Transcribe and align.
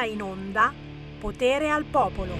ora 0.00 0.04
in 0.04 0.22
onda 0.22 0.72
Potere 1.18 1.70
al 1.70 1.84
Popolo. 1.84 2.34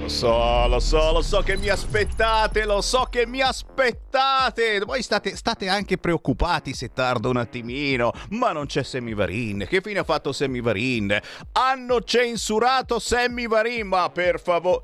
Lo 0.00 0.08
so, 0.08 0.66
lo 0.68 0.78
so, 0.80 1.12
lo 1.12 1.22
so 1.22 1.40
che 1.40 1.56
mi 1.56 1.68
aspettate, 1.68 2.64
lo 2.66 2.80
so 2.82 3.06
che 3.10 3.26
mi 3.26 3.40
aspettate. 3.40 4.78
Voi 4.80 5.02
state, 5.02 5.34
state 5.34 5.68
anche 5.68 5.96
preoccupati 5.96 6.74
se 6.74 6.92
tardo 6.92 7.30
un 7.30 7.38
attimino, 7.38 8.12
ma 8.30 8.52
non 8.52 8.66
c'è 8.66 8.82
Semivarin. 8.82 9.66
Che 9.68 9.80
fine 9.80 10.00
ha 10.00 10.04
fatto 10.04 10.30
Semivarin? 10.32 11.18
Hanno 11.52 12.02
censurato 12.02 12.98
Semivarin, 12.98 13.86
ma 13.88 14.10
per 14.10 14.38
favore... 14.40 14.82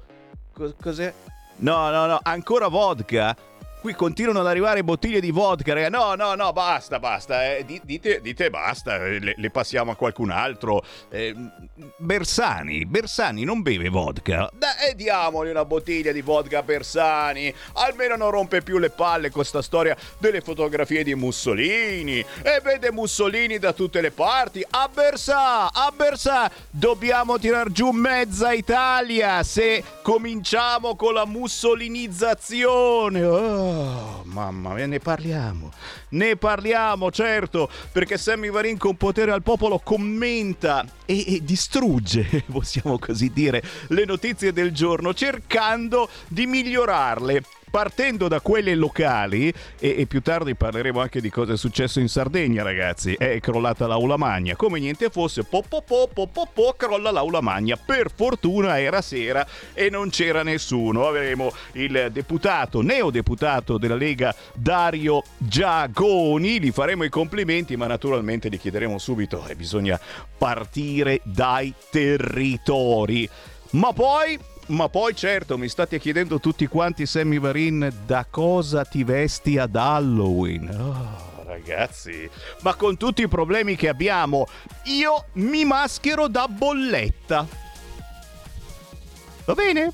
Cos'è? 0.80 1.12
No, 1.56 1.90
no, 1.90 2.06
no, 2.06 2.18
ancora 2.22 2.68
vodka? 2.68 3.36
Qui 3.80 3.94
continuano 3.94 4.40
ad 4.40 4.46
arrivare 4.46 4.84
bottiglie 4.84 5.20
di 5.20 5.30
vodka, 5.30 5.72
raga. 5.72 5.88
No, 5.88 6.14
no, 6.14 6.34
no, 6.34 6.52
basta, 6.52 6.98
basta. 6.98 7.56
Eh. 7.56 7.64
Dite, 7.82 8.20
dite 8.20 8.50
basta, 8.50 9.02
eh, 9.06 9.18
le, 9.18 9.32
le, 9.34 9.50
passiamo 9.50 9.92
a 9.92 9.96
qualcun 9.96 10.30
altro. 10.30 10.84
Eh, 11.08 11.34
Bersani, 11.96 12.84
Bersani 12.84 13.44
non 13.44 13.62
beve 13.62 13.88
vodka. 13.88 14.50
Dai, 14.52 14.94
diamogli 14.94 15.48
una 15.48 15.64
bottiglia 15.64 16.12
di 16.12 16.20
vodka 16.20 16.58
a 16.58 16.62
Bersani. 16.62 17.54
Almeno 17.72 18.16
non 18.16 18.30
rompe 18.30 18.60
più 18.60 18.76
le 18.76 18.90
palle 18.90 19.30
con 19.30 19.46
sta 19.46 19.62
storia 19.62 19.96
delle 20.18 20.42
fotografie 20.42 21.02
di 21.02 21.14
Mussolini. 21.14 22.22
E 22.42 22.60
vede 22.62 22.92
Mussolini 22.92 23.58
da 23.58 23.72
tutte 23.72 24.02
le 24.02 24.10
parti. 24.10 24.62
A 24.68 24.90
Bersà, 24.92 25.72
a 25.72 25.90
Bersà. 25.96 26.50
Dobbiamo 26.68 27.38
tirar 27.38 27.70
giù 27.70 27.92
mezza 27.92 28.52
Italia 28.52 29.42
se 29.42 29.82
cominciamo 30.02 30.96
con 30.96 31.14
la 31.14 31.24
mussolinizzazione. 31.24 33.24
Oh. 33.24 33.69
Oh, 33.70 34.22
mamma 34.24 34.74
mia, 34.74 34.86
ne 34.86 34.98
parliamo. 34.98 35.70
Ne 36.10 36.34
parliamo, 36.34 37.12
certo, 37.12 37.70
perché 37.92 38.18
Sammy 38.18 38.50
Varin 38.50 38.76
con 38.76 38.96
potere 38.96 39.30
al 39.30 39.44
popolo 39.44 39.78
commenta 39.78 40.84
e, 41.06 41.36
e, 41.36 41.44
distrugge, 41.44 42.42
possiamo 42.50 42.98
così 42.98 43.30
dire, 43.32 43.62
le 43.88 44.04
notizie 44.04 44.52
del 44.52 44.72
giorno 44.72 45.14
cercando 45.14 46.08
di 46.26 46.46
migliorarle 46.46 47.44
partendo 47.70 48.28
da 48.28 48.40
quelle 48.40 48.74
locali, 48.74 49.52
e, 49.78 49.94
e, 49.98 50.06
più 50.06 50.20
tardi 50.20 50.54
parleremo 50.54 51.00
anche 51.00 51.20
di 51.20 51.30
cosa 51.30 51.52
è 51.52 51.56
successo 51.56 52.00
in 52.00 52.08
Sardegna, 52.08 52.62
ragazzi. 52.62 53.14
È 53.14 53.38
crollata 53.40 53.86
l'aula 53.86 54.16
magna. 54.16 54.56
Come 54.56 54.80
niente 54.80 55.08
fosse, 55.10 55.44
po 55.44 55.62
po 55.66 55.82
po 55.82 56.08
po 56.12 56.26
po, 56.26 56.48
po 56.52 56.74
crolla 56.76 57.10
l'aula 57.10 57.40
magna. 57.40 57.76
Per 57.76 58.10
fortuna 58.14 58.80
era 58.80 59.00
sera 59.00 59.46
e 59.72 59.88
non 59.88 60.10
c'era 60.10 60.42
nessuno. 60.42 61.06
Avremo 61.06 61.52
il 61.72 62.08
deputato, 62.12 62.82
neodeputato 62.82 63.78
della 63.78 63.94
Lega, 63.94 64.34
Dario 64.54 65.22
Giagoni. 65.38 66.60
Gli 66.60 66.70
faremo 66.70 67.04
i 67.04 67.08
complimenti, 67.08 67.76
ma 67.76 67.86
naturalmente 67.86 68.48
gli 68.48 68.58
chiederemo 68.58 68.98
subito: 68.98 69.46
eh, 69.46 69.54
bisogna 69.54 69.98
partire 70.36 71.20
dai 71.24 71.72
territori. 71.90 73.28
Ma 73.72 73.92
poi 73.92 74.36
ma 74.70 74.88
poi 74.88 75.14
certo 75.14 75.58
mi 75.58 75.68
state 75.68 75.98
chiedendo 75.98 76.38
tutti 76.38 76.66
quanti 76.66 77.06
Sammy 77.06 77.38
Varin 77.38 77.92
da 78.06 78.26
cosa 78.28 78.84
ti 78.84 79.04
vesti 79.04 79.58
ad 79.58 79.74
Halloween. 79.74 80.68
Oh, 80.68 81.44
ragazzi, 81.44 82.28
ma 82.62 82.74
con 82.74 82.96
tutti 82.96 83.22
i 83.22 83.28
problemi 83.28 83.76
che 83.76 83.88
abbiamo, 83.88 84.46
io 84.84 85.26
mi 85.34 85.64
maschero 85.64 86.28
da 86.28 86.46
bolletta. 86.46 87.46
Va 89.44 89.54
bene? 89.54 89.92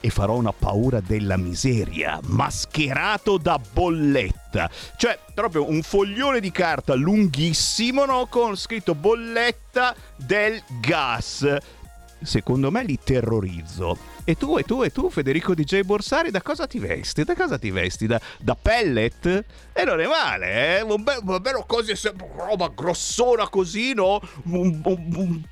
E 0.00 0.10
farò 0.10 0.34
una 0.34 0.52
paura 0.52 1.00
della 1.00 1.36
miseria, 1.36 2.20
mascherato 2.24 3.38
da 3.38 3.58
bolletta. 3.58 4.70
Cioè, 4.96 5.18
proprio 5.34 5.68
un 5.68 5.82
foglione 5.82 6.40
di 6.40 6.52
carta 6.52 6.94
lunghissimo, 6.94 8.04
no? 8.04 8.26
Con 8.26 8.56
scritto 8.56 8.94
bolletta 8.94 9.96
del 10.16 10.62
gas 10.80 11.74
secondo 12.22 12.70
me 12.70 12.84
li 12.84 12.98
terrorizzo. 13.02 13.96
E 14.24 14.36
tu, 14.36 14.56
e 14.58 14.62
tu, 14.62 14.82
e 14.82 14.90
tu, 14.90 15.10
Federico 15.10 15.54
DJ 15.54 15.82
Borsari, 15.82 16.30
da 16.30 16.42
cosa 16.42 16.66
ti 16.66 16.78
vesti? 16.78 17.24
Da 17.24 17.34
cosa 17.34 17.58
ti 17.58 17.70
vesti? 17.70 18.06
Da, 18.06 18.20
da 18.40 18.54
pellet? 18.54 19.44
E 19.72 19.84
non 19.84 20.00
è 20.00 20.06
male, 20.06 20.78
eh? 20.78 20.80
Un, 20.82 21.02
be- 21.02 21.20
un 21.22 21.38
bello 21.40 21.64
così, 21.66 21.92
roba 22.36 22.72
grossona 22.74 23.48
così, 23.48 23.94
no? 23.94 24.20
Un, 24.44 24.80
un, 24.84 25.12
un, 25.14 25.42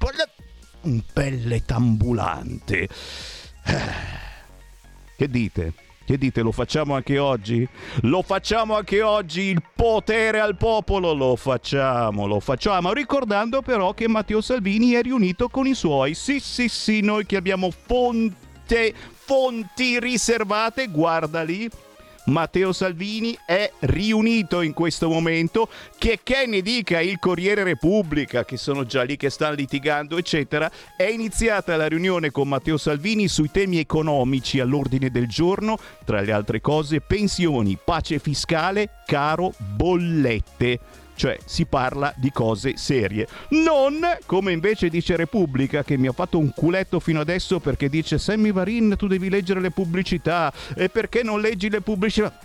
un 0.82 1.02
pellet 1.12 1.70
ambulante. 1.70 2.88
Che 5.16 5.28
dite? 5.28 5.72
Che 6.06 6.18
dite, 6.18 6.42
lo 6.42 6.52
facciamo 6.52 6.94
anche 6.94 7.18
oggi? 7.18 7.66
Lo 8.02 8.20
facciamo 8.20 8.76
anche 8.76 9.00
oggi, 9.00 9.40
il 9.42 9.62
potere 9.74 10.38
al 10.38 10.54
popolo, 10.56 11.14
lo 11.14 11.34
facciamo, 11.34 12.26
lo 12.26 12.40
facciamo. 12.40 12.92
Ricordando 12.92 13.62
però 13.62 13.94
che 13.94 14.06
Matteo 14.06 14.42
Salvini 14.42 14.92
è 14.92 15.00
riunito 15.00 15.48
con 15.48 15.66
i 15.66 15.74
suoi. 15.74 16.12
Sì, 16.12 16.40
sì, 16.40 16.68
sì, 16.68 17.00
noi 17.00 17.24
che 17.24 17.36
abbiamo 17.36 17.70
fonte, 17.70 18.92
fonti 19.12 19.98
riservate, 19.98 20.88
guarda 20.88 21.42
lì, 21.42 21.70
Matteo 22.26 22.72
Salvini 22.72 23.36
è 23.44 23.70
riunito 23.80 24.62
in 24.62 24.72
questo 24.72 25.08
momento, 25.08 25.68
che 25.98 26.20
che 26.22 26.46
ne 26.46 26.62
dica 26.62 27.00
il 27.00 27.18
Corriere 27.18 27.64
Repubblica, 27.64 28.44
che 28.44 28.56
sono 28.56 28.84
già 28.84 29.02
lì 29.02 29.16
che 29.16 29.28
stanno 29.28 29.54
litigando, 29.54 30.16
eccetera, 30.16 30.70
è 30.96 31.04
iniziata 31.04 31.76
la 31.76 31.86
riunione 31.86 32.30
con 32.30 32.48
Matteo 32.48 32.78
Salvini 32.78 33.28
sui 33.28 33.50
temi 33.50 33.78
economici 33.78 34.58
all'ordine 34.58 35.10
del 35.10 35.28
giorno, 35.28 35.78
tra 36.04 36.20
le 36.20 36.32
altre 36.32 36.60
cose 36.60 37.00
pensioni, 37.00 37.78
pace 37.82 38.18
fiscale, 38.18 39.02
caro 39.04 39.52
bollette 39.58 41.02
cioè 41.14 41.38
si 41.44 41.64
parla 41.66 42.12
di 42.16 42.30
cose 42.30 42.76
serie. 42.76 43.26
Non 43.50 44.00
come 44.26 44.52
invece 44.52 44.88
dice 44.88 45.16
Repubblica, 45.16 45.82
che 45.84 45.96
mi 45.96 46.06
ha 46.06 46.12
fatto 46.12 46.38
un 46.38 46.52
culetto 46.54 47.00
fino 47.00 47.20
adesso 47.20 47.60
perché 47.60 47.88
dice 47.88 48.18
Sammy 48.18 48.52
Varin 48.52 48.94
tu 48.96 49.06
devi 49.06 49.28
leggere 49.28 49.60
le 49.60 49.70
pubblicità 49.70 50.52
e 50.76 50.88
perché 50.88 51.22
non 51.22 51.40
leggi 51.40 51.68
le 51.70 51.80
pubblicità? 51.80 52.38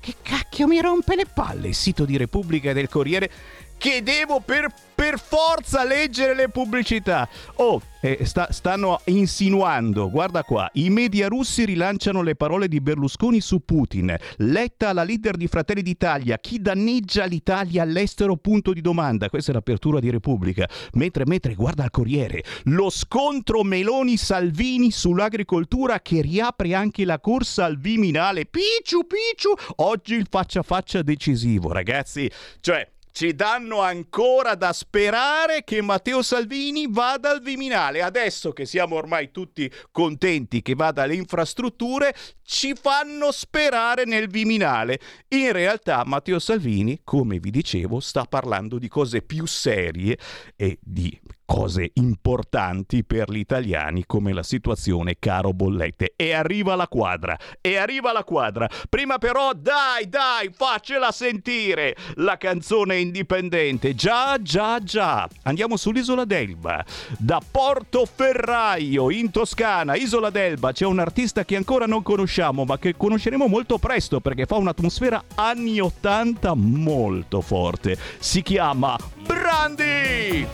Che 0.00 0.14
cacchio 0.22 0.66
mi 0.66 0.80
rompe 0.80 1.14
le 1.14 1.26
palle 1.26 1.68
il 1.68 1.74
sito 1.74 2.06
di 2.06 2.16
Repubblica 2.16 2.70
e 2.70 2.72
del 2.72 2.88
Corriere 2.88 3.30
che 3.80 4.02
devo 4.02 4.40
per, 4.40 4.70
per 4.94 5.18
forza 5.18 5.84
leggere 5.84 6.34
le 6.34 6.50
pubblicità. 6.50 7.26
Oh, 7.54 7.80
eh, 8.02 8.26
sta, 8.26 8.52
stanno 8.52 9.00
insinuando, 9.06 10.10
guarda 10.10 10.42
qua, 10.44 10.68
i 10.74 10.90
media 10.90 11.28
russi 11.28 11.64
rilanciano 11.64 12.20
le 12.20 12.36
parole 12.36 12.68
di 12.68 12.82
Berlusconi 12.82 13.40
su 13.40 13.64
Putin. 13.64 14.14
Letta 14.36 14.92
la 14.92 15.02
leader 15.02 15.38
di 15.38 15.46
Fratelli 15.46 15.80
d'Italia, 15.80 16.36
chi 16.36 16.60
danneggia 16.60 17.24
l'Italia 17.24 17.80
all'estero? 17.80 18.36
Punto 18.36 18.74
di 18.74 18.82
domanda. 18.82 19.30
Questa 19.30 19.50
è 19.50 19.54
l'apertura 19.54 19.98
di 19.98 20.10
Repubblica. 20.10 20.68
Mentre, 20.92 21.24
mentre, 21.24 21.54
guarda 21.54 21.84
il 21.84 21.90
Corriere, 21.90 22.44
lo 22.64 22.90
scontro 22.90 23.62
Meloni-Salvini 23.62 24.90
sull'agricoltura 24.90 26.00
che 26.00 26.20
riapre 26.20 26.74
anche 26.74 27.06
la 27.06 27.18
corsa 27.18 27.64
al 27.64 27.78
Viminale. 27.78 28.44
Picciu, 28.44 29.06
picciu, 29.06 29.54
oggi 29.76 30.16
il 30.16 30.26
faccia 30.28 30.60
a 30.60 30.64
faccia 30.64 31.00
decisivo, 31.00 31.72
ragazzi. 31.72 32.30
Cioè, 32.60 32.86
ci 33.20 33.34
danno 33.34 33.82
ancora 33.82 34.54
da 34.54 34.72
sperare 34.72 35.62
che 35.62 35.82
Matteo 35.82 36.22
Salvini 36.22 36.86
vada 36.88 37.28
al 37.28 37.42
Viminale. 37.42 38.00
Adesso 38.00 38.52
che 38.52 38.64
siamo 38.64 38.96
ormai 38.96 39.30
tutti 39.30 39.70
contenti 39.90 40.62
che 40.62 40.74
vada 40.74 41.02
alle 41.02 41.16
infrastrutture, 41.16 42.14
ci 42.42 42.72
fanno 42.74 43.30
sperare 43.30 44.06
nel 44.06 44.30
Viminale. 44.30 44.98
In 45.28 45.52
realtà 45.52 46.02
Matteo 46.06 46.38
Salvini, 46.38 47.02
come 47.04 47.38
vi 47.40 47.50
dicevo, 47.50 48.00
sta 48.00 48.24
parlando 48.24 48.78
di 48.78 48.88
cose 48.88 49.20
più 49.20 49.44
serie 49.44 50.16
e 50.56 50.78
di 50.80 51.20
cose 51.50 51.90
importanti 51.94 53.02
per 53.02 53.28
gli 53.28 53.38
italiani 53.38 54.04
come 54.06 54.32
la 54.32 54.44
situazione 54.44 55.16
caro 55.18 55.52
bollette. 55.52 56.12
E 56.14 56.32
arriva 56.32 56.76
la 56.76 56.86
quadra, 56.86 57.36
e 57.60 57.76
arriva 57.76 58.12
la 58.12 58.22
quadra. 58.22 58.68
Prima 58.88 59.18
però 59.18 59.50
dai, 59.52 60.08
dai, 60.08 60.52
faccela 60.54 61.10
sentire 61.10 61.96
la 62.14 62.36
canzone 62.36 63.00
indipendente. 63.00 63.96
Già, 63.96 64.40
già, 64.40 64.78
già. 64.78 65.28
Andiamo 65.42 65.76
sull'isola 65.76 66.24
d'Elba. 66.24 66.84
Da 67.18 67.40
Portoferraio 67.50 69.10
in 69.10 69.32
Toscana, 69.32 69.96
Isola 69.96 70.30
d'Elba, 70.30 70.70
c'è 70.70 70.86
un 70.86 71.00
artista 71.00 71.44
che 71.44 71.56
ancora 71.56 71.86
non 71.86 72.04
conosciamo, 72.04 72.64
ma 72.64 72.78
che 72.78 72.96
conosceremo 72.96 73.48
molto 73.48 73.78
presto 73.78 74.20
perché 74.20 74.46
fa 74.46 74.54
un'atmosfera 74.54 75.24
anni 75.34 75.80
80 75.80 76.54
molto 76.54 77.40
forte. 77.40 77.98
Si 78.20 78.40
chiama 78.42 78.96
Brandi! 79.26 80.46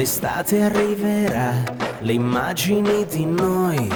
L'estate 0.00 0.62
arriverà, 0.62 1.62
le 1.98 2.14
immagini 2.14 3.04
di 3.04 3.26
noi, 3.26 3.86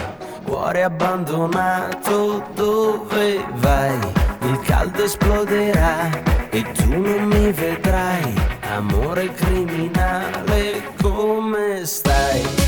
cuore 0.44 0.82
abbandonato, 0.82 2.44
dove 2.54 3.42
vai? 3.54 3.98
Il 4.42 4.60
caldo 4.66 5.02
esploderà 5.02 6.10
e 6.50 6.62
tu 6.72 7.00
non 7.00 7.24
mi 7.24 7.50
vedrai, 7.52 8.34
amore 8.74 9.32
criminale, 9.32 10.92
come 11.00 11.86
stai? 11.86 12.63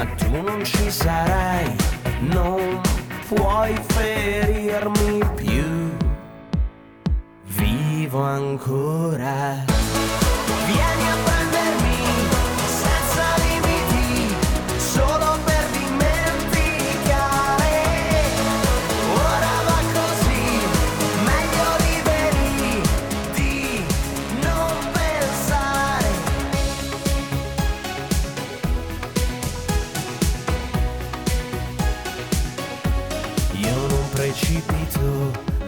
Ma 0.00 0.06
tu 0.16 0.30
non 0.30 0.64
ci 0.64 0.90
sarai, 0.90 1.76
non 2.20 2.80
puoi 3.28 3.74
ferirmi 3.88 5.20
più, 5.36 5.64
vivo 7.44 8.22
ancora. 8.22 9.89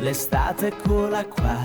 L'estate 0.03 0.67
eccola 0.67 1.25
qua, 1.25 1.57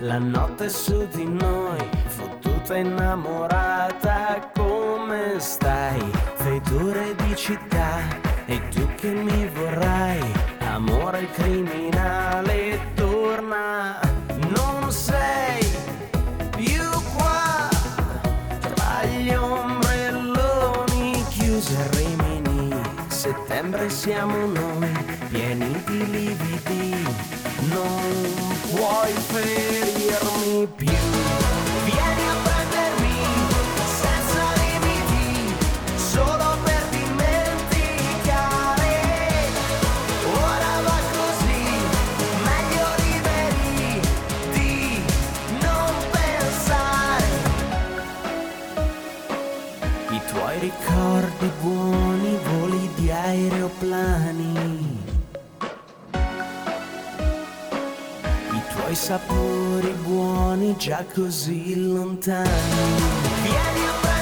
la 0.00 0.18
notte 0.18 0.68
su 0.68 1.06
di 1.12 1.24
noi, 1.24 1.78
fottuta 2.06 2.76
innamorata, 2.76 4.50
come 4.52 5.36
stai? 5.38 6.02
Fetore 6.34 7.14
di 7.14 7.36
città, 7.36 8.00
e 8.46 8.60
tu 8.70 8.84
che 8.96 9.10
mi 9.10 9.46
vorrai, 9.46 10.20
amore 10.72 11.30
criminale, 11.30 12.80
torna, 12.94 14.00
non 14.56 14.90
sei 14.90 15.64
più 16.56 16.90
qua, 17.16 17.68
tra 18.74 19.04
gli 19.04 19.30
ombrelloni 19.30 21.24
chiusi 21.28 21.76
a 21.76 21.86
Rimini, 21.96 22.74
settembre 23.06 23.88
siamo 23.88 24.46
noi, 24.46 24.90
pieni 25.30 25.80
di 25.86 26.10
lividi, 26.10 26.93
senza 34.04 34.44
limiti, 34.62 35.54
solo 35.96 36.56
per 36.64 36.82
dimenticare. 36.90 38.94
Ora 40.32 40.72
va 40.86 40.98
così, 41.18 41.62
meglio 42.48 42.86
liberi 43.04 44.00
di 44.52 44.74
non 45.60 45.92
pensare. 46.10 47.28
I 50.10 50.20
tuoi 50.30 50.56
ricordi 50.60 51.48
buoni, 51.60 52.32
voli 52.44 52.82
di 52.96 53.06
aeroplani. 53.10 54.23
Sapori 59.04 59.92
buoni, 60.02 60.74
già 60.78 61.04
così 61.12 61.76
lontani. 61.92 62.48
Vieni 63.42 63.86
a 63.86 64.13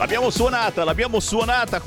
L'abbiamo 0.00 0.30
suonata, 0.30 0.82
l'abbiamo 0.82 1.20
suonata. 1.20 1.78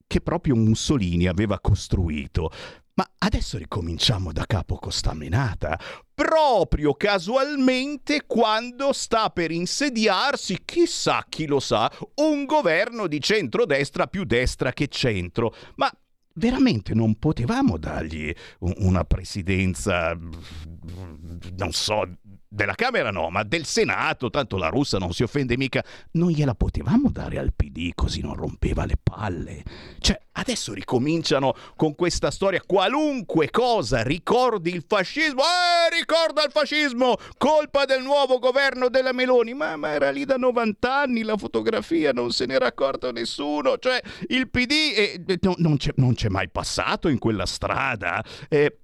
che 0.05 0.21
proprio 0.21 0.55
Mussolini 0.55 1.27
aveva 1.27 1.59
costruito. 1.59 2.51
Ma 2.95 3.09
adesso 3.17 3.57
ricominciamo 3.57 4.31
da 4.31 4.45
capo 4.45 4.75
con 4.75 4.91
sta 4.91 5.13
menata. 5.13 5.79
Proprio 6.13 6.93
casualmente 6.93 8.25
quando 8.27 8.93
sta 8.93 9.31
per 9.31 9.49
insediarsi, 9.49 10.59
chissà 10.63 11.25
chi 11.27 11.47
lo 11.47 11.59
sa, 11.59 11.91
un 12.15 12.45
governo 12.45 13.07
di 13.07 13.19
centrodestra 13.19 14.05
più 14.05 14.25
destra 14.25 14.73
che 14.73 14.87
centro. 14.89 15.55
Ma 15.75 15.91
veramente 16.35 16.93
non 16.93 17.15
potevamo 17.17 17.77
dargli 17.77 18.31
una 18.59 19.03
presidenza, 19.05 20.15
non 20.15 21.71
so, 21.71 22.07
della 22.53 22.75
Camera 22.75 23.09
no, 23.09 23.29
ma 23.29 23.43
del 23.43 23.65
Senato, 23.65 24.29
tanto 24.29 24.57
la 24.57 24.67
russa 24.67 24.99
non 24.99 25.11
si 25.11 25.23
offende 25.23 25.57
mica, 25.57 25.83
non 26.11 26.29
gliela 26.29 26.53
potevamo 26.53 27.09
dare 27.09 27.39
al 27.39 27.51
PD 27.53 27.91
così 27.95 28.21
non 28.21 28.35
rompeva 28.35 28.85
le 28.85 28.97
palle. 29.01 29.63
Cioè, 29.99 30.19
adesso 30.33 30.73
ricominciano 30.73 31.55
con 31.75 31.95
questa 31.95 32.29
storia, 32.29 32.61
qualunque 32.65 33.49
cosa 33.49 34.03
ricordi 34.03 34.73
il 34.73 34.83
fascismo, 34.87 35.41
eh, 35.41 35.95
ricorda 35.97 36.43
il 36.43 36.51
fascismo, 36.51 37.17
colpa 37.37 37.85
del 37.85 38.03
nuovo 38.03 38.37
governo 38.37 38.89
della 38.89 39.13
Meloni, 39.13 39.53
ma, 39.53 39.75
ma 39.75 39.91
era 39.91 40.11
lì 40.11 40.23
da 40.23 40.35
90 40.35 40.95
anni 40.95 41.23
la 41.23 41.37
fotografia, 41.37 42.11
non 42.11 42.31
se 42.31 42.45
n'era 42.45 42.67
accorto 42.67 43.11
nessuno, 43.11 43.77
cioè 43.79 43.99
il 44.27 44.49
PD 44.49 44.71
eh, 44.95 45.39
no, 45.41 45.55
non, 45.57 45.77
c'è, 45.77 45.91
non, 45.95 46.13
c'è, 46.13 46.29
mai 46.29 46.49
passato 46.49 47.07
in 47.07 47.17
quella 47.17 47.47
strada. 47.47 48.23
Eh, 48.47 48.77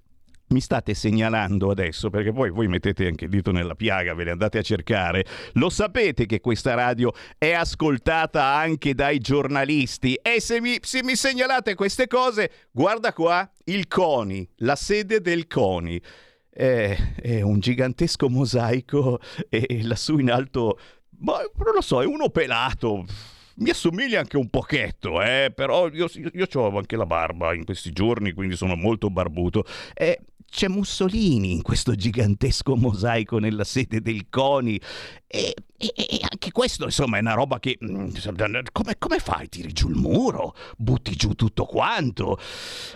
mi 0.50 0.60
state 0.60 0.94
segnalando 0.94 1.70
adesso, 1.70 2.10
perché 2.10 2.32
poi 2.32 2.50
voi 2.50 2.66
mettete 2.66 3.06
anche 3.06 3.24
il 3.24 3.30
dito 3.30 3.52
nella 3.52 3.74
piaga, 3.74 4.14
ve 4.14 4.24
le 4.24 4.30
andate 4.32 4.58
a 4.58 4.62
cercare, 4.62 5.24
lo 5.54 5.70
sapete 5.70 6.26
che 6.26 6.40
questa 6.40 6.74
radio 6.74 7.12
è 7.38 7.52
ascoltata 7.52 8.44
anche 8.44 8.94
dai 8.94 9.18
giornalisti 9.18 10.14
e 10.14 10.40
se 10.40 10.60
mi, 10.60 10.78
se 10.80 11.02
mi 11.04 11.14
segnalate 11.14 11.74
queste 11.74 12.08
cose, 12.08 12.50
guarda 12.72 13.12
qua, 13.12 13.48
il 13.64 13.86
CONI, 13.86 14.48
la 14.56 14.76
sede 14.76 15.20
del 15.20 15.46
CONI. 15.46 16.00
È, 16.52 17.14
è 17.22 17.40
un 17.42 17.60
gigantesco 17.60 18.28
mosaico 18.28 19.20
e 19.48 19.80
lassù 19.84 20.18
in 20.18 20.32
alto, 20.32 20.78
ma 21.20 21.38
non 21.38 21.74
lo 21.74 21.80
so, 21.80 22.02
è 22.02 22.06
uno 22.06 22.28
pelato 22.28 23.06
mi 23.60 23.70
assomiglia 23.70 24.20
anche 24.20 24.38
un 24.38 24.48
pochetto, 24.48 25.20
eh? 25.20 25.52
però 25.54 25.88
io, 25.88 26.08
io, 26.14 26.30
io 26.32 26.46
ho 26.54 26.76
anche 26.78 26.96
la 26.96 27.04
barba 27.04 27.52
in 27.52 27.64
questi 27.64 27.92
giorni, 27.92 28.32
quindi 28.32 28.56
sono 28.56 28.74
molto 28.74 29.10
barbuto. 29.10 29.64
Eh, 29.92 30.18
c'è 30.50 30.68
Mussolini 30.68 31.52
in 31.52 31.62
questo 31.62 31.94
gigantesco 31.94 32.76
mosaico 32.76 33.38
nella 33.38 33.64
sede 33.64 34.02
del 34.02 34.28
CONI. 34.28 34.80
E, 35.26 35.54
e, 35.80 35.92
e, 35.94 36.18
anche 36.28 36.50
questo, 36.50 36.84
insomma, 36.84 37.16
è 37.16 37.20
una 37.20 37.34
roba 37.34 37.60
che... 37.60 37.78
Mm, 37.82 38.08
come, 38.72 38.96
come, 38.98 39.18
fai? 39.18 39.48
Tiri 39.48 39.72
giù 39.72 39.88
il 39.88 39.96
muro? 39.96 40.54
Butti 40.76 41.14
giù 41.14 41.34
tutto 41.34 41.64
quanto? 41.64 42.38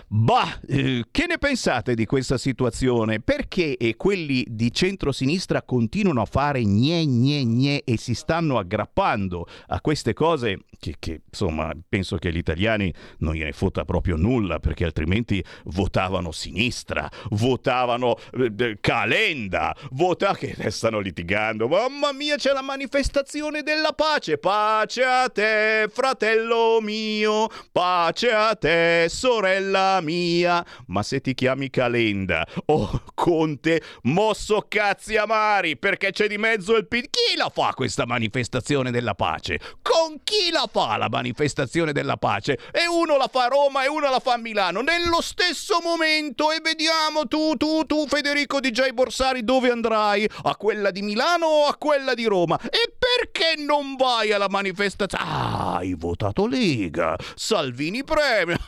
Bah, 0.07 0.59
eh, 0.67 1.05
che 1.09 1.25
ne 1.27 1.37
pensate 1.37 1.95
di 1.95 2.05
questa 2.05 2.37
situazione? 2.37 3.21
Perché 3.21 3.77
eh, 3.77 3.95
quelli 3.95 4.45
di 4.47 4.71
centrosinistra 4.71 5.61
continuano 5.61 6.21
a 6.21 6.25
fare 6.25 6.63
gne 6.63 7.05
gne 7.05 7.43
gne 7.43 7.83
e 7.83 7.97
si 7.97 8.13
stanno 8.13 8.57
aggrappando 8.57 9.47
a 9.67 9.81
queste 9.81 10.13
cose 10.13 10.65
che, 10.77 10.95
che, 10.99 11.21
insomma, 11.29 11.71
penso 11.87 12.17
che 12.17 12.31
gli 12.31 12.37
italiani 12.37 12.93
non 13.19 13.33
gliene 13.33 13.53
fotta 13.53 13.85
proprio 13.85 14.17
nulla, 14.17 14.59
perché 14.59 14.83
altrimenti 14.83 15.43
votavano 15.65 16.31
sinistra, 16.31 17.09
votavano 17.29 18.17
eh, 18.33 18.77
Calenda, 18.81 19.75
vota 19.91 20.35
che 20.35 20.69
stanno 20.69 20.99
litigando. 20.99 21.67
Mamma 21.67 22.11
mia! 22.11 22.25
mia 22.25 22.37
c'è 22.37 22.53
la 22.53 22.61
manifestazione 22.75 23.63
della 23.63 23.93
pace. 23.93 24.37
Pace 24.37 25.01
a 25.01 25.29
te, 25.29 25.89
fratello 25.89 26.79
mio, 26.81 27.47
pace 27.71 28.33
a 28.33 28.53
te, 28.53 29.07
sorella 29.09 30.01
mia. 30.01 30.63
Ma 30.87 31.01
se 31.01 31.21
ti 31.21 31.33
chiami 31.33 31.69
Calenda 31.69 32.45
o 32.65 32.73
oh, 32.73 33.01
Conte, 33.13 33.81
mosso 34.03 34.65
cazzi 34.67 35.15
amari, 35.15 35.77
perché 35.77 36.11
c'è 36.11 36.27
di 36.27 36.37
mezzo 36.37 36.75
il 36.75 36.85
PD. 36.85 37.07
Chi 37.09 37.37
la 37.37 37.49
fa 37.49 37.71
questa 37.73 38.05
manifestazione 38.05 38.91
della 38.91 39.15
pace? 39.15 39.57
Con 39.81 40.19
chi 40.23 40.51
la 40.51 40.67
fa 40.69 40.97
la 40.97 41.07
manifestazione 41.09 41.93
della 41.93 42.17
pace? 42.17 42.59
E 42.73 42.87
uno 42.87 43.15
la 43.15 43.29
fa 43.31 43.45
a 43.45 43.47
Roma 43.47 43.85
e 43.85 43.87
uno 43.87 44.09
la 44.09 44.19
fa 44.19 44.33
a 44.33 44.37
Milano, 44.37 44.81
nello 44.81 45.21
stesso 45.21 45.79
momento. 45.81 46.51
E 46.51 46.59
vediamo 46.61 47.25
tu, 47.25 47.55
tu, 47.55 47.85
tu, 47.85 48.05
Federico 48.05 48.59
DJ 48.59 48.89
Borsari, 48.89 49.45
dove 49.45 49.71
andrai? 49.71 50.29
A 50.43 50.57
quella 50.57 50.91
di 50.91 51.01
Milano 51.01 51.45
o 51.45 51.67
a 51.67 51.75
quella 51.77 52.13
di 52.13 52.25
Roma. 52.25 52.59
E 52.65 52.95
perché 52.97 53.61
non 53.61 53.95
vai 53.95 54.31
alla 54.31 54.49
manifestazione? 54.49 55.23
Ah, 55.23 55.75
hai 55.77 55.93
votato 55.93 56.47
Lega. 56.47 57.15
Salvini 57.35 58.03
premio. 58.03 58.57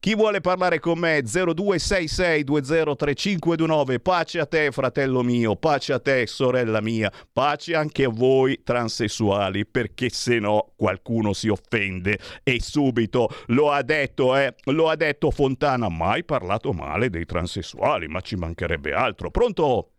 Chi 0.00 0.14
vuole 0.14 0.40
parlare 0.40 0.78
con 0.78 0.96
me? 0.96 1.22
0266203529. 1.22 3.98
Pace 4.00 4.38
a 4.38 4.46
te, 4.46 4.70
fratello 4.70 5.24
mio, 5.24 5.56
pace 5.56 5.92
a 5.92 5.98
te, 5.98 6.24
sorella 6.28 6.80
mia, 6.80 7.10
pace 7.32 7.74
anche 7.74 8.04
a 8.04 8.08
voi 8.08 8.62
transessuali, 8.62 9.66
perché 9.66 10.08
se 10.08 10.38
no 10.38 10.72
qualcuno 10.76 11.32
si 11.32 11.48
offende 11.48 12.16
e 12.44 12.60
subito 12.60 13.28
lo 13.46 13.72
ha 13.72 13.82
detto, 13.82 14.36
eh, 14.36 14.54
lo 14.66 14.88
ha 14.88 14.94
detto 14.94 15.32
Fontana, 15.32 15.88
mai 15.88 16.24
parlato 16.24 16.72
male 16.72 17.10
dei 17.10 17.24
transessuali, 17.24 18.06
ma 18.06 18.20
ci 18.20 18.36
mancherebbe 18.36 18.92
altro. 18.92 19.32
Pronto? 19.32 19.94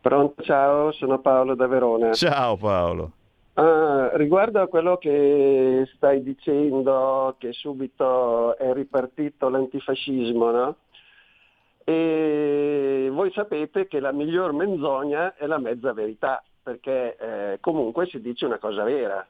Pronto, 0.00 0.42
ciao, 0.42 0.92
sono 0.92 1.18
Paolo 1.18 1.54
da 1.54 1.66
Verona. 1.66 2.14
Ciao 2.14 2.56
Paolo. 2.56 3.12
Uh, 3.52 4.16
riguardo 4.16 4.62
a 4.62 4.66
quello 4.66 4.96
che 4.96 5.86
stai 5.94 6.22
dicendo, 6.22 7.34
che 7.36 7.52
subito 7.52 8.56
è 8.56 8.72
ripartito 8.72 9.50
l'antifascismo, 9.50 10.50
no? 10.50 10.76
E 11.84 13.10
voi 13.12 13.30
sapete 13.32 13.88
che 13.88 14.00
la 14.00 14.12
miglior 14.12 14.54
menzogna 14.54 15.34
è 15.34 15.44
la 15.46 15.58
mezza 15.58 15.92
verità, 15.92 16.42
perché 16.62 17.16
eh, 17.16 17.58
comunque 17.60 18.06
si 18.06 18.22
dice 18.22 18.46
una 18.46 18.58
cosa 18.58 18.84
vera, 18.84 19.26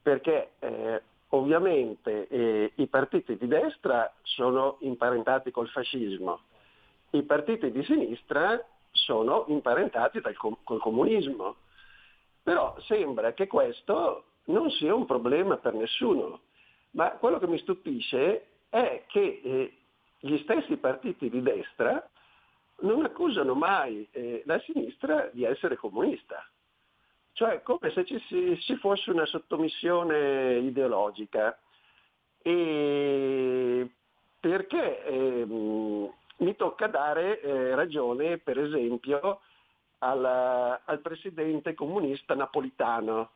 perché 0.00 0.52
eh, 0.60 1.02
ovviamente 1.28 2.26
eh, 2.28 2.72
i 2.76 2.86
partiti 2.86 3.36
di 3.36 3.48
destra 3.48 4.10
sono 4.22 4.76
imparentati 4.80 5.50
col 5.50 5.68
fascismo, 5.68 6.40
i 7.10 7.22
partiti 7.22 7.70
di 7.70 7.82
sinistra 7.84 8.64
sono 8.94 9.44
imparentati 9.48 10.20
dal, 10.20 10.34
col 10.36 10.80
comunismo. 10.80 11.56
Però 12.42 12.76
sembra 12.80 13.32
che 13.32 13.46
questo 13.46 14.24
non 14.44 14.70
sia 14.70 14.94
un 14.94 15.04
problema 15.04 15.56
per 15.56 15.74
nessuno. 15.74 16.40
Ma 16.92 17.10
quello 17.12 17.38
che 17.38 17.46
mi 17.46 17.58
stupisce 17.58 18.46
è 18.68 19.04
che 19.08 19.40
eh, 19.42 19.76
gli 20.20 20.38
stessi 20.38 20.76
partiti 20.76 21.28
di 21.28 21.42
destra 21.42 22.08
non 22.80 23.04
accusano 23.04 23.54
mai 23.54 24.06
eh, 24.10 24.42
la 24.46 24.58
sinistra 24.60 25.28
di 25.32 25.44
essere 25.44 25.76
comunista. 25.76 26.46
Cioè 27.32 27.62
come 27.62 27.90
se 27.90 28.04
ci, 28.04 28.20
ci 28.60 28.76
fosse 28.76 29.10
una 29.10 29.26
sottomissione 29.26 30.58
ideologica. 30.58 31.58
E 32.42 33.90
perché 34.38 35.04
eh, 35.04 35.46
mi 36.38 36.56
tocca 36.56 36.86
dare 36.86 37.40
eh, 37.40 37.74
ragione, 37.74 38.38
per 38.38 38.58
esempio, 38.58 39.40
al, 39.98 40.24
al 40.84 41.00
presidente 41.00 41.74
comunista 41.74 42.34
napolitano, 42.34 43.30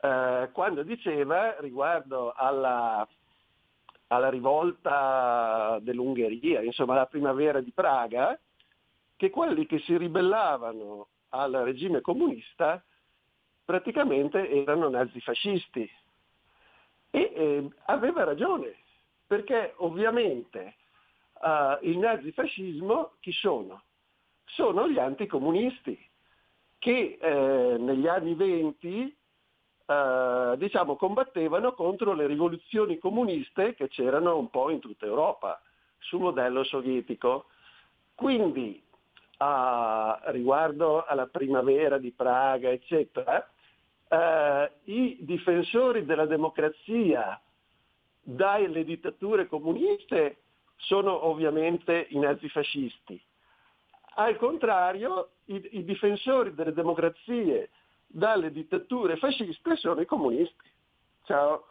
eh, 0.00 0.48
quando 0.52 0.82
diceva 0.82 1.56
riguardo 1.60 2.32
alla, 2.32 3.06
alla 4.08 4.28
rivolta 4.28 5.78
dell'Ungheria, 5.80 6.62
insomma 6.62 6.94
la 6.94 7.06
primavera 7.06 7.60
di 7.60 7.70
Praga, 7.72 8.38
che 9.16 9.30
quelli 9.30 9.66
che 9.66 9.78
si 9.80 9.96
ribellavano 9.96 11.08
al 11.30 11.52
regime 11.52 12.00
comunista 12.00 12.82
praticamente 13.64 14.48
erano 14.48 14.88
nazifascisti. 14.88 15.90
E 17.10 17.32
eh, 17.34 17.68
aveva 17.86 18.24
ragione, 18.24 18.74
perché 19.26 19.72
ovviamente 19.78 20.74
uh, 21.40 21.84
il 21.86 21.98
nazifascismo 21.98 23.12
chi 23.20 23.32
sono? 23.32 23.82
Sono 24.44 24.88
gli 24.88 24.98
anticomunisti 24.98 25.98
che 26.78 27.18
eh, 27.20 27.76
negli 27.78 28.06
anni 28.06 28.34
20 28.34 29.16
eh, 29.86 30.54
diciamo, 30.56 30.96
combattevano 30.96 31.72
contro 31.72 32.12
le 32.12 32.26
rivoluzioni 32.26 32.98
comuniste 32.98 33.74
che 33.74 33.88
c'erano 33.88 34.36
un 34.36 34.50
po' 34.50 34.70
in 34.70 34.80
tutta 34.80 35.06
Europa, 35.06 35.60
sul 35.98 36.20
modello 36.20 36.64
sovietico. 36.64 37.46
Quindi 38.14 38.82
uh, 39.38 40.30
riguardo 40.30 41.04
alla 41.04 41.26
primavera 41.26 41.98
di 41.98 42.12
Praga, 42.12 42.70
eccetera, 42.70 43.46
eh, 44.08 44.70
i 44.84 45.18
difensori 45.20 46.04
della 46.04 46.26
democrazia 46.26 47.40
dalle 48.22 48.84
dittature 48.84 49.46
comuniste 49.46 50.38
sono 50.76 51.26
ovviamente 51.26 52.06
i 52.10 52.18
nazifascisti. 52.18 53.20
Al 54.16 54.36
contrario, 54.36 55.30
i, 55.46 55.68
i 55.72 55.84
difensori 55.84 56.54
delle 56.54 56.72
democrazie 56.72 57.70
dalle 58.06 58.50
dittature 58.50 59.16
fasciste 59.16 59.76
sono 59.76 60.00
i 60.00 60.06
comunisti. 60.06 60.70
Ciao. 61.24 61.66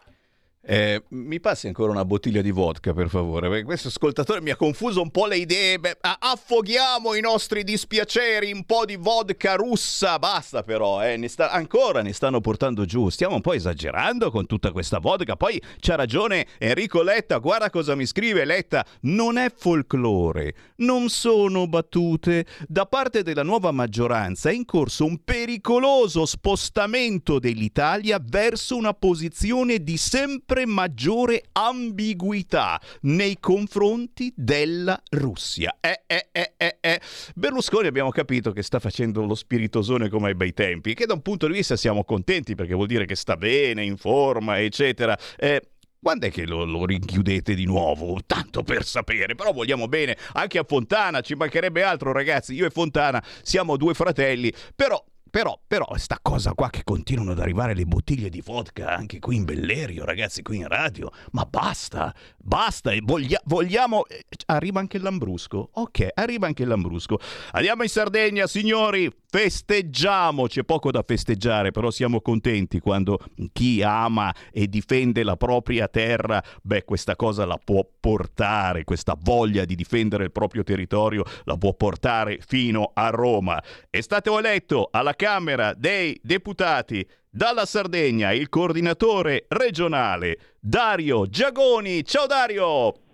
Eh, 0.67 1.03
mi 1.09 1.39
passi 1.39 1.67
ancora 1.67 1.91
una 1.91 2.05
bottiglia 2.05 2.41
di 2.41 2.49
vodka, 2.49 2.91
per 2.91 3.07
favore? 3.07 3.49
Perché 3.49 3.65
questo 3.65 3.89
ascoltatore 3.89 4.41
mi 4.41 4.49
ha 4.49 4.55
confuso 4.55 4.99
un 4.99 5.11
po' 5.11 5.27
le 5.27 5.37
idee. 5.37 5.77
Beh, 5.77 5.97
affoghiamo 6.01 7.13
i 7.13 7.21
nostri 7.21 7.63
dispiaceri, 7.63 8.51
un 8.51 8.63
po' 8.63 8.83
di 8.83 8.95
vodka 8.95 9.53
russa. 9.53 10.17
Basta, 10.17 10.63
però, 10.63 11.05
eh. 11.05 11.17
ne 11.17 11.27
sta, 11.27 11.51
ancora 11.51 12.01
ne 12.01 12.13
stanno 12.13 12.41
portando 12.41 12.85
giù. 12.85 13.09
Stiamo 13.09 13.35
un 13.35 13.41
po' 13.41 13.53
esagerando 13.53 14.31
con 14.31 14.47
tutta 14.47 14.71
questa 14.71 14.97
vodka. 14.97 15.35
Poi 15.35 15.61
c'ha 15.79 15.93
ragione 15.93 16.47
Enrico 16.57 17.03
Letta. 17.03 17.37
Guarda 17.37 17.69
cosa 17.69 17.93
mi 17.93 18.07
scrive 18.07 18.43
Letta. 18.43 18.83
Non 19.01 19.37
è 19.37 19.53
folklore, 19.55 20.55
non 20.77 21.09
sono 21.09 21.67
battute. 21.67 22.43
Da 22.67 22.87
parte 22.87 23.21
della 23.21 23.43
nuova 23.43 23.69
maggioranza 23.69 24.49
è 24.49 24.53
in 24.53 24.65
corso 24.65 25.05
un 25.05 25.23
pericoloso 25.23 26.25
spostamento 26.25 27.37
dell'Italia 27.37 28.19
verso 28.19 28.75
una 28.75 28.95
posizione 28.95 29.83
di 29.83 29.97
sempre 29.97 30.54
sempre 30.55 30.65
maggiore 30.65 31.43
ambiguità 31.51 32.79
nei 33.01 33.37
confronti 33.39 34.31
della 34.35 34.97
Russia. 35.09 35.75
Eh, 35.81 36.03
eh, 36.07 36.29
eh, 36.31 36.53
eh, 36.55 36.77
eh. 36.79 37.01
Berlusconi 37.35 37.87
abbiamo 37.87 38.09
capito 38.09 38.53
che 38.53 38.63
sta 38.63 38.79
facendo 38.79 39.25
lo 39.25 39.35
spiritosone 39.35 40.07
come 40.07 40.27
ai 40.27 40.35
bei 40.35 40.53
tempi, 40.53 40.93
che 40.93 41.05
da 41.05 41.13
un 41.13 41.21
punto 41.21 41.47
di 41.47 41.53
vista 41.53 41.75
siamo 41.75 42.05
contenti 42.05 42.55
perché 42.55 42.73
vuol 42.73 42.87
dire 42.87 43.05
che 43.05 43.15
sta 43.15 43.35
bene, 43.35 43.83
in 43.83 43.97
forma, 43.97 44.61
eccetera. 44.61 45.17
Eh, 45.35 45.61
quando 46.01 46.27
è 46.27 46.31
che 46.31 46.45
lo, 46.45 46.63
lo 46.63 46.85
rinchiudete 46.85 47.53
di 47.53 47.65
nuovo? 47.65 48.19
Tanto 48.25 48.63
per 48.63 48.85
sapere, 48.85 49.35
però 49.35 49.51
vogliamo 49.51 49.89
bene 49.89 50.15
anche 50.33 50.57
a 50.57 50.63
Fontana, 50.65 51.19
ci 51.19 51.35
mancherebbe 51.35 51.83
altro 51.83 52.13
ragazzi, 52.13 52.53
io 52.53 52.65
e 52.65 52.69
Fontana 52.69 53.21
siamo 53.41 53.75
due 53.75 53.93
fratelli, 53.93 54.53
però 54.73 55.03
però, 55.35 55.59
però, 55.67 55.85
sta 55.97 56.17
cosa 56.21 56.53
qua 56.53 56.69
che 56.69 56.85
continuano 56.85 57.31
ad 57.33 57.39
arrivare 57.39 57.73
le 57.73 57.83
bottiglie 57.83 58.29
di 58.29 58.39
vodka 58.39 58.95
anche 58.95 59.19
qui 59.19 59.35
in 59.35 59.43
Bellerio, 59.43 60.05
ragazzi, 60.05 60.41
qui 60.41 60.59
in 60.59 60.67
radio. 60.69 61.11
Ma 61.31 61.45
basta, 61.45 62.15
basta. 62.37 62.93
Voglia, 63.01 63.41
vogliamo. 63.43 64.05
Eh, 64.05 64.23
arriva 64.45 64.79
anche 64.79 64.95
il 64.95 65.03
Lambrusco. 65.03 65.71
Ok, 65.73 66.07
arriva 66.13 66.47
anche 66.47 66.61
il 66.61 66.69
Lambrusco. 66.69 67.19
Andiamo 67.51 67.83
in 67.83 67.89
Sardegna, 67.89 68.47
signori. 68.47 69.11
Festeggiamo. 69.35 70.47
C'è 70.47 70.63
poco 70.63 70.91
da 70.91 71.03
festeggiare, 71.05 71.71
però 71.71 71.91
siamo 71.91 72.21
contenti 72.21 72.79
quando 72.79 73.19
chi 73.51 73.83
ama 73.83 74.33
e 74.49 74.69
difende 74.69 75.23
la 75.23 75.35
propria 75.35 75.89
terra, 75.89 76.41
beh, 76.61 76.85
questa 76.85 77.17
cosa 77.17 77.45
la 77.45 77.59
può 77.61 77.85
portare, 77.99 78.85
questa 78.85 79.17
voglia 79.19 79.65
di 79.65 79.75
difendere 79.75 80.23
il 80.23 80.31
proprio 80.31 80.63
territorio 80.63 81.25
la 81.43 81.57
può 81.57 81.73
portare 81.73 82.39
fino 82.47 82.91
a 82.93 83.09
Roma. 83.09 83.61
È 83.89 83.99
stato 83.99 84.39
eletto 84.39 84.87
alla 84.89 85.15
Camera 85.15 85.73
dei 85.73 86.17
Deputati 86.23 87.05
dalla 87.29 87.65
Sardegna 87.65 88.31
il 88.31 88.47
coordinatore 88.47 89.47
regionale 89.49 90.55
Dario 90.61 91.27
Giagoni. 91.27 92.05
Ciao 92.05 92.25
Dario! 92.25 93.04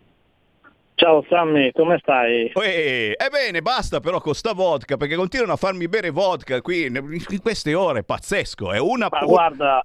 Ciao 1.02 1.26
Sammy, 1.28 1.72
come 1.72 1.98
stai? 2.00 2.52
Ebbene, 2.54 3.64
basta 3.64 4.00
però 4.00 4.22
con 4.22 4.36
sta 4.36 4.54
vodka 4.54 4.98
perché 4.98 5.16
continuano 5.16 5.54
a 5.54 5.56
farmi 5.56 5.88
bere 5.88 6.12
vodka 6.12 6.62
qui 6.62 6.86
in 6.86 7.40
queste 7.42 7.74
ore, 7.74 8.04
pazzesco. 8.04 8.72
È 8.72 8.80
una 8.80 9.08
Ma 9.10 9.20
guarda, 9.22 9.84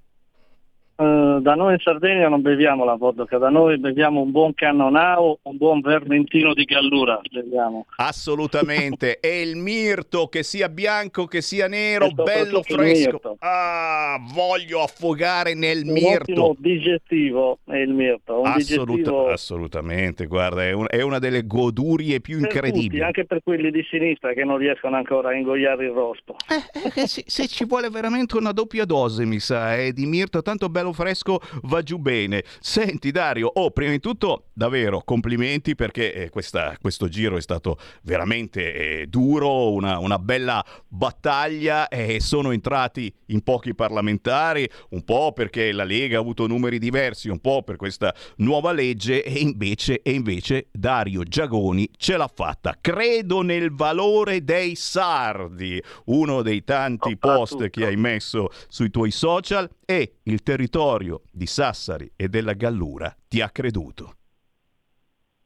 Uh, 0.97 1.39
da 1.41 1.53
noi 1.53 1.73
in 1.73 1.79
Sardegna 1.79 2.27
non 2.27 2.41
beviamo 2.41 2.83
la 2.83 2.95
vodka, 2.95 3.37
da 3.37 3.49
noi 3.49 3.77
beviamo 3.77 4.19
un 4.19 4.31
buon 4.31 4.55
cannonau, 4.55 5.37
un 5.43 5.57
buon 5.57 5.79
vermentino 5.79 6.55
di 6.55 6.63
gallura. 6.63 7.21
Beviamo. 7.29 7.85
Assolutamente, 7.97 9.19
e 9.21 9.41
il 9.41 9.57
mirto, 9.57 10.27
che 10.27 10.41
sia 10.41 10.69
bianco, 10.69 11.25
che 11.25 11.41
sia 11.41 11.67
nero, 11.67 12.09
bello 12.09 12.63
fresco. 12.63 13.37
Ah, 13.39 14.17
voglio 14.33 14.81
affogare 14.81 15.53
nel 15.53 15.83
un 15.85 15.93
mirto. 15.93 16.49
Un 16.49 16.55
digestivo 16.57 17.59
è 17.65 17.75
il 17.75 17.93
mirto. 17.93 18.41
Assoluta, 18.41 18.91
digestivo... 18.91 19.27
Assolutamente, 19.27 20.25
guarda, 20.25 20.63
è, 20.65 20.71
un, 20.71 20.87
è, 20.89 21.01
una 21.01 21.19
delle 21.19 21.45
godurie 21.45 22.21
più 22.21 22.39
per 22.39 22.45
incredibili. 22.47 22.89
Tutti, 22.89 23.01
anche 23.01 23.25
per 23.25 23.43
quelli 23.43 23.69
di 23.69 23.85
sinistra 23.87 24.33
che 24.33 24.43
non 24.43 24.57
riescono 24.57 24.95
ancora 24.95 25.29
a 25.29 25.33
ingoiare 25.35 25.85
il 25.85 25.91
rospo. 25.91 26.37
Eh, 26.49 27.01
eh, 27.01 27.07
se, 27.07 27.23
se, 27.27 27.47
ci 27.47 27.65
vuole 27.65 27.91
veramente 27.91 28.35
una 28.35 28.51
doppia 28.51 28.85
dose, 28.85 29.25
mi 29.25 29.39
sa, 29.39 29.75
è 29.75 29.91
di 29.91 30.07
mirto 30.07 30.41
tanto 30.41 30.69
bello 30.69 30.86
fresco 30.93 31.39
va 31.63 31.81
giù 31.81 31.97
bene. 31.97 32.43
Senti 32.59 33.11
Dario, 33.11 33.51
oh, 33.53 33.71
prima 33.71 33.91
di 33.91 33.99
tutto 33.99 34.45
davvero 34.53 35.01
complimenti 35.03 35.75
perché 35.75 36.13
eh, 36.13 36.29
questa, 36.29 36.75
questo 36.81 37.07
giro 37.07 37.37
è 37.37 37.41
stato 37.41 37.77
veramente 38.03 39.01
eh, 39.01 39.07
duro, 39.07 39.71
una, 39.71 39.99
una, 39.99 40.17
bella 40.17 40.65
battaglia 40.87 41.87
e 41.87 42.19
sono 42.19 42.51
entrati 42.51 43.13
in 43.27 43.41
pochi 43.41 43.75
parlamentari, 43.75 44.67
un 44.89 45.03
po' 45.03 45.31
perché 45.31 45.71
la 45.71 45.83
Lega 45.83 46.17
ha 46.17 46.21
avuto 46.21 46.47
numeri 46.47 46.79
diversi, 46.79 47.29
un 47.29 47.39
po' 47.39 47.61
per 47.63 47.75
questa 47.75 48.13
nuova 48.37 48.71
legge 48.71 49.23
e 49.23 49.39
invece, 49.39 50.01
e 50.01 50.11
invece 50.11 50.67
Dario 50.71 51.23
Giagoni 51.23 51.89
ce 51.97 52.17
l'ha 52.17 52.29
fatta. 52.33 52.75
Credo 52.81 53.41
nel 53.41 53.71
valore 53.71 54.43
dei 54.43 54.75
sardi, 54.75 55.81
uno 56.05 56.41
dei 56.41 56.63
tanti 56.63 57.17
post 57.17 57.69
che 57.69 57.85
hai 57.85 57.95
messo 57.95 58.49
sui 58.67 58.89
tuoi 58.89 59.11
social 59.11 59.69
e 59.89 60.17
il 60.23 60.43
territorio 60.43 61.21
di 61.31 61.45
Sassari 61.45 62.11
e 62.17 62.27
della 62.27 62.51
Gallura 62.51 63.15
ti 63.29 63.39
ha 63.39 63.49
creduto. 63.49 64.15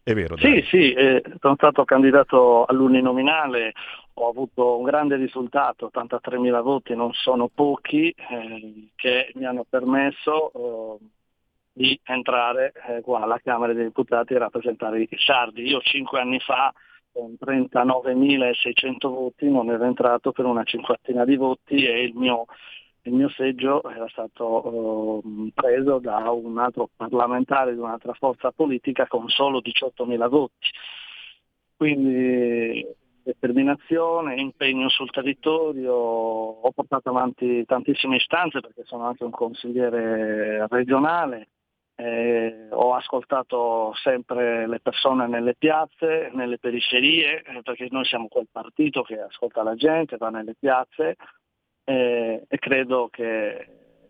È 0.02 0.16
vero? 0.16 0.36
Sì, 0.38 0.64
sì, 0.68 0.94
eh, 0.94 1.22
sono 1.40 1.54
stato 1.54 1.86
candidato 1.86 2.66
all'uninominale, 2.66 3.74
ho 4.16 4.30
avuto 4.30 4.78
un 4.80 4.84
grande 4.84 5.16
risultato, 5.16 5.92
83.000 5.94 6.62
voti, 6.64 6.96
non 6.96 7.14
sono 7.14 7.50
pochi, 7.54 8.10
eh, 8.10 8.90
che 8.96 9.32
mi 9.36 9.46
hanno 9.46 9.64
permesso 9.70 10.52
eh, 10.52 11.06
di 11.74 12.00
entrare 12.04 12.74
eh, 12.88 13.02
qua 13.02 13.22
alla 13.22 13.40
Camera 13.44 13.74
dei 13.74 13.84
Deputati 13.84 14.34
e 14.34 14.40
rappresentare 14.40 15.02
i 15.02 15.10
sardi. 15.18 15.68
Io 15.68 15.82
cinque 15.82 16.20
anni 16.20 16.40
fa 16.40 16.74
con 17.12 17.36
39.600 17.40 18.98
voti 19.02 19.48
non 19.52 19.70
ero 19.70 19.84
entrato 19.84 20.32
per 20.32 20.46
una 20.46 20.64
cinquantina 20.64 21.26
di 21.26 21.36
voti 21.36 21.86
e 21.86 22.02
il 22.06 22.16
mio 22.16 22.46
il 23.04 23.14
mio 23.14 23.30
seggio 23.30 23.84
era 23.90 24.08
stato 24.10 25.22
eh, 25.24 25.52
preso 25.54 26.00
da 26.00 26.30
un 26.30 26.58
altro 26.60 26.90
parlamentare 26.96 27.74
di 27.74 27.80
un'altra 27.80 28.14
forza 28.14 28.52
politica 28.52 29.08
con 29.08 29.28
solo 29.30 29.60
18.000 29.60 30.30
voti. 30.30 30.68
Quindi 31.76 32.86
determinazione, 33.24 34.36
impegno 34.40 34.90
sul 34.90 35.10
territorio, 35.10 35.94
ho 35.94 36.72
portato 36.72 37.10
avanti 37.10 37.66
tantissime 37.66 38.18
istanze 38.18 38.60
perché 38.60 38.84
sono 38.86 39.06
anche 39.06 39.24
un 39.24 39.32
consigliere 39.32 40.68
regionale, 40.68 41.48
eh, 41.96 42.68
ho 42.72 42.96
ascoltato 42.96 43.94
sempre 43.96 44.68
le 44.68 44.80
persone 44.80 45.28
nelle 45.28 45.56
piazze, 45.56 46.32
nelle 46.34 46.58
periferie, 46.58 47.42
eh, 47.42 47.62
perché 47.62 47.88
noi 47.92 48.06
siamo 48.06 48.28
quel 48.28 48.48
partito 48.52 49.04
che 49.04 49.20
ascolta 49.20 49.62
la 49.64 49.76
gente, 49.76 50.18
va 50.18 50.30
nelle 50.30 50.56
piazze, 50.60 51.16
eh, 51.84 52.44
e 52.48 52.58
credo 52.58 53.10
che 53.12 53.68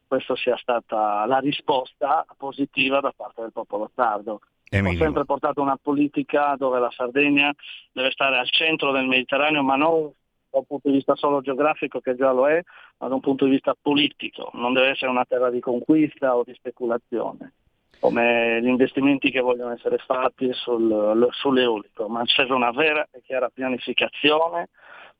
questa 0.07 0.35
sia 0.35 0.57
stata 0.57 1.25
la 1.25 1.39
risposta 1.39 2.25
positiva 2.37 2.99
da 2.99 3.13
parte 3.15 3.41
del 3.41 3.53
popolo 3.53 3.89
sardo. 3.95 4.41
Ho 4.73 4.95
sempre 4.95 5.25
portato 5.25 5.61
una 5.61 5.77
politica 5.81 6.55
dove 6.57 6.79
la 6.79 6.91
Sardegna 6.91 7.53
deve 7.91 8.11
stare 8.11 8.37
al 8.37 8.49
centro 8.49 8.91
del 8.91 9.05
Mediterraneo, 9.05 9.63
ma 9.63 9.75
non 9.75 10.11
da 10.49 10.59
un 10.59 10.65
punto 10.65 10.89
di 10.89 10.95
vista 10.95 11.15
solo 11.15 11.41
geografico, 11.41 12.01
che 12.01 12.15
già 12.15 12.31
lo 12.31 12.47
è, 12.47 12.61
ma 12.97 13.07
da 13.07 13.13
un 13.13 13.21
punto 13.21 13.45
di 13.45 13.51
vista 13.51 13.75
politico. 13.81 14.49
Non 14.53 14.73
deve 14.73 14.89
essere 14.89 15.09
una 15.09 15.25
terra 15.25 15.49
di 15.49 15.61
conquista 15.61 16.35
o 16.35 16.43
di 16.43 16.53
speculazione, 16.53 17.53
come 17.99 18.61
gli 18.61 18.67
investimenti 18.67 19.31
che 19.31 19.39
vogliono 19.39 19.71
essere 19.71 19.97
fatti 19.97 20.51
sul, 20.53 21.27
sull'eolico, 21.31 22.07
ma 22.09 22.21
serve 22.25 22.53
una 22.53 22.71
vera 22.71 23.07
e 23.11 23.21
chiara 23.21 23.49
pianificazione 23.49 24.69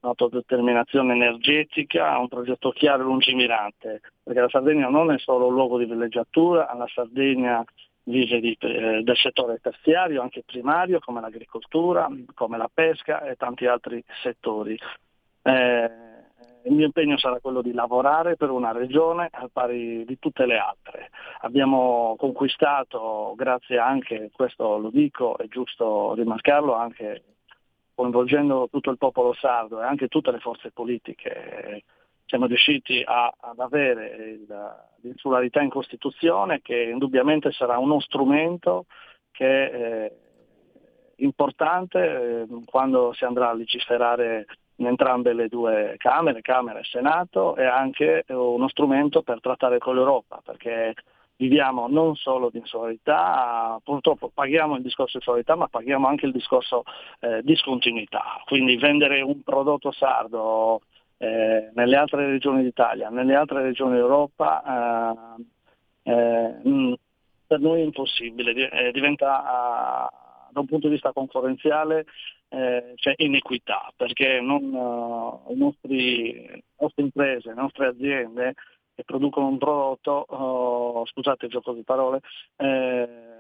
un'autodeterminazione 0.02 1.14
energetica, 1.14 2.18
un 2.18 2.28
progetto 2.28 2.72
chiaro 2.72 3.04
e 3.04 3.06
lungimirante, 3.06 4.02
perché 4.24 4.42
la 4.42 4.50
Sardegna 4.50 4.90
non 4.90 5.12
è 5.12 5.18
solo 5.20 5.48
un 5.48 5.54
luogo 5.54 5.78
di 5.78 5.86
villeggiatura, 5.86 6.74
la 6.74 6.88
Sardegna 6.94 7.64
vive 8.04 8.40
di, 8.40 8.58
eh, 8.60 9.02
del 9.04 9.18
settore 9.18 9.60
terziario, 9.62 10.22
anche 10.22 10.44
primario, 10.44 11.00
come 11.00 11.22
l'agricoltura, 11.22 12.08
come 12.34 12.58
la 12.58 12.70
pesca 12.74 13.22
e 13.24 13.36
tanti 13.36 13.68
altri 13.68 14.04
settori. 14.22 14.78
Eh, 15.44 16.10
il 16.64 16.74
mio 16.74 16.86
impegno 16.86 17.18
sarà 17.18 17.40
quello 17.40 17.62
di 17.62 17.74
lavorare 17.74 18.36
per 18.36 18.52
una 18.52 18.72
regione 18.72 19.30
al 19.32 19.50
pari 19.52 20.06
di 20.06 20.20
tutte 20.20 20.46
le 20.46 20.58
altre. 20.58 21.10
Abbiamo 21.42 22.16
conquistato, 22.18 23.34
grazie 23.36 23.80
anche, 23.80 24.30
questo 24.32 24.78
lo 24.78 24.90
dico, 24.90 25.38
è 25.38 25.48
giusto 25.48 26.14
rimarcarlo, 26.14 26.76
anche 26.76 27.24
coinvolgendo 28.02 28.68
tutto 28.72 28.90
il 28.90 28.98
popolo 28.98 29.32
sardo 29.34 29.80
e 29.80 29.86
anche 29.86 30.08
tutte 30.08 30.32
le 30.32 30.40
forze 30.40 30.72
politiche, 30.72 31.84
siamo 32.26 32.48
riusciti 32.48 33.04
a, 33.06 33.32
ad 33.40 33.60
avere 33.60 34.08
il, 34.08 34.76
l'insularità 35.02 35.62
in 35.62 35.70
Costituzione 35.70 36.62
che 36.62 36.82
indubbiamente 36.82 37.52
sarà 37.52 37.78
uno 37.78 38.00
strumento 38.00 38.86
che 39.30 39.70
è 39.70 40.12
importante 41.18 42.00
eh, 42.00 42.48
quando 42.66 43.14
si 43.14 43.24
andrà 43.24 43.50
a 43.50 43.54
legiferare 43.54 44.48
in 44.78 44.88
entrambe 44.88 45.34
le 45.34 45.48
due 45.48 45.94
Camere, 45.98 46.42
Camera 46.42 46.80
e 46.80 46.84
Senato, 46.84 47.56
e 47.56 47.66
anche 47.66 48.24
uno 48.30 48.68
strumento 48.68 49.22
per 49.22 49.40
trattare 49.40 49.78
con 49.78 49.94
l'Europa, 49.94 50.42
perché 50.44 50.96
viviamo 51.42 51.88
non 51.88 52.16
solo 52.16 52.52
di 52.52 52.60
insolarità, 52.60 53.80
purtroppo 53.84 54.30
paghiamo 54.32 54.76
il 54.76 54.84
discorso 54.84 55.18
di 55.18 55.24
insolarità 55.24 55.56
ma 55.56 55.68
paghiamo 55.68 56.08
anche 56.08 56.28
il 56.28 56.32
discorso 56.32 56.84
eh, 57.20 57.42
discontinuità, 57.42 58.40
quindi 58.46 58.78
vendere 58.78 59.22
un 59.22 59.42
prodotto 59.42 59.92
sardo 59.92 60.82
eh, 61.18 61.72
nelle 61.74 61.96
altre 61.96 62.28
regioni 62.28 62.62
d'Italia, 62.62 63.10
nelle 63.10 63.34
altre 63.34 63.64
regioni 63.64 63.96
d'Europa 63.96 65.36
eh, 66.04 66.12
eh 66.12 66.56
mm, 66.68 66.94
per 67.48 67.60
noi 67.60 67.82
è 67.82 67.84
impossibile, 67.84 68.70
eh, 68.70 68.92
diventa 68.92 70.10
da 70.52 70.60
un 70.60 70.68
punto 70.68 70.88
di 70.88 70.94
vista 70.94 71.12
concorrenziale 71.12 72.06
eh, 72.50 72.94
c'è 72.96 73.14
inequità 73.18 73.92
perché 73.96 74.40
non, 74.42 74.74
uh, 74.74 75.54
nostri, 75.56 76.34
le 76.34 76.64
nostre 76.80 77.04
imprese, 77.04 77.50
le 77.50 77.56
nostre 77.56 77.88
aziende 77.88 78.54
che 78.96 79.04
producono 79.04 79.48
un 79.48 79.58
prodotto, 79.58 80.12
oh, 80.28 81.06
scusate 81.06 81.46
il 81.46 81.52
gioco 81.52 81.74
di 81.74 81.84
parole, 81.84 82.22
eh, 82.58 83.32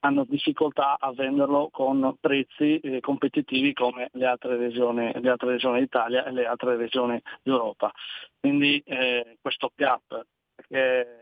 hanno 0.00 0.24
difficoltà 0.24 0.96
a 0.98 1.12
venderlo 1.12 1.68
con 1.70 2.16
prezzi 2.20 2.78
eh, 2.78 3.00
competitivi 3.00 3.72
come 3.72 4.08
le 4.12 4.26
altre, 4.26 4.56
regioni, 4.56 5.12
le 5.14 5.28
altre 5.28 5.50
regioni 5.50 5.80
d'Italia 5.80 6.24
e 6.24 6.32
le 6.32 6.46
altre 6.46 6.76
regioni 6.76 7.20
d'Europa. 7.42 7.92
Quindi 8.38 8.82
eh, 8.86 9.36
questo 9.40 9.72
gap 9.74 10.24
che 10.68 11.19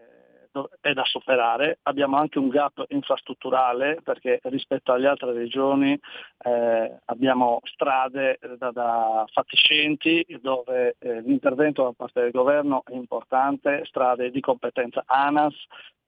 è 0.81 0.93
da 0.93 1.05
superare, 1.05 1.79
abbiamo 1.83 2.17
anche 2.17 2.39
un 2.39 2.49
gap 2.49 2.85
infrastrutturale 2.89 4.01
perché 4.03 4.41
rispetto 4.45 4.93
alle 4.93 5.09
altre 5.09 5.33
regioni 5.33 5.99
eh, 6.45 6.99
abbiamo 7.05 7.61
strade 7.65 8.39
da, 8.57 8.71
da 8.71 9.25
fatiscenti 9.33 10.25
dove 10.41 10.97
eh, 10.99 11.21
l'intervento 11.21 11.83
da 11.83 11.93
parte 11.97 12.23
del 12.23 12.31
governo 12.31 12.83
è 12.85 12.95
importante, 12.95 13.83
strade 13.85 14.31
di 14.31 14.41
competenza 14.41 15.03
ANAS 15.07 15.55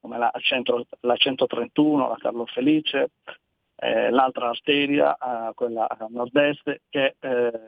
come 0.00 0.18
la, 0.18 0.32
centro, 0.40 0.84
la 1.00 1.16
131, 1.16 2.08
la 2.08 2.16
Carlo 2.18 2.46
Felice, 2.46 3.10
eh, 3.76 4.10
l'altra 4.10 4.48
arteria, 4.48 5.16
eh, 5.16 5.54
quella 5.54 5.86
a 5.88 6.06
nord-est, 6.08 6.80
che 6.88 7.16
eh, 7.18 7.60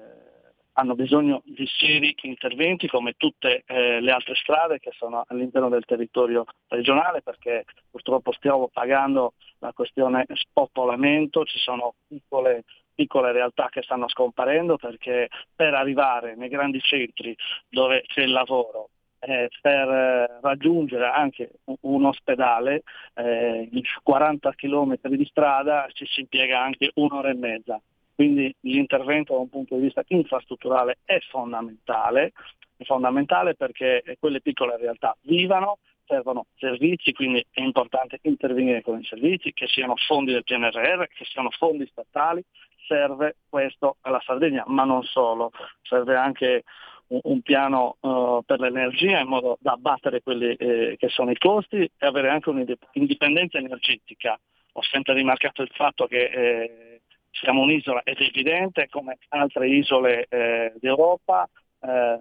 hanno 0.75 0.95
bisogno 0.95 1.43
di 1.45 1.67
seri 1.67 2.15
interventi 2.23 2.89
come 2.89 3.15
tutte 3.17 3.63
eh, 3.67 4.01
le 4.01 4.11
altre 4.11 4.35
strade 4.35 4.79
che 4.79 4.91
sono 4.97 5.25
all'interno 5.29 5.69
del 5.69 5.85
territorio 5.85 6.45
regionale 6.69 7.23
perché 7.23 7.65
purtroppo 7.91 8.33
stiamo 8.33 8.69
pagando 8.69 9.35
la 9.59 9.73
questione 9.73 10.27
spopolamento, 10.33 11.45
ci 11.45 11.59
sono 11.59 11.95
piccole, 12.07 12.65
piccole 12.95 13.33
realtà 13.33 13.69
che 13.71 13.83
stanno 13.83 14.09
scomparendo 14.09 14.77
perché 14.77 15.29
per 15.55 15.75
arrivare 15.75 16.35
nei 16.37 16.49
grandi 16.49 16.81
centri 16.81 17.37
dove 17.69 18.03
c'è 18.07 18.23
il 18.23 18.33
lavoro 18.33 18.89
eh, 19.25 19.49
per 19.61 19.89
eh, 19.89 20.39
raggiungere 20.41 21.07
anche 21.07 21.51
un, 21.83 22.05
ospedale 22.05 22.83
eh, 23.15 23.69
40 24.03 24.53
km 24.55 24.99
di 25.03 25.25
strada 25.27 25.87
ci 25.93 26.07
si 26.07 26.21
impiega 26.21 26.61
anche 26.61 26.91
un'ora 26.95 27.31
e 27.31 27.35
mezza. 27.35 27.81
Quindi 28.15 28.55
l'intervento 28.61 29.35
da 29.35 29.41
un 29.41 29.49
punto 29.49 29.77
di 29.77 29.83
vista 29.83 30.05
infrastrutturale 30.09 30.99
è 31.05 31.19
fondamentale, 31.31 32.33
è 32.77 32.85
fondamentale 32.85 33.55
perché 33.55 34.03
quelle 34.19 34.41
piccole 34.41 34.77
realtà 34.77 35.17
vivano, 35.23 35.79
servono 36.07 36.47
servizi, 36.57 37.13
quindi 37.13 37.45
è 37.51 37.61
importante 37.61 38.19
intervenire 38.23 38.83
con 38.83 38.99
i 38.99 39.05
servizi, 39.05 39.53
che 39.53 39.67
siano 39.67 39.95
fondi 39.97 40.33
del 40.33 40.45
PNRR, 40.45 41.05
che 41.07 41.25
siano 41.25 41.51
fondi 41.51 41.87
statali, 41.87 42.45
serve 42.87 43.37
questo 43.49 43.97
alla 44.03 44.21
Sardegna, 44.25 44.65
ma 44.67 44.85
non 44.85 45.03
solo, 45.05 45.51
serve 45.83 46.17
anche 46.17 46.65
un, 47.09 47.21
un 47.23 47.41
piano 47.41 47.97
uh, 48.01 48.43
per 48.45 48.61
l'energia 48.61 49.21
in 49.21 49.29
modo 49.29 49.57
da 49.61 49.73
abbattere 49.73 50.23
quelli 50.23 50.55
eh, 50.55 50.97
che 50.99 51.09
sono 51.09 51.31
i 51.31 51.39
costi 51.39 51.77
e 51.77 52.07
avere 52.07 52.29
anche 52.29 52.51
un'indipendenza 52.51 53.59
energetica. 53.59 54.39
Ho 54.75 54.83
sempre 54.83 55.15
rimarcato 55.15 55.63
il 55.63 55.71
fatto 55.73 56.07
che 56.07 56.25
eh, 56.25 57.02
siamo 57.33 57.63
un'isola 57.63 58.03
ed 58.05 58.19
è 58.19 58.23
evidente 58.23 58.89
come 58.89 59.19
altre 59.29 59.69
isole 59.69 60.27
eh, 60.29 60.73
d'Europa 60.79 61.49
eh, 61.81 62.19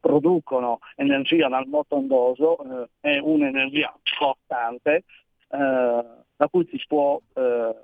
producono 0.00 0.80
energia 0.96 1.48
dal 1.48 1.68
moto 1.68 1.94
ondoso, 1.96 2.58
eh, 2.82 2.88
è 3.00 3.18
un'energia 3.18 3.94
costante 4.18 5.04
eh, 5.48 6.04
da 6.36 6.48
cui 6.50 6.66
si 6.70 6.82
può 6.88 7.20
eh, 7.34 7.74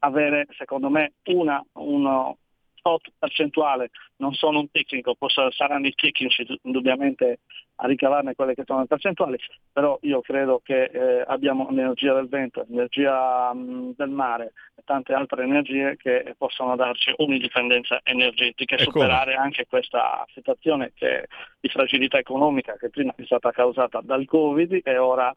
avere 0.00 0.46
secondo 0.56 0.90
me 0.90 1.12
una, 1.26 1.64
uno, 1.74 2.38
tot 2.82 3.08
percentuale, 3.18 3.90
non 4.16 4.34
sono 4.34 4.58
un 4.58 4.70
tecnico, 4.70 5.14
posso, 5.14 5.50
saranno 5.52 5.86
i 5.86 5.94
tecnici 5.94 6.44
indubbiamente 6.62 7.40
a 7.76 7.86
ricavarne 7.86 8.34
quelle 8.34 8.54
che 8.54 8.64
sono 8.66 8.80
le 8.80 8.86
percentuali, 8.86 9.38
però 9.72 9.98
io 10.02 10.20
credo 10.20 10.60
che 10.62 10.84
eh, 10.84 11.24
abbiamo 11.26 11.68
l'energia 11.70 12.12
del 12.14 12.28
vento, 12.28 12.64
l'energia 12.68 13.52
mh, 13.54 13.94
del 13.96 14.10
mare 14.10 14.52
e 14.76 14.82
tante 14.84 15.14
altre 15.14 15.44
energie 15.44 15.96
che 15.96 16.34
possono 16.36 16.76
darci 16.76 17.12
un'indipendenza 17.16 18.00
energetica 18.02 18.76
e, 18.76 18.80
e 18.80 18.84
superare 18.84 19.34
come? 19.34 19.44
anche 19.44 19.66
questa 19.66 20.24
situazione 20.32 20.92
che, 20.94 21.28
di 21.60 21.68
fragilità 21.68 22.18
economica 22.18 22.76
che 22.76 22.90
prima 22.90 23.12
è 23.16 23.24
stata 23.24 23.50
causata 23.50 24.00
dal 24.02 24.26
Covid 24.26 24.80
e 24.84 24.98
ora 24.98 25.32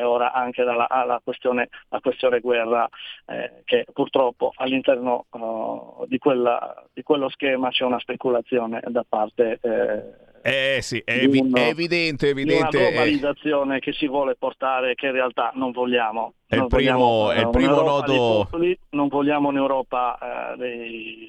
e 0.00 0.02
ora 0.02 0.32
anche 0.32 0.64
dalla, 0.64 0.88
alla 0.88 1.20
questione, 1.22 1.68
la 1.90 2.00
questione 2.00 2.40
guerra 2.40 2.88
eh, 3.26 3.62
che 3.64 3.84
purtroppo 3.92 4.52
all'interno 4.56 5.26
uh, 5.30 6.06
di, 6.06 6.16
quella, 6.16 6.82
di, 6.90 7.02
quello 7.02 7.28
schema 7.28 7.68
c'è 7.68 7.84
una 7.84 7.98
speculazione 7.98 8.80
da 8.86 9.04
parte 9.06 9.58
eh, 9.60 10.28
eh 10.42 10.78
sì, 10.80 11.02
è, 11.04 11.18
evi- 11.18 11.40
un, 11.40 11.54
è 11.54 11.68
evidente, 11.68 12.30
evidente. 12.30 12.78
Una 12.78 12.88
globalizzazione 12.88 13.76
eh. 13.76 13.80
che 13.80 13.92
si 13.92 14.08
vuole 14.08 14.36
portare 14.36 14.94
che 14.94 15.06
in 15.06 15.12
realtà 15.12 15.52
non 15.54 15.70
vogliamo. 15.70 16.32
È 16.46 16.56
il 16.56 16.66
primo, 16.66 16.98
vogliamo, 16.98 17.30
è 17.30 17.40
il 17.40 17.50
primo 17.50 17.82
nodo... 17.82 18.14
Popoli, 18.14 18.78
non 18.90 19.08
vogliamo 19.08 19.48
un'Europa 19.48 20.54
eh, 20.54 20.56
dei 20.56 21.28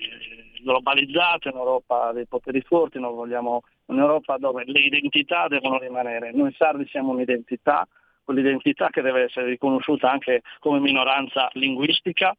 globalizzata, 0.63 1.49
un'Europa 1.51 2.13
dei 2.13 2.25
poteri 2.25 2.61
forti, 2.61 2.99
non 2.99 3.13
vogliamo 3.13 3.63
un'Europa 3.87 4.37
dove 4.37 4.63
le 4.65 4.79
identità 4.79 5.47
devono 5.49 5.77
rimanere. 5.77 6.31
Noi 6.31 6.53
sardi 6.57 6.87
siamo 6.87 7.11
un'identità, 7.11 7.85
quell'identità 8.31 8.89
che 8.89 9.01
deve 9.01 9.23
essere 9.23 9.47
riconosciuta 9.47 10.09
anche 10.09 10.41
come 10.59 10.79
minoranza 10.79 11.49
linguistica, 11.53 12.35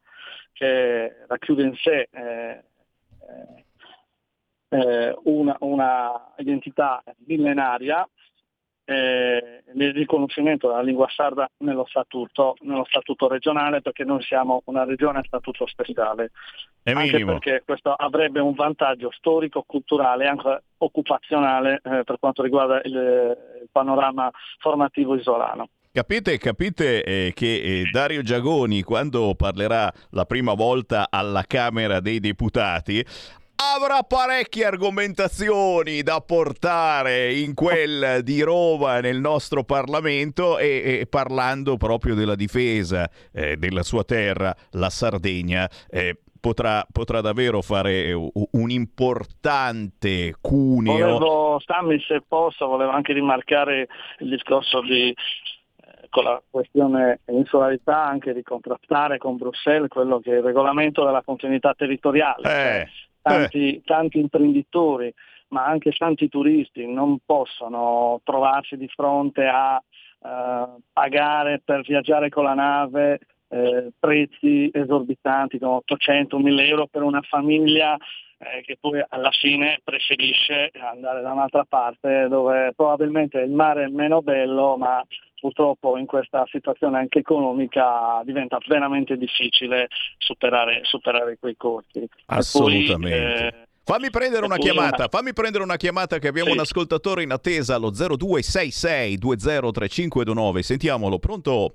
che 0.51 1.25
racchiude 1.27 1.63
in 1.63 1.75
sé 1.75 2.09
eh, 2.11 2.63
eh, 4.69 5.15
una, 5.23 5.55
una, 5.59 6.33
identità 6.37 7.03
millenaria 7.25 8.07
eh, 8.85 9.63
il 9.73 9.93
riconoscimento 9.93 10.67
della 10.67 10.81
lingua 10.81 11.07
sarda 11.09 11.49
nello 11.59 11.85
statuto, 11.87 12.55
nello 12.61 12.83
statuto, 12.85 13.29
regionale 13.29 13.81
perché 13.81 14.03
noi 14.03 14.21
siamo 14.23 14.61
una 14.65 14.83
regione 14.83 15.19
a 15.19 15.23
statuto 15.23 15.65
speciale. 15.67 16.31
È 16.81 16.91
anche 16.91 17.23
perché 17.23 17.63
questo 17.65 17.93
avrebbe 17.93 18.41
un 18.41 18.53
vantaggio 18.53 19.09
storico, 19.11 19.63
culturale 19.65 20.25
e 20.25 20.27
anche 20.27 20.63
occupazionale 20.79 21.79
eh, 21.81 22.03
per 22.03 22.17
quanto 22.19 22.43
riguarda 22.43 22.81
il, 22.83 23.37
il 23.61 23.69
panorama 23.71 24.29
formativo 24.59 25.15
isolano. 25.15 25.69
Capite, 25.95 26.39
capite 26.39 27.03
eh, 27.03 27.33
che 27.35 27.61
eh, 27.61 27.83
Dario 27.91 28.23
Giagoni, 28.23 28.81
quando 28.81 29.35
parlerà 29.35 29.93
la 30.09 30.25
prima 30.25 30.55
volta 30.55 31.05
alla 31.07 31.43
Camera 31.43 31.99
dei 31.99 32.19
Deputati, 32.19 33.05
avrà 33.77 34.01
parecchie 34.01 34.65
argomentazioni 34.65 36.01
da 36.01 36.19
portare 36.19 37.35
in 37.35 37.53
quel 37.53 38.21
di 38.23 38.41
Roma 38.41 39.01
nel 39.01 39.19
nostro 39.19 39.63
Parlamento 39.63 40.57
e, 40.57 41.01
e 41.01 41.05
parlando 41.07 41.77
proprio 41.77 42.15
della 42.15 42.33
difesa 42.33 43.07
eh, 43.31 43.55
della 43.57 43.83
sua 43.83 44.03
terra, 44.03 44.51
la 44.71 44.89
Sardegna. 44.89 45.69
Eh, 45.91 46.17
Potrà, 46.43 46.85
potrà, 46.91 47.21
davvero 47.21 47.61
fare 47.61 48.11
un 48.11 48.69
importante 48.69 50.35
cuneo. 50.41 51.17
Volevo, 51.17 51.61
Sammy, 51.65 52.01
se 52.05 52.21
posso, 52.27 52.67
volevo 52.67 52.91
anche 52.91 53.13
rimarcare 53.13 53.87
il 54.19 54.27
discorso 54.27 54.81
di 54.81 55.15
con 56.13 56.25
la 56.25 56.39
questione 56.47 57.21
insularità 57.25 58.03
anche 58.05 58.35
di 58.35 58.43
contrastare 58.43 59.17
con 59.17 59.35
Bruxelles 59.35 59.87
quello 59.87 60.19
che 60.19 60.31
è 60.31 60.37
il 60.37 60.43
regolamento 60.43 61.03
della 61.03 61.23
continuità 61.23 61.73
territoriale. 61.75 62.43
Eh, 62.43 62.81
eh. 62.81 62.87
tanti, 63.19 63.77
eh. 63.77 63.81
tanti 63.83 64.19
imprenditori, 64.19 65.11
ma 65.47 65.65
anche 65.65 65.91
tanti 65.91 66.29
turisti 66.29 66.85
non 66.85 67.17
possono 67.25 68.21
trovarsi 68.23 68.77
di 68.77 68.87
fronte 68.89 69.47
a 69.47 69.81
eh, 70.23 70.65
pagare 70.93 71.61
per 71.65 71.81
viaggiare 71.81 72.29
con 72.29 72.43
la 72.43 72.53
nave 72.53 73.19
eh, 73.49 73.91
prezzi 73.99 74.69
esorbitanti 74.71 75.57
come 75.57 75.81
800-1000 75.83 76.59
euro 76.67 76.85
per 76.85 77.01
una 77.01 77.21
famiglia 77.21 77.97
eh, 78.43 78.61
che 78.61 78.77
poi 78.79 79.03
alla 79.09 79.31
fine 79.31 79.79
preferisce 79.83 80.71
andare 80.79 81.21
da 81.21 81.31
un'altra 81.31 81.65
parte 81.67 82.27
dove 82.27 82.73
probabilmente 82.75 83.39
il 83.39 83.51
mare 83.51 83.85
è 83.85 83.87
meno 83.87 84.21
bello 84.21 84.77
ma 84.77 85.03
purtroppo 85.39 85.97
in 85.97 86.05
questa 86.05 86.45
situazione 86.49 86.99
anche 86.99 87.19
economica 87.19 88.21
diventa 88.23 88.57
veramente 88.65 89.17
difficile 89.17 89.89
superare, 90.17 90.79
superare 90.83 91.37
quei 91.37 91.57
costi. 91.57 92.07
Assolutamente. 92.27 93.49
Poi, 93.51 93.61
eh, 93.61 93.71
Fammi 93.85 94.09
prendere 94.09 94.45
una 94.45 94.55
chiamata, 94.55 95.09
fammi 95.09 95.33
prendere 95.33 95.61
una 95.61 95.75
chiamata 95.75 96.17
che 96.17 96.29
abbiamo 96.29 96.51
sì. 96.51 96.55
un 96.55 96.61
ascoltatore 96.61 97.21
in 97.21 97.31
attesa 97.31 97.75
allo 97.75 97.89
0266 97.89 99.17
203529. 99.17 100.63
Sentiamolo, 100.63 101.19
pronto? 101.19 101.73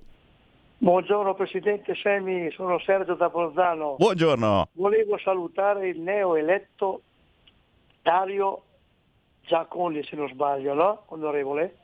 Buongiorno 0.81 1.35
Presidente 1.35 1.97
Semi, 1.97 2.53
sono 2.53 2.79
Sergio 2.79 3.15
da 3.15 3.29
Bolzano. 3.29 3.97
Buongiorno. 3.99 4.69
Volevo 4.75 5.19
salutare 5.19 5.89
il 5.89 6.01
neo 6.01 6.37
eletto 6.37 7.01
Dario 8.01 8.63
Giaconi, 9.41 10.05
se 10.05 10.15
non 10.15 10.29
sbaglio, 10.29 10.75
no? 10.75 11.03
Onorevole? 11.07 11.77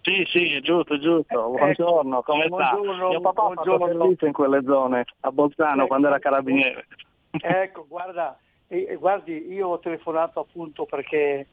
Sì, 0.00 0.24
sì, 0.30 0.58
giusto, 0.62 0.98
giusto. 0.98 1.54
Eh, 1.54 1.58
buongiorno, 1.58 2.22
come 2.22 2.48
buongiorno, 2.48 2.94
sta? 2.94 3.08
Mio 3.08 3.20
papà 3.20 3.42
buongiorno. 3.42 3.84
ha 3.84 4.08
fatto 4.08 4.26
in 4.26 4.32
quelle 4.32 4.62
zone, 4.64 5.04
a 5.20 5.30
Bolzano, 5.30 5.76
ecco, 5.80 5.86
quando 5.88 6.06
era 6.06 6.18
carabiniere. 6.18 6.86
Ecco, 7.32 7.84
guarda, 7.86 8.38
eh, 8.68 8.96
guardi, 8.98 9.52
io 9.52 9.68
ho 9.68 9.78
telefonato 9.78 10.40
appunto 10.40 10.86
perché 10.86 11.46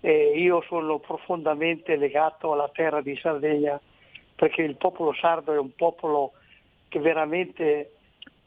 eh, 0.00 0.32
io 0.36 0.62
sono 0.68 0.98
profondamente 0.98 1.96
legato 1.96 2.52
alla 2.52 2.68
terra 2.68 3.00
di 3.00 3.16
Sardegna 3.16 3.80
perché 4.40 4.62
il 4.62 4.76
popolo 4.76 5.12
sardo 5.12 5.52
è 5.52 5.58
un 5.58 5.74
popolo 5.74 6.32
che 6.88 6.98
veramente 6.98 7.96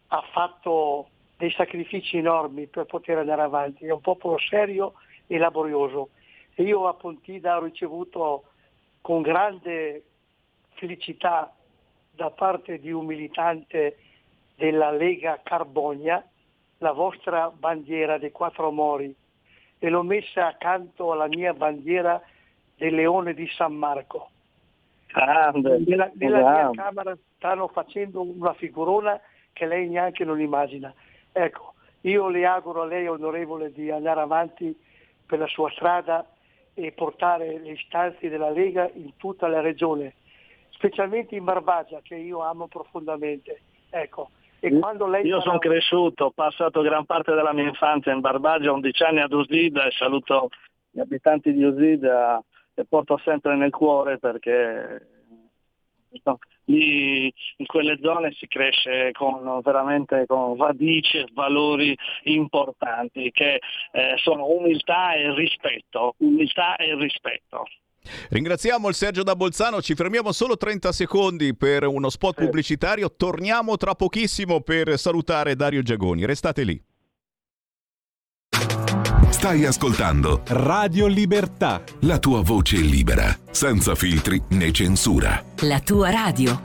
ha 0.07 0.23
fatto 0.31 1.09
dei 1.37 1.51
sacrifici 1.51 2.17
enormi 2.17 2.65
per 2.65 2.85
poter 2.85 3.19
andare 3.19 3.43
avanti, 3.43 3.85
è 3.85 3.91
un 3.91 4.01
popolo 4.01 4.39
serio 4.39 4.93
e 5.27 5.37
laborioso. 5.37 6.09
E 6.55 6.63
io 6.63 6.87
a 6.87 6.95
Pontida 6.95 7.57
ho 7.57 7.63
ricevuto 7.63 8.45
con 9.01 9.21
grande 9.21 10.03
felicità 10.71 11.53
da 12.09 12.31
parte 12.31 12.79
di 12.79 12.91
un 12.91 13.05
militante 13.05 13.99
della 14.55 14.89
Lega 14.89 15.41
Carbonia 15.43 16.27
la 16.79 16.91
vostra 16.91 17.51
bandiera 17.51 18.17
dei 18.17 18.31
quattro 18.31 18.71
mori 18.71 19.15
e 19.77 19.89
l'ho 19.89 20.01
messa 20.01 20.47
accanto 20.47 21.11
alla 21.11 21.27
mia 21.27 21.53
bandiera 21.53 22.19
del 22.77 22.95
leone 22.95 23.35
di 23.35 23.47
San 23.49 23.75
Marco. 23.75 24.31
Grande, 25.13 25.83
Nella, 25.85 26.11
nella 26.15 26.39
mia 26.39 26.69
camera 26.71 27.15
stanno 27.35 27.67
facendo 27.67 28.21
una 28.21 28.53
figurona 28.53 29.19
che 29.53 29.67
lei 29.67 29.87
neanche 29.87 30.25
non 30.25 30.41
immagina. 30.41 30.91
Ecco, 31.31 31.73
io 32.01 32.27
le 32.29 32.45
auguro 32.45 32.81
a 32.81 32.85
lei, 32.85 33.07
onorevole, 33.07 33.71
di 33.71 33.91
andare 33.91 34.21
avanti 34.21 34.75
per 35.25 35.37
la 35.39 35.47
sua 35.47 35.69
strada 35.71 36.25
e 36.73 36.91
portare 36.91 37.59
le 37.59 37.71
istanze 37.73 38.27
della 38.27 38.49
Lega 38.49 38.89
in 38.93 39.15
tutta 39.17 39.47
la 39.47 39.61
regione, 39.61 40.15
specialmente 40.71 41.35
in 41.35 41.43
Barbagia, 41.43 41.99
che 42.01 42.15
io 42.15 42.41
amo 42.41 42.67
profondamente. 42.67 43.61
Ecco, 43.91 44.29
e 44.59 44.79
quando 44.79 45.07
lei 45.07 45.25
Io 45.27 45.41
sono 45.41 45.59
cresciuto, 45.59 46.25
ho 46.25 46.31
passato 46.31 46.81
gran 46.81 47.05
parte 47.05 47.35
della 47.35 47.53
mia 47.53 47.67
infanzia 47.67 48.13
in 48.13 48.21
Barbagia, 48.21 48.71
11 48.71 49.03
anni 49.03 49.19
ad 49.19 49.31
Usida 49.33 49.85
e 49.85 49.91
saluto 49.91 50.49
gli 50.89 50.99
abitanti 50.99 51.53
di 51.53 51.63
Usida 51.63 52.43
e 52.75 52.85
porto 52.85 53.19
sempre 53.23 53.55
nel 53.55 53.71
cuore 53.71 54.17
perché 54.17 55.07
no, 56.23 56.39
lì 56.65 57.33
in 57.57 57.65
quelle 57.65 57.97
zone 58.01 58.31
si 58.33 58.47
cresce 58.47 59.11
con 59.13 59.61
veramente 59.63 60.25
con 60.27 60.55
radici 60.57 61.17
e 61.17 61.27
valori 61.33 61.95
importanti 62.23 63.31
che 63.31 63.59
eh, 63.91 64.13
sono 64.17 64.47
umiltà 64.47 65.13
e 65.13 65.33
rispetto, 65.33 66.15
umiltà 66.17 66.75
e 66.75 66.95
rispetto. 66.95 67.65
Ringraziamo 68.29 68.89
il 68.89 68.95
Sergio 68.95 69.23
da 69.23 69.35
Bolzano, 69.35 69.81
ci 69.81 69.95
fermiamo 69.95 70.33
solo 70.33 70.57
30 70.57 70.91
secondi 70.91 71.55
per 71.55 71.85
uno 71.85 72.09
spot 72.09 72.35
pubblicitario, 72.35 73.15
torniamo 73.15 73.77
tra 73.77 73.95
pochissimo 73.95 74.59
per 74.59 74.97
salutare 74.97 75.55
Dario 75.55 75.81
Giagoni, 75.81 76.25
restate 76.25 76.63
lì. 76.63 76.92
Stai 79.43 79.65
ascoltando 79.65 80.43
Radio 80.47 81.05
Libertà. 81.05 81.83
la 82.03 82.17
tua 82.17 82.41
voce 82.41 82.77
libera, 82.77 83.37
senza 83.51 83.93
filtri 83.93 84.41
né 84.51 84.71
censura. 84.71 85.43
La 85.63 85.81
tua 85.81 86.09
radio. 86.09 86.61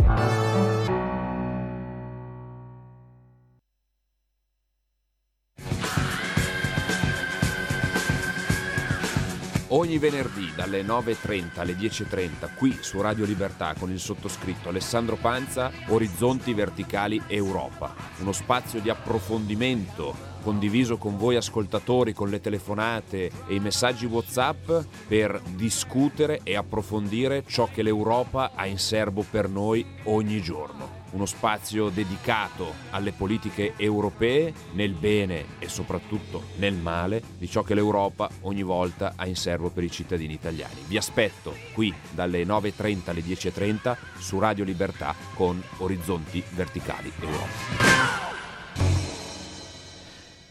Ogni 9.70 9.98
venerdì 9.98 10.52
dalle 10.54 10.84
9.30 10.84 11.58
alle 11.58 11.72
10.30 11.72 12.54
qui 12.54 12.78
su 12.80 13.00
Radio 13.00 13.24
Libertà 13.24 13.74
con 13.76 13.90
il 13.90 13.98
sottoscritto 13.98 14.68
Alessandro 14.68 15.16
Panza, 15.16 15.72
Orizzonti 15.88 16.54
Verticali 16.54 17.20
Europa. 17.26 17.92
Uno 18.20 18.30
spazio 18.30 18.78
di 18.78 18.88
approfondimento 18.88 20.27
condiviso 20.42 20.96
con 20.96 21.16
voi 21.16 21.36
ascoltatori 21.36 22.12
con 22.12 22.28
le 22.28 22.40
telefonate 22.40 23.30
e 23.46 23.54
i 23.54 23.60
messaggi 23.60 24.06
WhatsApp 24.06 24.70
per 25.06 25.40
discutere 25.54 26.40
e 26.42 26.56
approfondire 26.56 27.44
ciò 27.46 27.68
che 27.72 27.82
l'Europa 27.82 28.52
ha 28.54 28.66
in 28.66 28.78
serbo 28.78 29.24
per 29.28 29.48
noi 29.48 29.84
ogni 30.04 30.40
giorno 30.40 30.98
uno 31.10 31.26
spazio 31.26 31.88
dedicato 31.88 32.74
alle 32.90 33.12
politiche 33.12 33.74
europee 33.76 34.52
nel 34.72 34.92
bene 34.92 35.44
e 35.58 35.68
soprattutto 35.68 36.44
nel 36.56 36.74
male 36.74 37.22
di 37.38 37.48
ciò 37.48 37.62
che 37.62 37.74
l'Europa 37.74 38.28
ogni 38.42 38.62
volta 38.62 39.14
ha 39.16 39.26
in 39.26 39.36
serbo 39.36 39.70
per 39.70 39.84
i 39.84 39.90
cittadini 39.90 40.34
italiani. 40.34 40.82
Vi 40.86 40.96
aspetto 40.96 41.54
qui 41.72 41.94
dalle 42.10 42.44
9.30 42.44 43.10
alle 43.10 43.20
10.30 43.20 43.96
su 44.18 44.38
Radio 44.38 44.64
Libertà 44.64 45.14
con 45.34 45.62
Orizzonti 45.78 46.42
Verticali 46.50 47.12
Europa. 47.20 48.28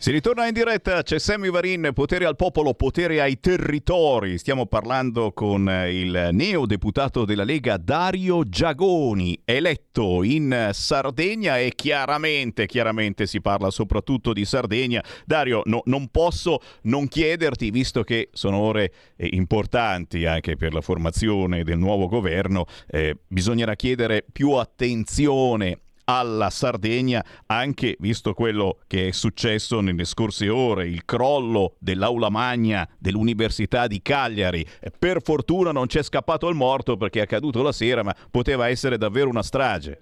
Si 0.07 0.13
ritorna 0.13 0.47
in 0.47 0.53
diretta, 0.53 1.03
c'è 1.03 1.19
Sammy 1.19 1.49
Varin, 1.49 1.89
potere 1.93 2.23
al 2.23 2.37
popolo, 2.37 2.73
potere 2.73 3.19
ai 3.19 3.41
territori. 3.41 4.37
Stiamo 4.37 4.65
parlando 4.65 5.33
con 5.33 5.67
eh, 5.67 5.99
il 5.99 6.29
neodeputato 6.31 7.25
della 7.25 7.43
Lega 7.43 7.75
Dario 7.75 8.45
Giagoni, 8.45 9.37
eletto 9.43 10.23
in 10.23 10.69
Sardegna 10.71 11.57
e 11.57 11.73
chiaramente, 11.75 12.67
chiaramente 12.67 13.27
si 13.27 13.41
parla 13.41 13.69
soprattutto 13.69 14.31
di 14.31 14.45
Sardegna. 14.45 15.03
Dario, 15.25 15.61
no- 15.65 15.81
non 15.87 16.07
posso 16.07 16.61
non 16.83 17.09
chiederti, 17.09 17.69
visto 17.69 18.03
che 18.03 18.29
sono 18.31 18.59
ore 18.59 18.93
eh, 19.17 19.27
importanti 19.33 20.25
anche 20.25 20.55
per 20.55 20.73
la 20.73 20.79
formazione 20.79 21.65
del 21.65 21.79
nuovo 21.79 22.07
governo, 22.07 22.63
eh, 22.87 23.17
bisognerà 23.27 23.75
chiedere 23.75 24.23
più 24.31 24.51
attenzione 24.51 25.81
alla 26.09 26.49
Sardegna, 26.49 27.23
anche 27.47 27.97
visto 27.99 28.33
quello 28.33 28.79
che 28.87 29.09
è 29.09 29.11
successo 29.11 29.81
nelle 29.81 30.05
scorse 30.05 30.47
ore, 30.47 30.87
il 30.87 31.03
crollo 31.03 31.75
dell'aula 31.79 32.29
magna 32.29 32.87
dell'Università 32.97 33.87
di 33.87 34.01
Cagliari. 34.01 34.65
Per 34.97 35.21
fortuna 35.21 35.71
non 35.71 35.87
c'è 35.87 36.03
scappato 36.03 36.47
il 36.47 36.55
morto 36.55 36.95
perché 36.95 37.19
è 37.19 37.23
accaduto 37.23 37.61
la 37.61 37.73
sera, 37.73 38.03
ma 38.03 38.15
poteva 38.31 38.69
essere 38.69 38.97
davvero 38.97 39.29
una 39.29 39.43
strage. 39.43 40.01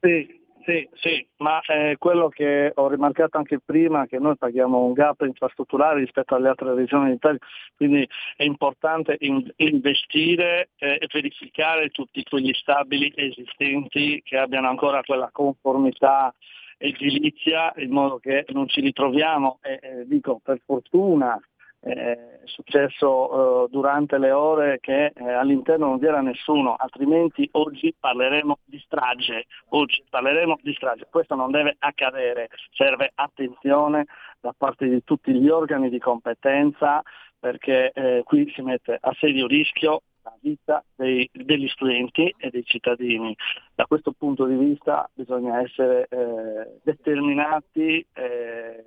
Sì, 0.00 0.39
sì, 0.70 0.88
sì, 0.94 1.26
ma 1.38 1.60
eh, 1.62 1.96
quello 1.98 2.28
che 2.28 2.70
ho 2.72 2.88
rimarcato 2.88 3.38
anche 3.38 3.58
prima, 3.58 4.06
che 4.06 4.18
noi 4.18 4.36
paghiamo 4.36 4.84
un 4.84 4.92
gap 4.92 5.22
infrastrutturale 5.22 5.98
rispetto 5.98 6.36
alle 6.36 6.48
altre 6.48 6.74
regioni 6.74 7.10
d'Italia, 7.10 7.40
quindi 7.74 8.08
è 8.36 8.44
importante 8.44 9.16
in- 9.18 9.52
investire 9.56 10.68
eh, 10.78 10.98
e 11.00 11.08
verificare 11.12 11.88
tutti 11.88 12.22
quegli 12.22 12.52
stabili 12.52 13.12
esistenti 13.16 14.22
che 14.24 14.38
abbiano 14.38 14.68
ancora 14.68 15.02
quella 15.02 15.28
conformità 15.32 16.32
edilizia 16.78 17.72
in 17.78 17.90
modo 17.90 18.18
che 18.18 18.44
non 18.50 18.68
ci 18.68 18.80
ritroviamo, 18.80 19.58
eh, 19.62 20.04
dico 20.06 20.40
per 20.42 20.60
fortuna 20.64 21.38
è 21.80 22.40
successo 22.44 23.64
eh, 23.64 23.70
durante 23.70 24.18
le 24.18 24.30
ore 24.30 24.78
che 24.80 25.12
eh, 25.14 25.32
all'interno 25.32 25.86
non 25.86 25.98
vi 25.98 26.06
era 26.06 26.20
nessuno, 26.20 26.74
altrimenti 26.76 27.48
oggi 27.52 27.94
parleremo 27.98 28.58
di 28.64 28.78
strage, 28.84 29.46
oggi 29.70 30.04
parleremo 30.08 30.58
di 30.62 30.74
strage. 30.74 31.06
Questo 31.10 31.34
non 31.34 31.50
deve 31.50 31.76
accadere, 31.78 32.48
serve 32.72 33.10
attenzione 33.14 34.06
da 34.40 34.54
parte 34.56 34.88
di 34.88 35.02
tutti 35.04 35.32
gli 35.32 35.48
organi 35.48 35.88
di 35.88 35.98
competenza 35.98 37.02
perché 37.38 37.90
eh, 37.92 38.22
qui 38.24 38.50
si 38.54 38.60
mette 38.60 38.98
a 39.00 39.12
serio 39.18 39.46
rischio 39.46 40.02
la 40.22 40.36
vita 40.40 40.84
dei- 40.94 41.28
degli 41.32 41.68
studenti 41.68 42.34
e 42.36 42.50
dei 42.50 42.64
cittadini. 42.64 43.34
Da 43.74 43.86
questo 43.86 44.12
punto 44.12 44.44
di 44.44 44.54
vista 44.54 45.08
bisogna 45.14 45.60
essere 45.62 46.06
eh, 46.10 46.78
determinati 46.82 48.04
eh, 48.12 48.84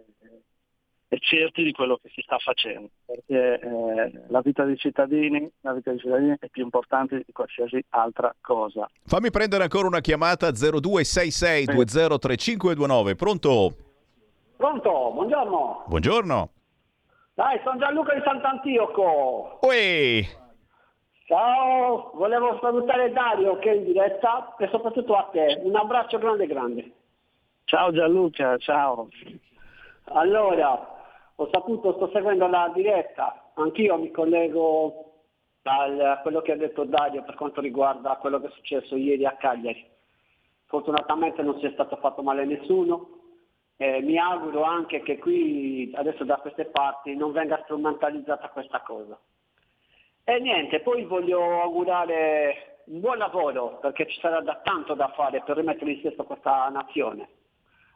certi 1.19 1.63
di 1.63 1.71
quello 1.71 1.97
che 2.01 2.09
si 2.13 2.21
sta 2.21 2.37
facendo, 2.37 2.89
perché 3.05 3.59
eh, 3.59 4.11
la 4.27 4.41
vita 4.41 4.63
dei 4.63 4.77
cittadini, 4.77 5.49
la 5.61 5.73
vita 5.73 5.91
dei 5.91 5.99
cittadini 5.99 6.35
è 6.39 6.47
più 6.49 6.63
importante 6.63 7.23
di 7.25 7.31
qualsiasi 7.31 7.83
altra 7.89 8.33
cosa. 8.41 8.89
Fammi 9.05 9.31
prendere 9.31 9.63
ancora 9.63 9.87
una 9.87 9.99
chiamata 9.99 10.51
0266 10.51 11.65
203529. 11.65 13.15
Pronto? 13.15 13.75
Pronto, 14.57 15.11
buongiorno. 15.13 15.85
Buongiorno. 15.87 16.49
Dai, 17.33 17.59
sono 17.63 17.79
Gianluca 17.79 18.13
di 18.13 18.21
Sant'Antioco. 18.23 19.59
Uè, 19.61 20.21
Ciao, 21.25 22.11
volevo 22.15 22.59
salutare 22.61 23.11
Dario 23.11 23.57
che 23.57 23.71
è 23.71 23.75
in 23.75 23.85
diretta 23.85 24.55
e 24.57 24.67
soprattutto 24.69 25.15
a 25.15 25.29
te. 25.31 25.61
Un 25.63 25.75
abbraccio 25.75 26.17
grande 26.17 26.45
grande. 26.45 26.91
Ciao 27.63 27.91
Gianluca, 27.93 28.57
ciao. 28.57 29.07
Allora, 30.05 31.02
ho 31.35 31.49
saputo, 31.51 31.93
sto 31.93 32.09
seguendo 32.13 32.47
la 32.47 32.71
diretta, 32.73 33.51
anch'io 33.55 33.97
mi 33.97 34.11
collego 34.11 35.13
a 35.63 36.19
quello 36.21 36.41
che 36.41 36.51
ha 36.51 36.57
detto 36.57 36.83
Dario 36.83 37.23
per 37.23 37.35
quanto 37.35 37.61
riguarda 37.61 38.17
quello 38.17 38.39
che 38.39 38.47
è 38.47 38.51
successo 38.51 38.95
ieri 38.95 39.25
a 39.25 39.35
Cagliari. 39.37 39.85
Fortunatamente 40.65 41.41
non 41.41 41.59
si 41.59 41.65
è 41.65 41.71
stato 41.71 41.95
fatto 41.97 42.21
male 42.21 42.41
a 42.41 42.45
nessuno. 42.45 43.21
Eh, 43.77 44.01
mi 44.01 44.17
auguro 44.17 44.63
anche 44.63 45.01
che 45.01 45.17
qui, 45.17 45.91
adesso 45.95 46.23
da 46.23 46.37
queste 46.37 46.65
parti, 46.65 47.15
non 47.15 47.31
venga 47.31 47.61
strumentalizzata 47.63 48.49
questa 48.49 48.81
cosa. 48.81 49.17
E 50.23 50.39
niente, 50.39 50.81
poi 50.81 51.05
voglio 51.05 51.61
augurare 51.61 52.81
un 52.85 52.99
buon 52.99 53.17
lavoro 53.17 53.79
perché 53.79 54.07
ci 54.07 54.19
sarà 54.19 54.41
da 54.41 54.59
tanto 54.63 54.93
da 54.93 55.09
fare 55.09 55.41
per 55.41 55.57
rimettere 55.57 55.91
in 55.91 56.01
sesto 56.01 56.23
questa 56.23 56.69
nazione. 56.69 57.27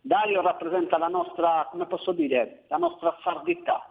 Dario 0.08 0.42
rappresenta 0.42 0.98
la 0.98 1.10
nostra, 1.10 1.68
come 1.70 1.86
posso 1.86 2.14
dire, 2.14 2.64
la 2.70 2.78
nostra 2.78 3.18
sardità, 3.24 3.84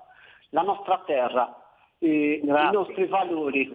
la 0.49 0.63
nostra 0.63 1.03
terra, 1.05 1.63
eh, 1.99 2.41
i 2.43 2.71
nostri 2.73 3.07
valori. 3.07 3.71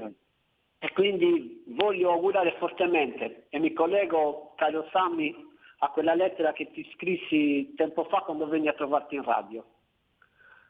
E 0.80 0.92
quindi 0.94 1.64
voglio 1.68 2.12
augurare 2.12 2.56
fortemente 2.58 3.46
e 3.50 3.60
mi 3.60 3.72
collego, 3.74 4.54
caro 4.56 4.88
Sammy, 4.92 5.36
a 5.84 5.90
quella 5.90 6.16
lettera 6.16 6.52
che 6.52 6.72
ti 6.72 6.84
scrissi 6.96 7.76
tempo 7.76 8.06
fa 8.06 8.22
quando 8.22 8.48
venni 8.48 8.68
a 8.68 8.74
trovarti 8.74 9.14
in 9.14 9.24
radio. 9.24 9.64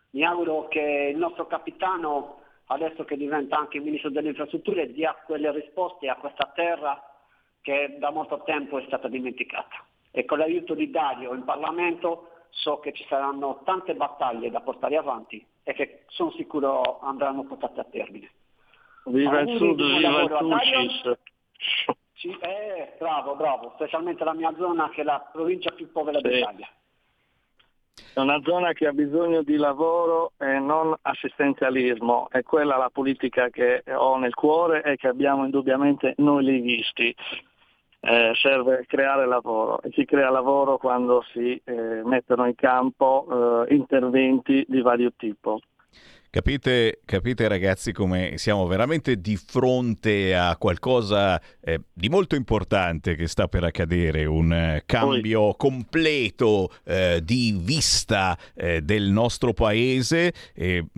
Mi 0.10 0.26
auguro 0.26 0.68
che 0.68 1.12
il 1.14 1.18
nostro 1.18 1.48
capitano 1.48 2.42
adesso 2.66 3.06
che 3.06 3.16
diventa 3.16 3.58
anche 3.58 3.80
ministro 3.80 4.10
delle 4.10 4.30
infrastrutture, 4.30 4.92
dia 4.92 5.16
quelle 5.26 5.50
risposte 5.54 6.10
a 6.10 6.16
questa 6.16 6.52
terra 6.54 7.02
che 7.62 7.96
da 7.98 8.12
molto 8.12 8.44
tempo 8.44 8.78
è 8.78 8.84
stata 8.88 9.08
dimenticata. 9.08 9.86
E 10.12 10.26
con 10.26 10.40
l'aiuto 10.40 10.74
di 10.74 10.90
Dario 10.90 11.34
in 11.34 11.44
Parlamento 11.44 12.28
so 12.50 12.80
che 12.80 12.92
ci 12.94 13.06
saranno 13.08 13.62
tante 13.64 13.96
battaglie 13.96 14.52
da 14.52 14.62
portare 14.62 14.98
avanti 14.98 15.44
e 15.64 15.74
che 15.74 16.04
sono 16.08 16.32
sicuro 16.32 17.00
andranno 17.00 17.44
portate 17.44 17.80
a 17.80 17.86
termine. 17.86 18.30
Viva 19.06 19.40
il 19.40 19.58
Sud, 19.58 19.82
viva 19.82 20.22
il 20.22 20.38
Tucis! 20.38 21.18
Sì, 22.14 22.38
eh, 22.40 22.94
bravo, 23.00 23.36
bravo, 23.36 23.72
specialmente 23.76 24.24
la 24.24 24.34
mia 24.34 24.54
zona 24.56 24.90
che 24.90 25.02
è 25.02 25.04
la 25.04 25.28
provincia 25.32 25.72
più 25.72 25.92
povera 25.92 26.20
sì. 26.20 26.28
d'Italia. 26.28 26.70
È 28.14 28.20
una 28.20 28.40
zona 28.44 28.74
che 28.74 28.88
ha 28.88 28.92
bisogno 28.92 29.42
di 29.42 29.56
lavoro 29.56 30.34
e 30.38 30.60
non 30.60 30.94
assistenzialismo, 31.02 32.30
è 32.30 32.44
quella 32.44 32.78
la 32.78 32.90
politica 32.92 33.50
che 33.50 33.84
ho 33.88 34.18
nel 34.18 34.34
cuore 34.34 34.84
e 34.84 34.98
che 34.98 35.08
abbiamo 35.08 35.46
indubbiamente 35.46 36.14
noi 36.18 36.44
leghisti. 36.44 37.16
Eh, 38.04 38.32
serve 38.34 38.86
creare 38.88 39.28
lavoro 39.28 39.80
e 39.84 39.92
si 39.94 40.06
crea 40.06 40.32
lavoro 40.32 40.80
quando 40.80 41.24
si 41.32 41.62
eh, 41.64 42.02
mettono 42.04 42.48
in 42.48 42.56
campo 42.56 43.66
eh, 43.68 43.76
interventi 43.76 44.66
di 44.68 44.82
vario 44.82 45.14
tipo. 45.16 45.60
Capite, 46.32 47.02
capite, 47.04 47.48
ragazzi 47.48 47.92
come 47.92 48.38
siamo 48.38 48.66
veramente 48.66 49.20
di 49.20 49.36
fronte 49.36 50.34
a 50.34 50.56
qualcosa 50.56 51.40
eh, 51.60 51.82
di 51.94 52.08
molto 52.08 52.36
importante 52.36 53.16
che 53.16 53.28
sta 53.28 53.50
per 53.50 53.66
accadere, 53.66 54.26
un 54.26 54.54
eh, 54.54 54.84
cambio 54.86 55.54
completo 55.56 56.70
eh, 56.86 57.20
di 57.22 57.56
vista 57.62 58.38
eh, 58.56 58.82
del 58.82 59.10
nostro 59.10 59.52
paese. 59.52 60.34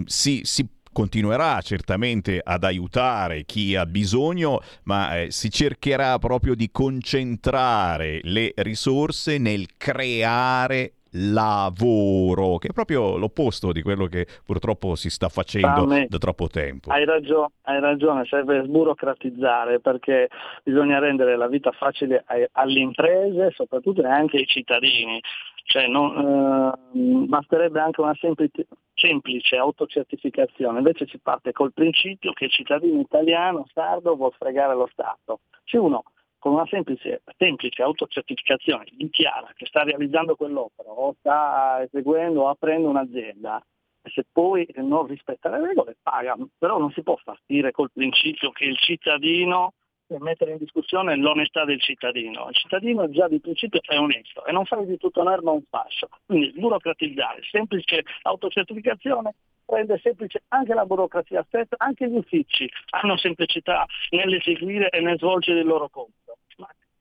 si, 0.06 0.42
si 0.44 0.70
continuerà 0.94 1.60
certamente 1.60 2.40
ad 2.42 2.64
aiutare 2.64 3.44
chi 3.44 3.76
ha 3.76 3.86
bisogno, 3.86 4.62
ma 4.84 5.20
eh, 5.20 5.32
si 5.32 5.50
cercherà 5.52 6.18
proprio 6.20 6.56
di 6.56 6.70
concentrare 6.72 8.22
le 8.24 8.54
risorse 8.56 9.38
nel 9.38 9.76
creare 9.76 10.94
lavoro, 11.14 12.58
che 12.58 12.70
è 12.70 12.74
proprio 12.74 13.18
l'opposto 13.18 13.72
di 13.72 13.82
quello 13.82 14.06
che 14.06 14.26
purtroppo 14.46 14.96
si 14.96 15.10
sta 15.10 15.30
facendo 15.30 15.86
da 16.08 16.18
troppo 16.18 16.48
tempo. 16.48 16.92
Hai, 16.92 17.06
ragio- 17.06 17.52
hai 17.64 17.80
ragione, 17.80 18.26
serve 18.26 18.64
sburocratizzare 18.64 19.80
perché 19.80 20.30
bisogna 20.64 21.00
rendere 21.00 21.36
la 21.38 21.48
vita 21.48 21.72
facile 21.72 22.24
alle 22.54 22.80
imprese, 22.80 23.52
soprattutto 23.54 24.02
e 24.02 24.08
anche 24.08 24.38
ai 24.38 24.48
cittadini. 24.48 25.22
Cioè, 25.64 25.88
non, 25.88 26.76
eh, 26.94 27.28
basterebbe 27.28 27.80
anche 27.80 28.02
una 28.02 28.14
semplice, 28.16 28.68
semplice 28.94 29.58
autocertificazione, 29.58 30.78
invece 30.78 31.08
si 31.08 31.18
parte 31.20 31.52
col 31.52 31.74
principio 31.74 32.32
che 32.34 32.46
il 32.46 32.52
cittadino 32.52 33.00
italiano 33.00 33.66
sardo 33.74 34.16
vuol 34.16 34.34
fregare 34.38 34.76
lo 34.76 34.88
Stato. 34.92 35.40
Se 35.64 35.78
uno 35.78 36.04
con 36.38 36.54
una 36.54 36.66
semplice, 36.68 37.22
semplice 37.38 37.82
autocertificazione 37.82 38.86
dichiara 38.92 39.50
che 39.56 39.66
sta 39.66 39.84
realizzando 39.84 40.36
quell'opera 40.36 40.90
o 40.90 41.16
sta 41.20 41.82
eseguendo 41.82 42.42
o 42.42 42.50
aprendo 42.50 42.90
un'azienda, 42.90 43.66
se 44.04 44.26
poi 44.30 44.68
non 44.76 45.08
rispetta 45.08 45.50
le 45.50 45.66
regole 45.66 45.96
paga, 46.02 46.36
però 46.58 46.78
non 46.78 46.92
si 46.92 47.02
può 47.02 47.18
partire 47.24 47.72
col 47.72 47.92
principio 47.94 48.52
che 48.52 48.66
il 48.66 48.78
cittadino 48.78 49.74
mettere 50.20 50.52
in 50.52 50.58
discussione 50.58 51.16
l'onestà 51.16 51.66
del 51.66 51.82
cittadino. 51.82 52.48
Il 52.50 52.56
cittadino 52.56 53.10
già 53.10 53.28
di 53.28 53.40
principio 53.40 53.80
è 53.82 53.98
onesto 53.98 54.46
e 54.46 54.52
non 54.52 54.66
fare 54.66 54.86
di 54.86 54.98
tutto 54.98 55.22
un'erba 55.22 55.52
un 55.52 55.64
fascio. 55.70 56.10
Quindi 56.26 56.54
burocratizzare, 56.60 57.42
semplice 57.50 58.04
autocertificazione 58.24 59.34
rende 59.66 60.00
semplice 60.00 60.44
anche 60.50 60.74
la 60.74 60.86
burocrazia 60.86 61.44
stessa, 61.48 61.76
anche 61.78 62.10
gli 62.10 62.18
uffici 62.18 62.70
hanno 62.92 63.18
semplicità 63.18 63.86
nell'eseguire 64.10 64.90
e 64.90 65.00
nel 65.00 65.18
svolgere 65.18 65.60
il 65.60 65.66
loro 65.66 65.90
compito. 65.90 66.23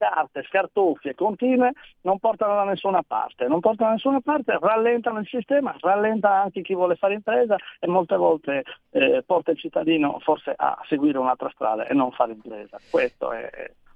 Carte, 0.02 0.42
scartoffie 0.42 1.14
continue 1.14 1.70
non 2.00 2.18
portano 2.18 2.54
da 2.54 2.64
nessuna 2.64 3.04
parte, 3.06 3.46
non 3.46 3.60
portano 3.60 3.90
da 3.90 3.94
nessuna 3.94 4.20
parte, 4.20 4.58
rallentano 4.60 5.20
il 5.20 5.28
sistema, 5.28 5.76
rallenta 5.78 6.42
anche 6.42 6.60
chi 6.60 6.74
vuole 6.74 6.96
fare 6.96 7.14
impresa 7.14 7.54
e 7.78 7.86
molte 7.86 8.16
volte 8.16 8.64
eh, 8.90 9.22
porta 9.24 9.52
il 9.52 9.58
cittadino 9.58 10.18
forse 10.18 10.54
a 10.56 10.76
seguire 10.88 11.18
un'altra 11.18 11.50
strada 11.50 11.86
e 11.86 11.94
non 11.94 12.10
fare 12.10 12.32
impresa. 12.32 12.80
Questo 12.90 13.30
è, 13.30 13.48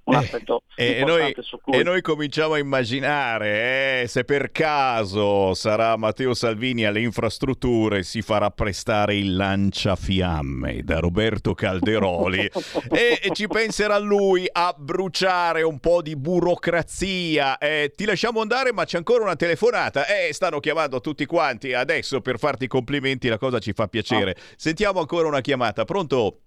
un 0.07 0.15
eh, 0.15 0.17
aspetto 0.17 0.63
eh, 0.75 0.99
e, 0.99 1.03
noi, 1.03 1.35
cui... 1.61 1.77
e, 1.79 1.83
noi, 1.83 2.01
cominciamo 2.01 2.53
a 2.53 2.57
immaginare 2.57 4.01
eh, 4.01 4.07
se 4.07 4.23
per 4.23 4.51
caso 4.51 5.53
sarà 5.53 5.97
Matteo 5.97 6.33
Salvini 6.33 6.85
alle 6.85 7.01
infrastrutture 7.01 8.03
si 8.03 8.21
farà 8.21 8.49
prestare 8.51 9.15
il 9.15 9.35
lanciafiamme 9.35 10.83
da 10.83 10.99
Roberto 10.99 11.53
Calderoli. 11.53 12.49
E, 12.89 13.19
e, 13.21 13.31
ci 13.33 13.47
penserà 13.47 13.97
lui 13.97 14.47
a 14.49 14.73
bruciare 14.77 15.61
un 15.61 15.79
po' 15.79 16.01
di 16.01 16.15
burocrazia. 16.15 17.57
Eh, 17.57 17.91
ti 17.95 18.05
lasciamo 18.05 18.39
andare 18.41 18.71
ma 18.71 18.85
c'è 18.85 18.97
ancora 18.97 19.23
una 19.23 19.35
telefonata. 19.35 20.05
Eh, 20.07 20.33
stanno 20.33 20.59
chiamando 20.59 21.01
tutti 21.01 21.25
quanti 21.25 21.73
adesso 21.73 22.21
per 22.21 22.39
farti 22.39 22.65
i 22.65 22.67
complimenti 22.67 23.27
la 23.27 23.37
cosa 23.37 23.59
ci 23.59 23.73
fa 23.73 23.87
piacere. 23.87 24.35
Oh. 24.37 24.41
sentiamo 24.55 24.99
ancora 24.99 25.27
una 25.27 25.41
chiamata. 25.41 25.85
Pronto? 25.85 26.41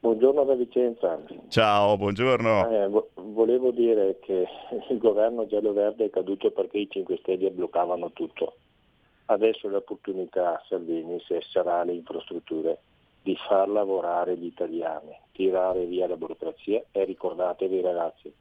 Buongiorno 0.00 0.44
da 0.44 0.54
Vicenza. 0.54 1.20
Ciao, 1.48 1.96
buongiorno. 1.96 2.70
Eh, 2.70 2.86
vo- 2.86 3.10
volevo 3.14 3.72
dire 3.72 4.20
che 4.20 4.46
il 4.90 4.98
governo 4.98 5.44
giallo-verde 5.48 6.04
è 6.04 6.10
caduto 6.10 6.52
perché 6.52 6.78
i 6.78 6.88
5 6.88 7.16
Stelle 7.16 7.50
bloccavano 7.50 8.12
tutto. 8.12 8.58
Adesso 9.24 9.66
l'opportunità, 9.66 10.62
Salvini, 10.68 11.20
se 11.26 11.42
sarà 11.50 11.82
le 11.82 11.94
infrastrutture, 11.94 12.78
di 13.22 13.34
far 13.48 13.68
lavorare 13.68 14.36
gli 14.36 14.46
italiani, 14.46 15.18
tirare 15.32 15.84
via 15.86 16.06
la 16.06 16.16
burocrazia 16.16 16.80
e 16.92 17.04
ricordatevi 17.04 17.80
ragazzi, 17.80 18.32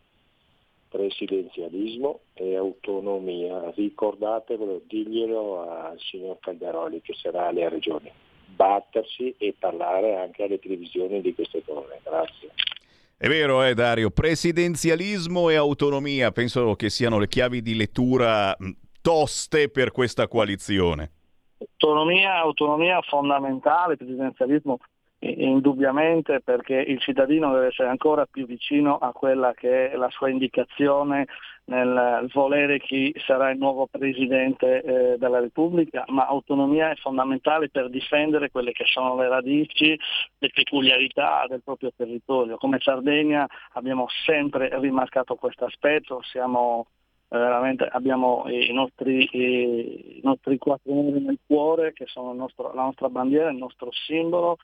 presidenzialismo 0.89 2.19
e 2.33 2.55
autonomia, 2.55 3.71
ricordatevelo, 3.71 4.83
diglielo 4.85 5.67
al 5.67 5.97
signor 5.97 6.37
Calderoli 6.39 7.01
che 7.01 7.15
sarà 7.15 7.47
alle 7.47 7.67
regioni 7.67 8.11
battersi 8.55 9.33
e 9.37 9.55
parlare 9.57 10.15
anche 10.15 10.43
alle 10.43 10.59
televisioni 10.59 11.21
di 11.21 11.33
queste 11.33 11.63
cose. 11.65 11.99
Grazie. 12.03 12.51
È 13.17 13.27
vero, 13.27 13.63
eh, 13.63 13.73
Dario, 13.73 14.11
presidenzialismo 14.11 15.49
e 15.49 15.55
autonomia 15.55 16.31
penso 16.31 16.75
che 16.75 16.89
siano 16.89 17.17
le 17.17 17.27
chiavi 17.27 17.61
di 17.61 17.75
lettura 17.75 18.55
toste 19.01 19.69
per 19.69 19.91
questa 19.91 20.27
coalizione. 20.27 21.11
Autonomia, 21.57 22.35
autonomia 22.35 23.01
fondamentale, 23.01 23.97
presidenzialismo 23.97 24.77
indubbiamente 25.19 26.41
perché 26.41 26.75
il 26.75 26.99
cittadino 26.99 27.51
deve 27.51 27.67
essere 27.67 27.89
ancora 27.89 28.27
più 28.27 28.45
vicino 28.45 28.97
a 28.97 29.11
quella 29.11 29.53
che 29.53 29.91
è 29.91 29.95
la 29.95 30.09
sua 30.11 30.29
indicazione 30.29 31.25
nel 31.67 32.29
volere 32.33 32.79
chi 32.79 33.13
sarà 33.25 33.49
il 33.49 33.57
nuovo 33.57 33.87
Presidente 33.87 34.81
eh, 34.81 35.17
della 35.17 35.39
Repubblica, 35.39 36.05
ma 36.07 36.25
autonomia 36.25 36.91
è 36.91 36.95
fondamentale 36.95 37.69
per 37.69 37.89
difendere 37.89 38.49
quelle 38.49 38.71
che 38.71 38.85
sono 38.85 39.15
le 39.17 39.27
radici, 39.27 39.97
le 40.37 40.49
peculiarità 40.49 41.45
del 41.47 41.61
proprio 41.63 41.91
territorio. 41.95 42.57
Come 42.57 42.79
Sardegna 42.79 43.47
abbiamo 43.73 44.07
sempre 44.25 44.69
rimarcato 44.79 45.35
questo 45.35 45.65
aspetto, 45.65 46.21
siamo 46.23 46.87
eh, 47.29 47.37
veramente 47.37 47.83
abbiamo 47.83 48.45
i 48.47 48.71
nostri, 48.71 49.27
i 49.33 50.21
nostri 50.23 50.57
quattro 50.57 50.93
numeri 50.93 51.19
nel 51.19 51.39
cuore 51.45 51.91
che 51.91 52.05
sono 52.07 52.31
nostro, 52.31 52.73
la 52.73 52.83
nostra 52.83 53.09
bandiera, 53.09 53.49
il 53.49 53.57
nostro 53.57 53.89
simbolo 53.91 54.57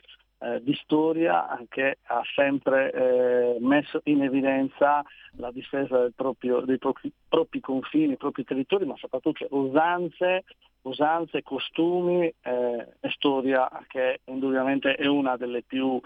eh, 0.44 0.62
di 0.62 0.74
storia 0.84 1.58
che 1.70 2.00
ha 2.04 2.22
sempre 2.36 2.92
eh, 2.92 3.58
messo 3.60 4.02
in 4.06 4.24
evidenza 4.24 5.02
la 5.38 5.52
difesa 5.52 6.10
proprio, 6.16 6.60
dei 6.62 6.78
propri, 6.78 7.12
propri, 7.28 7.60
confini, 7.62 8.14
i 8.14 8.18
propri 8.18 8.44
territori, 8.44 8.86
ma 8.86 8.96
soprattutto 8.98 9.48
usanze, 9.52 10.44
usanze 10.82 11.44
costumi 11.44 12.26
eh, 12.42 12.88
e 13.00 13.10
storia 13.12 13.70
che 13.88 14.20
indubbiamente 14.26 14.96
è 14.96 15.06
una 15.06 15.38
delle 15.38 15.64
più, 15.64 16.00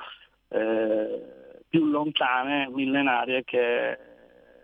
eh, 0.49 1.61
più 1.67 1.85
lontane, 1.85 2.69
millenarie 2.69 3.43
che 3.43 3.97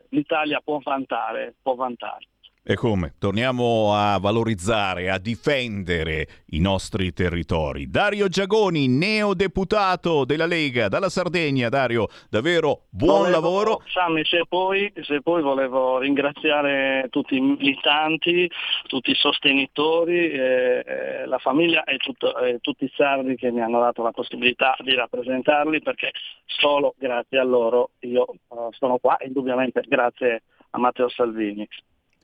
l'Italia 0.10 0.62
può 0.64 0.80
vantare. 0.84 1.56
Può 1.62 1.76
vantare. 1.76 2.28
E 2.66 2.76
come? 2.76 3.16
Torniamo 3.20 3.94
a 3.94 4.18
valorizzare, 4.20 5.10
a 5.10 5.20
difendere 5.20 6.46
i 6.52 6.62
nostri 6.62 7.12
territori. 7.12 7.90
Dario 7.90 8.30
Giagoni, 8.30 8.88
neodeputato 8.88 10.24
della 10.24 10.46
Lega 10.46 10.88
dalla 10.88 11.10
Sardegna. 11.10 11.68
Dario, 11.68 12.08
davvero 12.30 12.84
buon 12.90 13.18
volevo, 13.18 13.32
lavoro. 13.36 13.82
Sammy, 13.88 14.24
se 14.24 14.46
poi, 14.48 14.90
se 15.02 15.22
poi 15.22 15.42
volevo 15.42 15.98
ringraziare 15.98 17.08
tutti 17.10 17.36
i 17.36 17.42
militanti, 17.42 18.50
tutti 18.88 19.12
i 19.12 19.16
sostenitori, 19.16 20.32
eh, 20.32 20.84
eh, 20.88 21.26
la 21.26 21.40
famiglia 21.40 21.84
e, 21.84 21.98
tutto, 21.98 22.38
eh, 22.38 22.60
tutti 22.62 22.86
i 22.86 22.94
sardi 22.96 23.36
che 23.36 23.52
mi 23.52 23.60
hanno 23.60 23.82
dato 23.82 24.04
la 24.04 24.12
possibilità 24.12 24.74
di 24.80 24.96
rappresentarli 24.96 25.82
perché 25.82 26.12
solo 26.46 26.96
grazie 26.98 27.40
a 27.40 27.44
loro 27.44 27.90
io 28.00 28.26
uh, 28.48 28.70
sono 28.72 29.00
qua, 29.00 29.18
indubbiamente 29.20 29.84
grazie 29.86 30.44
a 30.70 30.80
Matteo 30.80 31.10
Salvini. 31.10 31.68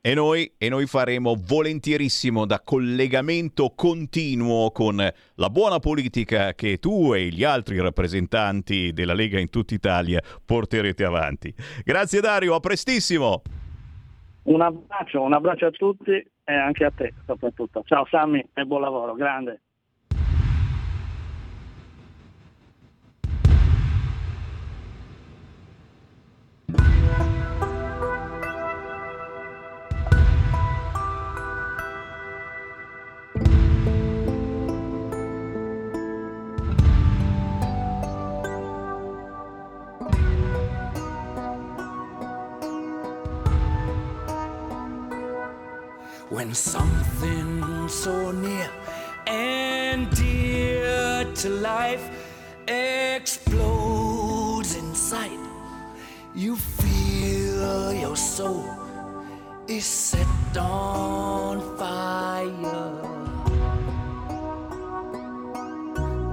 E 0.01 0.13
noi, 0.13 0.49
e 0.57 0.69
noi, 0.69 0.85
faremo 0.85 1.35
volentierissimo 1.37 2.45
da 2.45 2.61
collegamento 2.61 3.73
continuo 3.75 4.71
con 4.71 4.95
la 4.95 5.49
buona 5.49 5.79
politica 5.79 6.53
che 6.53 6.77
tu 6.77 7.13
e 7.13 7.27
gli 7.27 7.43
altri 7.43 7.79
rappresentanti 7.81 8.93
della 8.93 9.13
Lega 9.13 9.39
in 9.39 9.49
tutta 9.49 9.73
Italia 9.73 10.21
porterete 10.45 11.03
avanti. 11.03 11.53
Grazie 11.83 12.21
Dario, 12.21 12.55
a 12.55 12.61
prestissimo. 12.61 13.41
Un 14.43 14.61
abbraccio, 14.61 15.21
un 15.21 15.33
abbraccio 15.33 15.65
a 15.65 15.71
tutti 15.71 16.11
e 16.11 16.53
anche 16.53 16.85
a 16.85 16.91
te 16.91 17.13
soprattutto. 17.25 17.83
Ciao 17.85 18.05
Sammy 18.09 18.43
e 18.53 18.63
buon 18.63 18.81
lavoro, 18.81 19.13
grande. 19.15 19.59
When 46.29 46.53
something 46.53 47.89
so 47.89 48.29
near 48.31 48.69
and 49.25 50.07
dear 50.15 51.25
to 51.25 51.49
life 51.49 52.07
explodes 52.67 53.55
in 54.75 54.93
sight, 54.93 55.39
you 56.35 56.55
feel 56.55 57.93
your 57.93 58.15
soul 58.15 58.63
is 59.67 59.85
set 59.85 60.55
on 60.55 61.77
fire. 61.79 62.91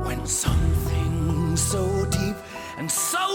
When 0.04 0.26
something 0.26 1.56
so 1.56 2.04
deep 2.10 2.36
and 2.76 2.92
so 2.92 3.25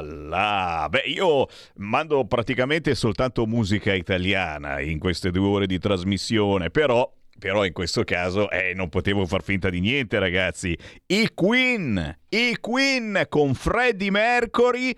là! 0.00 0.86
Beh, 0.90 1.04
io 1.06 1.46
mando 1.76 2.24
praticamente 2.26 2.94
soltanto 2.94 3.46
musica 3.46 3.92
italiana 3.94 4.80
in 4.80 4.98
queste 4.98 5.30
due 5.30 5.46
ore 5.46 5.66
di 5.66 5.78
trasmissione, 5.78 6.70
però, 6.70 7.10
però 7.38 7.64
in 7.64 7.72
questo 7.72 8.04
caso 8.04 8.50
eh, 8.50 8.72
non 8.74 8.88
potevo 8.88 9.26
far 9.26 9.42
finta 9.42 9.70
di 9.70 9.80
niente, 9.80 10.18
ragazzi. 10.18 10.76
I 11.06 11.30
Queen! 11.34 12.18
I 12.28 12.56
Queen 12.60 13.26
con 13.28 13.54
Freddie 13.54 14.10
Mercury, 14.10 14.94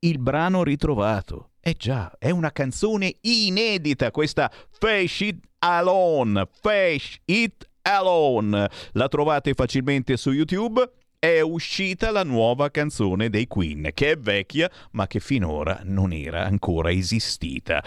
il 0.00 0.18
brano 0.18 0.62
ritrovato. 0.62 1.50
Eh 1.60 1.74
già, 1.76 2.14
è 2.18 2.30
una 2.30 2.52
canzone 2.52 3.16
inedita 3.22 4.10
questa 4.10 4.50
Face 4.78 5.24
It 5.24 5.44
Alone. 5.58 6.48
Face 6.60 7.18
It 7.26 7.68
Alone. 7.82 8.68
La 8.92 9.08
trovate 9.08 9.54
facilmente 9.54 10.16
su 10.16 10.30
YouTube 10.30 10.88
è 11.20 11.40
uscita 11.40 12.12
la 12.12 12.22
nuova 12.22 12.70
canzone 12.70 13.28
dei 13.28 13.48
Queen, 13.48 13.90
che 13.92 14.12
è 14.12 14.16
vecchia 14.16 14.70
ma 14.92 15.08
che 15.08 15.18
finora 15.18 15.80
non 15.82 16.12
era 16.12 16.44
ancora 16.44 16.92
esistita. 16.92 17.82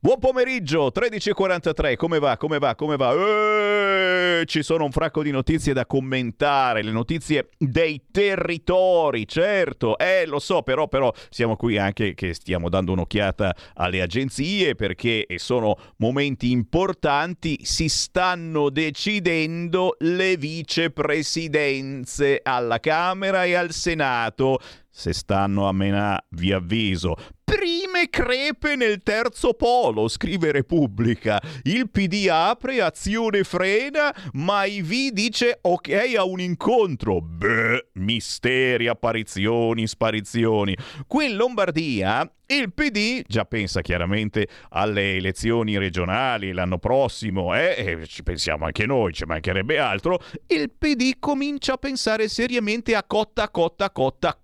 Buon 0.00 0.20
pomeriggio, 0.20 0.92
13.43, 0.94 1.96
come 1.96 2.20
va, 2.20 2.36
come 2.36 2.60
va, 2.60 2.76
come 2.76 2.94
va? 2.94 3.12
Eh, 3.14 4.44
ci 4.46 4.62
sono 4.62 4.84
un 4.84 4.92
fracco 4.92 5.24
di 5.24 5.32
notizie 5.32 5.72
da 5.72 5.86
commentare, 5.86 6.84
le 6.84 6.92
notizie 6.92 7.48
dei 7.58 8.02
territori, 8.12 9.26
certo, 9.26 9.98
eh 9.98 10.24
lo 10.24 10.38
so, 10.38 10.62
però, 10.62 10.86
però 10.86 11.12
siamo 11.30 11.56
qui 11.56 11.78
anche 11.78 12.14
che 12.14 12.32
stiamo 12.32 12.68
dando 12.68 12.92
un'occhiata 12.92 13.52
alle 13.74 14.00
agenzie 14.00 14.76
perché 14.76 15.26
sono 15.34 15.76
momenti 15.96 16.52
importanti, 16.52 17.58
si 17.64 17.88
stanno 17.88 18.70
decidendo 18.70 19.96
le 19.98 20.36
vicepresidenze 20.36 22.38
alla 22.40 22.78
Camera 22.78 23.44
e 23.44 23.54
al 23.54 23.72
Senato. 23.72 24.60
Se 24.98 25.12
stanno 25.12 25.68
a 25.68 25.72
menà, 25.72 26.20
vi 26.30 26.50
avviso, 26.50 27.14
prime 27.44 28.10
crepe 28.10 28.74
nel 28.74 29.00
terzo 29.04 29.54
polo, 29.54 30.08
scrive 30.08 30.50
Repubblica. 30.50 31.40
Il 31.62 31.88
PD 31.88 32.26
apre, 32.28 32.82
azione 32.82 33.44
frena, 33.44 34.12
ma 34.32 34.64
IV 34.64 35.12
dice 35.12 35.60
ok 35.62 36.14
a 36.16 36.24
un 36.24 36.40
incontro. 36.40 37.20
Beh, 37.20 37.90
misteri, 37.92 38.88
apparizioni, 38.88 39.86
sparizioni. 39.86 40.76
Qui 41.06 41.26
in 41.26 41.36
Lombardia 41.36 42.28
il 42.50 42.72
PD 42.72 43.24
già 43.26 43.44
pensa 43.44 43.82
chiaramente 43.82 44.48
alle 44.70 45.16
elezioni 45.16 45.76
regionali 45.76 46.52
l'anno 46.52 46.78
prossimo, 46.78 47.54
eh? 47.54 47.74
e 47.76 48.06
ci 48.06 48.22
pensiamo 48.22 48.64
anche 48.64 48.86
noi, 48.86 49.12
ci 49.12 49.24
mancherebbe 49.26 49.78
altro. 49.78 50.18
Il 50.46 50.70
PD 50.70 51.18
comincia 51.18 51.74
a 51.74 51.76
pensare 51.76 52.26
seriamente 52.28 52.94
a 52.94 53.04
Cotta, 53.04 53.50
Cotta, 53.50 53.90
Cotta, 53.90 54.38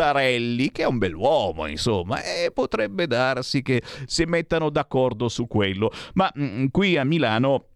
Cottarelli, 0.00 0.72
che 0.72 0.82
è 0.82 0.86
un 0.86 0.96
bell'uomo, 0.96 1.66
insomma, 1.66 2.22
e 2.22 2.50
potrebbe 2.52 3.06
darsi 3.06 3.60
che 3.60 3.82
si 4.06 4.24
mettano 4.24 4.70
d'accordo 4.70 5.28
su 5.28 5.46
quello. 5.46 5.92
Ma 6.14 6.32
mm, 6.38 6.66
qui 6.70 6.96
a 6.96 7.04
Milano 7.04 7.66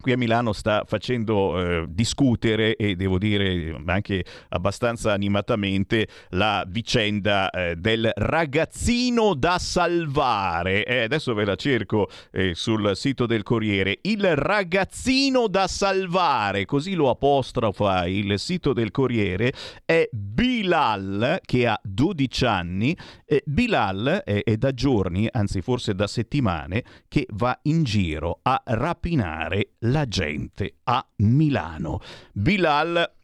qui 0.00 0.12
a 0.12 0.16
Milano 0.16 0.52
sta 0.52 0.84
facendo 0.86 1.58
eh, 1.58 1.86
discutere 1.88 2.76
e 2.76 2.94
devo 2.94 3.18
dire 3.18 3.82
anche 3.86 4.24
abbastanza 4.50 5.12
animatamente 5.12 6.06
la 6.30 6.64
vicenda 6.68 7.50
eh, 7.50 7.74
del 7.74 8.08
ragazzino 8.14 9.34
da 9.34 9.58
salvare. 9.58 10.84
Eh, 10.84 11.02
adesso 11.02 11.34
ve 11.34 11.44
la 11.44 11.56
cerco 11.56 12.08
eh, 12.30 12.54
sul 12.54 12.92
sito 12.94 13.26
del 13.26 13.42
Corriere. 13.42 13.98
Il 14.02 14.36
ragazzino 14.36 15.48
da 15.48 15.66
salvare, 15.66 16.64
così 16.64 16.94
lo 16.94 17.10
apostrofa 17.10 18.06
il 18.06 18.38
sito 18.38 18.72
del 18.72 18.92
Corriere, 18.92 19.52
è 19.84 20.08
Bilal 20.12 21.40
che 21.44 21.66
ha 21.66 21.78
12 21.82 22.44
anni. 22.44 22.96
Bilal 23.44 24.22
è, 24.24 24.42
è 24.42 24.56
da 24.56 24.72
giorni, 24.72 25.28
anzi 25.30 25.60
forse 25.60 25.94
da 25.94 26.06
settimane, 26.06 26.84
che 27.08 27.26
va 27.30 27.58
in 27.64 27.84
giro 27.84 28.40
a 28.42 28.62
rapinare 28.64 29.72
la 29.80 30.06
gente 30.06 30.76
a 30.84 31.06
Milano. 31.16 32.00
Bilal, 32.32 33.14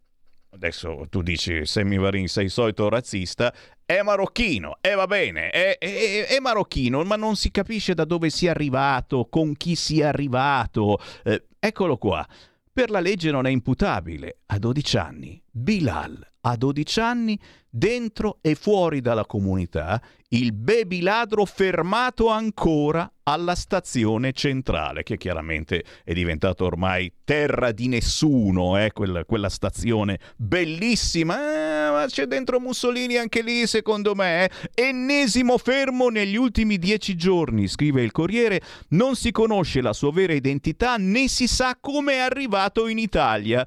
adesso 0.50 1.06
tu 1.08 1.22
dici 1.22 1.64
Sammy 1.64 1.96
Varin 1.96 2.28
sei 2.28 2.48
solito 2.48 2.88
razzista, 2.88 3.52
è 3.86 4.02
marocchino 4.02 4.78
e 4.80 4.94
va 4.94 5.06
bene, 5.06 5.50
è, 5.50 5.78
è, 5.78 6.26
è, 6.26 6.38
marocchino, 6.38 7.02
ma 7.04 7.16
non 7.16 7.36
si 7.36 7.50
capisce 7.50 7.94
da 7.94 8.04
dove 8.04 8.30
sia 8.30 8.50
arrivato, 8.50 9.26
con 9.30 9.54
chi 9.56 9.74
sia 9.74 10.08
arrivato. 10.08 10.98
Eh, 11.22 11.46
eccolo 11.58 11.96
qua. 11.96 12.26
Per 12.72 12.90
la 12.90 13.00
legge 13.00 13.30
non 13.30 13.46
è 13.46 13.50
imputabile. 13.50 14.38
A 14.46 14.58
12 14.58 14.96
anni, 14.96 15.40
Bilal, 15.48 16.26
a 16.46 16.56
12 16.56 17.00
anni, 17.00 17.38
dentro 17.68 18.38
e 18.40 18.54
fuori 18.54 19.00
dalla 19.00 19.24
comunità, 19.24 20.00
il 20.28 20.52
baby 20.52 21.00
ladro 21.00 21.44
fermato 21.44 22.28
ancora 22.28 23.10
alla 23.24 23.54
stazione 23.54 24.32
centrale, 24.32 25.02
che 25.02 25.16
chiaramente 25.16 25.84
è 26.04 26.12
diventato 26.12 26.64
ormai 26.64 27.10
terra 27.24 27.72
di 27.72 27.88
nessuno, 27.88 28.78
eh? 28.78 28.92
quella, 28.92 29.24
quella 29.24 29.48
stazione 29.48 30.18
bellissima, 30.36 31.36
eh, 31.36 31.90
ma 31.90 32.06
c'è 32.06 32.26
dentro 32.26 32.60
Mussolini 32.60 33.16
anche 33.16 33.42
lì 33.42 33.66
secondo 33.66 34.14
me, 34.14 34.44
eh? 34.44 34.50
ennesimo 34.74 35.56
fermo 35.56 36.08
negli 36.08 36.36
ultimi 36.36 36.78
dieci 36.78 37.16
giorni, 37.16 37.66
scrive 37.66 38.02
il 38.02 38.12
Corriere, 38.12 38.60
non 38.90 39.16
si 39.16 39.30
conosce 39.30 39.80
la 39.80 39.92
sua 39.92 40.12
vera 40.12 40.34
identità 40.34 40.96
né 40.96 41.28
si 41.28 41.46
sa 41.46 41.76
come 41.80 42.14
è 42.14 42.18
arrivato 42.18 42.86
in 42.88 42.98
Italia 42.98 43.66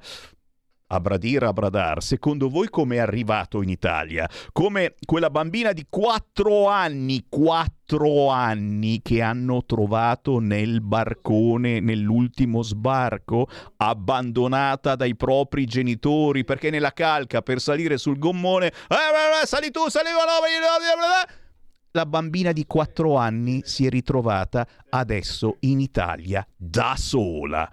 a 0.88 1.00
bradire 1.00 1.46
a 1.46 1.52
bradar, 1.52 2.02
secondo 2.02 2.48
voi 2.48 2.68
come 2.68 2.96
è 2.96 2.98
arrivato 2.98 3.62
in 3.62 3.68
Italia? 3.68 4.28
Come 4.52 4.94
quella 5.04 5.30
bambina 5.30 5.72
di 5.72 5.86
4 5.88 6.66
anni, 6.66 7.26
4 7.28 8.28
anni 8.28 9.00
che 9.02 9.22
hanno 9.22 9.64
trovato 9.64 10.38
nel 10.38 10.80
barcone 10.80 11.80
nell'ultimo 11.80 12.62
sbarco, 12.62 13.48
abbandonata 13.76 14.96
dai 14.96 15.16
propri 15.16 15.66
genitori 15.66 16.44
perché 16.44 16.70
nella 16.70 16.92
calca 16.92 17.42
per 17.42 17.60
salire 17.60 17.98
sul 17.98 18.18
gommone, 18.18 18.66
eh, 18.66 19.46
sali 19.46 19.70
tu, 19.70 19.88
sali 19.88 20.08
la 21.92 22.06
bambina 22.06 22.52
di 22.52 22.66
4 22.66 23.16
anni 23.16 23.62
si 23.64 23.86
è 23.86 23.88
ritrovata 23.88 24.66
adesso 24.90 25.56
in 25.60 25.80
Italia 25.80 26.46
da 26.54 26.94
sola. 26.96 27.68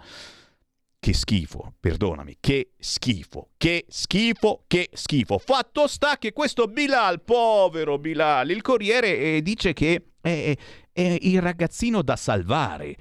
Che 0.98 1.14
schifo, 1.14 1.74
perdonami, 1.78 2.38
che 2.40 2.72
schifo, 2.78 3.50
che 3.56 3.84
schifo, 3.88 4.64
che 4.66 4.88
schifo. 4.92 5.38
Fatto 5.38 5.86
sta 5.86 6.18
che 6.18 6.32
questo 6.32 6.66
Bilal, 6.66 7.22
povero 7.22 7.98
Bilal, 7.98 8.50
il 8.50 8.62
Corriere 8.62 9.16
eh, 9.16 9.42
dice 9.42 9.72
che 9.72 10.02
è, 10.20 10.56
è 10.92 11.16
il 11.20 11.40
ragazzino 11.40 12.02
da 12.02 12.16
salvare. 12.16 12.96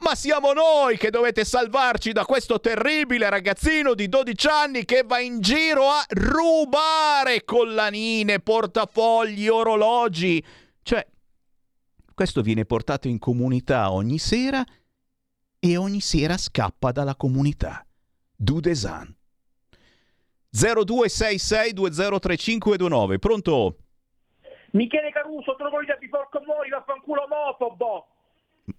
Ma 0.00 0.14
siamo 0.14 0.52
noi 0.52 0.96
che 0.96 1.10
dovete 1.10 1.44
salvarci 1.44 2.12
da 2.12 2.24
questo 2.24 2.60
terribile 2.60 3.28
ragazzino 3.28 3.94
di 3.94 4.08
12 4.08 4.46
anni 4.46 4.84
che 4.84 5.02
va 5.04 5.18
in 5.18 5.40
giro 5.40 5.88
a 5.88 6.04
rubare 6.08 7.44
collanine, 7.44 8.38
portafogli, 8.38 9.48
orologi. 9.48 10.42
Cioè, 10.82 11.04
questo 12.14 12.42
viene 12.42 12.64
portato 12.64 13.08
in 13.08 13.18
comunità 13.18 13.90
ogni 13.90 14.18
sera 14.18 14.64
e 15.60 15.76
ogni 15.76 16.00
sera 16.00 16.36
scappa 16.36 16.92
dalla 16.92 17.16
comunità. 17.16 17.84
Dudesan. 18.34 19.14
0266203529, 20.54 23.18
pronto? 23.18 23.76
Michele 24.72 25.10
Caruso, 25.10 25.56
trovo 25.56 25.80
l'idea 25.80 25.96
di 25.96 26.08
porco 26.08 26.40
muori, 26.44 26.68
vaffanculo 26.70 27.24
omofobo! 27.24 28.06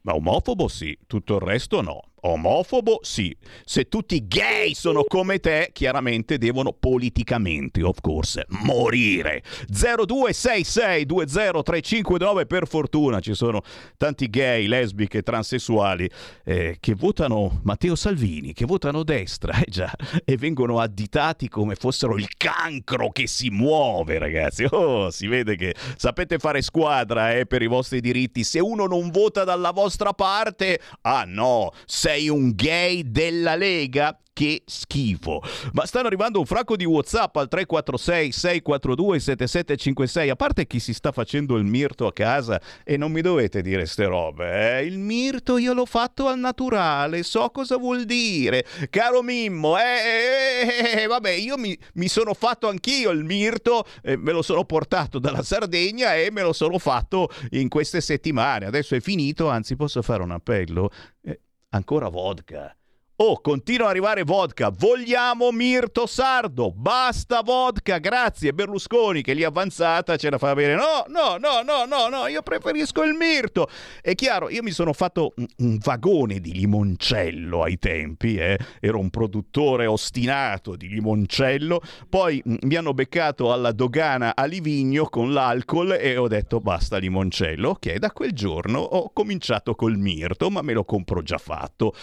Ma 0.10 0.16
omofobo 0.16 0.68
sì, 0.68 0.98
tutto 1.06 1.36
il 1.36 1.42
resto 1.42 1.82
no. 1.82 2.10
Omofobo 2.22 3.00
sì. 3.02 3.36
Se 3.64 3.88
tutti 3.88 4.16
i 4.16 4.28
gay 4.28 4.74
sono 4.74 5.06
come 5.06 5.40
te, 5.40 5.70
chiaramente 5.72 6.38
devono 6.38 6.74
politicamente, 6.74 7.82
of 7.84 8.02
course, 8.02 8.46
morire. 8.50 9.42
0266203529 9.72 12.46
per 12.46 12.68
fortuna 12.68 13.22
ci 13.22 13.34
sono 13.34 13.62
tanti 13.96 14.30
gay, 14.30 14.68
lesbiche, 14.68 15.22
transessuali 15.22 16.10
eh, 16.44 16.76
che 16.80 16.96
votano 16.96 17.62
Matteo 17.64 17.96
Salvini, 17.96 18.52
che 18.54 18.66
votano 18.66 19.04
destra, 19.04 19.58
eh 19.60 19.70
già, 19.70 19.94
e 20.26 20.36
vengono 20.38 20.80
additati 20.80 21.48
come 21.48 21.76
fossero 21.76 22.18
il 22.18 22.28
cancro 22.36 23.12
che 23.12 23.28
si 23.28 23.50
muove, 23.50 24.18
ragazzi. 24.18 24.66
Oh, 24.70 25.10
si 25.10 25.28
vede 25.28 25.56
che 25.56 25.74
sapete 25.96 26.38
fare 26.38 26.62
squadra 26.62 27.34
eh, 27.34 27.46
per 27.46 27.62
i 27.62 27.68
vostri 27.68 28.02
diritti. 28.02 28.44
Se 28.44 28.60
uno 28.60 28.88
non 28.88 29.10
vota 29.10 29.44
dalla 29.44 29.72
vostra 29.72 29.99
parte, 30.14 30.80
ah 31.02 31.26
no, 31.26 31.72
sei 31.86 32.30
un 32.30 32.54
gay 32.56 33.04
della 33.10 33.56
Lega? 33.56 34.18
Che 34.40 34.62
schifo. 34.68 35.42
Ma 35.74 35.86
stanno 35.86 36.08
arrivando 36.08 36.40
un 36.40 36.46
fracco 36.46 36.78
di 36.78 36.86
WhatsApp 36.86 37.36
al 37.36 37.50
346 37.50 38.32
642 38.32 39.20
7756. 39.20 40.30
A 40.30 40.36
parte 40.38 40.66
chi 40.66 40.80
si 40.80 40.94
sta 40.94 41.12
facendo 41.12 41.58
il 41.58 41.66
mirto 41.66 42.08
a 42.08 42.14
casa 42.14 42.62
e 42.86 42.96
non 42.96 43.12
mi 43.12 43.20
dovete 43.20 43.62
dire 43.62 43.86
ste 43.86 44.06
robe, 44.06 44.78
eh? 44.78 44.86
Il 44.86 44.98
mirto 44.98 45.58
io 45.58 45.74
l'ho 45.74 45.86
fatto 45.86 46.28
al 46.28 46.40
naturale, 46.40 47.24
so 47.24 47.50
cosa 47.50 47.76
vuol 47.76 48.06
dire. 48.06 48.66
Caro 48.90 49.22
Mimmo, 49.24 49.78
eh, 49.78 49.84
eh, 49.84 51.02
eh 51.02 51.06
vabbè, 51.06 51.32
io 51.32 51.58
mi, 51.58 51.78
mi, 51.96 52.08
sono 52.08 52.34
fatto 52.34 52.70
anch'io 52.70 53.10
il 53.10 53.26
mirto, 53.26 53.84
eh, 54.02 54.16
me 54.16 54.32
lo 54.32 54.42
sono 54.42 54.64
portato 54.64 55.20
dalla 55.20 55.44
Sardegna 55.44 56.16
e 56.16 56.32
me 56.32 56.44
lo 56.44 56.54
sono 56.54 56.80
fatto 56.80 57.28
in 57.50 57.68
queste 57.68 58.00
settimane. 58.00 58.68
Adesso 58.68 58.96
è 58.96 59.02
finito, 59.02 59.50
anzi 59.50 59.76
posso 59.76 60.02
fare 60.02 60.24
un 60.24 60.32
appello? 60.32 60.92
Eh, 61.24 61.42
ancora 61.72 62.08
vodka. 62.08 62.74
Oh, 63.22 63.42
continua 63.42 63.88
ad 63.88 63.92
arrivare 63.92 64.24
vodka. 64.24 64.70
Vogliamo 64.70 65.52
Mirto 65.52 66.06
Sardo. 66.06 66.72
Basta 66.72 67.42
vodka. 67.42 67.98
Grazie. 67.98 68.54
Berlusconi 68.54 69.22
che 69.22 69.34
lì 69.34 69.44
avanzata 69.44 70.16
ce 70.16 70.30
la 70.30 70.38
fa 70.38 70.54
bene. 70.54 70.76
No, 70.76 71.04
no, 71.10 71.36
no, 71.36 71.62
no, 71.62 71.84
no, 71.84 72.08
no. 72.08 72.28
Io 72.28 72.42
preferisco 72.42 73.04
il 73.04 73.16
Mirto. 73.16 73.68
È 74.02 74.16
chiaro, 74.16 74.50
io 74.50 74.64
mi 74.64 74.72
sono 74.72 74.94
fatto 74.94 75.34
un, 75.58 75.78
vagone 75.80 76.40
di 76.40 76.54
limoncello 76.54 77.62
ai 77.64 77.78
tempi. 77.78 78.38
Eh. 78.38 78.58
Ero 78.80 79.00
un 79.00 79.10
produttore 79.10 79.86
ostinato 79.86 80.78
di 80.78 80.88
limoncello. 80.88 81.82
Poi 82.08 82.42
mh, 82.42 82.56
mi 82.62 82.76
hanno 82.76 82.94
beccato 82.94 83.52
alla 83.52 83.74
dogana 83.74 84.34
a 84.34 84.46
Livigno 84.46 85.08
con 85.10 85.34
l'alcol 85.34 85.92
e 85.92 86.16
ho 86.16 86.30
detto 86.30 86.60
basta 86.62 86.96
limoncello. 86.96 87.72
Ok, 87.72 87.96
da 87.96 88.12
quel 88.12 88.32
giorno 88.32 88.80
ho 88.80 89.12
cominciato 89.12 89.76
col 89.76 89.98
Mirto, 89.98 90.50
ma 90.50 90.62
me 90.62 90.72
lo 90.72 90.86
compro 90.86 91.22
già 91.22 91.38
fatto. 91.38 91.94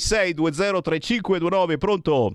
0266203529, 0.00 1.78
pronto? 1.78 2.34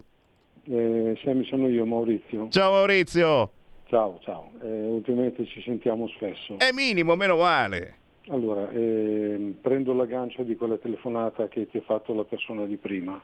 Eh, 0.68 1.18
sono 1.50 1.68
io, 1.68 1.86
Maurizio. 1.86 2.48
Ciao 2.50 2.72
Maurizio. 2.72 3.52
Ciao, 3.88 4.20
ciao. 4.24 4.52
Eh, 4.64 4.86
ultimamente 4.88 5.46
ci 5.46 5.62
sentiamo 5.62 6.08
spesso. 6.10 6.58
È 6.58 6.72
minimo, 6.72 7.16
meno 7.16 7.38
male. 7.38 7.98
Allora, 8.30 8.70
ehm, 8.72 9.58
prendo 9.62 9.94
l'aggancio 9.94 10.42
di 10.42 10.56
quella 10.56 10.78
telefonata 10.78 11.48
che 11.48 11.68
ti 11.70 11.78
ha 11.78 11.82
fatto 11.82 12.14
la 12.14 12.24
persona 12.24 12.66
di 12.66 12.78
prima. 12.78 13.22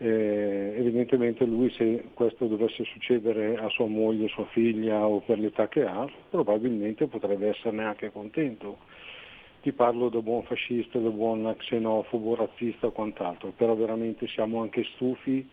Eh, 0.00 0.74
evidentemente 0.76 1.44
lui 1.44 1.70
se 1.72 2.04
questo 2.14 2.46
dovesse 2.46 2.84
succedere 2.84 3.56
a 3.56 3.68
sua 3.68 3.86
moglie, 3.86 4.28
sua 4.28 4.46
figlia 4.46 5.04
o 5.06 5.20
per 5.20 5.38
l'età 5.40 5.68
che 5.68 5.84
ha, 5.84 6.08
probabilmente 6.30 7.06
potrebbe 7.08 7.48
esserne 7.48 7.84
anche 7.84 8.10
contento. 8.12 8.78
Ti 9.68 9.74
parlo 9.74 10.08
da 10.08 10.22
buon 10.22 10.44
fascista, 10.44 10.98
da 10.98 11.10
buon 11.10 11.54
xenofobo, 11.58 12.34
razzista 12.34 12.86
o 12.86 12.90
quant'altro, 12.90 13.52
però 13.54 13.74
veramente 13.74 14.26
siamo 14.28 14.62
anche 14.62 14.82
stufi 14.94 15.46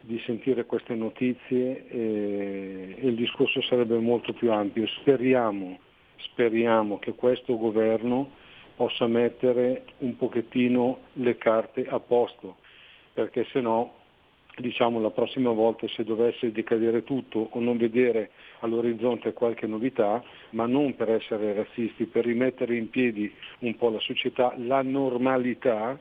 di 0.00 0.18
sentire 0.26 0.66
queste 0.66 0.96
notizie 0.96 1.86
e, 1.86 2.96
e 2.98 3.06
il 3.06 3.14
discorso 3.14 3.62
sarebbe 3.62 3.96
molto 3.98 4.32
più 4.32 4.50
ampio. 4.50 4.88
Speriamo, 4.88 5.78
speriamo 6.16 6.98
che 6.98 7.12
questo 7.12 7.56
governo 7.56 8.28
possa 8.74 9.06
mettere 9.06 9.84
un 9.98 10.16
pochettino 10.16 10.98
le 11.12 11.36
carte 11.36 11.86
a 11.86 12.00
posto, 12.00 12.56
perché 13.12 13.44
se 13.52 13.60
no 13.60 13.92
diciamo 14.60 15.00
la 15.00 15.10
prossima 15.10 15.50
volta 15.50 15.86
se 15.88 16.04
dovesse 16.04 16.52
decadere 16.52 17.04
tutto 17.04 17.48
o 17.50 17.60
non 17.60 17.76
vedere 17.76 18.30
all'orizzonte 18.60 19.32
qualche 19.32 19.66
novità, 19.66 20.22
ma 20.50 20.66
non 20.66 20.94
per 20.96 21.10
essere 21.10 21.52
razzisti, 21.54 22.06
per 22.06 22.24
rimettere 22.24 22.76
in 22.76 22.90
piedi 22.90 23.32
un 23.60 23.76
po' 23.76 23.90
la 23.90 24.00
società, 24.00 24.54
la 24.58 24.82
normalità, 24.82 25.98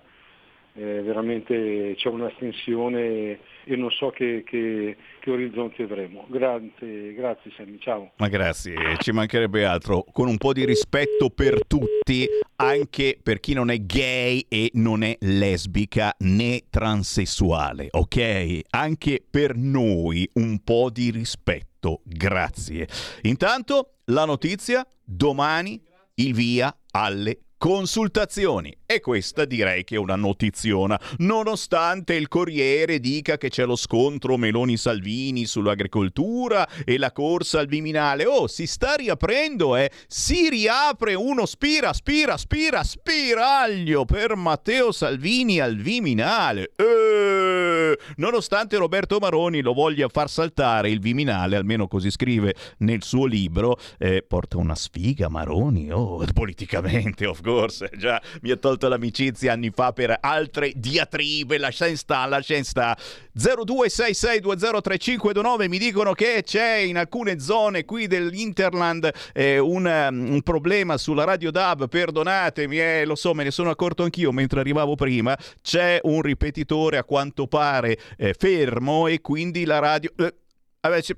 eh, 0.77 1.01
veramente 1.01 1.95
c'è 1.97 2.07
una 2.07 2.31
stensione 2.35 3.39
e 3.63 3.75
non 3.75 3.89
so 3.89 4.11
che, 4.11 4.43
che, 4.45 4.95
che 5.19 5.31
orizzonti 5.31 5.81
avremo. 5.81 6.25
Grazie, 6.29 7.13
grazie 7.13 7.51
Sammy, 7.57 7.79
ciao. 7.79 8.11
Ma 8.17 8.27
grazie, 8.27 8.75
ci 8.99 9.11
mancherebbe 9.11 9.65
altro. 9.65 10.05
Con 10.11 10.27
un 10.27 10.37
po' 10.37 10.53
di 10.53 10.65
rispetto 10.65 11.31
per 11.31 11.65
tutti, 11.65 12.27
anche 12.57 13.17
per 13.21 13.39
chi 13.39 13.53
non 13.53 13.71
è 13.71 13.79
gay 13.79 14.45
e 14.47 14.69
non 14.73 15.01
è 15.01 15.17
lesbica 15.21 16.13
né 16.19 16.61
transessuale, 16.69 17.87
ok? 17.89 18.59
Anche 18.69 19.23
per 19.29 19.55
noi 19.55 20.29
un 20.33 20.59
po' 20.63 20.91
di 20.91 21.09
rispetto, 21.09 22.01
grazie. 22.03 22.87
Intanto 23.23 23.93
la 24.05 24.25
notizia, 24.25 24.85
domani 25.03 25.81
il 26.15 26.33
via 26.33 26.73
alle 26.91 27.39
consultazioni. 27.57 28.75
E 28.89 29.01
questa 29.01 29.43
direi 29.43 29.83
che 29.83 29.95
è 29.95 29.97
una 29.97 30.15
notiziona, 30.15 30.97
nonostante 31.17 32.13
il 32.13 32.29
Corriere 32.29 33.01
dica 33.01 33.37
che 33.37 33.49
c'è 33.49 33.65
lo 33.65 33.75
scontro 33.75 34.37
Meloni-Salvini 34.37 35.45
sull'agricoltura 35.45 36.65
e 36.85 36.97
la 36.97 37.11
corsa 37.11 37.59
al 37.59 37.67
Viminale. 37.67 38.25
Oh, 38.25 38.47
si 38.47 38.65
sta 38.65 38.95
riaprendo, 38.95 39.75
eh! 39.75 39.91
Si 40.07 40.47
riapre 40.47 41.15
uno 41.15 41.45
spira, 41.45 41.91
spira, 41.91 42.37
spira, 42.37 42.81
spiraglio 42.81 44.05
per 44.05 44.37
Matteo 44.37 44.93
Salvini 44.93 45.59
al 45.59 45.75
Viminale. 45.75 46.71
Eh! 46.77 47.97
Nonostante 48.15 48.77
Roberto 48.77 49.17
Maroni 49.19 49.59
lo 49.59 49.73
voglia 49.73 50.07
far 50.07 50.29
saltare 50.29 50.89
il 50.89 51.01
Viminale, 51.01 51.57
almeno 51.57 51.89
così 51.89 52.09
scrive 52.09 52.55
nel 52.77 53.03
suo 53.03 53.25
libro, 53.25 53.77
eh, 53.97 54.23
porta 54.25 54.55
una 54.55 54.75
sfiga 54.75 55.27
Maroni, 55.27 55.91
oh, 55.91 56.23
politicamente, 56.33 57.25
of 57.25 57.41
course, 57.41 57.89
già 57.97 58.21
mi 58.43 58.51
ha 58.51 58.55
tolto 58.55 58.75
l'amicizia 58.83 59.53
anni 59.53 59.71
fa 59.71 59.93
per 59.93 60.15
altre 60.19 60.73
diatribe, 60.75 61.57
lascia 61.57 61.87
in 61.87 61.97
sta, 61.97 62.25
lascia 62.25 62.55
in 62.55 62.63
sta. 62.63 62.95
0266203529 63.37 65.67
mi 65.67 65.79
dicono 65.79 66.13
che 66.13 66.43
c'è 66.43 66.75
in 66.75 66.97
alcune 66.97 67.39
zone 67.39 67.85
qui 67.85 68.05
dell'Interland 68.07 69.09
eh, 69.33 69.57
un, 69.57 69.85
um, 69.85 70.33
un, 70.33 70.41
problema 70.43 70.97
sulla 70.97 71.23
radio 71.23 71.49
DAB, 71.49 71.87
perdonatemi, 71.87 72.79
eh, 72.79 73.05
lo 73.05 73.15
so, 73.15 73.33
me 73.33 73.43
ne 73.43 73.49
sono 73.51 73.71
accorto 73.71 74.03
anch'io 74.03 74.31
mentre 74.31 74.59
arrivavo 74.59 74.93
prima, 74.95 75.35
c'è 75.61 75.99
un 76.03 76.21
ripetitore 76.21 76.97
a 76.97 77.03
quanto 77.03 77.47
pare 77.47 77.97
eh, 78.17 78.35
fermo 78.37 79.07
e 79.07 79.21
quindi 79.21 79.65
la 79.65 79.79
radio... 79.79 80.11
Eh, 80.17 80.35
vabbè, 80.81 81.01
ci... 81.01 81.15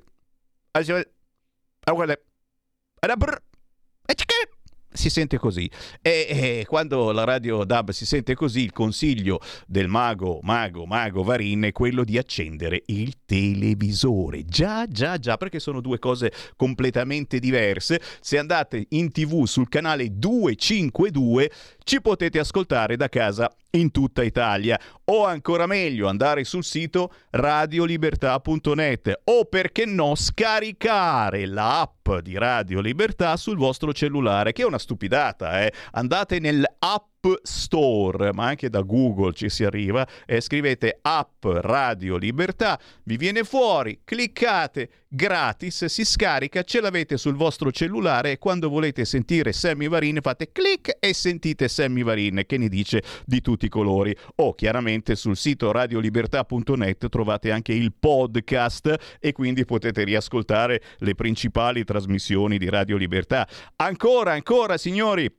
Si 4.92 5.08
sente 5.08 5.38
così. 5.38 5.70
E, 6.02 6.26
e, 6.28 6.64
quando 6.66 7.12
la 7.12 7.24
radio 7.24 7.64
DAB 7.64 7.90
si 7.90 8.04
sente 8.04 8.34
così, 8.34 8.62
il 8.62 8.72
consiglio 8.72 9.40
del 9.66 9.86
mago, 9.86 10.40
mago, 10.42 10.84
mago 10.84 11.22
Varin 11.22 11.62
è 11.62 11.72
quello 11.72 12.02
di 12.02 12.18
accendere 12.18 12.82
il 12.86 13.14
televisore. 13.24 14.44
Già, 14.44 14.86
già, 14.86 15.18
già, 15.18 15.36
perché 15.36 15.60
sono 15.60 15.80
due 15.80 15.98
cose 15.98 16.32
completamente 16.56 17.38
diverse. 17.38 18.00
Se 18.20 18.38
andate 18.38 18.86
in 18.90 19.12
tv 19.12 19.44
sul 19.44 19.68
canale 19.68 20.18
252 20.18 21.50
ci 21.84 22.00
potete 22.00 22.38
ascoltare 22.38 22.96
da 22.96 23.08
casa 23.08 23.50
in 23.72 23.90
tutta 23.90 24.22
Italia 24.22 24.78
o 25.04 25.24
ancora 25.24 25.66
meglio 25.66 26.08
andare 26.08 26.44
sul 26.44 26.64
sito 26.64 27.12
radiolibertà.net 27.30 29.20
o 29.24 29.44
perché 29.44 29.84
no 29.84 30.14
scaricare 30.14 31.46
l'app 31.46 32.10
di 32.22 32.36
Radio 32.36 32.80
Libertà 32.80 33.36
sul 33.36 33.56
vostro 33.56 33.92
cellulare 33.92 34.52
che 34.52 34.62
è 34.62 34.66
una 34.66 34.78
stupidata 34.78 35.62
eh? 35.62 35.72
andate 35.92 36.38
nell'app 36.38 37.09
Store, 37.42 38.32
ma 38.32 38.46
anche 38.46 38.70
da 38.70 38.80
Google 38.80 39.34
ci 39.34 39.50
si 39.50 39.64
arriva, 39.64 40.06
e 40.24 40.40
scrivete 40.40 40.98
app 41.02 41.44
Radio 41.44 42.16
Libertà, 42.16 42.80
vi 43.04 43.16
viene 43.16 43.44
fuori, 43.44 44.00
cliccate, 44.04 44.88
gratis, 45.06 45.84
si 45.86 46.04
scarica, 46.04 46.62
ce 46.62 46.80
l'avete 46.80 47.16
sul 47.18 47.34
vostro 47.34 47.70
cellulare 47.72 48.32
e 48.32 48.38
quando 48.38 48.68
volete 48.68 49.04
sentire 49.04 49.52
Sammy 49.52 49.88
Varin 49.88 50.20
fate 50.22 50.52
clic 50.52 50.96
e 50.98 51.12
sentite 51.12 51.68
Sammy 51.68 52.02
Varin 52.02 52.44
che 52.46 52.56
ne 52.56 52.68
dice 52.68 53.02
di 53.26 53.40
tutti 53.40 53.66
i 53.66 53.68
colori. 53.68 54.16
O 54.36 54.54
chiaramente 54.54 55.16
sul 55.16 55.36
sito 55.36 55.72
radiolibertà.net 55.72 57.08
trovate 57.08 57.50
anche 57.50 57.72
il 57.72 57.92
podcast 57.98 59.18
e 59.18 59.32
quindi 59.32 59.64
potete 59.64 60.04
riascoltare 60.04 60.80
le 60.98 61.14
principali 61.14 61.84
trasmissioni 61.84 62.56
di 62.56 62.68
Radio 62.68 62.96
Libertà. 62.96 63.46
Ancora, 63.76 64.32
ancora 64.32 64.78
signori, 64.78 65.30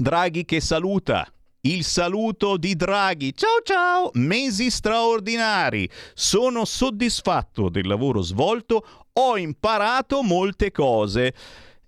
Draghi 0.00 0.44
che 0.44 0.60
saluta. 0.60 1.26
Il 1.62 1.82
saluto 1.82 2.56
di 2.56 2.76
Draghi. 2.76 3.34
Ciao 3.34 3.60
ciao, 3.64 4.10
mesi 4.12 4.70
straordinari. 4.70 5.90
Sono 6.14 6.64
soddisfatto 6.64 7.68
del 7.68 7.88
lavoro 7.88 8.22
svolto, 8.22 8.86
ho 9.12 9.36
imparato 9.36 10.22
molte 10.22 10.70
cose. 10.70 11.34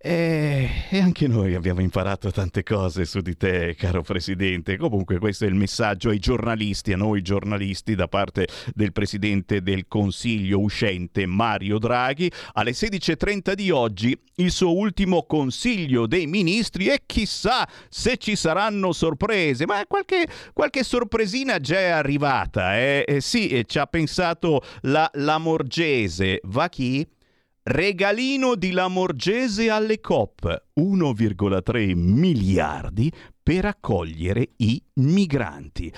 E, 0.03 0.87
e, 0.89 0.99
anche 0.99 1.29
noi 1.29 1.55
abbiamo 1.55 1.83
imparato 1.83 2.31
tante 2.31 2.63
cose 2.63 3.05
su 3.05 3.21
di 3.21 3.37
te, 3.37 3.75
caro 3.77 4.01
Presidente. 4.01 4.79
Comunque 4.79 5.19
questo 5.19 5.45
è 5.45 5.49
il 5.49 5.55
messaggio 5.55 6.09
ai 6.09 6.19
giornalisti, 6.19 6.95
a 6.95 6.97
noi 6.97 7.21
giornalisti, 7.21 7.95
da 7.95 8.09
parte 8.09 8.49
del 8.75 8.93
Presidente 8.93 9.61
del 9.61 9.85
Consiglio 9.89 10.59
uscente 10.61 11.27
Mario 11.27 11.79
Draghi. 11.79 12.33
Alle 12.55 12.71
16.30 12.71 13.53
di 13.53 13.71
oggi 13.71 14.19
il 14.37 14.51
suo 14.51 14.75
ultimo 14.75 15.25
Consiglio 15.25 16.07
dei 16.07 16.27
Ministri 16.27 16.87
e 16.87 17.03
chissà 17.05 17.69
se 17.91 18.17
ci 18.17 18.37
saranno 18.37 18.93
sorprese. 18.93 19.67
Ma 19.67 19.85
qualche, 19.87 20.27
qualche 20.55 20.83
sorpresina 20.83 21.59
già 21.59 21.79
è 21.79 21.89
arrivata. 21.89 22.79
Eh? 22.79 23.05
Eh, 23.07 23.21
sì, 23.21 23.63
ci 23.67 23.79
ha 23.79 23.85
pensato 23.85 24.63
la 24.85 25.11
Lamorgese. 25.13 26.41
Va 26.45 26.71
chi? 26.71 27.07
Regalino 27.63 28.55
di 28.55 28.71
Lamorgese 28.71 29.69
alle 29.69 30.01
COP, 30.01 30.69
1,3 30.81 31.95
miliardi 31.95 33.13
per 33.43 33.67
accogliere 33.67 34.53
i 34.57 34.83
migranti. 34.95 35.93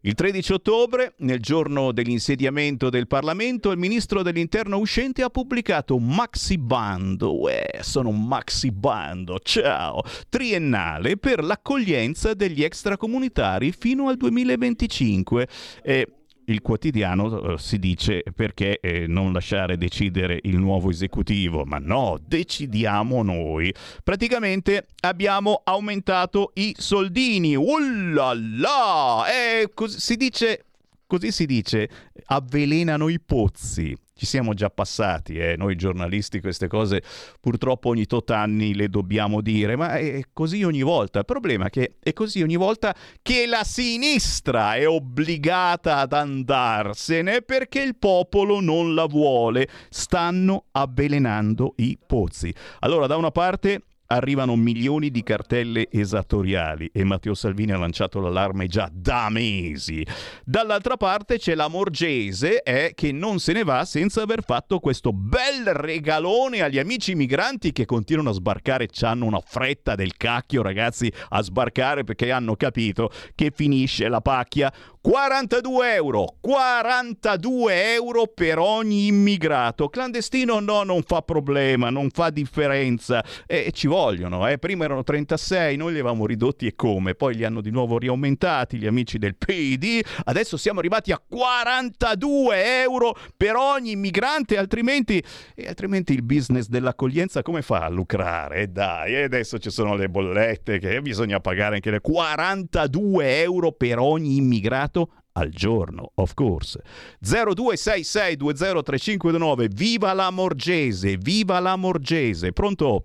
Il 0.00 0.14
13 0.14 0.52
ottobre, 0.54 1.14
nel 1.18 1.38
giorno 1.38 1.92
dell'insediamento 1.92 2.90
del 2.90 3.06
Parlamento, 3.06 3.70
il 3.70 3.78
ministro 3.78 4.22
dell'interno 4.22 4.78
uscente 4.78 5.22
ha 5.22 5.30
pubblicato 5.30 5.94
un 5.94 6.08
maxi 6.08 6.58
bando, 6.58 7.38
uè, 7.38 7.78
sono 7.82 8.08
un 8.08 8.26
maxi 8.26 8.72
bando, 8.72 9.38
ciao, 9.38 10.02
triennale 10.28 11.18
per 11.18 11.44
l'accoglienza 11.44 12.34
degli 12.34 12.64
extracomunitari 12.64 13.70
fino 13.70 14.08
al 14.08 14.16
2025. 14.16 15.48
E 15.84 16.08
il 16.46 16.60
quotidiano 16.62 17.54
eh, 17.54 17.58
si 17.58 17.78
dice 17.78 18.22
perché 18.34 18.80
eh, 18.80 19.06
non 19.06 19.32
lasciare 19.32 19.76
decidere 19.76 20.38
il 20.42 20.58
nuovo 20.58 20.90
esecutivo, 20.90 21.64
ma 21.64 21.78
no, 21.78 22.18
decidiamo 22.24 23.22
noi. 23.22 23.72
Praticamente 24.02 24.86
abbiamo 25.00 25.62
aumentato 25.64 26.50
i 26.54 26.74
soldini. 26.78 27.54
Ullala! 27.54 29.24
E 29.28 29.70
cos- 29.74 29.96
si 29.96 30.16
dice 30.16 30.62
così 31.06 31.30
si 31.30 31.46
dice, 31.46 31.88
avvelenano 32.26 33.08
i 33.08 33.20
pozzi. 33.20 33.96
Ci 34.18 34.24
siamo 34.24 34.54
già 34.54 34.70
passati, 34.70 35.36
eh? 35.36 35.56
noi 35.58 35.76
giornalisti 35.76 36.40
queste 36.40 36.68
cose 36.68 37.02
purtroppo 37.38 37.90
ogni 37.90 38.06
tot 38.06 38.30
anni 38.30 38.74
le 38.74 38.88
dobbiamo 38.88 39.42
dire, 39.42 39.76
ma 39.76 39.96
è 39.98 40.22
così 40.32 40.62
ogni 40.62 40.80
volta. 40.80 41.18
Il 41.18 41.26
problema 41.26 41.66
è 41.66 41.68
che 41.68 41.96
è 42.02 42.14
così 42.14 42.40
ogni 42.40 42.56
volta 42.56 42.94
che 43.20 43.44
la 43.44 43.62
sinistra 43.62 44.74
è 44.76 44.88
obbligata 44.88 45.98
ad 45.98 46.14
andarsene 46.14 47.42
perché 47.42 47.82
il 47.82 47.98
popolo 47.98 48.60
non 48.60 48.94
la 48.94 49.04
vuole. 49.04 49.68
Stanno 49.90 50.64
avvelenando 50.70 51.74
i 51.76 51.98
pozzi. 52.06 52.54
Allora, 52.78 53.06
da 53.06 53.16
una 53.16 53.30
parte 53.30 53.82
arrivano 54.06 54.56
milioni 54.56 55.10
di 55.10 55.22
cartelle 55.22 55.88
esattoriali 55.90 56.90
e 56.92 57.04
Matteo 57.04 57.34
Salvini 57.34 57.72
ha 57.72 57.78
lanciato 57.78 58.20
l'allarme 58.20 58.66
già 58.66 58.90
da 58.92 59.28
mesi. 59.30 60.06
Dall'altra 60.44 60.96
parte 60.96 61.38
c'è 61.38 61.54
la 61.54 61.68
Morgese 61.68 62.62
eh, 62.62 62.92
che 62.94 63.12
non 63.12 63.38
se 63.38 63.52
ne 63.52 63.64
va 63.64 63.84
senza 63.84 64.22
aver 64.22 64.42
fatto 64.42 64.78
questo 64.78 65.12
bel 65.12 65.64
regalone 65.72 66.62
agli 66.62 66.78
amici 66.78 67.14
migranti 67.14 67.72
che 67.72 67.84
continuano 67.84 68.30
a 68.30 68.34
sbarcare, 68.34 68.88
hanno 69.00 69.26
una 69.26 69.40
fretta 69.40 69.94
del 69.94 70.16
cacchio 70.16 70.62
ragazzi 70.62 71.12
a 71.30 71.42
sbarcare 71.42 72.04
perché 72.04 72.30
hanno 72.30 72.56
capito 72.56 73.10
che 73.34 73.52
finisce 73.54 74.08
la 74.08 74.20
pacchia. 74.20 74.72
42 75.06 75.94
euro, 75.94 76.34
42 76.40 77.94
euro 77.94 78.26
per 78.26 78.58
ogni 78.58 79.06
immigrato. 79.06 79.88
Clandestino 79.88 80.58
no, 80.58 80.82
non 80.82 81.02
fa 81.02 81.22
problema, 81.22 81.90
non 81.90 82.10
fa 82.10 82.30
differenza. 82.30 83.24
E 83.46 83.70
ci 83.70 83.86
vogliono, 83.86 84.48
eh. 84.48 84.58
prima 84.58 84.84
erano 84.84 85.04
36, 85.04 85.76
noi 85.76 85.92
li 85.92 86.00
avevamo 86.00 86.26
ridotti 86.26 86.66
e 86.66 86.74
come, 86.74 87.14
poi 87.14 87.36
li 87.36 87.44
hanno 87.44 87.60
di 87.60 87.70
nuovo 87.70 87.98
riaumentati 87.98 88.78
gli 88.78 88.86
amici 88.86 89.16
del 89.18 89.36
PD, 89.36 90.00
adesso 90.24 90.56
siamo 90.56 90.80
arrivati 90.80 91.12
a 91.12 91.22
42 91.24 92.80
euro 92.82 93.16
per 93.36 93.54
ogni 93.54 93.92
immigrante, 93.92 94.58
altrimenti, 94.58 95.22
e 95.54 95.68
altrimenti 95.68 96.14
il 96.14 96.24
business 96.24 96.66
dell'accoglienza 96.66 97.42
come 97.42 97.62
fa 97.62 97.84
a 97.84 97.88
lucrare? 97.88 98.62
E 98.62 98.66
dai, 98.66 99.14
e 99.14 99.22
adesso 99.22 99.60
ci 99.60 99.70
sono 99.70 99.94
le 99.94 100.08
bollette 100.08 100.80
che 100.80 101.00
bisogna 101.00 101.38
pagare 101.38 101.76
anche 101.76 101.92
le 101.92 102.00
42 102.00 103.42
euro 103.42 103.70
per 103.70 104.00
ogni 104.00 104.34
immigrato 104.34 104.94
al 105.32 105.50
giorno, 105.50 106.10
of 106.14 106.32
course. 106.34 106.80
0266203529, 107.22 109.66
viva 109.68 110.12
la 110.12 110.30
Morgese, 110.30 111.16
viva 111.16 111.58
la 111.60 111.76
Morgese. 111.76 112.52
Pronto? 112.52 113.02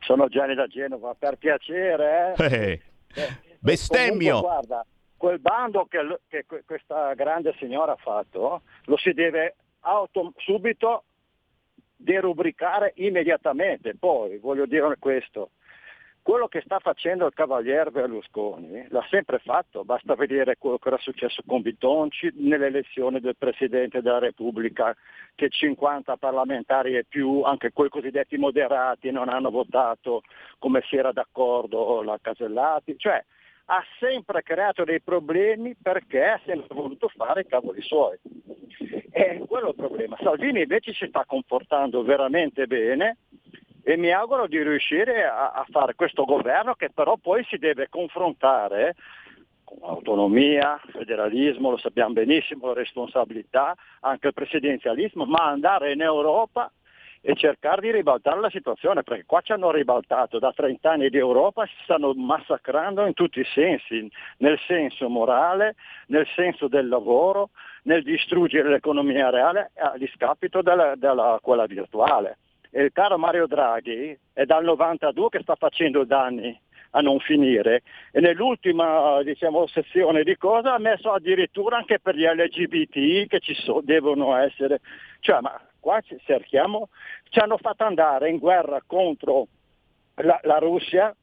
Sono 0.00 0.28
Gianni 0.28 0.54
da 0.54 0.66
Genova, 0.66 1.14
per 1.18 1.36
piacere. 1.36 2.34
Eh? 2.36 2.80
Eh, 3.14 3.28
bestemmio. 3.60 4.40
Comunque, 4.40 4.66
guarda, 4.66 4.86
quel 5.16 5.38
bando 5.38 5.86
che, 5.86 6.18
che 6.28 6.44
que- 6.46 6.62
questa 6.66 7.14
grande 7.14 7.54
signora 7.58 7.92
ha 7.92 7.96
fatto 7.96 8.62
lo 8.84 8.96
si 8.96 9.12
deve 9.12 9.54
auto- 9.80 10.32
subito 10.38 11.04
derubricare 11.96 12.92
immediatamente. 12.96 13.94
Poi 13.96 14.38
voglio 14.38 14.66
dire 14.66 14.96
questo, 14.98 15.50
quello 16.24 16.48
che 16.48 16.62
sta 16.64 16.78
facendo 16.78 17.26
il 17.26 17.34
cavaliere 17.34 17.90
Berlusconi 17.90 18.86
l'ha 18.88 19.06
sempre 19.10 19.40
fatto, 19.40 19.84
basta 19.84 20.14
vedere 20.14 20.56
quello 20.56 20.78
che 20.78 20.88
era 20.88 20.96
successo 20.96 21.42
con 21.46 21.60
Bitonci 21.60 22.32
nelle 22.36 22.68
elezioni 22.68 23.20
del 23.20 23.36
Presidente 23.36 24.00
della 24.00 24.20
Repubblica, 24.20 24.96
che 25.34 25.50
50 25.50 26.16
parlamentari 26.16 26.96
e 26.96 27.04
più, 27.04 27.42
anche 27.42 27.72
quei 27.72 27.90
cosiddetti 27.90 28.38
moderati, 28.38 29.10
non 29.10 29.28
hanno 29.28 29.50
votato 29.50 30.22
come 30.58 30.82
si 30.88 30.96
era 30.96 31.12
d'accordo 31.12 32.02
la 32.02 32.18
Casellati, 32.18 32.96
cioè 32.96 33.22
ha 33.66 33.84
sempre 33.98 34.42
creato 34.42 34.82
dei 34.84 35.02
problemi 35.02 35.76
perché 35.76 36.24
ha 36.24 36.40
sempre 36.46 36.74
voluto 36.74 37.08
fare 37.08 37.42
i 37.42 37.46
cavoli 37.46 37.82
suoi. 37.82 38.16
E 39.10 39.44
quello 39.46 39.66
è 39.66 39.68
il 39.68 39.76
problema. 39.76 40.16
Salvini 40.22 40.62
invece 40.62 40.94
si 40.94 41.06
sta 41.06 41.26
comportando 41.26 42.02
veramente 42.02 42.66
bene, 42.66 43.18
e 43.84 43.96
mi 43.98 44.10
auguro 44.10 44.46
di 44.46 44.60
riuscire 44.62 45.24
a, 45.24 45.50
a, 45.50 45.66
fare 45.70 45.94
questo 45.94 46.24
governo 46.24 46.74
che 46.74 46.88
però 46.90 47.16
poi 47.18 47.44
si 47.44 47.58
deve 47.58 47.88
confrontare 47.90 48.96
con 49.62 49.78
autonomia, 49.82 50.80
federalismo, 50.90 51.70
lo 51.70 51.76
sappiamo 51.76 52.14
benissimo, 52.14 52.72
responsabilità, 52.72 53.74
anche 54.00 54.28
il 54.28 54.34
presidenzialismo, 54.34 55.26
ma 55.26 55.44
andare 55.44 55.92
in 55.92 56.00
Europa 56.00 56.72
e 57.20 57.34
cercare 57.34 57.82
di 57.82 57.90
ribaltare 57.90 58.40
la 58.40 58.50
situazione, 58.50 59.02
perché 59.02 59.24
qua 59.26 59.40
ci 59.40 59.52
hanno 59.52 59.70
ribaltato 59.70 60.38
da 60.38 60.52
30 60.52 60.90
anni 60.90 61.10
di 61.10 61.16
Europa, 61.18 61.66
si 61.66 61.74
stanno 61.82 62.12
massacrando 62.14 63.06
in 63.06 63.14
tutti 63.14 63.40
i 63.40 63.46
sensi, 63.52 64.10
nel 64.38 64.58
senso 64.66 65.08
morale, 65.08 65.74
nel 66.08 66.26
senso 66.34 66.68
del 66.68 66.88
lavoro, 66.88 67.50
nel 67.84 68.02
distruggere 68.02 68.68
l'economia 68.68 69.30
reale 69.30 69.72
a 69.76 69.94
discapito 69.96 70.62
della, 70.62 70.94
della 70.96 71.38
quella 71.42 71.66
virtuale. 71.66 72.38
Il 72.76 72.90
caro 72.92 73.18
Mario 73.18 73.46
Draghi 73.46 74.18
è 74.32 74.44
dal 74.46 74.64
92 74.64 75.28
che 75.28 75.40
sta 75.42 75.54
facendo 75.54 76.04
danni 76.04 76.60
a 76.90 77.00
non 77.00 77.20
finire. 77.20 77.82
E 78.10 78.20
nell'ultima 78.20 79.22
diciamo, 79.22 79.66
sezione 79.68 80.24
di 80.24 80.36
cosa 80.36 80.74
ha 80.74 80.78
messo 80.78 81.12
addirittura 81.12 81.76
anche 81.76 82.00
per 82.00 82.16
gli 82.16 82.24
LGBT 82.24 83.28
che 83.28 83.38
ci 83.40 83.54
so, 83.54 83.80
devono 83.80 84.34
essere, 84.36 84.80
cioè 85.20 85.40
ma 85.40 85.60
qua 85.78 86.00
ci 86.00 86.16
cerchiamo, 86.24 86.88
ci 87.30 87.38
hanno 87.38 87.58
fatto 87.58 87.84
andare 87.84 88.28
in 88.28 88.38
guerra 88.38 88.82
contro 88.84 89.46
la, 90.16 90.40
la 90.42 90.58
Russia 90.58 91.14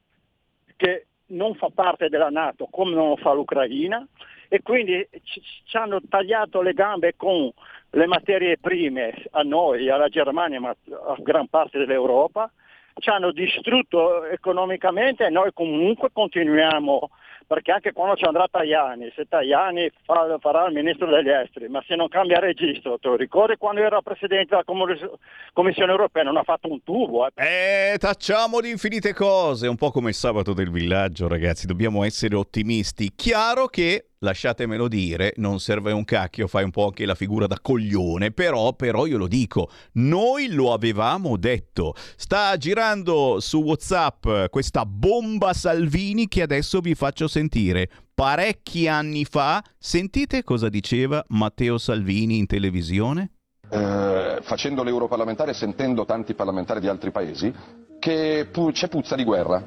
che 0.78 1.08
non 1.28 1.56
fa 1.56 1.70
parte 1.74 2.08
della 2.10 2.30
Nato 2.30 2.68
come 2.70 2.94
non 2.94 3.10
lo 3.10 3.16
fa 3.16 3.34
l'Ucraina 3.34 4.06
e 4.54 4.62
quindi 4.62 5.08
ci, 5.24 5.42
ci 5.64 5.78
hanno 5.78 6.02
tagliato 6.10 6.62
le 6.62 6.74
gambe 6.74 7.14
con 7.16 7.50
le 7.92 8.06
materie 8.06 8.58
prime 8.58 9.14
a 9.32 9.44
noi, 9.44 9.90
alla 9.90 10.10
Germania, 10.10 10.60
ma 10.60 10.72
a 10.72 11.16
gran 11.20 11.48
parte 11.48 11.78
dell'Europa, 11.78 12.52
ci 12.96 13.10
hanno 13.10 13.32
distrutto 13.32 14.26
economicamente 14.26 15.26
e 15.26 15.30
noi 15.30 15.52
comunque 15.54 16.10
continuiamo, 16.12 17.12
perché 17.48 17.72
anche 17.72 17.94
quando 17.94 18.18
ci 18.18 18.26
andrà 18.26 18.50
Tajani, 18.52 19.14
se 19.16 19.26
Tajani 19.26 19.90
fa, 20.04 20.38
farà 20.42 20.68
il 20.68 20.74
ministro 20.74 21.08
degli 21.08 21.30
esteri, 21.30 21.70
ma 21.70 21.82
se 21.88 21.96
non 21.96 22.10
cambia 22.10 22.40
registro, 22.40 23.00
te 23.00 23.08
lo 23.08 23.16
ricordi 23.16 23.56
quando 23.56 23.80
era 23.80 24.02
presidente 24.02 24.50
della 24.50 24.66
Commissione 25.54 25.92
europea, 25.92 26.24
non 26.24 26.36
ha 26.36 26.44
fatto 26.44 26.70
un 26.70 26.84
tubo. 26.84 27.26
Eh, 27.26 27.94
eh 27.94 27.98
tacciamo 27.98 28.60
di 28.60 28.70
infinite 28.70 29.14
cose, 29.14 29.70
un 29.70 29.78
po' 29.78 29.92
come 29.92 30.10
il 30.10 30.16
sabato 30.16 30.52
del 30.52 30.70
villaggio 30.70 31.30
ragazzi, 31.30 31.66
dobbiamo 31.68 32.04
essere 32.04 32.36
ottimisti. 32.36 33.14
Chiaro 33.16 33.68
che 33.68 34.08
lasciatemelo 34.24 34.88
dire, 34.88 35.34
non 35.38 35.60
serve 35.60 35.92
un 35.92 36.04
cacchio, 36.04 36.48
fai 36.48 36.64
un 36.64 36.70
po' 36.70 36.86
anche 36.86 37.06
la 37.06 37.16
figura 37.16 37.48
da 37.48 37.60
coglione, 37.60 38.32
però, 38.32 38.74
però 38.74 39.06
io 39.06 39.18
lo 39.18 39.28
dico, 39.28 39.70
noi 39.94 40.54
lo 40.54 40.74
avevamo 40.74 41.38
detto. 41.38 41.96
Sta 42.16 42.56
girando 42.58 43.40
su 43.40 43.62
WhatsApp 43.62 44.28
questa 44.50 44.86
bomba 44.86 45.54
Salvini 45.54 46.28
che 46.28 46.44
adesso 46.44 46.80
vi 46.82 46.94
faccio 46.94 47.28
sentire. 47.28 47.90
Parecchi 48.14 48.88
anni 48.88 49.26
fa, 49.26 49.64
sentite 49.80 50.44
cosa 50.44 50.70
diceva 50.70 51.24
Matteo 51.30 51.80
Salvini 51.80 52.38
in 52.38 52.46
televisione? 52.46 53.32
Eh, 53.72 54.38
facendo 54.42 54.84
l'europarlamentare 54.84 55.52
e 55.52 55.56
sentendo 55.56 56.06
tanti 56.06 56.36
parlamentari 56.36 56.80
di 56.80 56.88
altri 56.88 57.10
paesi, 57.10 57.52
che 57.98 58.48
pu- 58.52 58.72
c'è 58.72 58.88
puzza 58.88 59.16
di 59.16 59.24
guerra. 59.24 59.66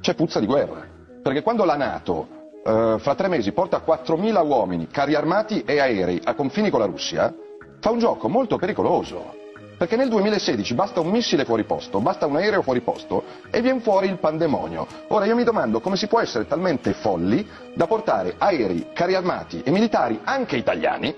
C'è 0.00 0.14
puzza 0.14 0.40
di 0.40 0.46
guerra. 0.46 0.94
Perché 1.22 1.42
quando 1.42 1.64
la 1.64 1.76
Nato 1.76 2.35
Uh, 2.66 2.98
fra 2.98 3.14
tre 3.14 3.28
mesi 3.28 3.52
porta 3.52 3.80
4.000 3.86 4.44
uomini, 4.44 4.88
carri 4.88 5.14
armati 5.14 5.62
e 5.64 5.78
aerei 5.78 6.20
a 6.24 6.34
confini 6.34 6.68
con 6.68 6.80
la 6.80 6.86
Russia, 6.86 7.32
fa 7.78 7.90
un 7.92 8.00
gioco 8.00 8.28
molto 8.28 8.56
pericoloso. 8.56 9.34
Perché 9.78 9.94
nel 9.94 10.08
2016 10.08 10.74
basta 10.74 10.98
un 10.98 11.10
missile 11.10 11.44
fuori 11.44 11.62
posto, 11.62 12.00
basta 12.00 12.26
un 12.26 12.34
aereo 12.34 12.62
fuori 12.62 12.80
posto 12.80 13.22
e 13.52 13.60
viene 13.60 13.78
fuori 13.78 14.08
il 14.08 14.18
pandemonio. 14.18 14.84
Ora 15.08 15.26
io 15.26 15.36
mi 15.36 15.44
domando 15.44 15.78
come 15.78 15.94
si 15.94 16.08
può 16.08 16.18
essere 16.18 16.48
talmente 16.48 16.92
folli 16.92 17.46
da 17.72 17.86
portare 17.86 18.34
aerei, 18.36 18.88
carri 18.92 19.14
armati 19.14 19.62
e 19.62 19.70
militari, 19.70 20.18
anche 20.24 20.56
italiani, 20.56 21.14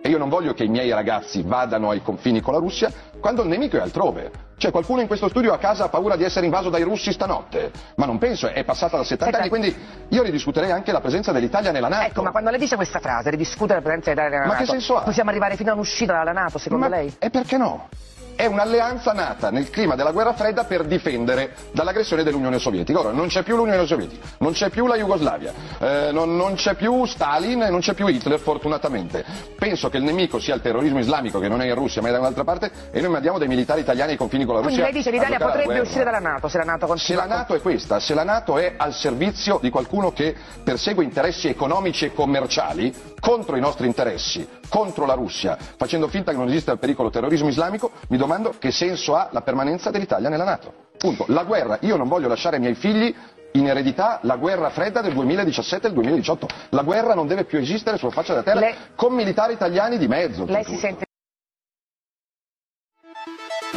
e 0.00 0.08
io 0.08 0.18
non 0.18 0.28
voglio 0.28 0.54
che 0.54 0.62
i 0.62 0.68
miei 0.68 0.90
ragazzi 0.92 1.42
vadano 1.42 1.90
ai 1.90 2.02
confini 2.02 2.40
con 2.40 2.52
la 2.52 2.60
Russia, 2.60 2.92
quando 3.18 3.42
il 3.42 3.48
nemico 3.48 3.78
è 3.78 3.80
altrove. 3.80 4.30
Cioè 4.64 4.72
qualcuno 4.72 5.02
in 5.02 5.06
questo 5.06 5.28
studio 5.28 5.52
a 5.52 5.58
casa 5.58 5.84
ha 5.84 5.88
paura 5.90 6.16
di 6.16 6.24
essere 6.24 6.46
invaso 6.46 6.70
dai 6.70 6.84
russi 6.84 7.12
stanotte? 7.12 7.70
Ma 7.96 8.06
non 8.06 8.16
penso, 8.16 8.48
è 8.48 8.64
passata 8.64 8.96
da 8.96 9.04
70 9.04 9.36
anni, 9.36 9.48
quindi 9.50 9.76
io 10.08 10.22
ridiscuterei 10.22 10.70
anche 10.70 10.90
la 10.90 11.02
presenza 11.02 11.32
dell'Italia 11.32 11.70
nella 11.70 11.88
Nato. 11.88 12.06
Ecco, 12.06 12.22
ma 12.22 12.30
quando 12.30 12.48
lei 12.48 12.58
dice 12.58 12.74
questa 12.74 12.98
frase, 12.98 13.28
ridiscutere 13.28 13.80
la 13.80 13.84
presenza 13.84 14.14
dell'Italia 14.14 14.38
nella 14.38 14.50
Ma 14.50 14.56
che 14.56 14.64
NATO, 14.64 14.72
senso 14.72 14.96
ha? 14.96 15.02
possiamo 15.02 15.28
arrivare 15.28 15.56
fino 15.56 15.70
a 15.70 15.74
un'uscita 15.74 16.14
dalla 16.14 16.32
Nato, 16.32 16.56
secondo 16.56 16.88
Ma- 16.88 16.96
lei? 16.96 17.14
E 17.18 17.28
perché 17.28 17.58
no? 17.58 17.88
È 18.36 18.46
un'alleanza 18.46 19.12
nata 19.12 19.50
nel 19.50 19.70
clima 19.70 19.94
della 19.94 20.10
guerra 20.10 20.32
fredda 20.32 20.64
per 20.64 20.84
difendere 20.86 21.54
dall'aggressione 21.70 22.24
dell'Unione 22.24 22.58
Sovietica. 22.58 22.98
Ora 22.98 23.12
non 23.12 23.28
c'è 23.28 23.44
più 23.44 23.54
l'Unione 23.54 23.86
Sovietica, 23.86 24.26
non 24.38 24.52
c'è 24.52 24.70
più 24.70 24.86
la 24.86 24.96
Jugoslavia, 24.96 25.52
eh, 25.78 26.08
non, 26.10 26.34
non 26.36 26.54
c'è 26.54 26.74
più 26.74 27.04
Stalin 27.04 27.62
e 27.62 27.70
non 27.70 27.78
c'è 27.80 27.92
più 27.92 28.08
Hitler 28.08 28.40
fortunatamente. 28.40 29.24
Penso 29.64 29.88
che 29.88 29.96
il 29.96 30.02
nemico 30.02 30.38
sia 30.38 30.54
il 30.54 30.60
terrorismo 30.60 30.98
islamico 30.98 31.38
che 31.38 31.48
non 31.48 31.62
è 31.62 31.66
in 31.66 31.74
Russia 31.74 32.02
ma 32.02 32.08
è 32.08 32.12
da 32.12 32.18
un'altra 32.18 32.44
parte 32.44 32.70
e 32.90 33.00
noi 33.00 33.08
mandiamo 33.08 33.38
dei 33.38 33.48
militari 33.48 33.80
italiani 33.80 34.10
ai 34.10 34.18
confini 34.18 34.44
con 34.44 34.56
la 34.56 34.60
Quindi 34.60 34.82
Russia. 34.82 34.92
lei 34.92 35.02
dice 35.02 35.10
l'Italia 35.10 35.38
potrebbe 35.38 35.80
uscire 35.80 36.04
dalla 36.04 36.18
Nato 36.18 36.48
se 36.48 36.58
la 36.58 36.64
Nato 36.64 36.80
Se 36.80 36.86
continua. 36.88 37.24
la 37.24 37.34
Nato 37.34 37.54
è 37.54 37.62
questa, 37.62 37.98
se 37.98 38.12
la 38.12 38.24
Nato 38.24 38.58
è 38.58 38.74
al 38.76 38.92
servizio 38.92 39.58
di 39.62 39.70
qualcuno 39.70 40.12
che 40.12 40.36
persegue 40.62 41.02
interessi 41.02 41.48
economici 41.48 42.04
e 42.04 42.12
commerciali 42.12 42.94
contro 43.18 43.56
i 43.56 43.60
nostri 43.60 43.86
interessi, 43.86 44.46
contro 44.68 45.06
la 45.06 45.14
Russia, 45.14 45.56
facendo 45.78 46.08
finta 46.08 46.32
che 46.32 46.36
non 46.36 46.48
esista 46.48 46.72
il 46.72 46.78
pericolo 46.78 47.08
terrorismo 47.08 47.48
islamico, 47.48 47.92
mi 48.08 48.18
domando 48.18 48.52
che 48.58 48.70
senso 48.70 49.16
ha 49.16 49.28
la 49.32 49.40
permanenza 49.40 49.90
dell'Italia 49.90 50.28
nella 50.28 50.44
Nato. 50.44 50.83
Punto. 51.04 51.26
La 51.28 51.44
guerra, 51.44 51.76
io 51.82 51.96
non 51.96 52.08
voglio 52.08 52.28
lasciare 52.28 52.56
ai 52.56 52.62
miei 52.62 52.74
figli 52.74 53.14
in 53.52 53.66
eredità 53.66 54.20
la 54.22 54.36
guerra 54.36 54.70
fredda 54.70 55.02
del 55.02 55.12
2017 55.12 55.76
e 55.76 55.90
del 55.90 55.92
2018. 55.92 56.48
La 56.70 56.82
guerra 56.82 57.12
non 57.12 57.26
deve 57.26 57.44
più 57.44 57.58
esistere 57.58 57.98
sulla 57.98 58.10
faccia 58.10 58.32
della 58.32 58.42
terra 58.42 58.60
Lei- 58.60 58.74
con 58.94 59.12
militari 59.12 59.52
italiani 59.52 59.98
di 59.98 60.08
mezzo. 60.08 60.46
Lei 60.46 60.64
si 60.64 60.76
sente 60.76 61.04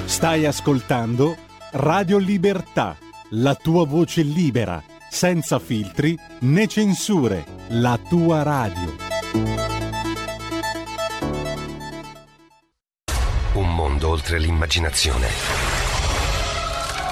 Stai 0.05 0.45
ascoltando 0.45 1.35
Radio 1.71 2.17
Libertà, 2.17 2.95
la 3.31 3.55
tua 3.55 3.85
voce 3.85 4.21
libera, 4.21 4.81
senza 5.09 5.59
filtri 5.59 6.17
né 6.39 6.65
censure, 6.67 7.43
la 7.71 7.99
tua 8.07 8.41
radio. 8.43 8.95
Un 13.55 13.75
mondo 13.75 14.07
oltre 14.07 14.39
l'immaginazione. 14.39 15.66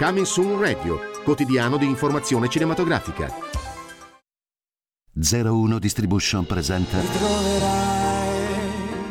Coming 0.00 0.24
Soon 0.24 0.58
Radio, 0.58 0.98
quotidiano 1.22 1.76
di 1.76 1.84
informazione 1.84 2.48
cinematografica. 2.48 3.30
01 5.12 5.78
Distribution 5.78 6.46
presenta 6.46 6.98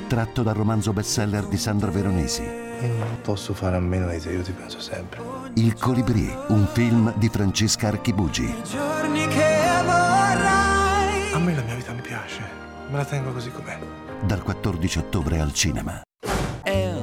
Tratto 0.07 0.41
dal 0.41 0.55
romanzo 0.55 0.91
bestseller 0.91 1.45
di 1.45 1.57
Sandra 1.57 1.91
Veronesi 1.91 2.41
Io 2.41 2.93
non 2.97 3.21
posso 3.21 3.53
fare 3.53 3.75
a 3.75 3.79
meno 3.79 4.09
di 4.09 4.17
te, 4.19 4.31
io 4.31 4.41
ti 4.41 4.51
penso 4.51 4.79
sempre. 4.79 5.21
Il 5.53 5.75
Colibrì, 5.75 6.27
un 6.47 6.67
film 6.73 7.13
di 7.17 7.29
Francesca 7.29 7.89
Archibugi 7.89 8.51
Giorni 8.63 9.27
che 9.27 9.57
vorrai 9.85 11.33
A 11.33 11.37
me 11.37 11.53
la 11.53 11.61
mia 11.61 11.75
vita 11.75 11.91
mi 11.91 12.01
piace, 12.01 12.41
me 12.89 12.97
la 12.97 13.05
tengo 13.05 13.31
così 13.31 13.51
com'è. 13.51 13.77
dal 14.23 14.41
14 14.41 14.97
ottobre 14.97 15.39
al 15.39 15.53
cinema. 15.53 16.01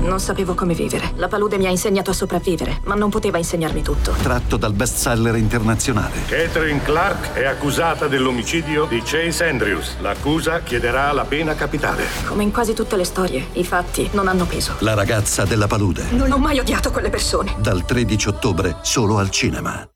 Non 0.00 0.20
sapevo 0.20 0.54
come 0.54 0.74
vivere. 0.74 1.12
La 1.16 1.28
palude 1.28 1.58
mi 1.58 1.66
ha 1.66 1.70
insegnato 1.70 2.10
a 2.10 2.14
sopravvivere, 2.14 2.80
ma 2.84 2.94
non 2.94 3.10
poteva 3.10 3.38
insegnarmi 3.38 3.82
tutto. 3.82 4.12
Tratto 4.22 4.56
dal 4.56 4.72
bestseller 4.72 5.36
internazionale. 5.36 6.14
Catherine 6.26 6.82
Clark 6.82 7.32
è 7.32 7.44
accusata 7.44 8.06
dell'omicidio 8.06 8.86
di 8.86 9.00
Chase 9.04 9.48
Andrews. 9.48 9.96
L'accusa 10.00 10.60
chiederà 10.62 11.12
la 11.12 11.24
pena 11.24 11.54
capitale. 11.54 12.04
Come 12.26 12.42
in 12.42 12.52
quasi 12.52 12.74
tutte 12.74 12.96
le 12.96 13.04
storie, 13.04 13.46
i 13.52 13.64
fatti 13.64 14.08
non 14.12 14.28
hanno 14.28 14.44
peso. 14.44 14.74
La 14.80 14.94
ragazza 14.94 15.44
della 15.44 15.66
palude. 15.66 16.04
Non 16.10 16.30
ho 16.32 16.38
mai 16.38 16.58
odiato 16.58 16.90
quelle 16.90 17.10
persone. 17.10 17.54
Dal 17.58 17.84
13 17.84 18.28
ottobre 18.28 18.76
solo 18.82 19.18
al 19.18 19.30
cinema. 19.30 19.88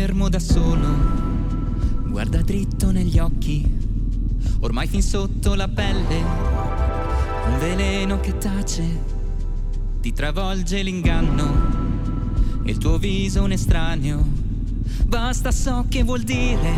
Fermo 0.00 0.30
da 0.30 0.38
solo, 0.38 0.88
guarda 2.06 2.40
dritto 2.40 2.90
negli 2.90 3.18
occhi, 3.18 3.62
ormai 4.60 4.86
fin 4.86 5.02
sotto 5.02 5.54
la 5.54 5.68
pelle, 5.68 6.16
un 7.46 7.58
veleno 7.58 8.18
che 8.18 8.38
tace, 8.38 8.82
ti 10.00 10.14
travolge 10.14 10.80
l'inganno, 10.80 12.62
e 12.62 12.70
il 12.70 12.78
tuo 12.78 12.96
viso 12.96 13.42
un 13.42 13.52
estraneo, 13.52 14.24
basta 15.04 15.52
so 15.52 15.84
che 15.90 16.02
vuol 16.02 16.22
dire, 16.22 16.72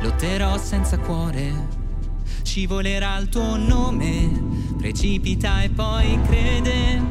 lotterò 0.00 0.56
senza 0.56 0.96
cuore, 0.96 1.52
scivolerà 2.42 3.18
il 3.18 3.28
tuo 3.28 3.58
nome, 3.58 4.30
precipita 4.78 5.60
e 5.60 5.68
poi 5.68 6.18
crede 6.26 7.02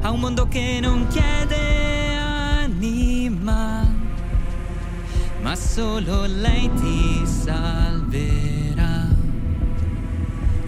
a 0.00 0.10
un 0.10 0.20
mondo 0.20 0.48
che 0.48 0.78
non 0.80 1.06
chiede 1.08 2.14
anima, 2.16 3.91
ma 5.42 5.56
solo 5.56 6.24
lei 6.26 6.70
ti 6.74 7.26
salverà. 7.26 9.08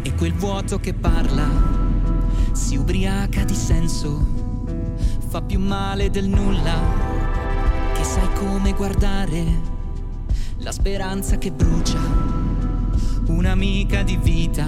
E 0.03 0.15
quel 0.15 0.35
vuoto 0.35 0.79
che 0.81 0.93
parla 0.93 1.49
si 2.53 2.77
ubriaca 2.77 3.45
di 3.45 3.55
senso, 3.55 4.27
fa 5.29 5.41
più 5.43 5.61
male 5.61 6.11
del 6.11 6.29
nulla, 6.29 6.75
che 7.95 8.05
sai 8.05 8.29
come 8.35 8.73
guardare 8.73 9.73
la 10.59 10.73
speranza 10.73 11.39
che 11.39 11.53
brucia, 11.53 12.01
un'amica 13.27 14.03
di 14.03 14.17
vita, 14.17 14.67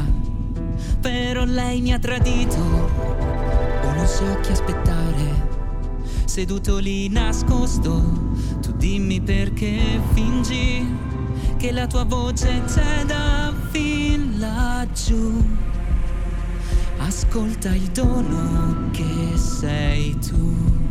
però 1.01 1.45
lei 1.45 1.81
mi 1.81 1.93
ha 1.93 1.99
tradito, 1.99 2.59
o 2.59 3.93
non 3.93 4.07
so 4.07 4.39
chi 4.41 4.53
aspettare 4.53 5.55
seduto 6.25 6.79
lì 6.79 7.09
nascosto. 7.09 8.26
Dimmi 8.87 9.21
perché 9.21 10.01
fingi 10.15 10.87
che 11.57 11.73
la 11.73 11.89
tua 11.89 12.05
voce 12.05 12.63
c'è 12.67 13.05
da 13.05 13.53
fin 13.73 14.39
laggiù. 14.39 15.45
Ascolta 16.99 17.75
il 17.75 17.91
dono 17.91 18.89
che 18.93 19.37
sei 19.37 20.17
tu. 20.21 20.86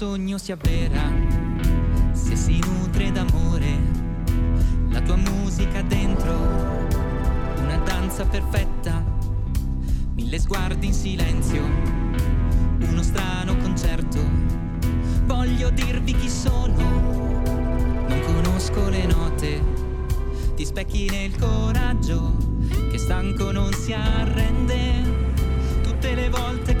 Sogno 0.00 0.38
si 0.38 0.50
avvera, 0.50 1.12
se 2.12 2.34
si 2.34 2.58
nutre 2.58 3.12
d'amore, 3.12 3.78
la 4.88 5.02
tua 5.02 5.16
musica 5.16 5.82
dentro, 5.82 6.32
una 7.58 7.76
danza 7.84 8.24
perfetta, 8.24 9.04
mille 10.14 10.38
sguardi 10.38 10.86
in 10.86 10.94
silenzio, 10.94 11.62
uno 12.80 13.02
strano 13.02 13.54
concerto. 13.58 14.18
Voglio 15.26 15.68
dirvi 15.68 16.14
chi 16.14 16.30
sono, 16.30 16.80
non 18.08 18.20
conosco 18.24 18.88
le 18.88 19.04
note, 19.04 19.62
ti 20.54 20.64
specchi 20.64 21.10
nel 21.10 21.36
coraggio, 21.36 22.38
che 22.90 22.96
stanco 22.96 23.52
non 23.52 23.70
si 23.74 23.92
arrende, 23.92 25.02
tutte 25.82 26.14
le 26.14 26.30
volte 26.30 26.74
che 26.74 26.79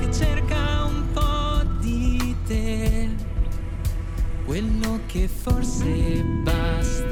quello 4.50 4.98
che 5.06 5.28
forse 5.28 6.24
basterà. 6.42 7.09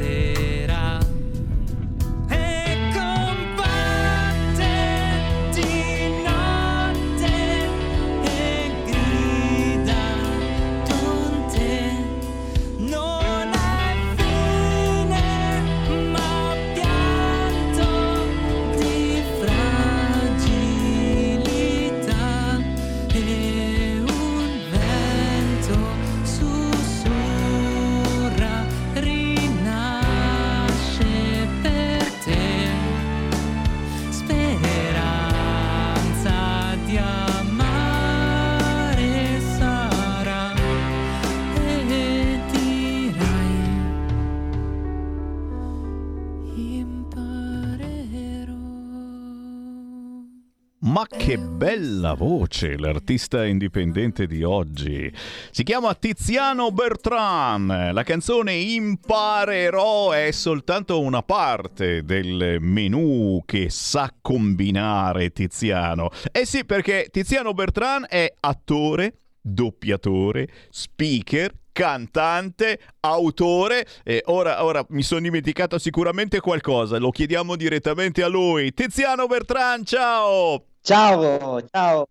Che 51.28 51.36
bella 51.36 52.14
voce 52.14 52.78
l'artista 52.78 53.44
indipendente 53.44 54.26
di 54.26 54.42
oggi. 54.42 55.12
Si 55.50 55.62
chiama 55.62 55.94
Tiziano 55.94 56.70
Bertran. 56.70 57.90
La 57.92 58.02
canzone 58.02 58.54
Imparerò 58.54 60.12
è 60.12 60.30
soltanto 60.30 61.02
una 61.02 61.22
parte 61.22 62.02
del 62.02 62.56
menù 62.60 63.42
che 63.44 63.68
sa 63.68 64.10
combinare 64.22 65.28
Tiziano. 65.30 66.08
Eh 66.32 66.46
sì, 66.46 66.64
perché 66.64 67.08
Tiziano 67.10 67.52
Bertran 67.52 68.06
è 68.08 68.32
attore, 68.40 69.18
doppiatore, 69.38 70.48
speaker, 70.70 71.52
cantante, 71.72 72.80
autore 73.00 73.86
e 74.02 74.22
ora, 74.28 74.64
ora 74.64 74.82
mi 74.88 75.02
sono 75.02 75.20
dimenticato 75.20 75.78
sicuramente 75.78 76.40
qualcosa, 76.40 76.96
lo 76.96 77.10
chiediamo 77.10 77.54
direttamente 77.54 78.22
a 78.22 78.28
lui. 78.28 78.72
Tiziano 78.72 79.26
Bertran, 79.26 79.84
ciao! 79.84 80.67
Ciao, 80.88 81.60
ciao. 81.70 82.08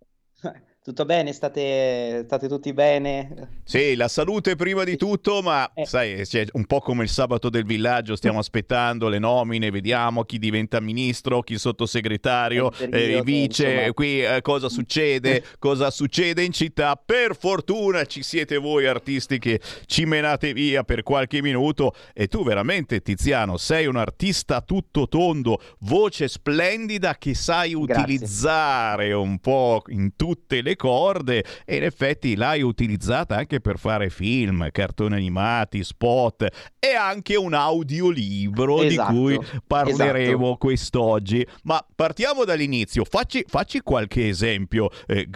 Tutto 0.88 1.04
bene? 1.04 1.34
State, 1.34 2.22
state 2.24 2.48
tutti 2.48 2.72
bene? 2.72 3.58
Sì, 3.62 3.94
la 3.94 4.08
salute 4.08 4.56
prima 4.56 4.84
di 4.84 4.96
tutto, 4.96 5.42
ma 5.42 5.70
sai, 5.82 6.22
c'è 6.22 6.46
un 6.52 6.64
po' 6.64 6.80
come 6.80 7.02
il 7.02 7.10
sabato 7.10 7.50
del 7.50 7.66
villaggio, 7.66 8.16
stiamo 8.16 8.38
aspettando 8.38 9.08
le 9.08 9.18
nomine, 9.18 9.70
vediamo 9.70 10.24
chi 10.24 10.38
diventa 10.38 10.80
ministro, 10.80 11.42
chi 11.42 11.58
sottosegretario, 11.58 12.70
periodo, 12.70 13.18
eh, 13.18 13.22
vice, 13.22 13.70
insomma. 13.70 13.92
qui 13.92 14.24
eh, 14.24 14.40
cosa 14.40 14.70
succede, 14.70 15.44
cosa 15.60 15.90
succede 15.90 16.42
in 16.42 16.52
città. 16.52 16.96
Per 16.96 17.36
fortuna 17.36 18.06
ci 18.06 18.22
siete 18.22 18.56
voi 18.56 18.86
artisti 18.86 19.38
che 19.38 19.60
ci 19.84 20.06
menate 20.06 20.54
via 20.54 20.84
per 20.84 21.02
qualche 21.02 21.42
minuto 21.42 21.94
e 22.14 22.28
tu 22.28 22.42
veramente 22.42 23.02
Tiziano 23.02 23.58
sei 23.58 23.84
un 23.84 23.96
artista 23.96 24.62
tutto 24.62 25.06
tondo, 25.06 25.60
voce 25.80 26.28
splendida 26.28 27.16
che 27.18 27.34
sai 27.34 27.74
utilizzare 27.74 29.12
un 29.12 29.38
po' 29.38 29.82
in 29.88 30.16
tutte 30.16 30.62
le 30.62 30.76
corde 30.78 31.44
e 31.66 31.76
in 31.76 31.82
effetti 31.82 32.36
l'hai 32.36 32.62
utilizzata 32.62 33.36
anche 33.36 33.60
per 33.60 33.78
fare 33.78 34.08
film, 34.08 34.66
cartoni 34.72 35.16
animati, 35.16 35.84
spot 35.84 36.46
e 36.78 36.94
anche 36.94 37.36
un 37.36 37.52
audiolibro 37.52 38.80
Esatto, 38.82 39.12
di 39.12 39.18
cui 39.18 39.38
parleremo 39.66 40.44
esatto. 40.46 40.56
quest'oggi. 40.56 41.46
Ma 41.64 41.84
partiamo 41.94 42.44
dall'inizio, 42.44 43.04
facci, 43.04 43.44
facci 43.46 43.80
qualche 43.80 44.26
esempio. 44.28 44.88
eh, 45.06 45.28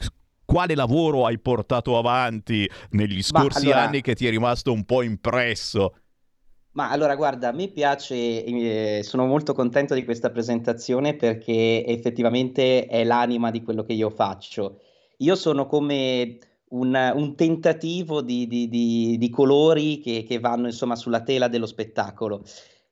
quale 0.45 0.75
lavoro 0.75 1.25
hai 1.25 1.39
portato 1.39 1.97
avanti 1.97 2.69
negli 2.91 3.23
scorsi 3.23 3.67
allora- 3.67 3.83
anni 3.85 4.01
che 4.03 4.15
ti 4.15 4.27
è 4.27 4.31
rimasto 4.31 4.73
un 4.73 4.85
po' 4.85 5.03
impresso? 5.03 5.95
Ma 6.73 6.91
allora, 6.91 7.15
guarda, 7.17 7.49
a 7.49 7.53
me 7.53 7.69
piace, 7.69 8.15
eh, 8.45 9.01
sono 9.03 9.27
molto 9.27 9.53
contento 9.53 9.93
di 9.95 10.05
questa 10.05 10.31
presentazione 10.31 11.15
perché 11.15 11.85
effettivamente 11.87 12.87
è 12.87 13.05
l'anima 13.05 13.51
di 13.51 13.63
quello 13.63 13.83
che 13.83 13.93
io 13.93 14.09
faccio. 14.09 14.81
Io 15.23 15.35
sono 15.37 15.67
come 15.67 16.39
un, 16.71 17.13
un 17.15 17.35
tentativo 17.37 18.23
di, 18.23 18.47
di- 18.47 18.69
di- 18.69 19.17
di 19.19 19.31
colori 19.31 20.01
che, 20.01 20.25
che 20.27 20.39
vanno 20.39 20.67
insomma 20.67 20.97
sulla 20.97 21.23
tela 21.23 21.49
dello 21.49 21.67
spettacolo 21.67 22.45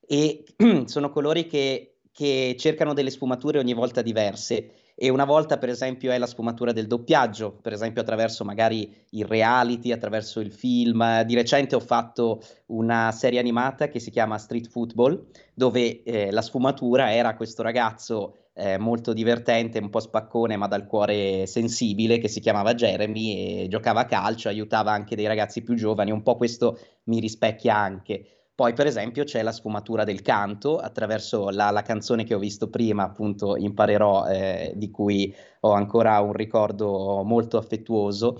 e 0.06 0.44
sono 0.86 1.10
colori 1.10 1.46
che, 1.46 1.98
che 2.12 2.56
cercano 2.58 2.94
delle 2.94 3.10
sfumature 3.10 3.58
ogni 3.58 3.74
volta 3.74 4.02
diverse. 4.02 4.74
E 5.02 5.08
una 5.08 5.24
volta, 5.24 5.56
per 5.56 5.70
esempio, 5.70 6.12
è 6.12 6.18
la 6.18 6.26
sfumatura 6.26 6.72
del 6.72 6.86
doppiaggio, 6.86 7.52
per 7.62 7.72
esempio 7.72 8.02
attraverso 8.02 8.44
magari 8.44 8.94
il 9.12 9.24
reality, 9.24 9.92
attraverso 9.92 10.40
il 10.40 10.52
film. 10.52 11.22
Di 11.22 11.34
recente 11.34 11.74
ho 11.74 11.80
fatto 11.80 12.42
una 12.66 13.10
serie 13.10 13.38
animata 13.38 13.88
che 13.88 13.98
si 13.98 14.10
chiama 14.10 14.36
Street 14.36 14.68
Football, 14.68 15.28
dove 15.54 16.02
eh, 16.02 16.30
la 16.30 16.42
sfumatura 16.42 17.14
era 17.14 17.34
questo 17.34 17.62
ragazzo 17.62 18.50
eh, 18.52 18.76
molto 18.76 19.14
divertente, 19.14 19.78
un 19.78 19.88
po' 19.88 20.00
spaccone, 20.00 20.58
ma 20.58 20.66
dal 20.66 20.86
cuore 20.86 21.46
sensibile, 21.46 22.18
che 22.18 22.28
si 22.28 22.40
chiamava 22.40 22.74
Jeremy 22.74 23.62
e 23.62 23.68
giocava 23.68 24.00
a 24.00 24.04
calcio, 24.04 24.48
aiutava 24.48 24.92
anche 24.92 25.16
dei 25.16 25.26
ragazzi 25.26 25.62
più 25.62 25.76
giovani. 25.76 26.10
Un 26.10 26.22
po' 26.22 26.36
questo 26.36 26.78
mi 27.04 27.20
rispecchia 27.20 27.74
anche. 27.74 28.39
Poi, 28.60 28.74
per 28.74 28.86
esempio, 28.86 29.24
c'è 29.24 29.42
la 29.42 29.52
sfumatura 29.52 30.04
del 30.04 30.20
canto 30.20 30.76
attraverso 30.76 31.48
la, 31.48 31.70
la 31.70 31.80
canzone 31.80 32.24
che 32.24 32.34
ho 32.34 32.38
visto 32.38 32.68
prima, 32.68 33.04
appunto, 33.04 33.56
Imparerò, 33.56 34.26
eh, 34.26 34.74
di 34.76 34.90
cui 34.90 35.34
ho 35.60 35.72
ancora 35.72 36.20
un 36.20 36.34
ricordo 36.34 37.22
molto 37.24 37.56
affettuoso. 37.56 38.36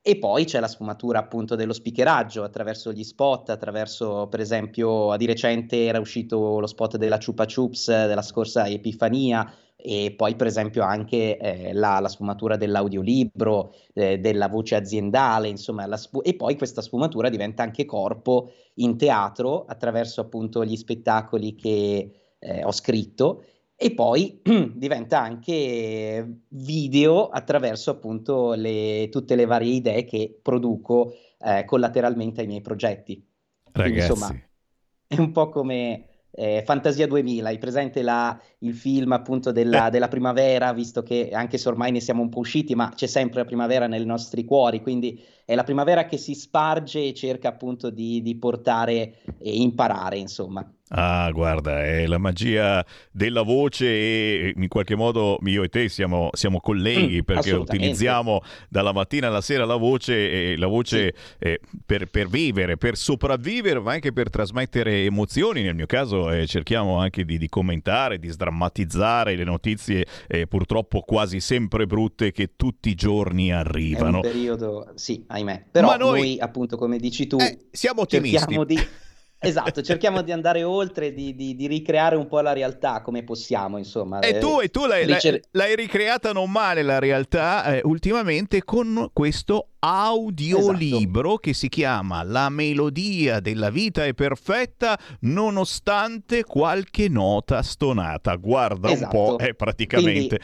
E 0.00 0.16
poi 0.20 0.44
c'è 0.44 0.60
la 0.60 0.68
sfumatura 0.68 1.18
appunto 1.18 1.56
dello 1.56 1.72
speakeraggio 1.72 2.44
attraverso 2.44 2.92
gli 2.92 3.02
spot, 3.02 3.50
attraverso 3.50 4.28
per 4.28 4.38
esempio 4.38 5.16
di 5.16 5.26
recente 5.26 5.86
era 5.86 5.98
uscito 5.98 6.60
lo 6.60 6.68
spot 6.68 6.96
della 6.96 7.18
Chupa 7.18 7.44
Chups 7.44 7.88
della 7.88 8.22
scorsa 8.22 8.68
Epifania 8.68 9.44
e 9.86 10.14
poi 10.16 10.34
per 10.34 10.46
esempio 10.46 10.82
anche 10.82 11.36
eh, 11.36 11.74
la, 11.74 12.00
la 12.00 12.08
sfumatura 12.08 12.56
dell'audiolibro, 12.56 13.74
eh, 13.92 14.18
della 14.18 14.48
voce 14.48 14.76
aziendale, 14.76 15.48
insomma, 15.48 15.94
sfu- 15.98 16.22
e 16.24 16.34
poi 16.36 16.56
questa 16.56 16.80
sfumatura 16.80 17.28
diventa 17.28 17.62
anche 17.62 17.84
corpo 17.84 18.50
in 18.76 18.96
teatro 18.96 19.66
attraverso 19.66 20.22
appunto 20.22 20.64
gli 20.64 20.74
spettacoli 20.74 21.54
che 21.54 22.12
eh, 22.38 22.64
ho 22.64 22.72
scritto 22.72 23.44
e 23.76 23.92
poi 23.92 24.40
diventa 24.74 25.20
anche 25.20 26.44
video 26.48 27.28
attraverso 27.28 27.90
appunto 27.90 28.54
le- 28.54 29.10
tutte 29.10 29.34
le 29.34 29.44
varie 29.44 29.74
idee 29.74 30.04
che 30.04 30.38
produco 30.40 31.12
eh, 31.40 31.66
collateralmente 31.66 32.40
ai 32.40 32.46
miei 32.46 32.62
progetti. 32.62 33.22
Quindi, 33.70 33.98
Ragazzi. 33.98 34.10
insomma, 34.12 34.34
è 35.06 35.18
un 35.18 35.30
po' 35.30 35.50
come 35.50 36.13
eh, 36.34 36.62
Fantasia 36.66 37.06
2000, 37.06 37.48
hai 37.48 37.58
presente 37.58 38.02
la- 38.02 38.38
il 38.58 38.74
film 38.74 39.12
appunto 39.12 39.52
della, 39.52 39.88
della 39.90 40.08
primavera, 40.08 40.72
visto 40.72 41.02
che 41.02 41.30
anche 41.32 41.58
se 41.58 41.68
ormai 41.68 41.92
ne 41.92 42.00
siamo 42.00 42.22
un 42.22 42.28
po' 42.28 42.40
usciti, 42.40 42.74
ma 42.74 42.90
c'è 42.94 43.06
sempre 43.06 43.40
la 43.40 43.44
primavera 43.46 43.86
nei 43.86 44.04
nostri 44.04 44.44
cuori, 44.44 44.80
quindi 44.80 45.20
è 45.44 45.54
la 45.54 45.64
primavera 45.64 46.06
che 46.06 46.16
si 46.16 46.34
sparge 46.34 47.06
e 47.06 47.14
cerca 47.14 47.48
appunto 47.48 47.90
di, 47.90 48.22
di 48.22 48.36
portare 48.36 49.18
e 49.38 49.56
imparare, 49.56 50.18
insomma. 50.18 50.68
Ah, 50.96 51.30
guarda, 51.32 51.82
è 51.82 52.06
la 52.06 52.18
magia 52.18 52.84
della 53.10 53.40
voce 53.42 53.86
e 53.86 54.52
in 54.54 54.68
qualche 54.68 54.94
modo 54.94 55.38
io 55.44 55.62
e 55.62 55.68
te 55.68 55.88
siamo, 55.88 56.28
siamo 56.34 56.60
colleghi 56.60 57.16
Mm, 57.16 57.24
perché 57.24 57.52
utilizziamo 57.52 58.42
dalla 58.68 58.92
mattina 58.92 59.26
alla 59.28 59.40
sera 59.40 59.64
la 59.64 59.76
voce 59.76 60.52
e 60.52 60.56
la 60.56 60.66
voce 60.66 61.14
eh, 61.38 61.58
per, 61.84 62.08
per 62.10 62.28
vivere, 62.28 62.76
per 62.76 62.96
sopravvivere, 62.96 63.80
ma 63.80 63.92
anche 63.92 64.12
per 64.12 64.28
trasmettere 64.30 65.04
emozioni. 65.04 65.62
Nel 65.62 65.74
mio 65.74 65.86
caso 65.86 66.30
eh, 66.30 66.46
cerchiamo 66.46 66.98
anche 66.98 67.24
di, 67.24 67.38
di 67.38 67.48
commentare, 67.48 68.18
di 68.18 68.28
sdrammatizzare 68.28 69.36
le 69.36 69.44
notizie 69.44 70.06
eh, 70.28 70.46
purtroppo 70.46 71.00
quasi 71.00 71.40
sempre 71.40 71.86
brutte 71.86 72.30
che 72.30 72.50
tutti 72.56 72.90
i 72.90 72.94
giorni 72.94 73.48
È 73.48 73.52
un 73.52 73.58
arrivano. 73.58 74.20
periodo, 74.20 74.92
sì, 74.94 75.24
ahimè. 75.34 75.66
Però 75.70 75.96
noi- 75.96 76.20
noi... 76.20 76.38
appunto, 76.40 76.76
come 76.76 76.98
dici 76.98 77.26
tu, 77.26 77.38
siamo 77.70 78.02
ottimisti. 78.02 78.58
di... 78.66 78.78
Esatto, 79.44 79.82
cerchiamo 79.82 80.22
di 80.22 80.32
andare 80.32 80.62
oltre, 80.62 81.12
di, 81.12 81.34
di- 81.34 81.54
di 81.54 81.66
ricreare 81.66 82.16
un 82.16 82.26
po' 82.28 82.40
la 82.40 82.54
realtà 82.54 83.02
come 83.02 83.24
possiamo, 83.24 83.76
insomma. 83.76 84.20
E 84.20 84.38
tu, 84.38 84.58
Eh, 84.58 84.64
e 84.64 84.68
tu 84.70 84.86
l'hai, 84.86 85.04
ricer- 85.04 85.48
l'hai 85.50 85.76
ricreata 85.76 86.32
non 86.32 86.50
male 86.50 86.80
la 86.80 86.98
realtà 86.98 87.74
eh, 87.76 87.82
ultimamente 87.84 88.64
con 88.64 89.10
questo 89.12 89.72
audiolibro 89.80 91.28
Esatto. 91.28 91.36
che 91.40 91.52
si 91.52 91.68
chiama 91.68 92.22
La 92.22 92.48
melodia 92.48 93.40
della 93.40 93.68
vita 93.68 94.06
è 94.06 94.14
perfetta 94.14 94.98
nonostante 95.20 96.42
qualche 96.44 97.10
nota 97.10 97.60
stonata. 97.62 98.36
Guarda 98.36 98.90
Esatto. 98.90 99.18
un 99.18 99.36
po', 99.36 99.36
è 99.44 99.52
praticamente... 99.52 100.40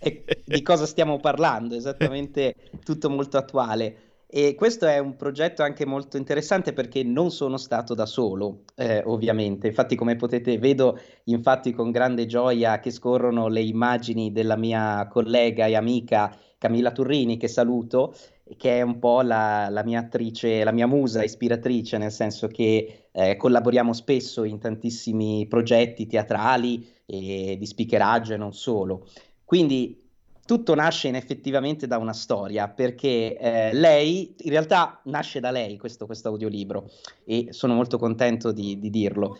e 0.00 0.24
di 0.44 0.62
cosa 0.62 0.84
stiamo 0.86 1.20
parlando, 1.20 1.76
esattamente 1.76 2.56
tutto 2.82 3.08
molto 3.08 3.36
attuale. 3.36 4.11
E 4.34 4.54
questo 4.54 4.86
è 4.86 4.96
un 4.96 5.14
progetto 5.14 5.62
anche 5.62 5.84
molto 5.84 6.16
interessante 6.16 6.72
perché 6.72 7.02
non 7.02 7.30
sono 7.30 7.58
stato 7.58 7.92
da 7.92 8.06
solo, 8.06 8.62
eh, 8.76 9.02
ovviamente. 9.04 9.66
Infatti, 9.66 9.94
come 9.94 10.16
potete, 10.16 10.56
vedo 10.56 10.98
infatti 11.24 11.72
con 11.72 11.90
grande 11.90 12.24
gioia 12.24 12.80
che 12.80 12.90
scorrono 12.90 13.48
le 13.48 13.60
immagini 13.60 14.32
della 14.32 14.56
mia 14.56 15.06
collega 15.08 15.66
e 15.66 15.76
amica 15.76 16.34
Camilla 16.56 16.92
Turrini, 16.92 17.36
che 17.36 17.46
saluto, 17.46 18.14
che 18.56 18.78
è 18.78 18.80
un 18.80 18.98
po' 18.98 19.20
la, 19.20 19.68
la 19.68 19.84
mia 19.84 19.98
attrice, 19.98 20.64
la 20.64 20.72
mia 20.72 20.86
musa 20.86 21.22
ispiratrice, 21.22 21.98
nel 21.98 22.10
senso 22.10 22.48
che 22.48 23.08
eh, 23.12 23.36
collaboriamo 23.36 23.92
spesso 23.92 24.44
in 24.44 24.58
tantissimi 24.58 25.46
progetti 25.46 26.06
teatrali 26.06 26.88
e 27.04 27.56
di 27.58 27.66
speakeraggio 27.66 28.32
e 28.32 28.38
non 28.38 28.54
solo. 28.54 29.06
Quindi 29.44 30.01
tutto 30.44 30.74
nasce 30.74 31.08
effettivamente 31.10 31.86
da 31.86 31.98
una 31.98 32.12
storia, 32.12 32.68
perché 32.68 33.36
eh, 33.36 33.72
lei, 33.72 34.34
in 34.38 34.50
realtà 34.50 35.00
nasce 35.04 35.40
da 35.40 35.50
lei 35.50 35.78
questo, 35.78 36.06
questo 36.06 36.28
audiolibro 36.28 36.90
e 37.24 37.48
sono 37.50 37.74
molto 37.74 37.98
contento 37.98 38.52
di, 38.52 38.78
di 38.78 38.90
dirlo, 38.90 39.38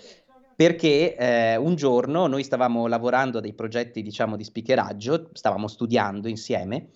perché 0.55 1.17
eh, 1.17 1.57
un 1.57 1.75
giorno 1.75 2.27
noi 2.27 2.45
stavamo 2.45 2.87
lavorando 2.87 3.39
a 3.39 3.41
dei 3.41 3.55
progetti, 3.55 4.03
diciamo, 4.03 4.37
di 4.37 4.45
speakeraggio, 4.45 5.31
stavamo 5.33 5.67
studiando 5.67 6.29
insieme 6.29 6.91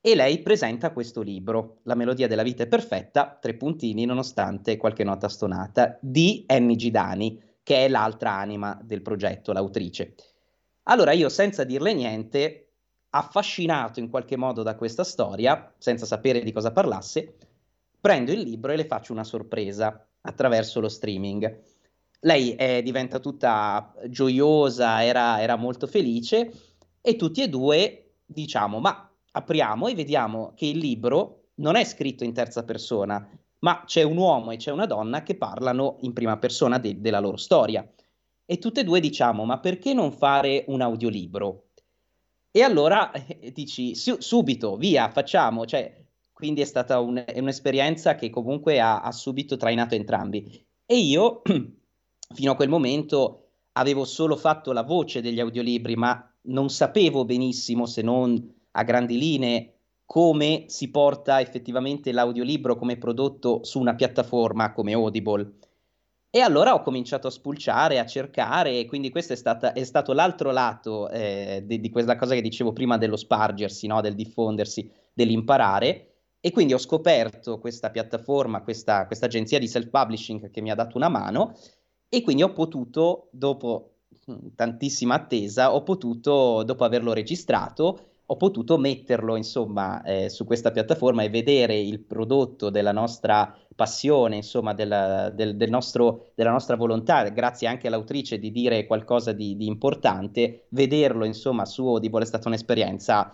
e 0.00 0.14
lei 0.14 0.40
presenta 0.40 0.92
questo 0.92 1.22
libro, 1.22 1.78
La 1.82 1.96
melodia 1.96 2.28
della 2.28 2.44
vita 2.44 2.62
è 2.62 2.68
perfetta, 2.68 3.38
tre 3.40 3.54
puntini, 3.54 4.04
nonostante 4.04 4.76
qualche 4.76 5.02
nota 5.02 5.28
stonata, 5.28 5.98
di 6.00 6.44
Annie 6.46 6.76
Gidani, 6.76 7.42
che 7.62 7.86
è 7.86 7.88
l'altra 7.88 8.32
anima 8.32 8.78
del 8.84 9.02
progetto, 9.02 9.52
l'autrice. 9.52 10.14
Allora 10.84 11.10
io, 11.10 11.28
senza 11.28 11.64
dirle 11.64 11.92
niente, 11.92 12.65
affascinato 13.10 14.00
in 14.00 14.10
qualche 14.10 14.36
modo 14.36 14.62
da 14.62 14.74
questa 14.76 15.04
storia, 15.04 15.72
senza 15.78 16.06
sapere 16.06 16.42
di 16.42 16.52
cosa 16.52 16.72
parlasse, 16.72 17.36
prendo 18.00 18.32
il 18.32 18.40
libro 18.40 18.72
e 18.72 18.76
le 18.76 18.86
faccio 18.86 19.12
una 19.12 19.24
sorpresa 19.24 20.06
attraverso 20.20 20.80
lo 20.80 20.88
streaming. 20.88 21.60
Lei 22.20 22.54
eh, 22.54 22.82
diventa 22.82 23.18
tutta 23.18 23.94
gioiosa, 24.08 25.04
era, 25.04 25.40
era 25.40 25.56
molto 25.56 25.86
felice 25.86 26.50
e 27.00 27.16
tutti 27.16 27.42
e 27.42 27.48
due 27.48 28.14
diciamo, 28.26 28.80
ma 28.80 29.10
apriamo 29.32 29.86
e 29.86 29.94
vediamo 29.94 30.52
che 30.54 30.66
il 30.66 30.78
libro 30.78 31.50
non 31.56 31.76
è 31.76 31.84
scritto 31.84 32.24
in 32.24 32.32
terza 32.32 32.64
persona, 32.64 33.28
ma 33.60 33.84
c'è 33.84 34.02
un 34.02 34.16
uomo 34.16 34.50
e 34.50 34.56
c'è 34.56 34.70
una 34.70 34.86
donna 34.86 35.22
che 35.22 35.36
parlano 35.36 35.98
in 36.00 36.12
prima 36.12 36.36
persona 36.36 36.78
de- 36.78 37.00
della 37.00 37.20
loro 37.20 37.36
storia. 37.36 37.88
E 38.44 38.58
tutte 38.58 38.80
e 38.80 38.84
due 38.84 39.00
diciamo, 39.00 39.44
ma 39.44 39.58
perché 39.58 39.92
non 39.92 40.12
fare 40.12 40.64
un 40.68 40.80
audiolibro? 40.80 41.65
E 42.56 42.62
allora 42.62 43.12
eh, 43.12 43.52
dici 43.52 43.94
su- 43.94 44.16
subito, 44.18 44.76
via, 44.76 45.10
facciamo. 45.10 45.66
Cioè, 45.66 45.94
quindi 46.32 46.62
è 46.62 46.64
stata 46.64 46.98
un- 47.00 47.22
è 47.26 47.38
un'esperienza 47.38 48.14
che 48.14 48.30
comunque 48.30 48.80
ha, 48.80 49.02
ha 49.02 49.12
subito 49.12 49.58
trainato 49.58 49.94
entrambi. 49.94 50.64
E 50.86 50.96
io, 50.96 51.42
fino 52.34 52.52
a 52.52 52.56
quel 52.56 52.70
momento, 52.70 53.48
avevo 53.72 54.06
solo 54.06 54.36
fatto 54.36 54.72
la 54.72 54.84
voce 54.84 55.20
degli 55.20 55.38
audiolibri, 55.38 55.96
ma 55.96 56.34
non 56.44 56.70
sapevo 56.70 57.26
benissimo, 57.26 57.84
se 57.84 58.00
non 58.00 58.54
a 58.70 58.82
grandi 58.84 59.18
linee, 59.18 59.74
come 60.06 60.64
si 60.68 60.88
porta 60.90 61.42
effettivamente 61.42 62.10
l'audiolibro 62.10 62.76
come 62.76 62.96
prodotto 62.96 63.64
su 63.64 63.80
una 63.80 63.94
piattaforma 63.94 64.72
come 64.72 64.94
Audible. 64.94 65.58
E 66.36 66.40
allora 66.40 66.74
ho 66.74 66.82
cominciato 66.82 67.28
a 67.28 67.30
spulciare, 67.30 67.98
a 67.98 68.04
cercare, 68.04 68.78
e 68.78 68.84
quindi 68.84 69.08
questo 69.08 69.32
è, 69.32 69.36
stata- 69.36 69.72
è 69.72 69.84
stato 69.84 70.12
l'altro 70.12 70.50
lato 70.50 71.08
eh, 71.08 71.62
di, 71.64 71.80
di 71.80 71.88
quella 71.88 72.14
cosa 72.16 72.34
che 72.34 72.42
dicevo 72.42 72.74
prima 72.74 72.98
dello 72.98 73.16
spargersi, 73.16 73.86
no? 73.86 74.02
del 74.02 74.14
diffondersi, 74.14 74.86
dell'imparare. 75.14 76.10
E 76.38 76.50
quindi 76.50 76.74
ho 76.74 76.78
scoperto 76.78 77.58
questa 77.58 77.88
piattaforma, 77.88 78.60
questa, 78.60 79.06
questa 79.06 79.24
agenzia 79.24 79.58
di 79.58 79.66
self-publishing 79.66 80.50
che 80.50 80.60
mi 80.60 80.70
ha 80.70 80.74
dato 80.74 80.98
una 80.98 81.08
mano, 81.08 81.56
e 82.06 82.20
quindi 82.20 82.42
ho 82.42 82.52
potuto, 82.52 83.28
dopo 83.32 84.00
mh, 84.26 84.48
tantissima 84.56 85.14
attesa, 85.14 85.72
ho 85.72 85.82
potuto, 85.84 86.62
dopo 86.64 86.84
averlo 86.84 87.14
registrato, 87.14 88.05
ho 88.26 88.36
potuto 88.36 88.76
metterlo 88.76 89.36
insomma 89.36 90.02
eh, 90.02 90.28
su 90.28 90.44
questa 90.44 90.72
piattaforma 90.72 91.22
e 91.22 91.30
vedere 91.30 91.78
il 91.78 92.00
prodotto 92.00 92.70
della 92.70 92.92
nostra 92.92 93.56
passione, 93.74 94.36
insomma 94.36 94.74
della, 94.74 95.30
del, 95.30 95.56
del 95.56 95.70
nostro, 95.70 96.30
della 96.34 96.50
nostra 96.50 96.76
volontà, 96.76 97.28
grazie 97.28 97.68
anche 97.68 97.86
all'autrice 97.86 98.38
di 98.38 98.50
dire 98.50 98.86
qualcosa 98.86 99.32
di, 99.32 99.56
di 99.56 99.66
importante, 99.66 100.66
vederlo 100.70 101.24
insomma 101.24 101.64
su 101.66 101.86
Audible 101.86 102.22
è 102.22 102.26
stata 102.26 102.48
un'esperienza 102.48 103.32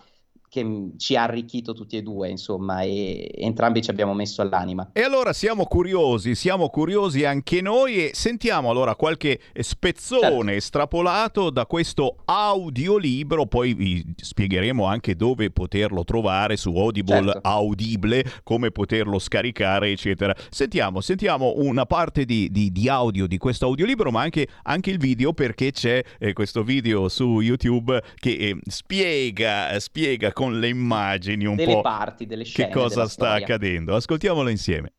che 0.53 0.63
mh, 0.63 0.97
ci 0.99 1.15
ha 1.15 1.23
arricchito 1.23 1.73
tutti 1.73 1.97
e 1.97 2.03
due, 2.03 2.29
insomma, 2.29 2.81
e 2.81 3.31
entrambi 3.37 3.81
ci 3.81 3.89
abbiamo 3.89 4.13
messo 4.13 4.43
all'anima. 4.43 4.91
E 4.93 5.01
allora 5.01 5.33
siamo 5.33 5.65
curiosi, 5.65 6.35
siamo 6.35 6.69
curiosi 6.69 7.25
anche 7.25 7.59
noi 7.59 7.95
e 7.95 8.11
sentiamo 8.13 8.69
allora 8.69 8.95
qualche 8.95 9.39
spezzone 9.59 10.53
estrapolato 10.53 11.49
da 11.49 11.65
questo 11.65 12.17
audiolibro, 12.25 13.47
poi 13.47 13.73
vi 13.73 14.05
spiegheremo 14.15 14.85
anche 14.85 15.15
dove 15.15 15.49
poterlo 15.49 16.03
trovare 16.03 16.55
su 16.55 16.75
Audible 16.75 17.23
Certo. 17.23 17.39
Audible, 17.41 18.23
come 18.43 18.69
poterlo 18.69 19.17
scaricare, 19.17 19.89
eccetera. 19.89 20.35
Sentiamo, 20.51 21.01
sentiamo 21.01 21.53
una 21.55 21.87
parte 21.87 22.25
di, 22.25 22.51
di- 22.51 22.71
di 22.71 22.87
audio 22.87 23.25
di 23.25 23.39
questo 23.39 23.65
audiolibro, 23.65 24.11
ma 24.11 24.21
anche, 24.21 24.47
anche 24.63 24.91
il 24.91 24.99
video 24.99 25.33
perché 25.33 25.71
c'è 25.71 26.03
eh, 26.19 26.33
questo 26.33 26.61
video 26.61 27.09
su 27.09 27.39
YouTube 27.39 27.99
che 28.19 28.29
eh, 28.29 28.57
spiega, 28.67 29.79
spiega 29.79 30.31
con 30.43 30.59
le 30.59 30.67
immagini 30.67 31.45
un 31.45 31.55
Delle 31.55 31.73
po' 31.75 31.81
parti, 31.81 32.25
delle 32.25 32.43
che 32.43 32.49
scene 32.49 32.71
cosa 32.71 32.95
della 32.95 33.07
sta 33.07 33.25
storia. 33.27 33.45
accadendo. 33.45 33.95
Ascoltiamolo 33.95 34.49
insieme. 34.49 34.91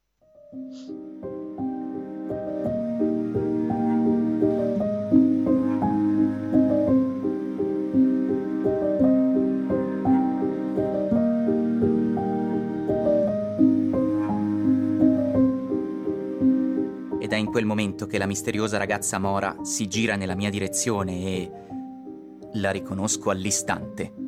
Ed 17.20 17.32
è 17.32 17.36
in 17.36 17.46
quel 17.46 17.64
momento 17.66 18.06
che 18.06 18.18
la 18.18 18.26
misteriosa 18.26 18.78
ragazza 18.78 19.18
Mora 19.18 19.56
si 19.62 19.88
gira 19.88 20.16
nella 20.16 20.34
mia 20.34 20.50
direzione 20.50 21.24
e 21.24 21.50
la 22.54 22.70
riconosco 22.70 23.30
all'istante. 23.30 24.23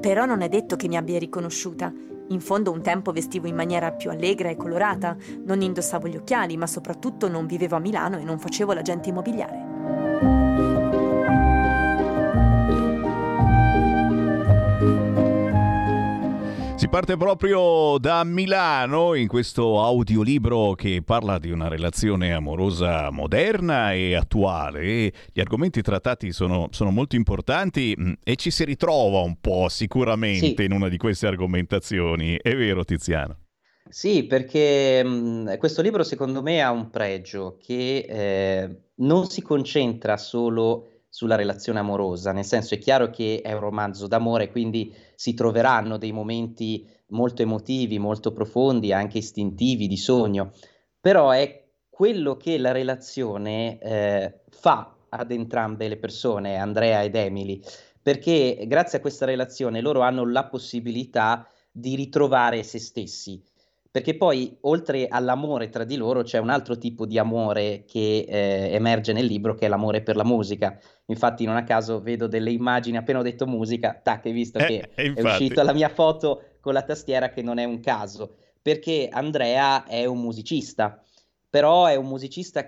Però 0.00 0.24
non 0.24 0.40
è 0.40 0.48
detto 0.48 0.76
che 0.76 0.88
mi 0.88 0.96
abbia 0.96 1.18
riconosciuta. 1.18 1.92
In 2.28 2.40
fondo 2.40 2.72
un 2.72 2.80
tempo 2.80 3.12
vestivo 3.12 3.48
in 3.48 3.54
maniera 3.54 3.92
più 3.92 4.08
allegra 4.10 4.48
e 4.48 4.56
colorata, 4.56 5.16
non 5.44 5.60
indossavo 5.60 6.08
gli 6.08 6.16
occhiali, 6.16 6.56
ma 6.56 6.66
soprattutto 6.66 7.28
non 7.28 7.46
vivevo 7.46 7.76
a 7.76 7.80
Milano 7.80 8.18
e 8.18 8.24
non 8.24 8.38
facevo 8.38 8.72
l'agente 8.72 9.10
immobiliare. 9.10 10.39
Parte 16.90 17.16
proprio 17.16 17.98
da 17.98 18.24
Milano 18.24 19.14
in 19.14 19.28
questo 19.28 19.80
audiolibro 19.80 20.72
che 20.72 21.02
parla 21.04 21.38
di 21.38 21.52
una 21.52 21.68
relazione 21.68 22.32
amorosa 22.32 23.10
moderna 23.12 23.92
e 23.92 24.16
attuale. 24.16 25.12
Gli 25.32 25.38
argomenti 25.38 25.82
trattati 25.82 26.32
sono, 26.32 26.66
sono 26.72 26.90
molto 26.90 27.14
importanti 27.14 27.94
mh, 27.96 28.12
e 28.24 28.34
ci 28.34 28.50
si 28.50 28.64
ritrova 28.64 29.20
un 29.20 29.36
po' 29.40 29.68
sicuramente 29.68 30.54
Sì. 30.56 30.64
in 30.64 30.72
una 30.72 30.88
di 30.88 30.96
queste 30.96 31.28
argomentazioni. 31.28 32.36
È 32.42 32.56
vero, 32.56 32.84
Tiziano? 32.84 33.36
Sì, 33.88 34.24
perché 34.24 35.04
mh, 35.04 35.58
questo 35.58 35.82
libro 35.82 36.02
secondo 36.02 36.42
me 36.42 36.60
ha 36.60 36.72
un 36.72 36.90
pregio 36.90 37.56
che 37.64 38.04
eh, 38.08 38.76
non 38.96 39.26
si 39.26 39.42
concentra 39.42 40.16
solo 40.16 40.86
sulla 41.08 41.36
relazione 41.36 41.78
amorosa, 41.78 42.32
nel 42.32 42.44
senso 42.44 42.74
è 42.74 42.78
chiaro 42.78 43.10
che 43.10 43.40
è 43.42 43.52
un 43.52 43.60
romanzo 43.60 44.06
d'amore, 44.06 44.50
quindi 44.50 44.92
si 45.20 45.34
troveranno 45.34 45.98
dei 45.98 46.12
momenti 46.12 46.88
molto 47.08 47.42
emotivi, 47.42 47.98
molto 47.98 48.32
profondi, 48.32 48.90
anche 48.90 49.18
istintivi, 49.18 49.86
di 49.86 49.98
sogno, 49.98 50.52
però 50.98 51.28
è 51.28 51.62
quello 51.90 52.38
che 52.38 52.56
la 52.56 52.72
relazione 52.72 53.78
eh, 53.80 54.40
fa 54.48 54.96
ad 55.10 55.30
entrambe 55.30 55.88
le 55.88 55.98
persone, 55.98 56.56
Andrea 56.56 57.02
ed 57.02 57.16
Emily, 57.16 57.60
perché 58.00 58.64
grazie 58.66 58.96
a 58.96 59.00
questa 59.02 59.26
relazione 59.26 59.82
loro 59.82 60.00
hanno 60.00 60.26
la 60.26 60.46
possibilità 60.46 61.46
di 61.70 61.96
ritrovare 61.96 62.62
se 62.62 62.78
stessi. 62.78 63.44
Perché 63.90 64.16
poi, 64.16 64.56
oltre 64.62 65.06
all'amore 65.08 65.68
tra 65.68 65.82
di 65.82 65.96
loro, 65.96 66.22
c'è 66.22 66.38
un 66.38 66.48
altro 66.48 66.78
tipo 66.78 67.06
di 67.06 67.18
amore 67.18 67.84
che 67.86 68.24
eh, 68.26 68.72
emerge 68.72 69.12
nel 69.12 69.26
libro, 69.26 69.54
che 69.54 69.66
è 69.66 69.68
l'amore 69.68 70.00
per 70.00 70.14
la 70.14 70.24
musica. 70.24 70.78
Infatti, 71.10 71.44
non 71.44 71.56
a 71.56 71.64
caso 71.64 72.00
vedo 72.00 72.28
delle 72.28 72.52
immagini, 72.52 72.96
appena 72.96 73.18
ho 73.18 73.22
detto 73.22 73.46
musica, 73.46 73.98
tac, 74.00 74.26
hai 74.26 74.32
visto 74.32 74.58
Eh, 74.58 74.66
che 74.66 74.88
e 74.94 75.12
è 75.12 75.20
uscita 75.22 75.64
la 75.64 75.72
mia 75.72 75.88
foto 75.88 76.42
con 76.60 76.72
la 76.72 76.82
tastiera, 76.82 77.30
che 77.30 77.42
non 77.42 77.58
è 77.58 77.64
un 77.64 77.80
caso, 77.80 78.36
perché 78.62 79.08
Andrea 79.10 79.84
è 79.86 80.04
un 80.04 80.20
musicista, 80.20 81.02
però 81.48 81.86
è 81.86 81.96
un 81.96 82.06
musicista 82.06 82.64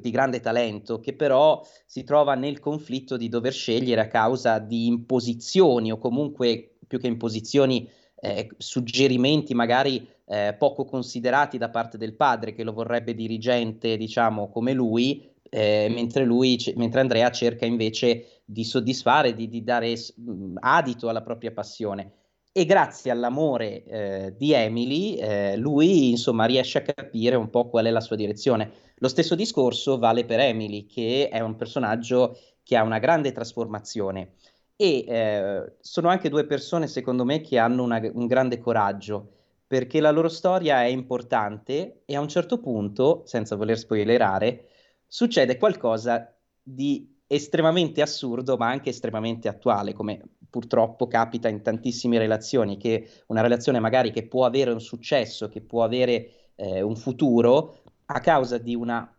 di 0.00 0.10
grande 0.10 0.40
talento, 0.40 0.98
che 0.98 1.14
però 1.14 1.64
si 1.84 2.02
trova 2.02 2.34
nel 2.34 2.58
conflitto 2.58 3.16
di 3.16 3.28
dover 3.28 3.52
scegliere 3.52 4.00
a 4.00 4.08
causa 4.08 4.58
di 4.58 4.86
imposizioni 4.86 5.92
o 5.92 5.98
comunque 5.98 6.78
più 6.88 6.98
che 6.98 7.06
imposizioni, 7.06 7.88
eh, 8.18 8.48
suggerimenti 8.56 9.54
magari 9.54 10.08
eh, 10.24 10.56
poco 10.58 10.84
considerati 10.86 11.56
da 11.56 11.68
parte 11.68 11.98
del 11.98 12.14
padre 12.14 12.52
che 12.52 12.64
lo 12.64 12.72
vorrebbe 12.72 13.14
dirigente, 13.14 13.96
diciamo, 13.96 14.48
come 14.48 14.72
lui, 14.72 15.34
eh, 15.56 15.88
mentre 15.90 16.24
lui, 16.24 16.58
ce- 16.58 16.74
mentre 16.76 17.00
Andrea 17.00 17.30
cerca 17.30 17.64
invece 17.66 18.42
di 18.44 18.64
soddisfare, 18.64 19.34
di, 19.34 19.48
di 19.48 19.62
dare 19.64 19.94
mh, 20.16 20.56
adito 20.60 21.08
alla 21.08 21.22
propria 21.22 21.52
passione. 21.52 22.12
E 22.52 22.64
grazie 22.64 23.10
all'amore 23.10 23.82
eh, 23.84 24.34
di 24.36 24.52
Emily, 24.52 25.16
eh, 25.16 25.56
lui 25.56 26.10
insomma 26.10 26.46
riesce 26.46 26.78
a 26.78 26.82
capire 26.82 27.36
un 27.36 27.50
po' 27.50 27.68
qual 27.68 27.84
è 27.84 27.90
la 27.90 28.00
sua 28.00 28.16
direzione. 28.16 28.70
Lo 28.96 29.08
stesso 29.08 29.34
discorso 29.34 29.98
vale 29.98 30.24
per 30.24 30.40
Emily, 30.40 30.86
che 30.86 31.28
è 31.30 31.40
un 31.40 31.54
personaggio 31.56 32.34
che 32.62 32.76
ha 32.76 32.82
una 32.82 32.98
grande 32.98 33.32
trasformazione. 33.32 34.32
E 34.76 35.04
eh, 35.06 35.74
sono 35.80 36.08
anche 36.08 36.28
due 36.28 36.46
persone, 36.46 36.86
secondo 36.86 37.24
me, 37.24 37.40
che 37.40 37.58
hanno 37.58 37.82
una- 37.82 38.00
un 38.12 38.26
grande 38.26 38.58
coraggio, 38.58 39.32
perché 39.66 40.00
la 40.00 40.10
loro 40.10 40.28
storia 40.28 40.82
è 40.82 40.86
importante 40.86 42.02
e 42.04 42.16
a 42.16 42.20
un 42.20 42.28
certo 42.28 42.58
punto, 42.60 43.22
senza 43.26 43.56
voler 43.56 43.78
spoilerare, 43.78 44.68
succede 45.16 45.56
qualcosa 45.56 46.30
di 46.62 47.22
estremamente 47.26 48.02
assurdo, 48.02 48.58
ma 48.58 48.68
anche 48.68 48.90
estremamente 48.90 49.48
attuale, 49.48 49.94
come 49.94 50.20
purtroppo 50.50 51.06
capita 51.06 51.48
in 51.48 51.62
tantissime 51.62 52.18
relazioni, 52.18 52.76
che 52.76 53.22
una 53.28 53.40
relazione 53.40 53.80
magari 53.80 54.10
che 54.10 54.28
può 54.28 54.44
avere 54.44 54.72
un 54.72 54.80
successo, 54.80 55.48
che 55.48 55.62
può 55.62 55.84
avere 55.84 56.52
eh, 56.56 56.82
un 56.82 56.96
futuro, 56.96 57.82
a 58.04 58.20
causa 58.20 58.58
di 58.58 58.74
una 58.74 59.10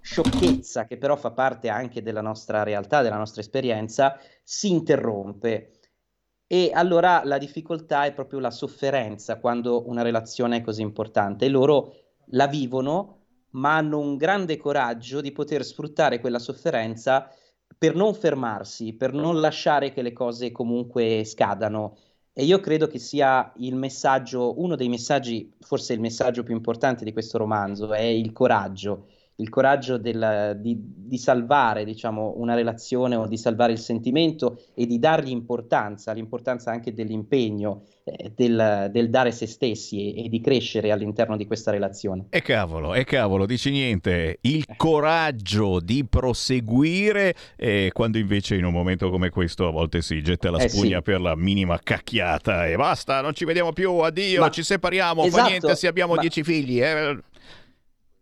sciocchezza 0.00 0.86
che 0.86 0.96
però 0.96 1.14
fa 1.14 1.32
parte 1.32 1.68
anche 1.68 2.00
della 2.00 2.22
nostra 2.22 2.62
realtà, 2.62 3.02
della 3.02 3.18
nostra 3.18 3.42
esperienza, 3.42 4.18
si 4.42 4.70
interrompe. 4.70 5.72
E 6.46 6.70
allora 6.72 7.20
la 7.22 7.36
difficoltà 7.36 8.06
è 8.06 8.14
proprio 8.14 8.38
la 8.38 8.50
sofferenza 8.50 9.38
quando 9.38 9.86
una 9.88 10.00
relazione 10.00 10.56
è 10.56 10.62
così 10.62 10.80
importante. 10.80 11.44
E 11.44 11.48
loro 11.50 11.92
la 12.28 12.46
vivono, 12.46 13.23
ma 13.54 13.76
hanno 13.76 13.98
un 13.98 14.16
grande 14.16 14.56
coraggio 14.56 15.20
di 15.20 15.32
poter 15.32 15.64
sfruttare 15.64 16.20
quella 16.20 16.38
sofferenza 16.38 17.28
per 17.76 17.94
non 17.94 18.14
fermarsi, 18.14 18.94
per 18.94 19.12
non 19.12 19.40
lasciare 19.40 19.92
che 19.92 20.02
le 20.02 20.12
cose 20.12 20.52
comunque 20.52 21.24
scadano. 21.24 21.96
E 22.32 22.44
io 22.44 22.58
credo 22.60 22.86
che 22.86 22.98
sia 22.98 23.52
il 23.58 23.76
messaggio, 23.76 24.60
uno 24.60 24.74
dei 24.76 24.88
messaggi, 24.88 25.52
forse 25.60 25.92
il 25.92 26.00
messaggio 26.00 26.42
più 26.42 26.54
importante 26.54 27.04
di 27.04 27.12
questo 27.12 27.38
romanzo, 27.38 27.92
è 27.92 28.02
il 28.02 28.32
coraggio, 28.32 29.06
il 29.36 29.48
coraggio 29.48 29.96
del- 29.96 30.56
di, 30.60 30.76
di 30.80 31.18
salvare, 31.18 31.84
diciamo, 31.84 32.34
una 32.36 32.54
relazione 32.54 33.16
o 33.16 33.26
di 33.26 33.36
salvare 33.36 33.72
il 33.72 33.78
sentimento 33.78 34.60
e 34.74 34.86
di 34.86 34.98
dargli 34.98 35.30
importanza, 35.30 36.12
l'importanza 36.12 36.70
anche 36.70 36.94
dell'impegno, 36.94 37.82
eh, 38.04 38.32
del, 38.34 38.90
del 38.92 39.10
dare 39.10 39.32
se 39.32 39.46
stessi 39.46 40.14
e, 40.14 40.26
e 40.26 40.28
di 40.28 40.40
crescere 40.40 40.92
all'interno 40.92 41.36
di 41.36 41.46
questa 41.46 41.70
relazione. 41.70 42.26
E 42.30 42.42
cavolo, 42.42 42.94
e 42.94 43.04
cavolo, 43.04 43.44
dici 43.46 43.70
niente, 43.70 44.38
il 44.42 44.64
coraggio 44.76 45.80
di 45.80 46.04
proseguire 46.04 47.34
eh, 47.56 47.90
quando 47.92 48.18
invece 48.18 48.54
in 48.56 48.64
un 48.64 48.72
momento 48.72 49.10
come 49.10 49.30
questo 49.30 49.66
a 49.66 49.70
volte 49.70 50.00
si 50.02 50.22
getta 50.22 50.50
la 50.50 50.58
Eh, 50.58 50.68
spugna 50.68 50.98
sì. 50.98 51.02
per 51.02 51.20
la 51.20 51.34
minima 51.34 51.78
cacchiata 51.82 52.66
e 52.66 52.76
basta, 52.76 53.20
non 53.20 53.34
ci 53.34 53.44
vediamo 53.44 53.72
più, 53.72 53.90
addio, 53.98 54.40
Ma- 54.40 54.50
ci 54.50 54.62
separiamo, 54.62 55.22
fa 55.22 55.26
Esatto, 55.26 55.48
niente 55.48 55.74
se 55.76 55.86
abbiamo 55.88 56.14
ma- 56.14 56.20
dieci 56.20 56.42
figli. 56.44 56.80
eh. 56.80 57.18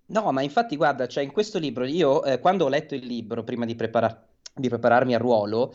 No, 0.06 0.30
ma 0.32 0.42
infatti 0.42 0.76
guarda, 0.76 1.06
cioè 1.06 1.24
in 1.24 1.32
questo 1.32 1.58
libro, 1.58 1.84
io 1.86 2.22
eh, 2.24 2.38
quando 2.38 2.66
ho 2.66 2.68
letto 2.68 2.94
il 2.94 3.06
libro, 3.06 3.44
prima 3.44 3.64
di, 3.64 3.74
prepara- 3.74 4.26
di 4.54 4.68
prepararmi 4.68 5.14
al 5.14 5.20
ruolo, 5.20 5.72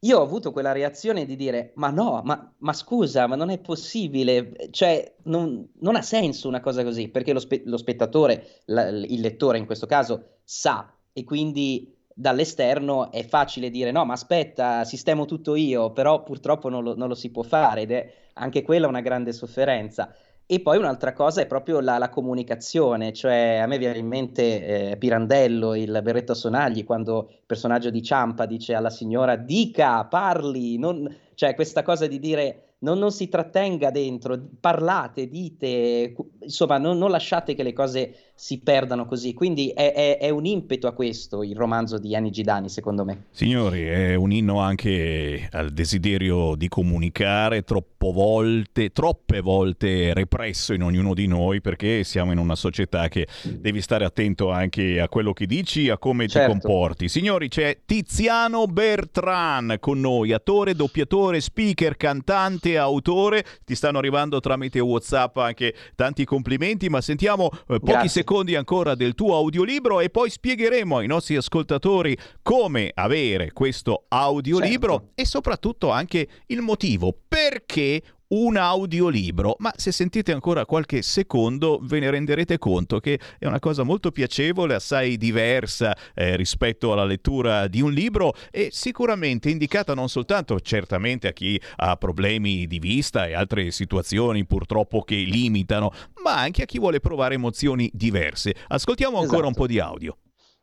io 0.00 0.18
ho 0.18 0.22
avuto 0.22 0.52
quella 0.52 0.72
reazione 0.72 1.24
di 1.24 1.36
dire, 1.36 1.72
ma 1.76 1.88
no, 1.90 2.20
ma, 2.24 2.52
ma 2.58 2.72
scusa, 2.74 3.26
ma 3.26 3.34
non 3.36 3.48
è 3.50 3.58
possibile, 3.58 4.52
cioè 4.70 5.14
non, 5.24 5.66
non 5.78 5.96
ha 5.96 6.02
senso 6.02 6.48
una 6.48 6.60
cosa 6.60 6.84
così, 6.84 7.08
perché 7.08 7.32
lo, 7.32 7.38
spe- 7.40 7.62
lo 7.64 7.76
spettatore, 7.78 8.60
la- 8.66 8.88
il 8.88 9.20
lettore 9.20 9.56
in 9.58 9.64
questo 9.66 9.86
caso, 9.86 10.40
sa 10.44 10.92
e 11.12 11.24
quindi 11.24 11.96
dall'esterno 12.14 13.10
è 13.10 13.24
facile 13.24 13.70
dire 13.70 13.90
no, 13.90 14.04
ma 14.04 14.12
aspetta, 14.14 14.84
sistemo 14.84 15.24
tutto 15.24 15.54
io, 15.54 15.92
però 15.92 16.22
purtroppo 16.22 16.68
non 16.68 16.82
lo, 16.82 16.94
non 16.94 17.08
lo 17.08 17.14
si 17.14 17.30
può 17.30 17.42
fare 17.42 17.82
ed 17.82 17.92
è 17.92 18.12
anche 18.34 18.62
quella 18.62 18.86
una 18.88 19.00
grande 19.00 19.32
sofferenza. 19.32 20.12
E 20.46 20.60
poi 20.60 20.76
un'altra 20.76 21.12
cosa 21.12 21.40
è 21.40 21.46
proprio 21.46 21.80
la, 21.80 21.96
la 21.96 22.10
comunicazione, 22.10 23.12
cioè 23.12 23.60
a 23.62 23.66
me 23.66 23.78
viene 23.78 23.98
in 23.98 24.06
mente 24.06 24.90
eh, 24.90 24.96
Pirandello, 24.98 25.74
il 25.74 25.98
berretto 26.02 26.32
a 26.32 26.34
sonagli, 26.34 26.84
quando 26.84 27.28
il 27.30 27.42
personaggio 27.46 27.90
di 27.90 28.02
Ciampa 28.02 28.44
dice 28.44 28.74
alla 28.74 28.90
signora 28.90 29.36
dica, 29.36 30.04
parli, 30.04 30.76
non... 30.78 31.08
cioè 31.34 31.54
questa 31.54 31.82
cosa 31.82 32.06
di 32.06 32.18
dire 32.18 32.72
non, 32.82 32.98
non 32.98 33.12
si 33.12 33.28
trattenga 33.28 33.90
dentro, 33.90 34.38
parlate, 34.60 35.28
dite, 35.28 36.14
insomma 36.40 36.78
non, 36.78 36.98
non 36.98 37.10
lasciate 37.10 37.54
che 37.54 37.62
le 37.62 37.72
cose 37.72 38.31
si 38.42 38.58
perdano 38.58 39.06
così, 39.06 39.34
quindi 39.34 39.68
è, 39.68 39.92
è- 39.92 40.18
è 40.18 40.28
un 40.30 40.46
impeto 40.46 40.88
a 40.88 40.92
questo 40.92 41.44
il 41.44 41.54
romanzo 41.54 41.96
di 41.96 42.16
Anni 42.16 42.32
Gidani 42.32 42.68
secondo 42.68 43.04
me. 43.04 43.26
Signori, 43.30 43.84
è 43.84 44.16
un 44.16 44.32
inno 44.32 44.58
anche 44.58 45.48
al 45.52 45.70
desiderio 45.70 46.56
di 46.56 46.66
comunicare 46.66 47.62
troppo 47.62 48.10
volte, 48.10 48.90
troppe 48.90 49.40
volte 49.42 50.12
represso 50.12 50.72
in 50.72 50.82
ognuno 50.82 51.14
di 51.14 51.28
noi 51.28 51.60
perché 51.60 52.02
siamo 52.02 52.32
in 52.32 52.38
una 52.38 52.56
società 52.56 53.06
che 53.06 53.28
devi 53.44 53.80
stare 53.80 54.04
attento 54.04 54.50
anche 54.50 54.98
a 55.00 55.08
quello 55.08 55.32
che 55.32 55.46
dici, 55.46 55.88
a 55.88 55.96
come 55.96 56.26
Certo. 56.26 56.52
ti 56.52 56.58
comporti. 56.58 57.08
Signori, 57.08 57.46
c'è 57.48 57.78
Tiziano 57.86 58.66
Bertran 58.66 59.76
con 59.78 60.00
noi, 60.00 60.32
attore, 60.32 60.74
doppiatore, 60.74 61.40
speaker, 61.40 61.96
cantante, 61.96 62.76
autore. 62.76 63.44
Ti 63.64 63.76
stanno 63.76 63.98
arrivando 63.98 64.40
tramite 64.40 64.80
WhatsApp 64.80 65.36
anche 65.36 65.72
tanti 65.94 66.24
complimenti, 66.24 66.88
ma 66.88 67.00
sentiamo 67.00 67.48
eh, 67.52 67.78
pochi 67.78 67.84
Grazie. 67.84 68.24
Secondi 68.32 68.54
ancora 68.54 68.94
del 68.94 69.14
tuo 69.14 69.36
audiolibro 69.36 70.00
e 70.00 70.08
poi 70.08 70.30
spiegheremo 70.30 70.96
ai 70.96 71.06
nostri 71.06 71.36
ascoltatori 71.36 72.16
come 72.40 72.90
avere 72.94 73.52
questo 73.52 74.04
audiolibro 74.08 74.92
Certo. 74.92 75.12
e 75.16 75.26
soprattutto 75.26 75.90
anche 75.90 76.26
il 76.46 76.62
motivo 76.62 77.14
perché 77.28 78.00
un 78.32 78.56
audiolibro, 78.56 79.56
ma 79.58 79.72
se 79.76 79.92
sentite 79.92 80.32
ancora 80.32 80.64
qualche 80.64 81.02
secondo 81.02 81.78
ve 81.82 82.00
ne 82.00 82.10
renderete 82.10 82.58
conto 82.58 82.98
che 82.98 83.18
è 83.38 83.46
una 83.46 83.58
cosa 83.58 83.82
molto 83.82 84.10
piacevole, 84.10 84.74
assai 84.74 85.16
diversa 85.16 85.94
eh, 86.14 86.36
rispetto 86.36 86.92
alla 86.92 87.04
lettura 87.04 87.66
di 87.68 87.80
un 87.80 87.92
libro 87.92 88.34
e 88.50 88.68
sicuramente 88.72 89.50
indicata 89.50 89.94
non 89.94 90.08
soltanto 90.08 90.60
certamente 90.60 91.28
a 91.28 91.32
chi 91.32 91.60
ha 91.76 91.96
problemi 91.96 92.66
di 92.66 92.78
vista 92.78 93.26
e 93.26 93.34
altre 93.34 93.70
situazioni 93.70 94.46
purtroppo 94.46 95.02
che 95.02 95.16
limitano, 95.16 95.90
ma 96.22 96.38
anche 96.38 96.62
a 96.62 96.66
chi 96.66 96.78
vuole 96.78 97.00
provare 97.00 97.34
emozioni 97.34 97.90
diverse. 97.92 98.54
Ascoltiamo 98.68 99.18
ancora 99.18 99.42
Esatto. 99.42 99.48
un 99.48 99.54
po' 99.54 99.66
di 99.66 99.78
audio. 99.78 100.16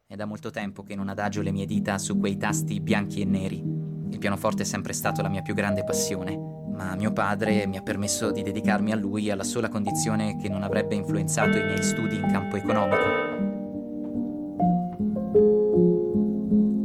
È 0.07 0.15
da 0.15 0.25
molto 0.25 0.49
tempo 0.49 0.81
che 0.81 0.95
non 0.95 1.07
adagio 1.07 1.43
le 1.43 1.51
mie 1.51 1.67
dita 1.67 1.99
su 1.99 2.17
quei 2.17 2.35
tasti 2.35 2.79
bianchi 2.79 3.21
e 3.21 3.25
neri. 3.25 3.61
Il 4.09 4.17
pianoforte 4.17 4.63
è 4.63 4.65
sempre 4.65 4.93
stato 4.93 5.21
la 5.21 5.29
mia 5.29 5.43
più 5.43 5.53
grande 5.53 5.83
passione, 5.83 6.58
ma 6.79 6.95
mio 6.95 7.11
padre 7.11 7.67
mi 7.67 7.75
ha 7.75 7.81
permesso 7.81 8.31
di 8.31 8.41
dedicarmi 8.41 8.93
a 8.93 8.95
lui 8.95 9.29
alla 9.29 9.43
sola 9.43 9.67
condizione 9.67 10.37
che 10.37 10.47
non 10.47 10.63
avrebbe 10.63 10.95
influenzato 10.95 11.57
i 11.57 11.63
miei 11.65 11.83
studi 11.83 12.15
in 12.15 12.25
campo 12.31 12.55
economico. 12.55 13.03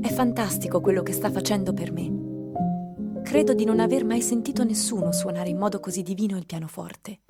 È 0.00 0.08
fantastico 0.12 0.80
quello 0.80 1.04
che 1.04 1.12
sta 1.12 1.30
facendo 1.30 1.72
per 1.72 1.92
me. 1.92 3.22
Credo 3.22 3.54
di 3.54 3.64
non 3.64 3.78
aver 3.78 4.04
mai 4.04 4.20
sentito 4.20 4.64
nessuno 4.64 5.12
suonare 5.12 5.50
in 5.50 5.58
modo 5.58 5.78
così 5.78 6.02
divino 6.02 6.36
il 6.36 6.44
pianoforte. 6.44 7.20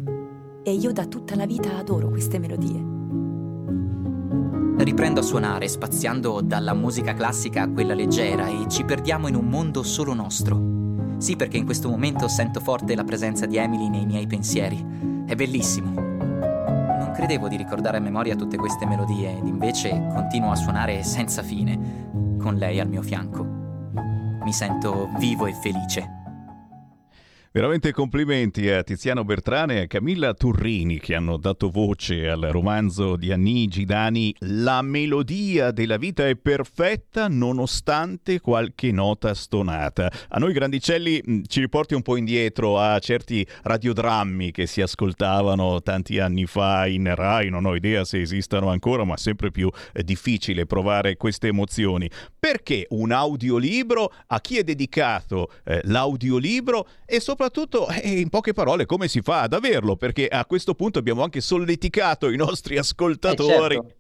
E 0.63 0.73
io 0.73 0.91
da 0.91 1.05
tutta 1.05 1.37
la 1.37 1.45
vita 1.45 1.77
adoro 1.77 2.09
queste 2.09 2.39
melodie. 2.39 2.93
Riprendo 4.83 5.21
a 5.21 5.23
suonare 5.23 5.69
spaziando 5.69 6.41
dalla 6.41 6.73
musica 6.73 7.13
classica 7.13 7.65
a 7.65 7.71
quella 7.71 7.93
leggera 7.93 8.47
e 8.47 8.65
ci 8.69 8.85
perdiamo 8.85 9.29
in 9.29 9.35
un 9.35 9.49
mondo 9.49 9.83
solo 9.83 10.15
nostro. 10.15 10.84
Sì, 11.25 11.37
perché 11.37 11.57
in 11.57 11.65
questo 11.65 11.89
momento 11.89 12.29
sento 12.29 12.61
forte 12.61 12.95
la 12.95 13.03
presenza 13.03 13.47
di 13.47 13.57
Emily 13.57 13.89
nei 13.89 14.05
miei 14.05 14.27
pensieri. 14.27 15.25
È 15.25 15.35
bellissimo. 15.35 15.91
Non 15.91 17.13
credevo 17.15 17.49
di 17.49 17.57
ricordare 17.57 17.97
a 17.97 18.01
memoria 18.01 18.37
tutte 18.37 18.59
queste 18.59 18.85
melodie 18.85 19.39
ed 19.39 19.47
invece 19.47 19.89
continuo 20.13 20.51
a 20.51 20.55
suonare 20.55 21.03
senza 21.03 21.43
fine, 21.43 22.37
con 22.39 22.57
lei 22.57 22.79
al 22.79 22.91
mio 22.91 23.01
fianco. 23.01 23.43
Mi 23.43 24.53
sento 24.53 25.09
vivo 25.17 25.47
e 25.47 25.55
felice. 25.55 26.24
Veramente 27.57 27.93
complimenti 27.93 28.69
a 28.69 28.83
Tiziano 28.83 29.23
Bertrane 29.23 29.77
e 29.77 29.81
a 29.83 29.87
Camilla 29.87 30.35
Turrini 30.35 30.99
che 30.99 31.15
hanno 31.15 31.37
dato 31.37 31.71
voce 31.71 32.29
al 32.29 32.41
romanzo 32.51 33.15
di 33.15 33.31
Anni 33.31 33.69
Gidani 33.69 34.35
La 34.41 34.83
melodia 34.83 35.71
della 35.71 35.97
vita 35.97 36.27
è 36.27 36.35
perfetta 36.35 37.29
nonostante 37.29 38.41
qualche 38.41 38.91
nota 38.91 39.35
stonata. 39.35 40.11
A 40.31 40.41
noi 40.41 40.53
grandicelli 40.53 41.23
mh, 41.25 41.43
ci 41.47 41.61
riporti 41.61 41.95
un 41.95 42.03
po' 42.03 42.17
indietro 42.17 42.81
a 42.81 42.99
certi 42.99 43.47
radiodrammi 43.63 44.51
che 44.51 44.67
si 44.67 44.81
ascoltavano 44.81 45.81
tanti 45.81 46.19
anni 46.19 46.47
fa 46.47 46.89
in 46.89 47.15
Rai, 47.15 47.51
non 47.51 47.67
ho 47.67 47.77
idea 47.77 48.05
se 48.05 48.21
esistano 48.21 48.69
ancora, 48.69 49.05
ma 49.05 49.17
sempre 49.17 49.53
più 49.53 49.71
eh, 49.93 50.03
difficile 50.03 50.67
provare 50.67 51.17
queste 51.17 51.47
emozioni. 51.47 52.11
Perché 52.37 52.89
un 52.89 53.13
audiolibro? 53.13 54.13
A 54.27 54.41
chi 54.41 54.59
è 54.59 54.65
dedicato 54.65 55.53
eh, 55.65 55.83
l'audiolibro? 55.85 56.89
E 57.07 57.21
soprattutto 57.21 57.43
eh, 57.89 58.21
in 58.21 58.29
poche 58.29 58.53
parole 58.53 58.87
come 58.87 59.09
si 59.09 59.21
fa 59.21 59.43
ad 59.43 59.53
averlo? 59.53 59.97
Perché 59.97 60.29
a 60.29 60.45
questo 60.47 60.75
punto 60.75 60.99
abbiamo 60.99 61.23
anche 61.23 61.41
solleticato 61.41 62.31
i 62.31 62.37
nostri 62.37 62.79
ascoltatori. 62.79 63.77
Eh, 63.77 63.81
certo. 63.81 63.95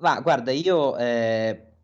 Ma 0.00 0.20
guarda, 0.20 0.50
io 0.50 0.96
eh, 0.96 1.74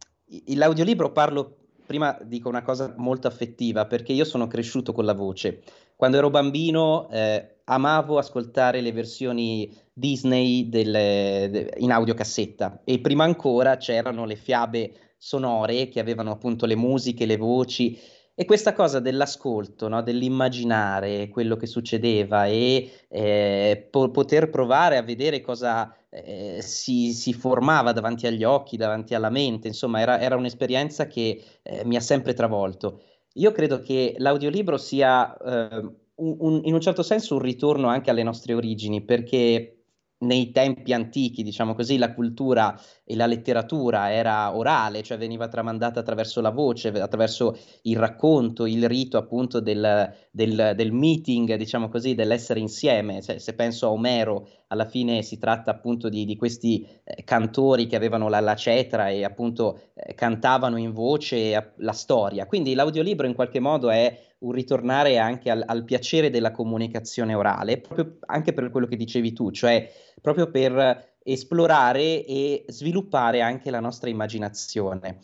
l'audiolibro 0.55 1.13
parlo, 1.13 1.57
prima 1.85 2.19
dico 2.23 2.49
una 2.49 2.63
cosa 2.63 2.95
molto 2.97 3.29
affettiva, 3.29 3.87
perché 3.87 4.13
io 4.13 4.25
sono 4.25 4.47
cresciuto 4.47 4.93
con 4.93 5.05
la 5.05 5.15
voce. 5.15 5.63
Quando 5.97 6.19
ero 6.19 6.31
bambino 6.31 7.09
eh, 7.11 7.61
amavo 7.65 8.19
ascoltare 8.19 8.81
le 8.81 8.93
versioni 8.93 9.75
Disney 9.93 10.69
delle- 10.69 11.49
de- 11.51 11.75
in 11.79 11.91
audiocassetta 11.91 12.83
e 12.85 13.01
prima 13.01 13.25
ancora 13.25 13.77
c'erano 13.77 14.27
le 14.27 14.37
fiabe 14.37 15.15
sonore 15.17 15.89
che 15.89 15.99
avevano 15.99 16.31
appunto 16.33 16.67
le 16.67 16.77
musiche, 16.77 17.25
le 17.25 17.39
voci 17.39 17.99
e 18.39 18.45
questa 18.45 18.75
cosa 18.75 19.01
dell'ascolto, 19.01 19.89
no? 19.89 20.03
dell'immaginare 20.03 21.29
quello 21.29 21.57
che 21.57 21.67
succedeva 21.67 22.47
e 22.47 22.91
eh, 23.09 23.89
po- 23.91 24.11
poter 24.11 24.51
provare 24.51 24.99
a 24.99 25.03
vedere 25.03 25.41
cosa 25.41 25.95
eh, 26.11 26.59
si, 26.61 27.13
si 27.15 27.33
formava 27.33 27.93
davanti 27.93 28.27
agli 28.27 28.45
occhi, 28.45 28.77
davanti 28.77 29.15
alla 29.15 29.31
mente, 29.31 29.69
insomma, 29.69 30.01
era, 30.01 30.21
era 30.21 30.37
un'esperienza 30.37 31.07
che 31.07 31.43
eh, 31.63 31.85
mi 31.87 31.97
ha 31.97 32.01
sempre 32.01 32.35
travolto. 32.35 33.01
Io 33.35 33.53
credo 33.53 33.81
che 33.81 34.15
l'audiolibro 34.19 34.77
sia 34.77 35.35
eh, 35.37 35.77
un- 36.17 36.37
un- 36.39 36.61
in 36.65 36.75
un 36.75 36.81
certo 36.81 37.03
senso 37.03 37.35
un 37.37 37.41
ritorno 37.43 37.89
anche 37.89 38.11
alle 38.11 38.23
nostre 38.23 38.53
origini, 38.55 39.03
perché 39.03 39.76
nei 40.19 40.51
tempi 40.51 40.93
antichi, 40.93 41.43
diciamo 41.43 41.75
così, 41.75 41.99
la 41.99 42.15
cultura 42.15 42.79
e 43.05 43.15
la 43.17 43.27
letteratura 43.27 44.11
era 44.13 44.57
orale, 44.57 45.03
cioè 45.03 45.19
veniva 45.19 45.49
tramandata 45.49 46.01
attraverso 46.01 46.41
la 46.41 46.51
voce, 46.51 46.89
attraverso 46.89 47.57
il 47.83 47.97
racconto, 47.99 48.67
il 48.67 48.89
rito 48.89 49.19
appunto 49.19 49.61
del, 49.61 50.13
del- 50.31 50.73
del 50.75 50.93
meeting, 50.93 51.55
diciamo 51.57 51.89
così, 51.89 52.15
dell'essere 52.15 52.61
insieme. 52.61 53.21
Se, 53.23 53.39
se 53.39 53.55
penso 53.55 53.87
a 53.87 53.91
Omero, 53.91 54.49
alla 54.69 54.85
fine 54.85 55.23
si 55.23 55.39
tratta 55.39 55.71
appunto 55.71 56.09
di, 56.09 56.25
di 56.25 56.37
questi 56.37 56.87
eh, 57.05 57.23
cantori 57.25 57.87
che 57.87 57.97
avevano 57.97 58.29
la, 58.29 58.41
la 58.41 58.57
cetra 58.57 59.09
e 59.09 59.25
appunto 59.25 59.81
eh, 59.95 60.15
cantavano 60.15 60.77
in 60.77 60.93
voce 60.93 61.37
eh, 61.37 61.71
la 61.77 61.93
storia. 61.93 62.47
Quindi 62.47 62.75
l'audiolibro 62.75 63.27
in 63.27 63.35
qualche 63.35 63.61
modo 63.61 63.91
è 63.91 64.35
un 64.39 64.53
ritornare 64.53 65.19
anche 65.19 65.51
al, 65.51 65.63
al 65.65 65.85
piacere 65.85 66.31
della 66.31 66.51
comunicazione 66.51 67.35
orale, 67.35 67.79
proprio 67.79 68.19
anche 68.27 68.53
per 68.53 68.71
quello 68.71 68.87
che 68.87 68.97
dicevi 68.97 69.33
tu, 69.33 69.51
cioè 69.51 69.91
proprio 70.21 70.51
per 70.51 71.15
esplorare 71.23 72.25
e 72.25 72.65
sviluppare 72.69 73.41
anche 73.41 73.71
la 73.71 73.81
nostra 73.81 74.11
immaginazione. 74.11 75.21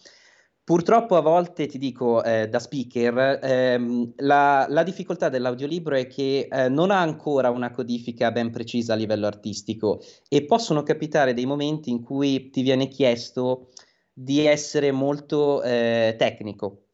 Purtroppo 0.64 1.16
a 1.16 1.20
volte, 1.20 1.66
ti 1.66 1.76
dico, 1.76 2.22
eh, 2.22 2.48
da 2.48 2.60
speaker, 2.60 3.40
ehm, 3.42 4.12
la, 4.18 4.64
la 4.68 4.84
difficoltà 4.84 5.28
dell'audiolibro 5.28 5.96
è 5.96 6.06
che 6.06 6.46
eh, 6.48 6.68
non 6.68 6.92
ha 6.92 7.00
ancora 7.00 7.50
una 7.50 7.72
codifica 7.72 8.30
ben 8.30 8.50
precisa 8.52 8.92
a 8.92 8.96
livello 8.96 9.26
artistico 9.26 10.00
e 10.28 10.44
possono 10.44 10.84
capitare 10.84 11.34
dei 11.34 11.46
momenti 11.46 11.90
in 11.90 12.02
cui 12.04 12.50
ti 12.50 12.62
viene 12.62 12.86
chiesto 12.86 13.70
di 14.12 14.46
essere 14.46 14.92
molto 14.92 15.62
eh, 15.64 16.14
tecnico. 16.16 16.84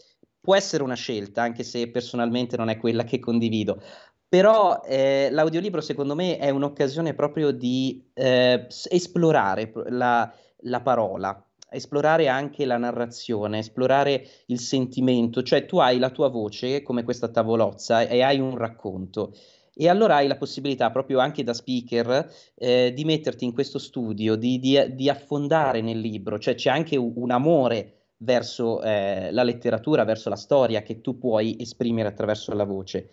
Può 0.40 0.56
essere 0.56 0.82
una 0.82 0.94
scelta, 0.94 1.42
anche 1.42 1.62
se 1.62 1.90
personalmente 1.90 2.56
non 2.56 2.70
è 2.70 2.78
quella 2.78 3.04
che 3.04 3.18
condivido, 3.18 3.82
però 4.26 4.80
eh, 4.82 5.28
l'audiolibro 5.30 5.82
secondo 5.82 6.14
me 6.14 6.38
è 6.38 6.48
un'occasione 6.48 7.12
proprio 7.12 7.50
di 7.50 8.10
eh, 8.14 8.66
esplorare 8.90 9.72
la, 9.88 10.32
la 10.60 10.80
parola, 10.80 11.47
esplorare 11.70 12.28
anche 12.28 12.64
la 12.64 12.76
narrazione, 12.76 13.58
esplorare 13.58 14.26
il 14.46 14.60
sentimento, 14.60 15.42
cioè 15.42 15.66
tu 15.66 15.78
hai 15.78 15.98
la 15.98 16.10
tua 16.10 16.28
voce 16.28 16.82
come 16.82 17.02
questa 17.02 17.28
tavolozza 17.28 18.06
e 18.06 18.22
hai 18.22 18.40
un 18.40 18.56
racconto. 18.56 19.34
E 19.74 19.88
allora 19.88 20.16
hai 20.16 20.26
la 20.26 20.36
possibilità, 20.36 20.90
proprio 20.90 21.20
anche 21.20 21.44
da 21.44 21.52
speaker, 21.52 22.28
eh, 22.56 22.92
di 22.92 23.04
metterti 23.04 23.44
in 23.44 23.52
questo 23.52 23.78
studio, 23.78 24.34
di, 24.34 24.58
di- 24.58 24.94
di 24.94 25.08
affondare 25.08 25.80
nel 25.80 26.00
libro, 26.00 26.38
cioè 26.38 26.56
c'è 26.56 26.70
anche 26.70 26.96
un, 26.96 27.30
amore 27.30 27.92
verso 28.18 28.82
eh, 28.82 29.30
la 29.30 29.44
letteratura, 29.44 30.04
verso 30.04 30.28
la 30.28 30.36
storia 30.36 30.82
che 30.82 31.00
tu 31.00 31.16
puoi 31.16 31.56
esprimere 31.60 32.08
attraverso 32.08 32.52
la 32.54 32.64
voce. 32.64 33.10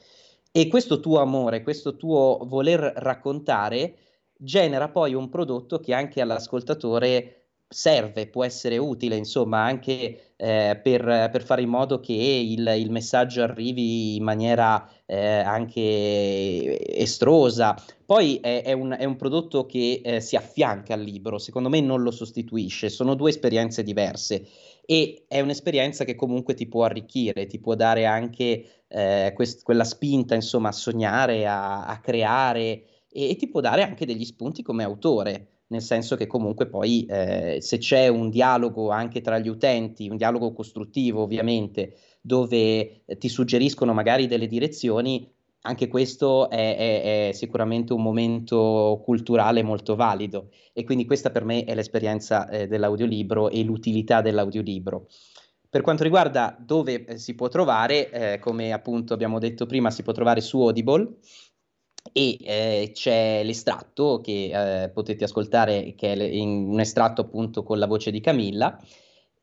E 0.51 0.67
questo 0.67 0.99
tuo 0.99 1.19
amore, 1.19 1.61
questo 1.61 1.97
tuo 1.97 2.39
voler 2.45 2.79
raccontare 2.79 3.97
genera 4.37 4.89
poi 4.89 5.13
un 5.13 5.29
prodotto 5.29 5.79
che 5.79 5.93
anche 5.93 6.21
all'ascoltatore 6.21 7.44
serve, 7.67 8.27
può 8.27 8.43
essere 8.43 8.77
utile, 8.77 9.15
insomma, 9.15 9.63
anche 9.63 10.33
eh, 10.37 10.79
per, 10.81 11.29
per 11.31 11.43
fare 11.43 11.61
in 11.61 11.69
modo 11.69 11.99
che 11.99 12.13
il, 12.13 12.73
il 12.77 12.91
messaggio 12.91 13.41
arrivi 13.41 14.15
in 14.15 14.23
maniera 14.23 14.87
eh, 15.05 15.39
anche 15.39 16.95
estrosa. 16.97 17.75
Poi 18.05 18.37
è, 18.37 18.63
è 18.63 18.71
un, 18.71 18.95
è 18.97 19.03
un 19.03 19.15
prodotto 19.15 19.65
che 19.65 20.01
eh, 20.03 20.21
si 20.21 20.35
affianca 20.35 20.93
al 20.93 21.01
libro, 21.01 21.37
secondo 21.37 21.69
me 21.69 21.81
non 21.81 22.01
lo 22.01 22.11
sostituisce, 22.11 22.89
sono 22.89 23.15
due 23.15 23.29
esperienze 23.31 23.83
diverse 23.83 24.47
e 24.85 25.25
è 25.27 25.41
un'esperienza 25.41 26.03
che 26.03 26.15
comunque 26.15 26.53
ti 26.53 26.67
può 26.67 26.83
arricchire, 26.83 27.47
ti 27.47 27.59
può 27.59 27.73
dare 27.73 28.05
anche 28.05 28.83
eh, 28.87 29.31
quest- 29.35 29.63
quella 29.63 29.83
spinta, 29.83 30.35
insomma, 30.35 30.69
a 30.69 30.73
sognare, 30.73 31.47
a, 31.47 31.85
a 31.85 31.99
creare 31.99 32.83
e, 33.09 33.29
e 33.31 33.35
ti 33.35 33.47
può 33.47 33.61
dare 33.61 33.81
anche 33.81 34.05
degli 34.05 34.25
spunti 34.25 34.61
come 34.61 34.83
autore, 34.83 35.54
nel 35.67 35.81
senso 35.81 36.15
che 36.15 36.27
comunque 36.27 36.67
poi 36.67 37.05
eh, 37.05 37.57
se 37.61 37.77
c'è 37.77 38.07
un 38.07 38.29
dialogo 38.29 38.89
anche 38.89 39.21
tra 39.21 39.39
gli 39.39 39.47
utenti, 39.47 40.09
un 40.09 40.17
dialogo 40.17 40.53
costruttivo 40.53 41.21
ovviamente, 41.23 41.95
dove 42.21 43.03
eh, 43.05 43.17
ti 43.17 43.29
suggeriscono 43.29 43.93
magari 43.93 44.27
delle 44.27 44.47
direzioni, 44.47 45.31
anche 45.61 45.87
questo 45.87 46.49
è, 46.49 46.75
è- 46.77 47.29
è 47.29 47.31
sicuramente 47.33 47.93
un 47.93 48.01
momento 48.01 49.01
culturale 49.03 49.63
molto 49.63 49.95
valido 49.95 50.49
e 50.73 50.83
quindi 50.83 51.05
questa 51.05 51.31
per 51.31 51.43
me 51.43 51.63
è 51.63 51.73
l'esperienza 51.73 52.47
eh, 52.49 52.67
dell'audiolibro 52.67 53.49
e 53.49 53.63
l'utilità 53.63 54.21
dell'audiolibro. 54.21 55.07
Per 55.67 55.81
quanto 55.81 56.03
riguarda 56.03 56.55
dove 56.57 57.03
eh, 57.05 57.17
si 57.17 57.35
può 57.35 57.49
trovare, 57.49 58.09
eh, 58.09 58.39
come 58.39 58.71
appunto 58.71 59.13
abbiamo 59.13 59.39
detto 59.39 59.65
prima, 59.65 59.91
si 59.91 60.03
può 60.03 60.13
trovare 60.13 60.39
su 60.39 60.61
Audible 60.61 61.17
e 62.11 62.37
eh, 62.41 62.91
c'è 62.93 63.41
l'estratto 63.43 64.21
che 64.21 64.83
eh, 64.83 64.89
potete 64.89 65.23
ascoltare, 65.23 65.95
che 65.95 66.13
è 66.13 66.23
in- 66.23 66.69
un 66.69 66.79
estratto 66.79 67.21
appunto 67.21 67.63
con 67.63 67.79
la 67.79 67.87
voce 67.87 68.11
di 68.11 68.21
Camilla. 68.21 68.79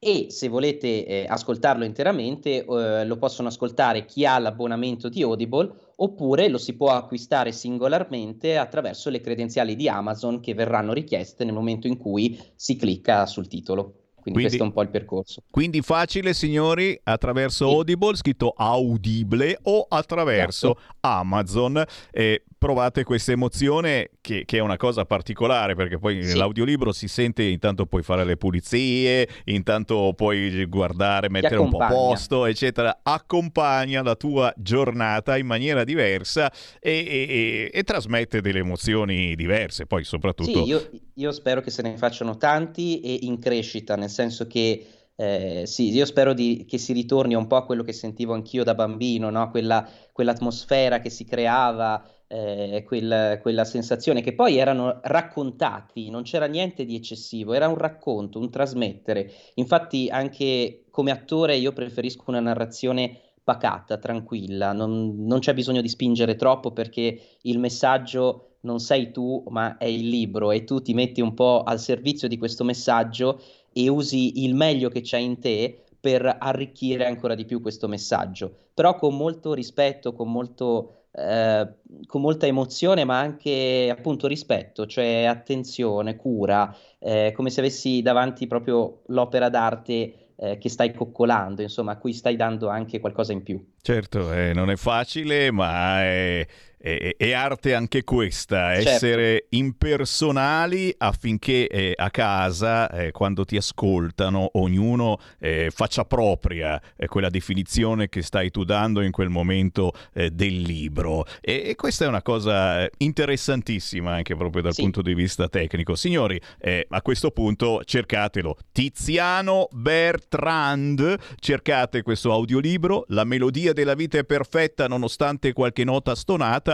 E 0.05 0.27
se 0.31 0.49
volete 0.49 1.07
eh, 1.07 1.27
ascoltarlo 1.29 1.85
interamente, 1.85 2.65
eh, 2.65 3.05
lo 3.05 3.17
possono 3.19 3.47
ascoltare 3.49 4.05
chi 4.05 4.27
ha 4.27 4.37
l'abbonamento 4.39 5.09
di 5.09 5.23
Audible 5.23 5.71
oppure 5.97 6.49
lo 6.49 6.59
si 6.59 6.75
può 6.75 6.89
acquistare 6.91 7.53
singolarmente 7.53 8.57
attraverso 8.57 9.11
le 9.11 9.21
credenziali 9.21 9.77
di 9.77 9.89
Amazon 9.89 10.41
che 10.41 10.55
verranno 10.55 10.93
richieste 10.93 11.45
nel 11.45 11.55
momento 11.55 11.87
in 11.87 11.99
cui 11.99 12.37
si 12.57 12.75
clicca 12.75 13.27
sul 13.27 13.47
titolo. 13.47 13.83
Quindi, 14.23 14.41
Quindi- 14.41 14.43
questo 14.43 14.63
è 14.63 14.67
un 14.67 14.73
po' 14.73 14.83
il 14.83 14.89
percorso. 14.89 15.43
Quindi 15.51 15.81
facile, 15.83 16.33
signori, 16.35 16.99
attraverso 17.05 17.67
Audible, 17.69 18.17
scritto 18.17 18.53
Audible, 18.57 19.59
o 19.63 19.87
attraverso 19.89 20.77
Esatto. 20.77 20.95
Amazon. 21.01 21.85
E 22.11 22.45
provate 22.63 23.03
questa 23.03 23.33
emozione 23.33 24.11
che, 24.21 24.45
che 24.47 24.59
è 24.59 24.61
una 24.61 24.77
cosa 24.77 25.05
particolare, 25.05 25.75
perché 25.75 25.99
poi 25.99 26.23
Sì. 26.23 26.29
nell'audiolibro 26.29 26.93
si 26.93 27.09
sente, 27.09 27.43
intanto 27.43 27.87
puoi 27.87 28.05
fare 28.05 28.23
le 28.25 28.37
pulizie, 28.37 29.29
intanto 29.47 30.13
puoi 30.17 30.65
guardare, 30.67 31.29
mettere 31.29 31.57
un 31.57 31.71
po' 31.71 31.79
a 31.79 31.89
posto, 31.89 32.47
eccetera. 32.47 33.01
Accompagna 33.03 34.01
la 34.03 34.15
tua 34.15 34.55
giornata 34.57 35.37
in 35.37 35.47
maniera 35.47 35.83
diversa 35.83 36.53
e, 36.79 36.93
e- 36.93 37.27
e- 37.29 37.71
e 37.73 37.83
trasmette 37.83 38.41
delle 38.41 38.61
emozioni 38.61 39.35
diverse. 39.35 39.87
Poi 39.87 40.05
soprattutto... 40.05 40.63
Sì, 40.63 40.69
io, 40.71 40.89
io 41.15 41.33
spero 41.33 41.63
che 41.63 41.71
se 41.73 41.83
ne 41.83 41.97
facciano 41.97 42.37
tanti 42.37 43.01
e 43.01 43.19
in 43.23 43.41
crescita, 43.41 43.97
nel 43.97 44.09
senso 44.09 44.47
che 44.47 44.87
eh, 45.23 45.67
sì, 45.67 45.91
io 45.91 46.05
spero 46.05 46.33
di- 46.33 46.65
che 46.67 46.79
si 46.79 46.93
ritorni 46.93 47.35
un 47.35 47.47
po' 47.47 47.57
a 47.57 47.65
quello 47.65 47.83
che 47.83 47.93
sentivo 47.93 48.35
anch'io 48.35 48.65
da 48.65 48.75
bambino, 48.75 49.31
no? 49.31 49.51
Quella, 49.51 49.87
quell'atmosfera 50.13 51.01
che 51.01 51.11
si 51.11 51.25
creava, 51.25 52.03
eh, 52.27 52.83
quel- 52.87 53.39
quella 53.43 53.65
sensazione 53.65 54.23
che 54.23 54.35
poi 54.35 54.57
erano 54.57 55.01
raccontati, 55.03 56.11
non 56.11 56.23
c'era 56.23 56.47
niente 56.47 56.85
di 56.85 56.95
eccessivo, 56.97 57.53
era 57.53 57.69
un 57.69 57.77
racconto, 57.77 58.39
un 58.39 58.51
trasmettere. 58.51 59.31
Infatti 59.55 60.09
anche 60.11 60.85
come 60.91 61.11
attore 61.11 61.57
io 61.57 61.73
preferisco 61.73 62.25
una 62.27 62.41
narrazione 62.41 63.32
pacata, 63.45 63.99
tranquilla, 63.99 64.73
non, 64.73 65.17
non 65.19 65.41
c'è 65.41 65.55
bisogno 65.55 65.81
di 65.81 65.89
spingere 65.89 66.37
troppo 66.37 66.71
perché 66.71 67.21
il 67.43 67.59
messaggio 67.59 68.57
non 68.63 68.79
sei 68.79 69.11
tu, 69.11 69.45
ma 69.49 69.77
è 69.77 69.87
il 69.87 70.09
libro 70.09 70.51
e 70.51 70.65
tu 70.65 70.81
ti 70.81 70.95
metti 70.95 71.21
un 71.21 71.35
po' 71.35 71.63
al 71.63 71.81
servizio 71.81 72.29
di 72.29 72.39
questo 72.39 72.65
messaggio 72.65 73.41
e 73.73 73.89
usi 73.89 74.45
il 74.45 74.55
meglio 74.55 74.89
che 74.89 75.01
c'è 75.01 75.19
in 75.19 75.41
te 75.41 75.83
per 75.99 76.37
arricchire 76.41 77.07
ancora 77.07 77.35
di 77.35 77.45
più 77.45 77.61
questo 77.61 77.87
messaggio, 77.87 78.53
però 78.75 78.97
con 78.97 79.17
molto 79.17 79.55
rispetto, 79.55 80.13
con 80.13 80.31
molto, 80.33 81.05
eh, 81.13 81.75
con 82.07 82.21
molta 82.21 82.47
emozione, 82.47 83.05
ma 83.05 83.21
anche 83.21 83.89
appunto 83.89 84.27
rispetto, 84.27 84.87
cioè 84.87 85.25
attenzione, 85.25 86.17
cura, 86.17 86.75
eh, 86.99 87.33
come 87.37 87.51
se 87.51 87.61
avessi 87.61 88.03
davanti 88.03 88.49
proprio 88.49 89.03
l'opera 89.07 89.49
d'arte 89.49 90.22
eh, 90.37 90.59
che 90.59 90.69
stai 90.69 90.95
coccolando, 90.95 91.63
insomma, 91.63 91.93
a 91.93 91.97
cui 91.97 92.13
stai 92.13 92.37
dando 92.37 92.69
anche 92.69 93.01
qualcosa 93.01 93.33
in 93.33 93.43
più. 93.43 93.65
Certo, 93.81 94.33
eh, 94.33 94.53
non 94.53 94.71
è 94.71 94.77
facile, 94.77 95.51
ma 95.51 96.03
è, 96.03 96.47
è- 96.83 97.15
è 97.17 97.33
arte 97.33 97.75
anche 97.75 98.03
questa, 98.03 98.75
Certo. 98.75 98.89
essere 98.91 99.47
impersonali 99.51 100.93
affinché 100.99 101.69
eh, 101.69 101.93
a 101.97 102.11
casa, 102.11 102.91
eh, 102.91 103.11
quando 103.13 103.45
ti 103.45 103.57
ascoltano, 103.57 104.51
ognuno 104.55 105.19
eh, 105.39 105.71
faccia 105.73 106.05
propria 106.05 106.81
eh, 106.97 107.07
quella 107.07 107.31
definizione 107.31 108.09
che 108.09 108.23
stai 108.23 108.51
tu 108.51 108.65
dando 108.65 109.01
in 109.03 109.13
quel 109.13 109.29
momento 109.29 109.93
eh, 110.13 110.31
del 110.31 110.61
libro. 110.61 111.25
E, 111.41 111.63
e 111.67 111.75
questa 111.77 112.05
è 112.05 112.09
una 112.09 112.23
cosa 112.23 112.83
eh, 112.85 112.91
interessantissima 112.99 114.13
anche 114.13 114.35
proprio 114.35 114.63
dal 114.63 114.75
punto 114.75 115.03
di 115.03 115.15
vista 115.15 115.49
tecnico. 115.49 115.95
Signori, 115.95 116.41
a 116.89 117.03
questo 117.03 117.31
punto 117.31 117.83
cercatelo. 117.85 118.57
Tiziano 118.73 119.69
Bertrand, 119.73 121.17
cercate 121.39 122.03
questo 122.03 122.33
audiolibro, 122.33 123.05
La 123.09 123.25
melodia 123.25 123.73
della 123.73 123.95
vita 123.95 124.19
è 124.19 124.25
perfetta 124.25 124.87
nonostante 124.89 125.53
qualche 125.53 125.85
nota 125.85 126.15
stonata. 126.15 126.72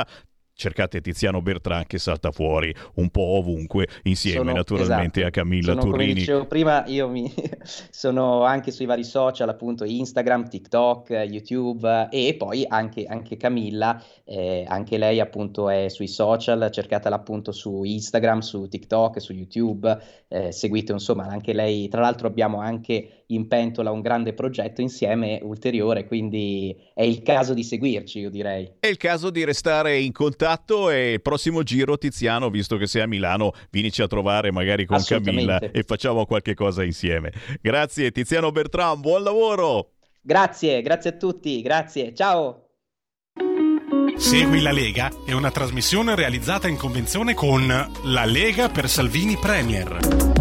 Cercate 0.58 1.00
Tiziano 1.00 1.40
Bertrand 1.40 1.86
che 1.86 1.98
salta 1.98 2.32
fuori 2.32 2.74
un 2.94 3.10
po' 3.10 3.38
ovunque, 3.38 3.86
insieme 4.02 4.38
Sono- 4.38 4.52
naturalmente 4.54 5.20
esatto. 5.20 5.26
a 5.26 5.30
Camilla 5.42 5.68
Sono, 5.68 5.80
Come 5.82 5.92
Turrini. 5.92 6.14
dicevo 6.14 6.46
prima, 6.46 6.84
io 6.86 7.08
mi... 7.08 7.32
sono 7.90 8.42
anche 8.42 8.72
sui 8.72 8.84
vari 8.84 9.04
social, 9.04 9.48
appunto 9.48 9.84
Instagram, 9.84 10.48
TikTok, 10.48 11.10
YouTube 11.10 12.08
e 12.10 12.34
poi 12.36 12.66
anche, 12.68 13.04
anche 13.04 13.36
Camilla, 13.36 14.02
eh, 14.24 14.64
anche 14.66 14.98
lei 14.98 15.20
appunto 15.20 15.70
è 15.70 15.88
sui 15.88 16.08
social, 16.08 16.68
cercatela 16.72 17.14
appunto 17.14 17.52
su 17.52 17.84
Instagram, 17.84 18.40
su 18.40 18.66
TikTok, 18.66 19.20
su 19.20 19.32
YouTube, 19.32 19.96
eh, 20.26 20.50
seguite 20.50 20.90
insomma 20.90 21.26
anche 21.26 21.52
lei, 21.52 21.86
tra 21.86 22.00
l'altro 22.00 22.26
abbiamo 22.26 22.58
anche 22.58 23.17
in 23.30 23.48
pentola 23.48 23.90
un 23.90 24.00
grande 24.00 24.32
progetto 24.32 24.80
insieme 24.80 25.38
ulteriore, 25.42 26.06
quindi 26.06 26.76
è 26.94 27.02
il 27.02 27.22
caso 27.22 27.54
di 27.54 27.62
seguirci, 27.62 28.20
io 28.20 28.30
direi. 28.30 28.70
È 28.80 28.86
il 28.86 28.96
caso 28.96 29.30
di 29.30 29.44
restare 29.44 29.98
in 29.98 30.12
contatto 30.12 30.90
e 30.90 31.12
il 31.12 31.22
prossimo 31.22 31.62
giro 31.62 31.98
Tiziano, 31.98 32.50
visto 32.50 32.76
che 32.76 32.86
sei 32.86 33.02
a 33.02 33.06
Milano, 33.06 33.52
vienici 33.70 34.02
a 34.02 34.06
trovare 34.06 34.50
magari 34.50 34.84
con. 34.84 34.96
Camilla 35.08 35.58
e 35.58 35.82
facciamo 35.84 36.26
qualche 36.26 36.54
cosa 36.54 36.84
insieme. 36.84 37.32
Grazie 37.60 38.10
Tiziano 38.10 38.50
Bertrand, 38.50 39.00
buon 39.00 39.22
lavoro! 39.22 39.92
Grazie, 40.20 40.82
grazie 40.82 41.10
a 41.10 41.12
tutti, 41.14 41.62
grazie, 41.62 42.14
ciao! 42.14 42.64
Segui 44.16 44.60
la 44.60 44.72
Lega 44.72 45.10
è 45.24 45.32
una 45.32 45.50
trasmissione 45.50 46.14
realizzata 46.14 46.68
in 46.68 46.76
convenzione 46.76 47.34
con 47.34 47.66
La 48.04 48.24
Lega 48.24 48.68
per 48.68 48.88
Salvini 48.88 49.36
Premier. 49.36 50.37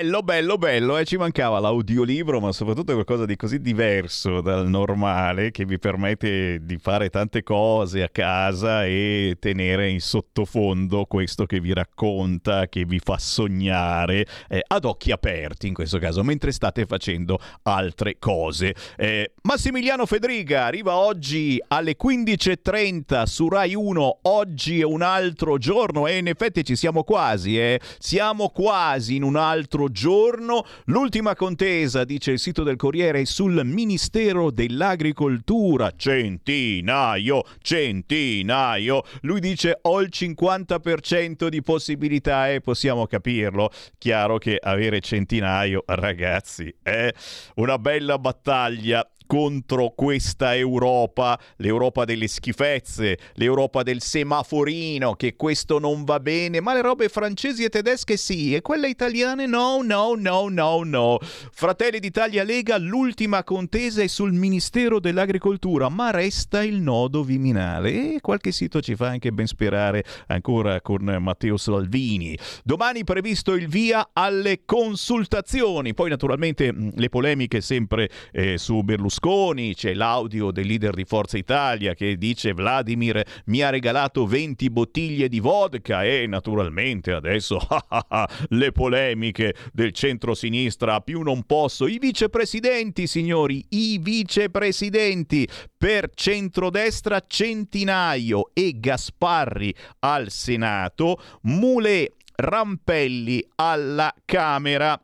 Bello, 0.00 0.22
bello, 0.22 0.56
bello, 0.56 0.96
e 0.96 1.04
ci 1.04 1.18
mancava 1.18 1.58
l'audiolibro, 1.58 2.40
ma 2.40 2.52
soprattutto 2.52 2.94
qualcosa 2.94 3.26
di 3.26 3.36
così 3.36 3.60
diverso 3.60 4.40
dal 4.40 4.66
normale 4.66 5.50
che 5.50 5.66
vi 5.66 5.78
permette 5.78 6.64
di 6.64 6.78
fare 6.78 7.10
tante 7.10 7.42
cose 7.42 8.02
a 8.02 8.08
casa 8.08 8.86
e 8.86 9.36
tenere 9.38 9.90
in 9.90 10.00
sottofondo 10.00 11.04
questo 11.04 11.44
che 11.44 11.60
vi 11.60 11.74
racconta, 11.74 12.66
che 12.68 12.86
vi 12.86 12.98
fa 12.98 13.18
sognare 13.18 14.26
eh, 14.48 14.62
ad 14.66 14.86
occhi 14.86 15.12
aperti 15.12 15.66
in 15.66 15.74
questo 15.74 15.98
caso, 15.98 16.24
mentre 16.24 16.50
state 16.52 16.86
facendo 16.86 17.38
altre 17.64 18.16
cose. 18.18 18.74
Eh, 18.96 19.32
Massimiliano 19.42 20.06
Fedriga 20.06 20.64
arriva 20.64 20.96
oggi 20.96 21.62
alle 21.68 21.94
15.30 22.02 23.24
su 23.24 23.50
Rai 23.50 23.74
1, 23.74 24.18
oggi 24.22 24.80
è 24.80 24.84
un 24.84 25.02
altro 25.02 25.58
giorno 25.58 26.06
e 26.06 26.16
in 26.16 26.28
effetti 26.28 26.64
ci 26.64 26.74
siamo 26.74 27.02
quasi, 27.02 27.60
eh? 27.60 27.78
siamo 27.98 28.48
quasi 28.48 29.16
in 29.16 29.24
un 29.24 29.36
altro 29.36 29.88
giorno. 29.90 30.64
L'ultima 30.86 31.34
contesa, 31.34 32.04
dice 32.04 32.32
il 32.32 32.38
sito 32.38 32.62
del 32.62 32.76
Corriere, 32.76 33.24
sul 33.24 33.60
Ministero 33.64 34.50
dell'Agricoltura. 34.50 35.92
Centinaio, 35.96 37.44
centinaio. 37.60 39.02
Lui 39.22 39.40
dice 39.40 39.78
ho 39.82 40.00
il 40.00 40.10
50% 40.12 41.48
di 41.48 41.62
possibilità 41.62 42.50
e 42.50 42.60
possiamo 42.60 43.06
capirlo. 43.06 43.70
Chiaro 43.98 44.38
che 44.38 44.58
avere 44.60 45.00
centinaio, 45.00 45.84
ragazzi, 45.86 46.74
è 46.82 47.12
una 47.56 47.78
bella 47.78 48.18
battaglia 48.18 49.08
contro 49.30 49.92
questa 49.94 50.56
Europa, 50.56 51.38
l'Europa 51.58 52.04
delle 52.04 52.26
schifezze, 52.26 53.16
l'Europa 53.34 53.84
del 53.84 54.02
semaforino, 54.02 55.14
che 55.14 55.36
questo 55.36 55.78
non 55.78 56.02
va 56.02 56.18
bene, 56.18 56.60
ma 56.60 56.74
le 56.74 56.82
robe 56.82 57.08
francesi 57.08 57.62
e 57.62 57.68
tedesche 57.68 58.16
sì, 58.16 58.56
e 58.56 58.60
quelle 58.60 58.88
italiane 58.88 59.46
no, 59.46 59.82
no, 59.82 60.14
no, 60.16 60.48
no, 60.48 60.82
no. 60.82 61.18
Fratelli 61.52 62.00
d'Italia 62.00 62.42
Lega, 62.42 62.76
l'ultima 62.76 63.44
contesa 63.44 64.02
è 64.02 64.08
sul 64.08 64.32
Ministero 64.32 64.98
dell'Agricoltura, 64.98 65.88
ma 65.88 66.10
resta 66.10 66.64
il 66.64 66.80
nodo 66.80 67.22
viminale 67.22 68.16
e 68.16 68.20
qualche 68.20 68.50
sito 68.50 68.80
ci 68.80 68.96
fa 68.96 69.06
anche 69.06 69.30
ben 69.30 69.46
sperare 69.46 70.02
ancora 70.26 70.80
con 70.80 71.04
Matteo 71.20 71.56
Salvini. 71.56 72.36
Domani 72.64 73.04
previsto 73.04 73.54
il 73.54 73.68
via 73.68 74.10
alle 74.12 74.64
consultazioni, 74.64 75.94
poi 75.94 76.10
naturalmente 76.10 76.74
le 76.74 77.08
polemiche 77.08 77.60
sempre 77.60 78.10
eh, 78.32 78.58
su 78.58 78.82
Berlusconi, 78.82 79.18
c'è 79.20 79.92
l'audio 79.92 80.50
del 80.50 80.66
leader 80.66 80.94
di 80.94 81.04
Forza 81.04 81.36
Italia 81.36 81.92
che 81.92 82.16
dice 82.16 82.54
Vladimir 82.54 83.22
mi 83.46 83.60
ha 83.60 83.68
regalato 83.68 84.24
20 84.24 84.70
bottiglie 84.70 85.28
di 85.28 85.40
vodka 85.40 86.04
e 86.04 86.26
naturalmente 86.26 87.12
adesso 87.12 87.58
le 88.48 88.72
polemiche 88.72 89.54
del 89.74 89.92
centro-sinistra 89.92 91.00
più 91.02 91.20
non 91.20 91.42
posso. 91.42 91.86
I 91.86 91.98
vicepresidenti, 91.98 93.06
signori, 93.06 93.62
i 93.70 93.98
vicepresidenti 93.98 95.46
per 95.76 96.10
centrodestra 96.14 97.20
Centinaio 97.26 98.50
e 98.54 98.72
Gasparri 98.78 99.74
al 99.98 100.30
Senato, 100.30 101.20
Mule 101.42 102.14
Rampelli 102.36 103.46
alla 103.56 104.14
Camera. 104.24 104.98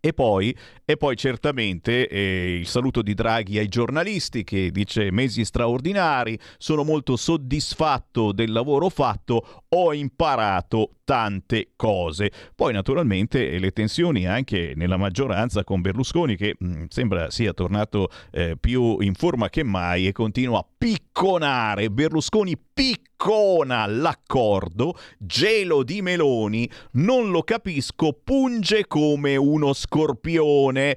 E 0.00 0.12
poi, 0.12 0.56
e 0.84 0.96
poi 0.96 1.16
certamente 1.16 2.08
eh, 2.08 2.58
il 2.60 2.66
saluto 2.68 3.02
di 3.02 3.14
Draghi 3.14 3.58
ai 3.58 3.66
giornalisti 3.66 4.44
che 4.44 4.70
dice 4.70 5.10
mesi 5.10 5.44
straordinari, 5.44 6.38
sono 6.56 6.84
molto 6.84 7.16
soddisfatto 7.16 8.30
del 8.30 8.52
lavoro 8.52 8.90
fatto, 8.90 9.64
ho 9.68 9.92
imparato 9.92 10.92
tante 11.02 11.70
cose. 11.74 12.30
Poi 12.54 12.72
naturalmente 12.72 13.50
eh, 13.50 13.58
le 13.58 13.72
tensioni 13.72 14.26
anche 14.26 14.74
nella 14.76 14.96
maggioranza 14.96 15.64
con 15.64 15.80
Berlusconi 15.80 16.36
che 16.36 16.54
mh, 16.56 16.84
sembra 16.88 17.30
sia 17.30 17.52
tornato 17.52 18.08
eh, 18.30 18.56
più 18.56 19.00
in 19.00 19.14
forma 19.14 19.48
che 19.48 19.64
mai 19.64 20.06
e 20.06 20.12
continua 20.12 20.60
a 20.60 20.66
picconare. 20.78 21.90
Berlusconi 21.90 22.56
piccona 23.18 23.84
l'accordo, 23.86 24.96
gelo 25.18 25.82
di 25.82 26.02
Meloni, 26.02 26.70
non 26.92 27.32
lo 27.32 27.42
capisco, 27.42 28.12
punge 28.12 28.86
come 28.86 29.34
uno 29.34 29.72
scorpione. 29.72 30.96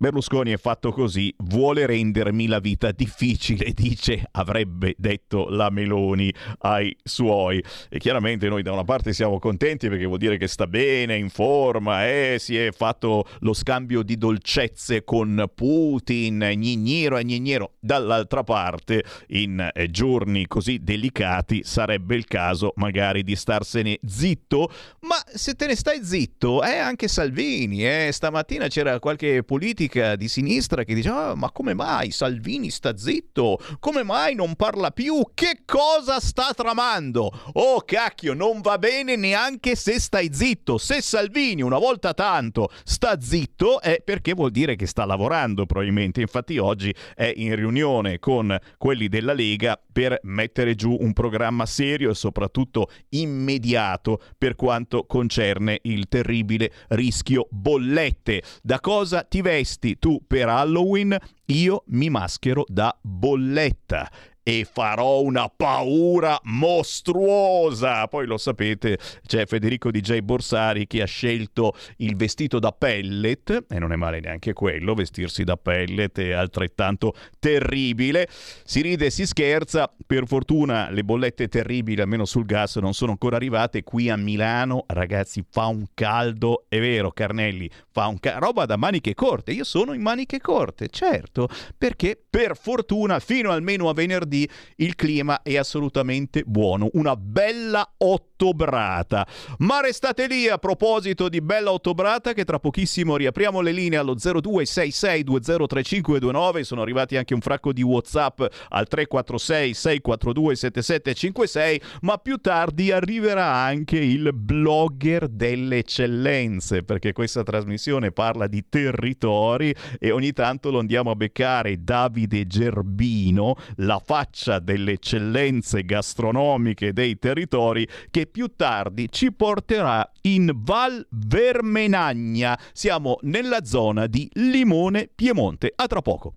Berlusconi 0.00 0.52
è 0.52 0.58
fatto 0.58 0.92
così, 0.92 1.34
vuole 1.38 1.84
rendermi 1.84 2.46
la 2.46 2.60
vita 2.60 2.92
difficile, 2.92 3.72
dice, 3.74 4.28
avrebbe 4.30 4.94
detto 4.96 5.48
la 5.48 5.70
Meloni 5.70 6.32
ai 6.60 6.96
suoi. 7.02 7.60
E 7.88 7.98
chiaramente 7.98 8.48
noi 8.48 8.62
da 8.62 8.70
una 8.70 8.84
parte 8.84 9.12
siamo 9.12 9.40
contenti 9.40 9.88
perché 9.88 10.04
vuol 10.04 10.18
dire 10.18 10.36
che 10.36 10.46
sta 10.46 10.68
bene, 10.68 11.16
in 11.16 11.30
forma, 11.30 12.06
eh, 12.06 12.36
si 12.38 12.56
è 12.56 12.70
fatto 12.70 13.26
lo 13.40 13.52
scambio 13.52 14.04
di 14.04 14.16
dolcezze 14.16 15.02
con 15.02 15.50
Putin, 15.52 16.48
gnignero 16.54 17.16
e 17.16 17.24
gnignero. 17.24 17.72
Dall'altra 17.80 18.44
parte, 18.44 19.02
in 19.30 19.68
eh, 19.74 19.90
giorni 19.90 20.46
così 20.46 20.78
delicati, 20.80 21.64
sarebbe 21.64 22.14
il 22.14 22.26
caso 22.26 22.72
magari 22.76 23.24
di 23.24 23.34
starsene 23.34 23.98
zitto, 24.06 24.70
ma 25.00 25.16
se 25.26 25.54
te 25.54 25.66
ne 25.66 25.74
stai 25.74 26.04
zitto, 26.04 26.62
eh, 26.62 26.76
anche 26.76 27.08
Salvini, 27.08 27.84
eh, 27.84 28.10
stamattina 28.12 28.68
c'era 28.68 29.00
qualche 29.00 29.42
politica 29.42 29.86
di 30.16 30.28
sinistra 30.28 30.84
che 30.84 30.94
diceva: 30.94 31.30
"Ah, 31.30 31.34
Ma 31.34 31.50
come 31.50 31.74
mai 31.74 32.10
Salvini 32.10 32.70
sta 32.70 32.96
zitto? 32.96 33.58
Come 33.78 34.02
mai 34.02 34.34
non 34.34 34.54
parla 34.54 34.90
più? 34.90 35.22
Che 35.34 35.62
cosa 35.64 36.20
sta 36.20 36.52
tramando? 36.54 37.30
Oh 37.54 37.80
cacchio, 37.80 38.34
non 38.34 38.60
va 38.60 38.78
bene 38.78 39.16
neanche 39.16 39.74
se 39.76 39.98
stai 39.98 40.30
zitto. 40.32 40.78
Se 40.78 41.00
Salvini 41.00 41.62
una 41.62 41.78
volta 41.78 42.14
tanto 42.14 42.70
sta 42.84 43.20
zitto 43.20 43.80
è 43.80 44.02
perché 44.04 44.34
vuol 44.34 44.50
dire 44.50 44.76
che 44.76 44.86
sta 44.86 45.04
lavorando 45.04 45.66
probabilmente. 45.66 46.20
Infatti 46.20 46.58
oggi 46.58 46.94
è 47.14 47.32
in 47.34 47.54
riunione 47.54 48.18
con 48.18 48.56
quelli 48.76 49.08
della 49.08 49.32
Lega 49.32 49.80
per 49.90 50.18
mettere 50.22 50.74
giù 50.74 50.96
un 50.98 51.12
programma 51.12 51.66
serio 51.66 52.10
e 52.10 52.14
soprattutto 52.14 52.90
immediato 53.10 54.20
per 54.36 54.54
quanto 54.54 55.06
concerne 55.06 55.78
il 55.82 56.08
terribile 56.08 56.72
rischio 56.88 57.46
bollette. 57.50 58.42
Da 58.62 58.80
cosa 58.80 59.22
ti 59.22 59.40
vesti 59.40 59.77
tu 59.98 60.20
per 60.26 60.48
Halloween? 60.48 61.16
Io 61.46 61.82
mi 61.86 62.10
maschero 62.10 62.64
da 62.66 62.96
bolletta 63.00 64.10
e 64.48 64.66
farò 64.70 65.20
una 65.20 65.50
paura 65.54 66.40
mostruosa. 66.44 68.08
Poi 68.08 68.24
lo 68.24 68.38
sapete, 68.38 68.98
c'è 69.26 69.44
Federico 69.44 69.90
DJ 69.90 70.20
Borsari 70.20 70.86
che 70.86 71.02
ha 71.02 71.04
scelto 71.04 71.74
il 71.98 72.16
vestito 72.16 72.58
da 72.58 72.72
pellet 72.72 73.66
e 73.68 73.78
non 73.78 73.92
è 73.92 73.96
male 73.96 74.20
neanche 74.20 74.54
quello, 74.54 74.94
vestirsi 74.94 75.44
da 75.44 75.58
pellet 75.58 76.18
è 76.18 76.30
altrettanto 76.30 77.12
terribile. 77.38 78.26
Si 78.64 78.80
ride 78.80 79.06
e 79.06 79.10
si 79.10 79.26
scherza, 79.26 79.92
per 80.06 80.26
fortuna 80.26 80.88
le 80.88 81.04
bollette 81.04 81.48
terribili, 81.48 82.00
almeno 82.00 82.24
sul 82.24 82.46
gas, 82.46 82.76
non 82.76 82.94
sono 82.94 83.10
ancora 83.10 83.36
arrivate. 83.36 83.82
Qui 83.82 84.08
a 84.08 84.16
Milano, 84.16 84.84
ragazzi, 84.86 85.44
fa 85.46 85.66
un 85.66 85.84
caldo, 85.92 86.64
è 86.70 86.80
vero, 86.80 87.10
Carnelli, 87.10 87.70
fa 87.90 88.06
un 88.06 88.18
caldo, 88.18 88.46
roba 88.46 88.64
da 88.64 88.78
maniche 88.78 89.12
corte. 89.12 89.52
Io 89.52 89.64
sono 89.64 89.92
in 89.92 90.00
maniche 90.00 90.40
corte, 90.40 90.88
certo, 90.88 91.50
perché 91.76 92.18
per 92.30 92.56
fortuna 92.56 93.18
fino 93.18 93.50
almeno 93.50 93.90
a 93.90 93.92
venerdì 93.92 94.36
il 94.76 94.94
clima 94.94 95.42
è 95.42 95.56
assolutamente 95.56 96.42
buono, 96.44 96.90
una 96.92 97.16
bella 97.16 97.94
ottobrata. 97.96 99.26
Ma 99.58 99.80
restate 99.80 100.26
lì 100.26 100.48
a 100.48 100.58
proposito 100.58 101.28
di 101.28 101.40
bella 101.40 101.72
ottobrata 101.72 102.32
che 102.32 102.44
tra 102.44 102.58
pochissimo 102.58 103.16
riapriamo 103.16 103.60
le 103.60 103.72
linee 103.72 103.98
allo 103.98 104.14
0266203529, 104.14 106.60
sono 106.60 106.82
arrivati 106.82 107.16
anche 107.16 107.34
un 107.34 107.40
fracco 107.40 107.72
di 107.72 107.82
WhatsApp 107.82 108.40
al 108.68 108.86
346 108.86 109.74
642 109.74 110.56
7756, 110.56 111.80
ma 112.02 112.18
più 112.18 112.36
tardi 112.36 112.90
arriverà 112.90 113.54
anche 113.54 113.98
il 113.98 114.30
blogger 114.34 115.28
delle 115.28 115.78
eccellenze, 115.78 116.82
perché 116.82 117.12
questa 117.12 117.42
trasmissione 117.42 118.12
parla 118.12 118.46
di 118.46 118.64
territori 118.68 119.74
e 119.98 120.10
ogni 120.10 120.32
tanto 120.32 120.70
lo 120.70 120.78
andiamo 120.78 121.10
a 121.10 121.14
beccare 121.14 121.82
Davide 121.82 122.46
Gerbino, 122.46 123.56
la 123.76 124.00
faccia 124.04 124.27
delle 124.60 124.92
eccellenze 124.92 125.84
gastronomiche 125.84 126.92
dei 126.92 127.18
territori 127.18 127.88
che 128.10 128.26
più 128.26 128.52
tardi 128.56 129.08
ci 129.10 129.32
porterà 129.32 130.10
in 130.22 130.52
Val 130.54 131.06
Vermenagna. 131.10 132.58
Siamo 132.72 133.18
nella 133.22 133.64
zona 133.64 134.06
di 134.06 134.28
Limone 134.34 135.10
Piemonte. 135.14 135.72
A 135.74 135.86
tra 135.86 136.02
poco. 136.02 136.34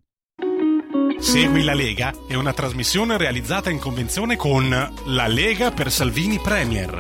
Segui 1.20 1.64
la 1.64 1.74
Lega 1.74 2.14
è 2.28 2.34
una 2.34 2.52
trasmissione 2.52 3.18
realizzata 3.18 3.70
in 3.70 3.80
convenzione 3.80 4.36
con 4.36 4.70
La 5.06 5.28
Lega 5.28 5.72
per 5.72 5.92
Salvini 5.92 6.40
Premier. 6.40 7.00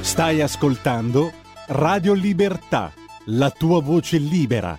Stai 0.00 0.40
ascoltando 0.40 1.32
Radio 1.66 2.14
Libertà, 2.14 2.92
la 3.26 3.50
tua 3.50 3.80
voce 3.80 4.18
libera, 4.18 4.78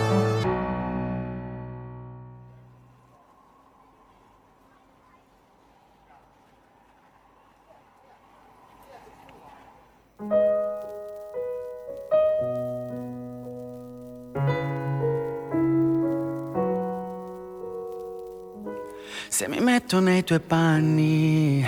Metto 19.91 19.99
nei 19.99 20.23
tuoi 20.23 20.39
panni, 20.39 21.67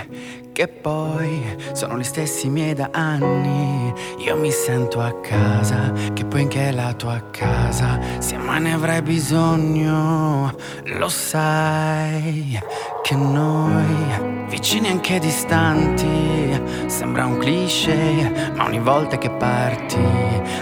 che 0.53 0.67
poi 0.69 1.57
sono 1.73 1.97
gli 1.97 2.03
stessi 2.03 2.47
miei 2.47 2.73
da 2.73 2.89
anni, 2.93 3.93
io 4.19 4.37
mi 4.37 4.49
sento 4.49 5.01
a 5.01 5.19
casa, 5.19 5.91
che 6.13 6.23
poi 6.23 6.43
anche 6.43 6.71
la 6.71 6.93
tua 6.93 7.21
casa, 7.31 7.99
se 8.19 8.37
mai 8.37 8.61
ne 8.61 8.73
avrai 8.73 9.01
bisogno, 9.01 10.55
lo 10.83 11.09
sai 11.09 12.57
che 13.01 13.15
noi, 13.15 14.47
vicini 14.47 14.87
anche 14.87 15.19
distanti, 15.19 16.61
sembra 16.85 17.25
un 17.25 17.39
cliché, 17.39 18.51
ma 18.55 18.65
ogni 18.65 18.79
volta 18.79 19.17
che 19.17 19.31
parti, 19.31 19.97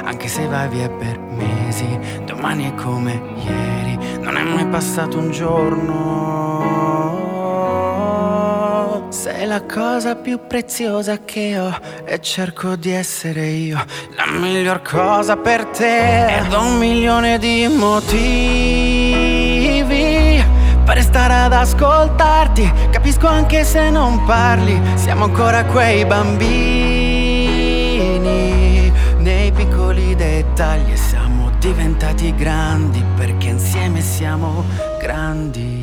anche 0.03 0.27
se 0.27 0.47
vai 0.47 0.67
via 0.67 0.89
per 0.89 1.19
mesi, 1.19 1.99
domani 2.25 2.71
è 2.71 2.73
come 2.73 3.21
ieri, 3.35 4.19
non 4.19 4.35
è 4.35 4.43
mai 4.43 4.65
passato 4.65 5.19
un 5.19 5.29
giorno. 5.29 6.50
Sei 9.11 9.45
la 9.45 9.61
cosa 9.63 10.15
più 10.15 10.39
preziosa 10.47 11.25
che 11.25 11.59
ho 11.59 11.77
e 12.05 12.21
cerco 12.21 12.77
di 12.77 12.91
essere 12.91 13.45
io 13.45 13.77
la 14.15 14.25
miglior 14.31 14.81
cosa 14.81 15.35
per 15.35 15.65
te. 15.65 16.37
Ed 16.37 16.53
ho 16.53 16.61
un 16.61 16.77
milione 16.77 17.37
di 17.37 17.67
motivi 17.67 18.01
per 20.85 20.95
restare 20.95 21.33
ad 21.33 21.51
ascoltarti. 21.51 22.71
Capisco 22.89 23.27
anche 23.27 23.65
se 23.65 23.89
non 23.89 24.23
parli, 24.23 24.79
siamo 24.95 25.25
ancora 25.25 25.65
quei 25.65 26.05
bambini 26.05 27.11
nei 29.17 29.51
piccoli 29.51 30.15
dettagli 30.15 30.95
siamo 30.95 31.51
diventati 31.59 32.33
grandi 32.33 33.03
perché 33.17 33.49
insieme 33.49 33.99
siamo 33.99 34.63
grandi. 35.01 35.80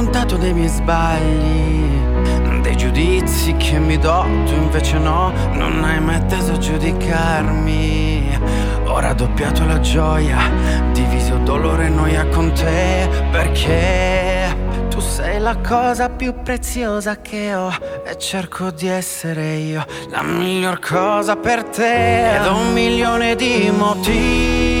Raccontato 0.00 0.36
dei 0.38 0.54
miei 0.54 0.68
sbagli, 0.68 2.62
dei 2.62 2.74
giudizi 2.74 3.54
che 3.56 3.78
mi 3.78 3.98
do, 3.98 4.24
tu 4.46 4.54
invece 4.54 4.96
no, 4.96 5.30
non 5.52 5.84
hai 5.84 6.00
mai 6.00 6.14
atteso 6.14 6.52
a 6.52 6.58
giudicarmi. 6.58 8.38
Ora 8.86 9.10
ha 9.10 9.14
doppiato 9.14 9.66
la 9.66 9.78
gioia, 9.80 10.38
diviso 10.92 11.36
dolore 11.44 11.86
e 11.86 11.88
noia 11.90 12.26
con 12.28 12.50
te, 12.54 13.10
perché 13.30 14.56
tu 14.88 15.00
sei 15.00 15.38
la 15.38 15.56
cosa 15.58 16.08
più 16.08 16.32
preziosa 16.42 17.20
che 17.20 17.54
ho 17.54 17.70
e 18.02 18.16
cerco 18.16 18.70
di 18.70 18.88
essere 18.88 19.56
io 19.56 19.84
la 20.08 20.22
miglior 20.22 20.78
cosa 20.78 21.36
per 21.36 21.64
te. 21.64 22.36
Ed 22.36 22.46
ho 22.46 22.56
un 22.56 22.72
milione 22.72 23.36
di 23.36 23.70
motivi 23.70 24.79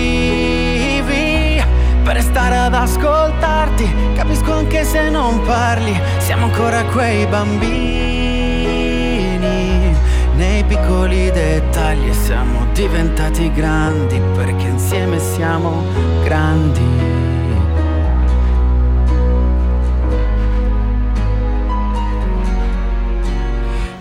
per 2.12 2.22
stare 2.22 2.56
ad 2.56 2.74
ascoltarti, 2.74 3.88
capisco 4.16 4.52
anche 4.52 4.82
se 4.82 5.08
non 5.10 5.40
parli, 5.42 5.96
siamo 6.18 6.46
ancora 6.46 6.82
quei 6.86 7.24
bambini. 7.26 7.78
Nei 10.34 10.64
piccoli 10.64 11.30
dettagli 11.30 12.12
siamo 12.12 12.66
diventati 12.72 13.52
grandi 13.52 14.20
perché 14.34 14.66
insieme 14.66 15.20
siamo 15.20 15.84
grandi. 16.24 16.82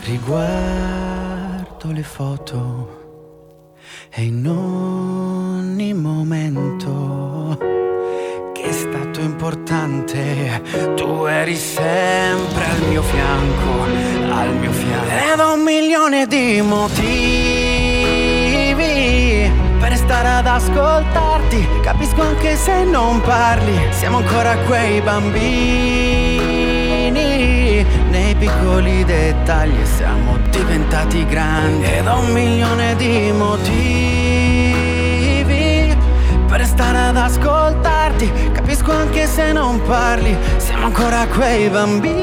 Riguardo 0.06 1.91
le 1.91 2.03
foto 2.03 2.98
e 4.10 4.23
in 4.23 4.48
ogni 4.48 5.94
momento 5.94 7.19
è 9.20 9.26
stato 9.26 9.26
importante, 9.26 10.62
tu 10.96 11.26
eri 11.26 11.56
sempre 11.56 12.66
al 12.66 12.82
mio 12.88 13.02
fianco, 13.02 13.84
al 14.32 14.54
mio 14.56 14.72
fianco. 14.72 15.34
Ed 15.34 15.40
un 15.40 15.62
milione 15.64 16.26
di 16.28 16.62
motivi 16.62 16.88
per 19.80 19.96
stare 19.96 20.28
ad 20.30 20.48
ascoltarti, 20.48 21.68
capisco 21.82 22.22
anche 22.22 22.56
se 22.56 22.84
non 22.86 23.20
parli, 23.22 23.78
siamo 23.91 24.18
ancora 24.18 24.56
quei 24.68 25.02
bambini, 25.02 25.48
nei 28.10 28.36
piccoli 28.36 29.04
dettagli 29.04 29.86
siamo 29.98 30.38
diventati 30.50 31.26
grandi. 31.26 31.86
Ed 31.86 32.06
un 32.08 32.32
milione 32.32 32.96
di 32.96 33.32
motivi 33.34 34.19
stare 36.80 36.98
ad 37.10 37.18
ascoltarti, 37.18 38.32
capisco 38.54 38.94
anche 38.94 39.28
se 39.28 39.52
non 39.52 39.82
parli, 39.82 40.34
siamo 40.56 40.86
ancora 40.86 41.28
quei 41.28 41.68
bambini, 41.68 42.16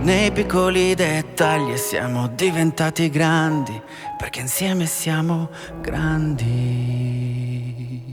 nei 0.00 0.32
piccoli 0.32 0.94
dettagli 0.94 1.76
siamo 1.76 2.28
diventati 2.28 3.10
grandi, 3.10 3.78
perché 4.16 4.40
insieme 4.40 4.86
siamo 4.86 5.50
grandi. 5.82 7.39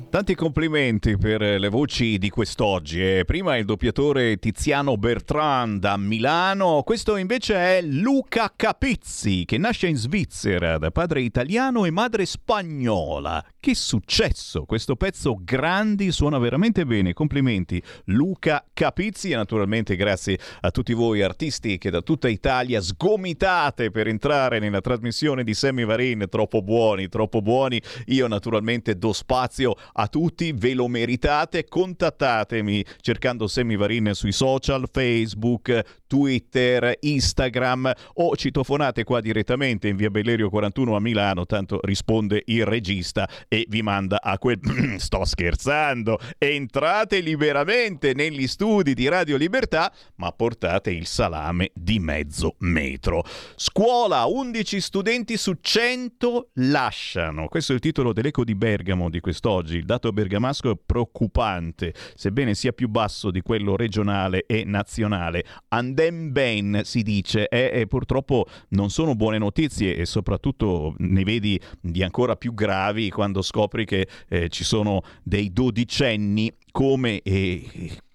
Tanti 0.09 0.35
complimenti 0.35 1.17
per 1.17 1.41
le 1.41 1.67
voci 1.67 2.17
di 2.17 2.29
quest'oggi. 2.29 3.01
eh. 3.01 3.23
Prima 3.25 3.57
il 3.57 3.65
doppiatore 3.65 4.37
Tiziano 4.37 4.95
Bertrand 4.95 5.81
da 5.81 5.97
Milano, 5.97 6.81
questo 6.83 7.17
invece 7.17 7.55
è 7.55 7.81
Luca 7.81 8.51
Capizzi 8.55 9.43
che 9.45 9.57
nasce 9.57 9.87
in 9.87 9.97
Svizzera 9.97 10.77
da 10.77 10.91
padre 10.91 11.21
italiano 11.21 11.83
e 11.83 11.91
madre 11.91 12.25
spagnola. 12.25 13.43
Che 13.59 13.75
successo! 13.75 14.63
Questo 14.63 14.95
pezzo 14.95 15.39
grandi 15.43 16.11
suona 16.11 16.39
veramente 16.39 16.85
bene. 16.85 17.11
Complimenti 17.13 17.83
Luca 18.05 18.65
Capizzi 18.73 19.31
e 19.31 19.35
naturalmente 19.35 19.97
grazie 19.97 20.39
a 20.61 20.71
tutti 20.71 20.93
voi 20.93 21.21
artisti 21.21 21.77
che 21.77 21.89
da 21.89 22.01
tutta 22.01 22.29
Italia 22.29 22.79
sgomitate 22.79 23.91
per 23.91 24.07
entrare 24.07 24.59
nella 24.59 24.79
trasmissione 24.81 25.43
di 25.43 25.53
Sammy 25.53 25.83
Varin. 25.83 26.27
Troppo 26.29 26.61
buoni, 26.61 27.09
troppo 27.09 27.41
buoni. 27.41 27.79
Io 28.05 28.27
naturalmente 28.27 28.97
do 28.97 29.11
spazio 29.11 29.75
a 29.99 30.07
tutti, 30.07 30.51
ve 30.53 30.73
lo 30.73 30.87
meritate. 30.87 31.65
Contattatemi 31.65 32.83
cercando 33.01 33.47
Sammy 33.47 33.75
Varin 33.75 34.11
sui 34.13 34.31
social, 34.31 34.89
Facebook, 34.91 35.83
Twitter, 36.07 36.97
Instagram 37.01 37.91
o 38.15 38.35
citofonate 38.35 39.03
qua 39.03 39.19
direttamente 39.19 39.87
in 39.87 39.95
via 39.95 40.09
Bellerio 40.09 40.49
41 40.49 40.95
a 40.95 40.99
Milano, 40.99 41.45
tanto 41.45 41.79
risponde 41.83 42.43
il 42.45 42.65
regista 42.65 43.27
e 43.47 43.65
vi 43.67 43.81
manda 43.81 44.21
a 44.21 44.37
quel... 44.37 44.59
Sto 44.97 45.25
scherzando! 45.25 46.19
Entrate 46.37 47.19
liberamente 47.19 48.13
negli 48.13 48.47
studi 48.47 48.93
di 48.93 49.07
Radio 49.07 49.37
Libertà, 49.37 49.91
ma 50.15 50.31
portate 50.31 50.91
il 50.91 51.05
salame 51.05 51.71
di 51.73 51.99
mezzo 51.99 52.55
metro. 52.59 53.23
Scuola, 53.55 54.25
11 54.25 54.79
studenti 54.79 55.37
su 55.37 55.53
100 55.59 56.49
lasciano. 56.55 57.47
Questo 57.47 57.71
è 57.73 57.75
il 57.75 57.81
titolo 57.81 58.13
dell'Eco 58.13 58.43
di 58.43 58.55
Bergamo 58.55 59.09
di 59.09 59.19
quest'oggi. 59.19 59.83
Dato 59.87 60.11
bergamasco 60.11 60.71
è 60.71 60.77
preoccupante, 60.85 61.93
sebbene 62.13 62.55
sia 62.55 62.73
più 62.73 62.89
basso 62.89 63.31
di 63.31 63.39
quello 63.39 63.77
regionale 63.77 64.43
e 64.45 64.65
nazionale. 64.65 65.45
Andem 65.69 66.33
ben 66.33 66.81
si 66.83 67.03
dice, 67.03 67.47
e 67.47 67.85
purtroppo 67.87 68.47
non 68.71 68.89
sono 68.89 69.15
buone 69.15 69.37
notizie 69.37 69.95
e 69.95 70.05
soprattutto 70.05 70.93
ne 70.97 71.23
vedi 71.23 71.57
di 71.79 72.03
ancora 72.03 72.35
più 72.35 72.53
gravi 72.53 73.09
quando 73.09 73.41
scopri 73.41 73.85
che 73.85 74.09
eh, 74.27 74.49
ci 74.49 74.65
sono 74.65 75.03
dei 75.23 75.53
dodicenni 75.53 76.53
come 76.69 77.21
eh, 77.21 77.63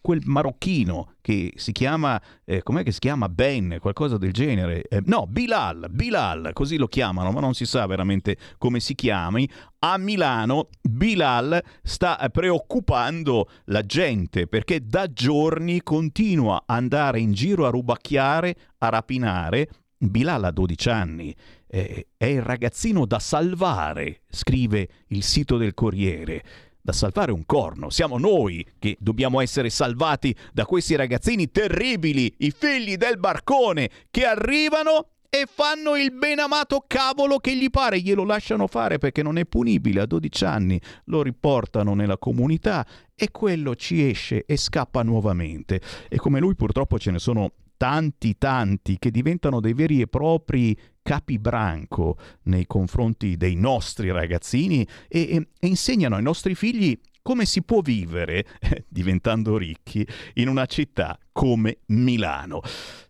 quel 0.02 0.20
marocchino 0.24 1.14
che 1.22 1.52
si 1.56 1.72
chiama, 1.72 2.20
eh, 2.44 2.62
com'è 2.62 2.82
che 2.82 2.92
si 2.92 2.98
chiama? 2.98 3.28
Ben, 3.28 3.78
qualcosa 3.80 4.18
del 4.18 4.32
genere. 4.32 4.82
Eh, 4.82 5.00
no, 5.06 5.26
Bilal, 5.26 5.86
Bilal, 5.90 6.50
così 6.52 6.76
lo 6.76 6.88
chiamano, 6.88 7.30
ma 7.30 7.40
non 7.40 7.54
si 7.54 7.64
sa 7.64 7.86
veramente 7.86 8.36
come 8.58 8.80
si 8.80 8.94
chiami. 8.94 9.48
A 9.78 9.96
Milano 9.96 10.68
Bilal 10.82 11.62
sta 11.82 12.18
eh, 12.18 12.28
preoccupando 12.30 13.48
la 13.66 13.82
gente 13.82 14.46
perché 14.46 14.84
da 14.84 15.10
giorni 15.10 15.82
continua 15.82 16.64
ad 16.66 16.80
andare 16.82 17.20
in 17.20 17.32
giro 17.32 17.64
a 17.64 17.70
rubacchiare, 17.70 18.56
a 18.78 18.88
rapinare. 18.88 19.68
Bilal 19.96 20.42
ha 20.42 20.50
12 20.50 20.88
anni, 20.88 21.32
eh, 21.68 22.08
è 22.16 22.24
il 22.24 22.42
ragazzino 22.42 23.06
da 23.06 23.20
salvare, 23.20 24.22
scrive 24.28 24.88
il 25.08 25.22
sito 25.22 25.56
del 25.56 25.74
Corriere 25.74 26.42
da 26.82 26.92
salvare 26.92 27.32
un 27.32 27.46
corno. 27.46 27.88
Siamo 27.88 28.18
noi 28.18 28.66
che 28.78 28.96
dobbiamo 28.98 29.40
essere 29.40 29.70
salvati 29.70 30.34
da 30.52 30.66
questi 30.66 30.96
ragazzini 30.96 31.50
terribili, 31.50 32.34
i 32.38 32.50
figli 32.50 32.96
del 32.96 33.18
barcone, 33.18 33.88
che 34.10 34.26
arrivano 34.26 35.06
e 35.34 35.46
fanno 35.50 35.96
il 35.96 36.12
benamato 36.12 36.84
cavolo 36.86 37.38
che 37.38 37.56
gli 37.56 37.70
pare, 37.70 38.00
glielo 38.00 38.22
lasciano 38.22 38.66
fare 38.66 38.98
perché 38.98 39.22
non 39.22 39.38
è 39.38 39.46
punibile 39.46 40.02
a 40.02 40.06
12 40.06 40.44
anni, 40.44 40.78
lo 41.04 41.22
riportano 41.22 41.94
nella 41.94 42.18
comunità 42.18 42.86
e 43.14 43.30
quello 43.30 43.74
ci 43.74 44.06
esce 44.06 44.44
e 44.44 44.59
scappa 44.59 45.02
nuovamente. 45.02 45.80
E 46.10 46.18
come 46.18 46.38
lui 46.38 46.54
purtroppo 46.54 46.98
ce 46.98 47.12
ne 47.12 47.18
sono 47.18 47.52
tanti 47.78 48.36
tanti 48.36 48.98
che 48.98 49.10
diventano 49.10 49.59
dei 49.59 49.72
veri 49.72 50.02
e 50.02 50.06
propri 50.06 50.78
capibranco 51.02 52.16
nei 52.44 52.66
confronti 52.66 53.36
dei 53.36 53.56
nostri 53.56 54.10
ragazzini 54.10 54.86
e, 55.08 55.20
e- 55.20 55.48
e 55.58 55.66
insegnano 55.66 56.16
ai 56.16 56.22
nostri 56.22 56.54
figli 56.54 56.98
come 57.22 57.44
si 57.44 57.62
può 57.62 57.80
vivere, 57.80 58.44
eh, 58.60 58.84
diventando 58.90 59.56
ricchi, 59.56 60.06
in 60.34 60.48
una 60.48 60.66
città 60.66 61.18
come 61.32 61.78
Milano. 61.86 62.60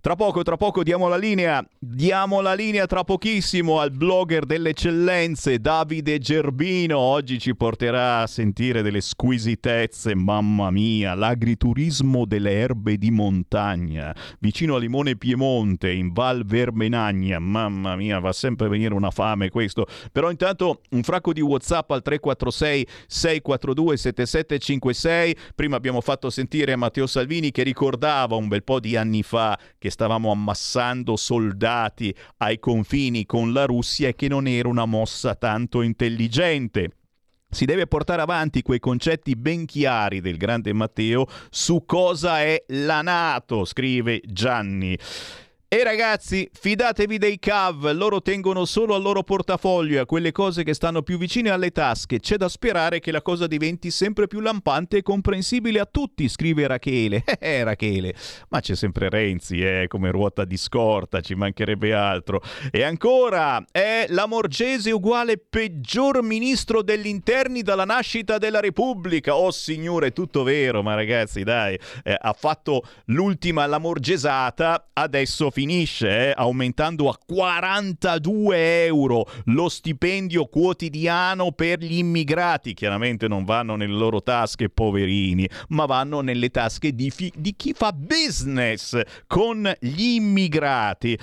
Tra 0.00 0.16
poco, 0.16 0.42
tra 0.42 0.56
poco 0.56 0.82
diamo 0.82 1.06
la 1.06 1.16
linea, 1.16 1.64
diamo 1.78 2.40
la 2.40 2.54
linea 2.54 2.86
tra 2.86 3.04
pochissimo 3.04 3.78
al 3.78 3.92
blogger 3.92 4.46
delle 4.46 4.70
eccellenze 4.70 5.60
Davide 5.60 6.18
Gerbino. 6.18 6.98
Oggi 6.98 7.38
ci 7.38 7.54
porterà 7.54 8.22
a 8.22 8.26
sentire 8.26 8.82
delle 8.82 9.00
squisitezze, 9.00 10.16
mamma 10.16 10.70
mia, 10.72 11.14
l'agriturismo 11.14 12.24
delle 12.24 12.52
erbe 12.52 12.96
di 12.96 13.12
montagna, 13.12 14.14
vicino 14.40 14.74
a 14.74 14.78
Limone 14.80 15.16
Piemonte, 15.16 15.92
in 15.92 16.12
Val 16.12 16.44
Vermenagna. 16.44 17.38
Mamma 17.38 17.94
mia, 17.94 18.18
va 18.18 18.32
sempre 18.32 18.66
a 18.66 18.70
venire 18.70 18.94
una 18.94 19.12
fame 19.12 19.50
questo. 19.50 19.86
Però 20.10 20.30
intanto 20.30 20.80
un 20.90 21.02
fracco 21.04 21.32
di 21.32 21.40
WhatsApp 21.40 21.90
al 21.92 22.02
346 22.02 22.86
642 23.06 23.96
7756. 23.96 25.36
Prima 25.54 25.76
abbiamo 25.76 26.00
fatto 26.00 26.28
sentire 26.28 26.74
Matteo 26.74 27.06
Salvini 27.06 27.52
che 27.52 27.62
ricordava 27.62 28.11
un 28.30 28.48
bel 28.48 28.62
po' 28.62 28.80
di 28.80 28.96
anni 28.96 29.22
fa 29.22 29.58
che 29.78 29.90
stavamo 29.90 30.30
ammassando 30.30 31.16
soldati 31.16 32.14
ai 32.38 32.58
confini 32.58 33.26
con 33.26 33.52
la 33.52 33.64
Russia 33.64 34.08
e 34.08 34.14
che 34.14 34.28
non 34.28 34.46
era 34.46 34.68
una 34.68 34.86
mossa 34.86 35.34
tanto 35.34 35.82
intelligente. 35.82 36.90
Si 37.48 37.66
deve 37.66 37.86
portare 37.86 38.22
avanti 38.22 38.62
quei 38.62 38.78
concetti 38.78 39.36
ben 39.36 39.66
chiari 39.66 40.20
del 40.20 40.38
grande 40.38 40.72
Matteo 40.72 41.26
su 41.50 41.84
cosa 41.84 42.40
è 42.40 42.64
la 42.68 43.02
Nato, 43.02 43.64
scrive 43.66 44.20
Gianni. 44.24 44.96
E 45.74 45.84
ragazzi, 45.84 46.46
fidatevi 46.52 47.16
dei 47.16 47.38
CAV, 47.38 47.92
loro 47.92 48.20
tengono 48.20 48.66
solo 48.66 48.94
al 48.94 49.00
loro 49.00 49.22
portafoglio 49.22 49.96
e 49.96 50.00
a 50.00 50.04
quelle 50.04 50.30
cose 50.30 50.64
che 50.64 50.74
stanno 50.74 51.00
più 51.00 51.16
vicine 51.16 51.48
alle 51.48 51.70
tasche. 51.70 52.20
C'è 52.20 52.36
da 52.36 52.50
sperare 52.50 53.00
che 53.00 53.10
la 53.10 53.22
cosa 53.22 53.46
diventi 53.46 53.90
sempre 53.90 54.26
più 54.26 54.40
lampante 54.40 54.98
e 54.98 55.02
comprensibile 55.02 55.80
a 55.80 55.88
tutti, 55.90 56.28
scrive 56.28 56.66
Rachele. 56.66 57.24
Eh, 57.42 57.64
Rachele, 57.64 58.14
ma 58.50 58.60
c'è 58.60 58.76
sempre 58.76 59.08
Renzi, 59.08 59.60
eh, 59.60 59.86
come 59.88 60.10
ruota 60.10 60.44
di 60.44 60.58
scorta, 60.58 61.22
ci 61.22 61.34
mancherebbe 61.34 61.94
altro. 61.94 62.42
E 62.70 62.82
ancora, 62.82 63.64
è 63.72 64.04
la 64.10 64.26
Morgese 64.26 64.92
uguale 64.92 65.38
peggior 65.38 66.22
ministro 66.22 66.82
degli 66.82 67.06
interni 67.06 67.62
dalla 67.62 67.86
nascita 67.86 68.36
della 68.36 68.60
Repubblica. 68.60 69.34
Oh 69.34 69.50
signore, 69.50 70.08
è 70.08 70.12
tutto 70.12 70.42
vero, 70.42 70.82
ma 70.82 70.94
ragazzi, 70.94 71.42
dai, 71.44 71.78
eh, 72.04 72.14
ha 72.20 72.34
fatto 72.34 72.84
l'ultima 73.06 73.64
lamorgesata, 73.64 74.90
adesso 74.92 75.50
finisce, 75.50 75.60
eh, 75.64 76.32
aumentando 76.34 77.08
a 77.08 77.18
42 77.24 78.84
euro 78.86 79.26
lo 79.46 79.68
stipendio 79.68 80.46
quotidiano 80.46 81.52
per 81.52 81.80
gli 81.80 81.98
immigrati. 81.98 82.74
Chiaramente 82.74 83.28
non 83.28 83.44
vanno 83.44 83.76
nelle 83.76 83.96
loro 83.96 84.22
tasche, 84.22 84.68
poverini, 84.68 85.48
ma 85.68 85.86
vanno 85.86 86.20
nelle 86.20 86.50
tasche 86.50 86.94
di, 86.94 87.10
fi- 87.10 87.32
di 87.36 87.54
chi 87.56 87.72
fa 87.72 87.92
business 87.92 89.00
con 89.26 89.70
gli 89.78 90.14
immigrati. 90.14 91.18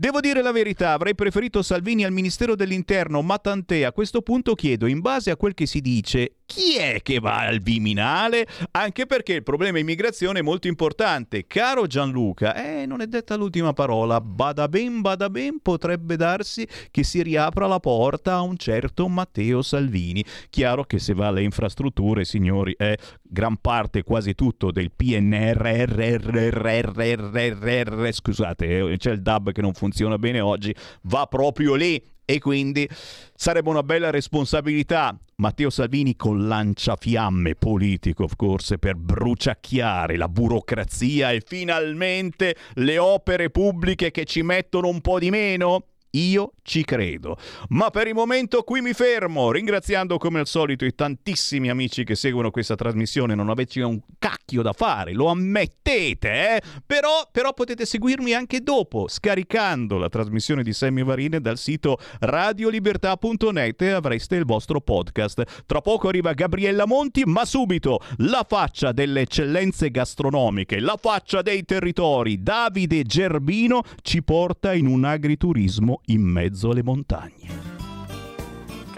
Devo 0.00 0.20
dire 0.20 0.40
la 0.40 0.50
verità, 0.50 0.92
avrei 0.92 1.14
preferito 1.14 1.60
Salvini 1.60 2.06
al 2.06 2.10
Ministero 2.10 2.54
dell'Interno, 2.54 3.20
ma 3.20 3.36
tant'è, 3.36 3.82
a 3.82 3.92
questo 3.92 4.22
punto 4.22 4.54
chiedo, 4.54 4.86
in 4.86 5.00
base 5.00 5.30
a 5.30 5.36
quel 5.36 5.52
che 5.52 5.66
si 5.66 5.82
dice, 5.82 6.36
chi 6.50 6.76
è 6.76 6.98
che 7.00 7.20
va 7.20 7.46
al 7.46 7.60
Viminale? 7.60 8.44
Anche 8.72 9.06
perché 9.06 9.34
il 9.34 9.44
problema 9.44 9.78
immigrazione 9.78 10.40
è 10.40 10.42
molto 10.42 10.66
importante. 10.66 11.46
Caro 11.46 11.86
Gianluca, 11.86 12.56
eh, 12.56 12.86
non 12.86 13.00
è 13.00 13.06
detta 13.06 13.36
l'ultima 13.36 13.72
parola, 13.72 14.20
bada 14.20 14.66
ben, 14.66 15.00
bada 15.00 15.30
ben, 15.30 15.60
potrebbe 15.62 16.16
darsi 16.16 16.66
che 16.90 17.04
si 17.04 17.22
riapra 17.22 17.68
la 17.68 17.78
porta 17.78 18.34
a 18.34 18.40
un 18.40 18.56
certo 18.56 19.06
Matteo 19.06 19.62
Salvini. 19.62 20.24
Chiaro 20.50 20.82
che 20.82 20.98
se 20.98 21.14
va 21.14 21.28
alle 21.28 21.44
infrastrutture, 21.44 22.24
signori, 22.24 22.74
è 22.76 22.96
gran 23.22 23.56
parte, 23.58 24.02
quasi 24.02 24.34
tutto 24.34 24.72
del 24.72 24.90
PNRR, 24.90 26.48
scusate, 28.10 28.90
eh, 28.90 28.96
c'è 28.96 29.12
il 29.12 29.22
DAB 29.22 29.52
che 29.52 29.60
non 29.62 29.74
funziona 29.74 30.18
bene 30.18 30.40
oggi, 30.40 30.74
va 31.02 31.26
proprio 31.26 31.76
lì 31.76 32.02
e 32.30 32.38
quindi 32.38 32.88
sarebbe 33.34 33.70
una 33.70 33.82
bella 33.82 34.10
responsabilità. 34.10 35.18
Matteo 35.36 35.68
Salvini 35.68 36.14
con 36.14 36.46
lanciafiamme 36.46 37.56
politico, 37.56 38.28
forse, 38.28 38.78
per 38.78 38.94
bruciacchiare 38.94 40.16
la 40.16 40.28
burocrazia 40.28 41.32
e 41.32 41.42
finalmente 41.44 42.54
le 42.74 42.98
opere 42.98 43.50
pubbliche 43.50 44.12
che 44.12 44.26
ci 44.26 44.42
mettono 44.42 44.86
un 44.86 45.00
po' 45.00 45.18
di 45.18 45.30
meno? 45.30 45.86
Io 46.12 46.52
ci 46.62 46.84
credo. 46.84 47.36
Ma 47.68 47.90
per 47.90 48.08
il 48.08 48.14
momento 48.14 48.62
qui 48.62 48.80
mi 48.80 48.92
fermo, 48.92 49.52
ringraziando 49.52 50.18
come 50.18 50.40
al 50.40 50.46
solito 50.46 50.84
i 50.84 50.94
tantissimi 50.94 51.70
amici 51.70 52.02
che 52.02 52.16
seguono 52.16 52.50
questa 52.50 52.74
trasmissione. 52.74 53.34
Non 53.34 53.48
avete 53.48 53.80
un 53.82 54.00
cacchio 54.18 54.62
da 54.62 54.72
fare, 54.72 55.12
lo 55.12 55.26
ammettete, 55.26 56.56
eh? 56.56 56.62
Però, 56.84 57.28
però 57.30 57.52
potete 57.54 57.86
seguirmi 57.86 58.32
anche 58.32 58.60
dopo, 58.60 59.06
scaricando 59.06 59.98
la 59.98 60.08
trasmissione 60.08 60.62
di 60.64 60.72
Sammy 60.72 61.04
Varine 61.04 61.40
dal 61.40 61.58
sito 61.58 61.98
radiolibertà.net 62.18 63.82
e 63.82 63.90
avreste 63.90 64.36
il 64.36 64.44
vostro 64.44 64.80
podcast. 64.80 65.64
Tra 65.66 65.80
poco 65.80 66.08
arriva 66.08 66.32
Gabriella 66.32 66.86
Monti, 66.86 67.22
ma 67.24 67.44
subito 67.44 68.00
la 68.18 68.44
faccia 68.48 68.90
delle 68.90 69.20
eccellenze 69.22 69.90
gastronomiche, 69.90 70.80
la 70.80 70.98
faccia 71.00 71.42
dei 71.42 71.64
territori. 71.64 72.42
Davide 72.42 73.02
Gerbino 73.02 73.82
ci 74.02 74.22
porta 74.22 74.74
in 74.74 74.86
un 74.86 75.04
agriturismo 75.04 75.99
in 76.06 76.22
mezzo 76.22 76.70
alle 76.70 76.82
montagne. 76.82 77.79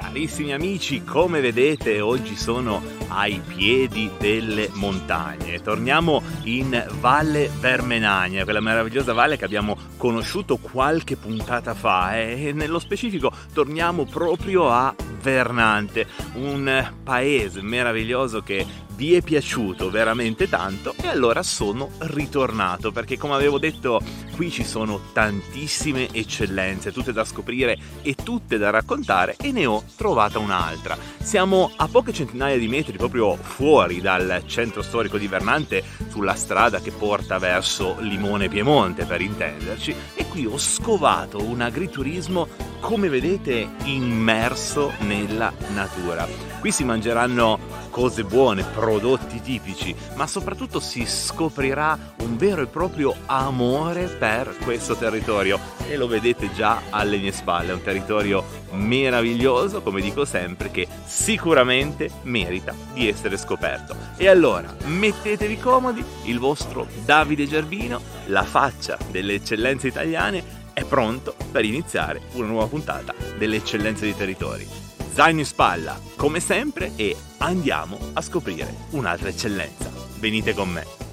Carissimi 0.02 0.52
amici, 0.52 1.04
come 1.04 1.40
vedete 1.40 2.00
oggi 2.00 2.36
sono 2.36 2.82
ai 3.08 3.40
piedi 3.46 4.10
delle 4.18 4.68
montagne. 4.74 5.62
Torniamo 5.62 6.20
in 6.42 6.84
Valle 6.98 7.48
Vermenagna, 7.60 8.42
quella 8.42 8.60
meravigliosa 8.60 9.12
valle 9.12 9.36
che 9.38 9.44
abbiamo 9.44 9.78
conosciuto 9.96 10.56
qualche 10.56 11.16
puntata 11.16 11.72
fa 11.74 12.18
e 12.20 12.52
nello 12.52 12.80
specifico 12.80 13.32
torniamo 13.54 14.04
proprio 14.04 14.70
a 14.70 14.92
Vernante, 15.22 16.08
un 16.34 16.92
paese 17.04 17.62
meraviglioso 17.62 18.42
che 18.42 18.66
vi 18.94 19.14
è 19.14 19.22
piaciuto 19.22 19.90
veramente 19.90 20.48
tanto 20.48 20.94
e 21.00 21.08
allora 21.08 21.42
sono 21.42 21.90
ritornato 21.98 22.92
perché 22.92 23.16
come 23.16 23.34
avevo 23.34 23.58
detto 23.58 24.00
qui 24.34 24.50
ci 24.50 24.64
sono 24.64 25.00
tantissime 25.12 26.08
eccellenze, 26.12 26.92
tutte 26.92 27.12
da 27.12 27.24
scoprire 27.24 27.78
e 28.02 28.14
tutte 28.14 28.58
da 28.58 28.70
raccontare 28.70 29.36
e 29.40 29.52
ne 29.52 29.66
ho 29.66 29.82
trovata 29.96 30.38
un'altra. 30.38 30.96
Siamo 31.20 31.70
a 31.76 31.88
poche 31.88 32.12
centinaia 32.12 32.58
di 32.58 32.68
metri 32.68 32.96
proprio 32.96 33.36
fuori 33.36 34.00
dal 34.00 34.42
centro 34.46 34.82
storico 34.82 35.18
di 35.18 35.28
Vernante 35.28 35.82
sulla 36.08 36.34
strada 36.34 36.80
che 36.80 36.90
porta 36.90 37.38
verso 37.38 37.96
Limone 38.00 38.48
Piemonte 38.48 39.04
per 39.04 39.20
intenderci 39.20 39.94
e 40.14 40.26
qui 40.26 40.46
ho 40.46 40.58
scovato 40.58 41.42
un 41.42 41.60
agriturismo 41.60 42.48
come 42.80 43.08
vedete 43.08 43.68
immerso 43.84 44.92
nella 45.00 45.52
natura. 45.72 46.51
Qui 46.62 46.70
si 46.70 46.84
mangeranno 46.84 47.58
cose 47.90 48.22
buone, 48.22 48.62
prodotti 48.62 49.40
tipici, 49.40 49.92
ma 50.14 50.28
soprattutto 50.28 50.78
si 50.78 51.04
scoprirà 51.04 52.14
un 52.20 52.36
vero 52.36 52.62
e 52.62 52.66
proprio 52.66 53.12
amore 53.26 54.06
per 54.06 54.54
questo 54.62 54.94
territorio 54.94 55.58
e 55.88 55.96
lo 55.96 56.06
vedete 56.06 56.52
già 56.52 56.82
alle 56.90 57.18
mie 57.18 57.32
spalle, 57.32 57.72
è 57.72 57.74
un 57.74 57.82
territorio 57.82 58.44
meraviglioso, 58.74 59.82
come 59.82 60.00
dico 60.00 60.24
sempre, 60.24 60.70
che 60.70 60.86
sicuramente 61.04 62.08
merita 62.22 62.72
di 62.94 63.08
essere 63.08 63.36
scoperto. 63.38 63.96
E 64.16 64.28
allora 64.28 64.72
mettetevi 64.84 65.58
comodi, 65.58 66.04
il 66.26 66.38
vostro 66.38 66.86
Davide 67.04 67.48
Gerbino, 67.48 68.00
la 68.26 68.44
faccia 68.44 68.96
delle 69.10 69.34
eccellenze 69.34 69.88
italiane, 69.88 70.60
è 70.72 70.84
pronto 70.84 71.34
per 71.50 71.64
iniziare 71.64 72.20
una 72.34 72.46
nuova 72.46 72.68
puntata 72.68 73.12
delle 73.36 73.56
eccellenze 73.56 74.04
dei 74.04 74.16
territori. 74.16 74.82
Zaino 75.12 75.40
in 75.40 75.46
spalla, 75.46 76.00
come 76.16 76.40
sempre, 76.40 76.92
e 76.96 77.14
andiamo 77.38 77.98
a 78.14 78.22
scoprire 78.22 78.74
un'altra 78.90 79.28
eccellenza. 79.28 79.90
Venite 80.18 80.54
con 80.54 80.70
me. 80.70 81.11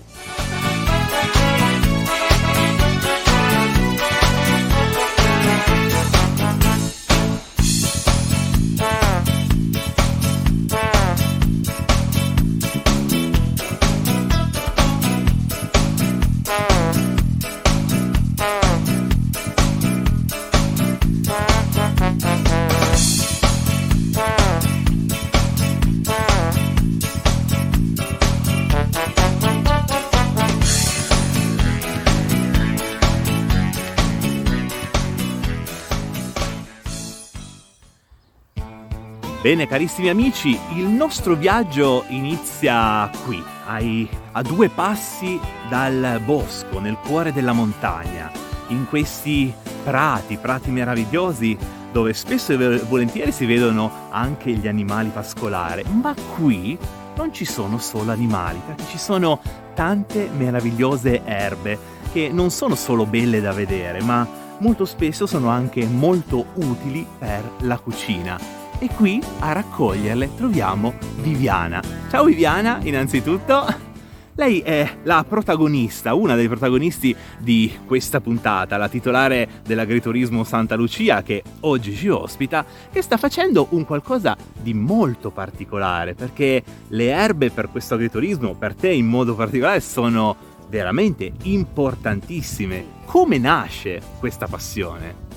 Bene 39.42 39.68
carissimi 39.68 40.10
amici, 40.10 40.60
il 40.76 40.88
nostro 40.88 41.34
viaggio 41.34 42.04
inizia 42.10 43.10
qui, 43.24 43.42
ai, 43.68 44.06
a 44.34 44.42
due 44.42 44.68
passi 44.68 45.40
dal 45.70 46.22
bosco, 46.26 46.82
nel 46.82 46.98
cuore 46.98 47.32
della 47.32 47.54
montagna, 47.54 48.30
in 48.68 48.86
questi 48.90 49.54
prati, 49.82 50.36
prati 50.36 50.72
meravigliosi 50.72 51.58
dove 51.90 52.14
spesso 52.14 52.52
e 52.52 52.80
volentieri 52.80 53.32
si 53.32 53.46
vedono 53.46 54.10
anche 54.10 54.52
gli 54.52 54.68
animali 54.68 55.08
pascolare, 55.08 55.86
ma 55.86 56.14
qui 56.36 56.78
non 57.16 57.34
ci 57.34 57.46
sono 57.46 57.78
solo 57.78 58.12
animali, 58.12 58.60
perché 58.66 58.84
ci 58.90 58.98
sono 58.98 59.40
tante 59.74 60.30
meravigliose 60.36 61.22
erbe 61.24 61.80
che 62.12 62.30
non 62.30 62.52
sono 62.52 62.76
solo 62.76 63.06
belle 63.06 63.40
da 63.40 63.54
vedere, 63.54 64.02
ma 64.02 64.28
molto 64.58 64.84
spesso 64.84 65.26
sono 65.26 65.48
anche 65.48 65.86
molto 65.86 66.48
utili 66.56 67.08
per 67.18 67.50
la 67.60 67.80
cucina 67.80 68.59
e 68.80 68.88
qui 68.96 69.22
a 69.40 69.52
raccoglierle 69.52 70.36
troviamo 70.36 70.94
Viviana. 71.18 71.82
Ciao 72.10 72.24
Viviana, 72.24 72.80
innanzitutto. 72.82 73.88
Lei 74.36 74.62
è 74.62 75.00
la 75.04 75.26
protagonista, 75.28 76.14
una 76.14 76.36
dei 76.36 76.48
protagonisti 76.48 77.14
di 77.40 77.78
questa 77.86 78.22
puntata, 78.22 78.78
la 78.78 78.88
titolare 78.88 79.50
dell'agriturismo 79.66 80.46
Santa 80.46 80.76
Lucia 80.76 81.22
che 81.24 81.44
oggi 81.62 81.94
ci 81.94 82.08
ospita, 82.08 82.66
che 82.90 83.02
sta 83.02 83.18
facendo 83.18 83.68
un 83.72 83.84
qualcosa 83.84 84.38
di 84.54 84.74
molto 84.74 85.30
particolare, 85.30 86.14
perché 86.14 86.64
le 86.88 87.10
erbe 87.10 87.52
per 87.52 87.70
questo 87.70 87.96
agriturismo, 87.96 88.56
per 88.56 88.76
te 88.76 88.92
in 88.92 89.08
modo 89.08 89.36
particolare, 89.36 89.82
sono 89.82 90.38
veramente 90.70 91.34
importantissime. 91.44 92.86
Come 93.04 93.38
nasce 93.40 94.02
questa 94.20 94.48
passione? 94.48 95.28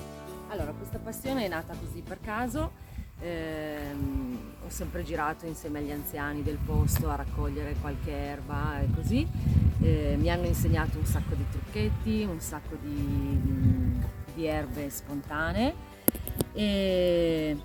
Allora, 0.50 0.72
questa 0.76 0.98
passione 0.98 1.46
è 1.46 1.48
nata 1.48 1.74
così 1.74 2.04
per 2.06 2.20
caso. 2.20 2.81
Ehm, 3.22 4.36
ho 4.64 4.68
sempre 4.68 5.04
girato 5.04 5.46
insieme 5.46 5.78
agli 5.78 5.92
anziani 5.92 6.42
del 6.42 6.58
posto 6.58 7.08
a 7.08 7.14
raccogliere 7.14 7.76
qualche 7.80 8.10
erba 8.10 8.80
e 8.80 8.88
così. 8.92 9.26
Eh, 9.80 10.16
mi 10.18 10.28
hanno 10.28 10.46
insegnato 10.46 10.98
un 10.98 11.04
sacco 11.06 11.34
di 11.34 11.44
trucchetti, 11.50 12.24
un 12.24 12.40
sacco 12.40 12.76
di, 12.80 14.00
di 14.34 14.46
erbe 14.46 14.90
spontanee 14.90 15.74
e 16.52 17.56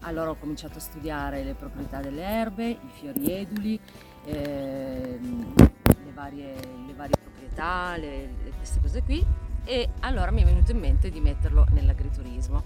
allora 0.00 0.30
ho 0.30 0.36
cominciato 0.36 0.78
a 0.78 0.80
studiare 0.80 1.42
le 1.44 1.54
proprietà 1.54 2.00
delle 2.00 2.22
erbe, 2.22 2.68
i 2.68 2.90
fiori 2.98 3.32
eduli, 3.32 3.80
ehm, 4.24 5.54
le, 5.56 6.12
varie, 6.14 6.54
le 6.86 6.94
varie 6.94 7.16
proprietà, 7.20 7.96
le- 7.96 8.28
queste 8.56 8.80
cose 8.80 9.02
qui 9.02 9.24
e 9.64 9.88
allora 10.00 10.30
mi 10.30 10.42
è 10.42 10.44
venuto 10.44 10.70
in 10.70 10.78
mente 10.78 11.10
di 11.10 11.20
metterlo 11.20 11.66
nell'agriturismo. 11.70 12.64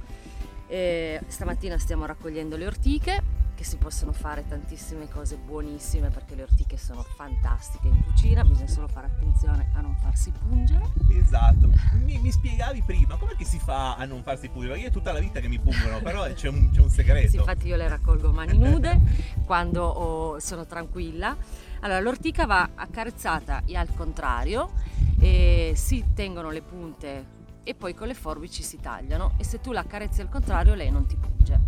Eh, 0.70 1.20
stamattina 1.26 1.76
stiamo 1.78 2.06
raccogliendo 2.06 2.56
le 2.56 2.64
ortiche 2.64 3.22
che 3.56 3.64
si 3.64 3.76
possono 3.76 4.12
fare 4.12 4.46
tantissime 4.46 5.08
cose 5.08 5.36
buonissime 5.36 6.10
perché 6.10 6.36
le 6.36 6.44
ortiche 6.44 6.76
sono 6.76 7.02
fantastiche 7.02 7.88
in 7.88 8.04
cucina, 8.04 8.44
bisogna 8.44 8.68
solo 8.68 8.86
fare 8.86 9.08
attenzione 9.08 9.68
a 9.74 9.80
non 9.80 9.96
farsi 9.96 10.30
pungere. 10.30 10.88
Esatto, 11.10 11.72
mi, 12.04 12.18
mi 12.20 12.30
spiegavi 12.30 12.82
prima 12.86 13.16
come 13.16 13.34
si 13.40 13.58
fa 13.58 13.96
a 13.96 14.04
non 14.04 14.22
farsi 14.22 14.48
pulire? 14.48 14.78
Io 14.78 14.86
è 14.86 14.90
tutta 14.92 15.12
la 15.12 15.18
vita 15.18 15.40
che 15.40 15.48
mi 15.48 15.58
pungono, 15.58 15.98
però 16.04 16.32
c'è 16.32 16.48
un, 16.48 16.70
c'è 16.70 16.80
un 16.80 16.88
segreto. 16.88 17.30
Sì, 17.30 17.36
infatti 17.36 17.66
io 17.66 17.76
le 17.76 17.88
raccolgo 17.88 18.30
mani 18.30 18.56
nude 18.56 19.00
quando 19.44 19.84
ho- 19.84 20.38
sono 20.38 20.66
tranquilla. 20.66 21.36
Allora, 21.80 21.98
l'ortica 21.98 22.46
va 22.46 22.70
accarezzata 22.76 23.62
e 23.66 23.74
al 23.76 23.92
contrario, 23.92 24.70
e 25.18 25.72
si 25.74 26.04
tengono 26.14 26.50
le 26.50 26.62
punte 26.62 27.38
e 27.62 27.74
poi 27.74 27.94
con 27.94 28.06
le 28.06 28.14
forbici 28.14 28.62
si 28.62 28.78
tagliano 28.80 29.34
e 29.38 29.44
se 29.44 29.60
tu 29.60 29.72
la 29.72 29.80
accarezzi 29.80 30.20
al 30.20 30.28
contrario 30.28 30.74
lei 30.74 30.90
non 30.90 31.06
ti 31.06 31.16
punge. 31.16 31.58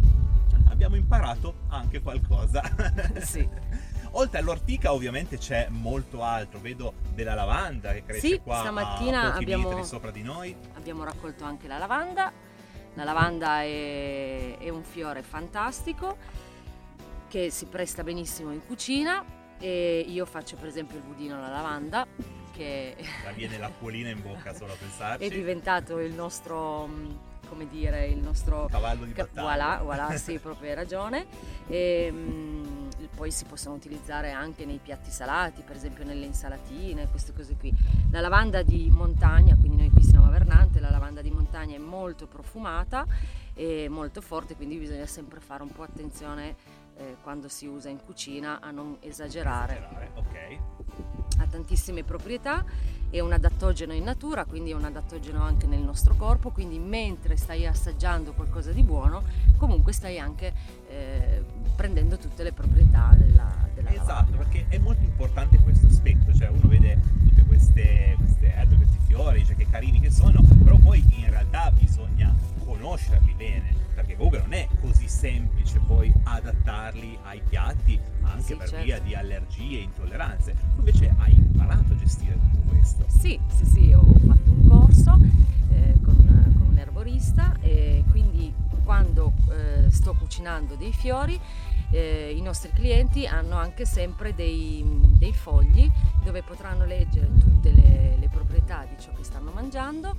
Abbiamo 0.69 0.97
imparato 0.97 1.55
anche 1.69 2.01
qualcosa. 2.01 2.63
Sì. 3.21 3.47
Oltre 4.15 4.39
all'ortica 4.41 4.93
ovviamente 4.93 5.39
c'è 5.39 5.69
molto 5.71 6.23
altro, 6.23 6.61
vedo 6.61 6.93
della 7.15 7.35
lavanda 7.35 7.93
che 7.93 8.05
cresce 8.05 8.27
Sì, 8.27 8.41
qua 8.41 8.59
stamattina 8.59 9.35
abbiamo- 9.35 9.83
sopra 9.85 10.11
di 10.11 10.23
noi. 10.23 10.55
Abbiamo 10.75 11.03
raccolto 11.05 11.45
anche 11.45 11.67
la 11.67 11.79
lavanda. 11.79 12.31
La 12.95 13.05
lavanda 13.05 13.63
è, 13.63 14.59
è 14.59 14.69
un 14.69 14.83
fiore 14.83 15.23
fantastico 15.23 16.17
che 17.29 17.49
si 17.51 17.65
presta 17.65 18.03
benissimo 18.03 18.53
in 18.53 18.61
cucina 18.67 19.25
e 19.59 20.05
io 20.07 20.27
faccio 20.27 20.57
per 20.57 20.67
esempio 20.69 20.99
il 20.99 21.03
budino 21.05 21.37
alla 21.37 21.49
lavanda 21.49 22.07
che 22.63 22.95
La 23.25 23.33
viene 23.33 23.59
l'acquolina 23.59 24.09
in 24.11 24.23
bocca 24.23 24.55
solo 24.55 24.73
a 24.73 24.77
pensarci. 24.77 25.25
è 25.25 25.29
diventato 25.29 25.99
il 25.99 26.13
nostro 26.15 26.87
mh, 26.87 27.19
come 27.49 27.69
dire 27.69 28.07
il 28.07 28.19
nostro 28.19 28.67
Cavallo 28.71 29.05
di 29.05 29.13
battaglia. 29.13 29.43
voilà, 29.43 29.81
voilà, 29.83 30.11
sì 30.17 30.39
proprio 30.39 30.71
hai 30.71 30.75
ragione 30.75 31.27
e, 31.67 32.11
mh, 32.11 33.09
poi 33.17 33.31
si 33.31 33.45
possono 33.45 33.75
utilizzare 33.75 34.31
anche 34.31 34.65
nei 34.65 34.79
piatti 34.83 35.11
salati 35.11 35.63
per 35.63 35.77
esempio 35.77 36.05
nelle 36.05 36.25
insalatine 36.25 37.09
queste 37.11 37.33
cose 37.33 37.57
qui 37.57 37.73
la 38.11 38.21
lavanda 38.21 38.63
di 38.63 38.89
montagna 38.91 39.55
quindi 39.57 39.77
noi 39.77 39.91
qui 39.91 40.03
siamo 40.03 40.27
a 40.27 40.31
Vernante 40.31 40.81
la 40.81 40.91
lavanda 40.91 41.21
di 41.21 41.31
montagna 41.31 41.75
è 41.75 41.79
molto 41.79 42.27
profumata 42.27 43.05
e 43.55 43.89
molto 43.91 44.21
forte 44.23 44.55
quindi 44.57 44.77
bisogna 44.77 45.05
sempre 45.07 45.41
fare 45.41 45.63
un 45.63 45.71
po' 45.73 45.83
attenzione 45.83 46.57
eh, 46.97 47.17
quando 47.23 47.49
si 47.49 47.67
usa 47.67 47.89
in 47.89 47.99
cucina 48.05 48.61
a 48.61 48.71
non 48.71 48.97
esagerare. 49.01 50.11
Ok. 50.15 50.59
ha 51.39 51.47
tantissime 51.47 52.05
proprietà, 52.05 52.65
è 53.11 53.21
un 53.21 53.33
adattogeno 53.33 53.93
in 53.93 54.05
natura, 54.05 54.45
quindi 54.45 54.71
è 54.71 54.75
un 54.75 54.85
adattogeno 54.85 55.43
anche 55.43 55.67
nel 55.67 55.81
nostro 55.81 56.15
corpo, 56.15 56.51
quindi 56.51 56.79
mentre 56.79 57.37
stai 57.37 57.67
assaggiando 57.67 58.33
qualcosa 58.33 58.73
di 58.73 58.83
buono, 58.83 59.23
comunque 59.57 59.93
stai 59.93 60.19
anche 60.19 60.53
eh, 60.89 61.45
prendendo 61.77 62.17
tutte 62.17 62.43
le 62.43 62.53
proprietà 62.53 63.15
della, 63.17 63.51
della 63.75 63.91
Esatto, 63.91 64.37
perché 64.37 64.67
è 64.69 64.79
molto 64.79 65.03
importante 65.03 65.59
questo 65.59 65.87
aspetto, 65.89 66.33
cioè 66.33 66.49
uno 66.49 66.69
vede 66.69 66.99
tutte 67.25 67.43
queste, 67.45 68.15
queste 68.19 68.55
erbe, 68.55 68.77
questi 68.77 68.99
fiori, 69.07 69.41
dice 69.41 69.55
che 69.57 69.67
carini 69.69 70.01
che 70.01 70.11
sono, 70.11 70.41
però 70.65 70.77
poi 70.77 71.05
in 71.11 71.29
realtà 71.29 71.71
bisogna 71.73 72.35
conoscerli 72.65 73.35
bene, 73.35 73.75
perché 74.13 74.17
comunque 74.17 74.39
non 74.41 74.53
è 74.53 74.69
così 74.81 75.09
semplice 75.09 75.79
poi 75.81 76.13
adattarli 76.25 77.19
ai 77.25 77.41
piatti, 77.49 77.99
anche 78.23 78.43
Sì, 78.43 78.55
per 78.55 78.69
certo. 78.69 78.85
via 78.85 78.99
di 79.01 79.15
allergie 79.15 79.79
e 79.79 79.83
intolleranze. 79.83 80.53
Tu 80.53 80.79
invece 80.79 81.15
hai 81.19 81.35
imparato 81.35 81.93
a 81.93 81.97
gestire 81.97 82.39
tutto 82.39 82.69
questo. 82.69 83.05
Sì, 83.09 83.39
sì, 83.55 83.65
sì, 83.65 83.93
ho 83.93 84.03
fatto 84.27 84.51
un 84.51 84.69
corso 84.69 85.19
eh, 85.71 85.95
con, 86.03 86.55
con 86.59 86.67
un 86.71 86.79
erborista 86.79 87.57
e 87.61 88.05
quindi 88.11 88.53
quando 88.85 89.33
eh, 89.51 89.91
sto 89.91 90.15
cucinando 90.15 90.75
dei 90.75 90.93
fiori 90.93 91.39
eh, 91.91 92.35
i 92.37 92.41
nostri 92.43 92.71
clienti 92.73 93.27
hanno 93.27 93.57
anche 93.57 93.85
sempre 93.85 94.35
dei, 94.35 94.85
dei 95.19 95.33
fogli 95.33 95.89
dove 96.25 96.43
potranno 96.43 96.85
leggere 96.85 97.31
tutte 97.39 97.71
le, 97.71 98.17
le 98.19 98.29
proprietà 98.29 98.85
di 98.89 99.01
ciò 99.01 99.13
che 99.13 99.23
stanno 99.23 99.53
mangiando 99.53 100.17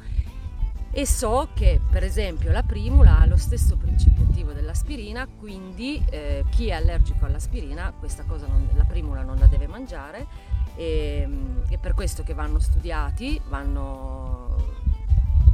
e 0.95 1.07
so 1.07 1.49
che 1.55 1.81
per 1.89 2.03
esempio 2.03 2.51
la 2.51 2.61
primula 2.61 3.17
ha 3.19 3.25
lo 3.25 3.35
stesso 3.35 3.75
principio 3.77 4.25
attivo 4.29 4.51
dell'aspirina, 4.53 5.27
quindi 5.27 6.03
eh, 6.09 6.45
chi 6.51 6.67
è 6.67 6.73
allergico 6.73 7.25
all'aspirina 7.25 7.91
questa 7.97 8.23
cosa 8.27 8.45
non- 8.45 8.69
la 8.75 8.83
primula 8.83 9.23
non 9.23 9.37
la 9.39 9.47
deve 9.47 9.65
mangiare 9.65 10.27
e, 10.75 11.27
è 11.67 11.77
per 11.77 11.95
questo 11.95 12.21
che 12.23 12.33
vanno 12.33 12.59
studiati, 12.59 13.41
vanno... 13.49 14.72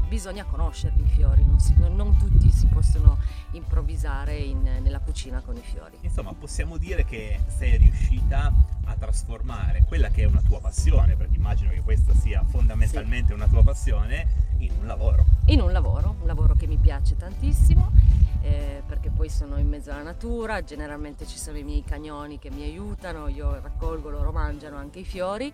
bisogna 0.10 0.44
conoscerli 0.44 1.03
i 1.03 1.07
fiori, 1.07 1.45
non, 1.45 1.60
si- 1.60 1.76
non- 1.77 2.18
tutti 2.18 2.52
si 2.52 2.65
possono 2.65 3.18
improvvisare 3.52 4.36
in- 4.38 4.80
nella 4.81 4.99
cucina 4.99 5.40
con 5.41 5.56
i 5.56 5.61
fiori. 5.61 5.98
Insomma, 6.02 6.34
possiamo 6.34 6.77
dire 6.77 7.06
che 7.06 7.40
sei 7.48 7.77
riuscita 7.77 8.52
a 8.86 8.95
trasformare 8.95 9.84
quella 9.88 10.10
che 10.10 10.23
è 10.23 10.26
una 10.26 10.41
tua 10.41 10.60
passione, 10.60 11.15
perché 11.15 11.36
immagino 11.38 11.69
che 11.72 11.81
questa 11.81 12.14
sia 12.15 12.44
fondamentalmente 12.44 13.34
una 13.34 13.48
tua 13.48 13.64
passione, 13.64 14.48
in 14.57 14.72
un 14.80 14.88
lavoro. 14.88 15.23
in 15.45 15.61
un 15.61 15.72
lavoro, 15.72 16.15
un 16.19 16.27
lavoro 16.27 16.53
che 16.56 16.68
mi 16.68 16.76
piace 16.77 17.15
tantissimo 17.15 17.91
eh, 18.41 18.81
perché 18.85 19.09
poi 19.09 19.29
sono 19.29 19.57
in 19.57 19.67
mezzo 19.67 19.91
alla 19.91 20.03
natura, 20.03 20.63
generalmente 20.63 21.25
ci 21.27 21.37
sono 21.37 21.57
i 21.57 21.63
miei 21.63 21.83
cagnoni 21.83 22.39
che 22.39 22.49
mi 22.49 22.63
aiutano, 22.63 23.27
io 23.27 23.59
raccolgo, 23.59 24.09
loro 24.09 24.31
mangiano 24.31 24.77
anche 24.77 24.99
i 24.99 25.05
fiori 25.05 25.53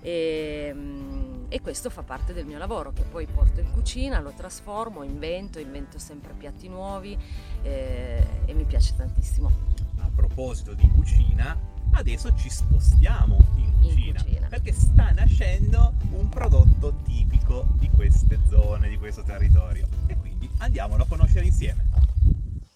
e, 0.00 0.70
mm, 0.74 1.44
e 1.48 1.60
questo 1.60 1.90
fa 1.90 2.02
parte 2.02 2.32
del 2.32 2.44
mio 2.44 2.58
lavoro 2.58 2.92
che 2.92 3.02
poi 3.02 3.26
porto 3.26 3.60
in 3.60 3.70
cucina, 3.70 4.20
lo 4.20 4.32
trasformo, 4.34 5.02
invento, 5.02 5.58
invento 5.58 5.98
sempre 5.98 6.32
piatti 6.32 6.68
nuovi 6.68 7.16
eh, 7.62 8.26
e 8.46 8.54
mi 8.54 8.64
piace 8.64 8.94
tantissimo. 8.96 9.50
A 9.98 10.10
proposito 10.14 10.74
di 10.74 10.88
cucina, 10.88 11.56
adesso 11.92 12.34
ci 12.34 12.50
spostiamo 12.50 13.36
in 13.56 13.72
cucina, 13.80 14.24
perché 14.48 14.72
sta 14.72 15.12
nascendo 15.12 15.92
un 16.10 16.28
prodotto 16.28 16.94
tipico 17.04 17.68
di 17.78 17.88
queste 17.90 18.40
zone, 18.48 18.88
di 18.88 18.96
questo 18.96 19.22
territorio. 19.22 19.86
E 20.06 20.16
quindi 20.16 20.50
andiamolo 20.58 21.04
a 21.04 21.06
conoscere 21.06 21.44
insieme. 21.44 22.11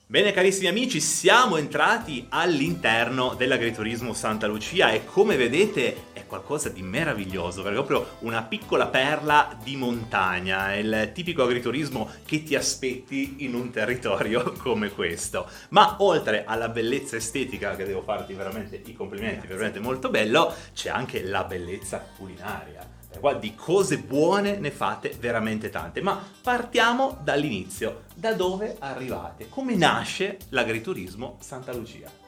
Bene 0.09 0.31
carissimi 0.31 0.69
amici, 0.69 1.01
siamo 1.01 1.57
entrati 1.57 2.27
all'interno 2.29 3.35
dell'agriturismo 3.35 4.13
Santa 4.13 4.47
Lucia 4.47 4.93
e 4.93 5.05
come 5.05 5.35
vedete 5.35 6.13
è 6.13 6.25
qualcosa 6.27 6.69
di 6.69 6.81
meraviglioso, 6.81 7.65
perché 7.65 7.81
è 7.81 7.85
proprio 7.85 8.17
una 8.21 8.45
piccola 8.45 8.87
perla 8.87 9.59
di 9.61 9.75
montagna, 9.75 10.73
è 10.73 10.77
il 10.77 11.11
tipico 11.13 11.43
agriturismo 11.43 12.09
che 12.25 12.45
ti 12.45 12.55
aspetti 12.55 13.39
in 13.39 13.55
un 13.55 13.73
territorio 13.73 14.53
come 14.63 14.91
questo. 14.91 15.49
Ma 15.71 15.97
oltre 15.99 16.45
alla 16.45 16.69
bellezza 16.69 17.17
estetica, 17.17 17.75
che 17.75 17.85
devo 17.85 18.03
farti 18.03 18.33
veramente 18.33 18.81
i 18.85 18.95
complimenti, 18.95 19.49
veramente 19.49 19.81
molto 19.81 20.09
bello, 20.09 20.55
c'è 20.73 20.89
anche 20.89 21.25
la 21.25 21.43
bellezza 21.43 21.99
culinaria. 22.17 22.96
Qua 23.19 23.35
di 23.35 23.55
cose 23.55 23.99
buone 23.99 24.59
ne 24.59 24.71
fate 24.71 25.17
veramente 25.19 25.71
tante, 25.71 26.01
ma 26.01 26.23
partiamo 26.43 27.19
dall'inizio. 27.23 28.05
Da 28.15 28.35
dove 28.35 28.77
arrivate? 28.79 29.49
Come 29.49 29.75
nasce 29.75 30.39
l'agriturismo 30.51 31.39
Santa 31.41 31.73
Lucia? 31.73 32.25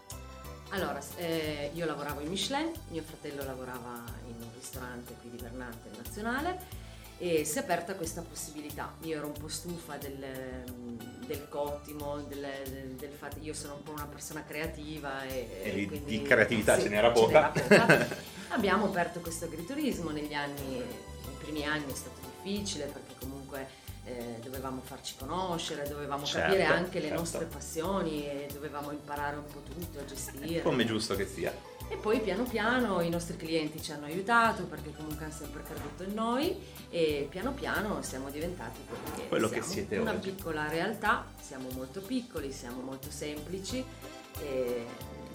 Allora, 0.71 1.01
eh, 1.17 1.71
io 1.75 1.87
lavoravo 1.87 2.21
in 2.21 2.29
Michelin, 2.29 2.71
mio 2.91 3.03
fratello 3.03 3.43
lavorava 3.43 4.05
in 4.27 4.35
un 4.39 4.49
ristorante 4.55 5.15
qui 5.21 5.31
di 5.31 5.39
Vernante, 5.39 5.89
Nazionale, 5.97 6.59
e 7.19 7.45
si 7.45 7.59
è 7.59 7.61
aperta 7.63 7.95
questa 7.95 8.23
possibilità. 8.23 8.95
Io 9.03 9.17
ero 9.17 9.27
un 9.27 9.33
po' 9.33 9.49
stufa 9.49 9.97
del, 9.97 10.25
del 11.27 11.49
cottimo, 11.49 12.19
del, 12.29 12.47
del, 12.97 13.11
fatto 13.11 13.39
io 13.41 13.55
sono 13.55 13.75
un 13.75 13.83
po' 13.83 13.91
una 13.93 14.07
persona 14.07 14.45
creativa 14.45 15.25
e, 15.25 15.63
E 15.65 15.73
di- 15.75 15.87
quindi- 15.87 16.19
di 16.19 16.23
creatività 16.23 16.77
sì, 16.77 16.83
ce 16.83 16.89
n'era 16.89 17.11
poca. 17.11 17.49
poca. 17.49 18.07
Abbiamo 18.51 18.87
aperto 18.87 19.21
questo 19.21 19.47
agriturismo 19.47 20.11
negli 20.11 20.33
anni, 20.35 20.77
nei 20.77 20.87
primi 21.39 21.65
anni 21.67 21.91
è 21.91 21.95
stato 21.95 22.21
difficile 22.43 22.85
perché 22.87 23.15
comunque 23.21 23.67
eh, 24.05 24.39
dovevamo 24.43 24.81
farci 24.83 25.15
conoscere, 25.19 25.87
dovevamo 25.89 26.25
Certo, 26.25 26.47
capire 26.53 26.65
anche 26.65 26.99
le 27.01 27.07
certo. 27.09 27.21
nostre 27.21 27.45
passioni 27.47 28.25
e 28.27 28.49
dovevamo 28.53 28.91
imparare 28.93 29.37
un 29.37 29.45
po' 29.45 29.61
tutto 29.69 29.99
a 29.99 30.05
gestire. 30.05 30.63
Come 30.63 30.87
giusto 30.87 31.15
che 31.17 31.27
sia. 31.27 31.53
E 31.91 31.97
poi 31.97 32.21
piano 32.21 32.43
piano 32.45 33.01
i 33.01 33.09
nostri 33.09 33.37
clienti 33.37 33.81
ci 33.83 33.93
hanno 33.93 34.05
aiutato 34.07 34.65
perché 34.65 34.93
comunque 34.95 35.25
hanno 35.25 35.35
sempre 35.35 35.63
creduto 35.63 36.03
in 36.03 36.13
noi 36.15 36.55
e 36.91 37.27
piano 37.31 37.53
piano 37.53 38.03
siamo 38.03 38.29
diventati 38.31 38.81
quello 38.87 39.17
che, 39.17 39.29
Quello 39.29 39.49
che 39.49 39.55
siamo. 39.55 39.73
siete 39.73 39.97
una 39.97 40.13
oggi. 40.13 40.31
piccola 40.31 40.69
realtà, 40.69 41.27
siamo 41.41 41.69
molto 41.75 42.01
piccoli, 42.01 42.53
siamo 42.53 42.83
molto 42.83 43.11
semplici 43.11 43.83
e, 44.41 44.85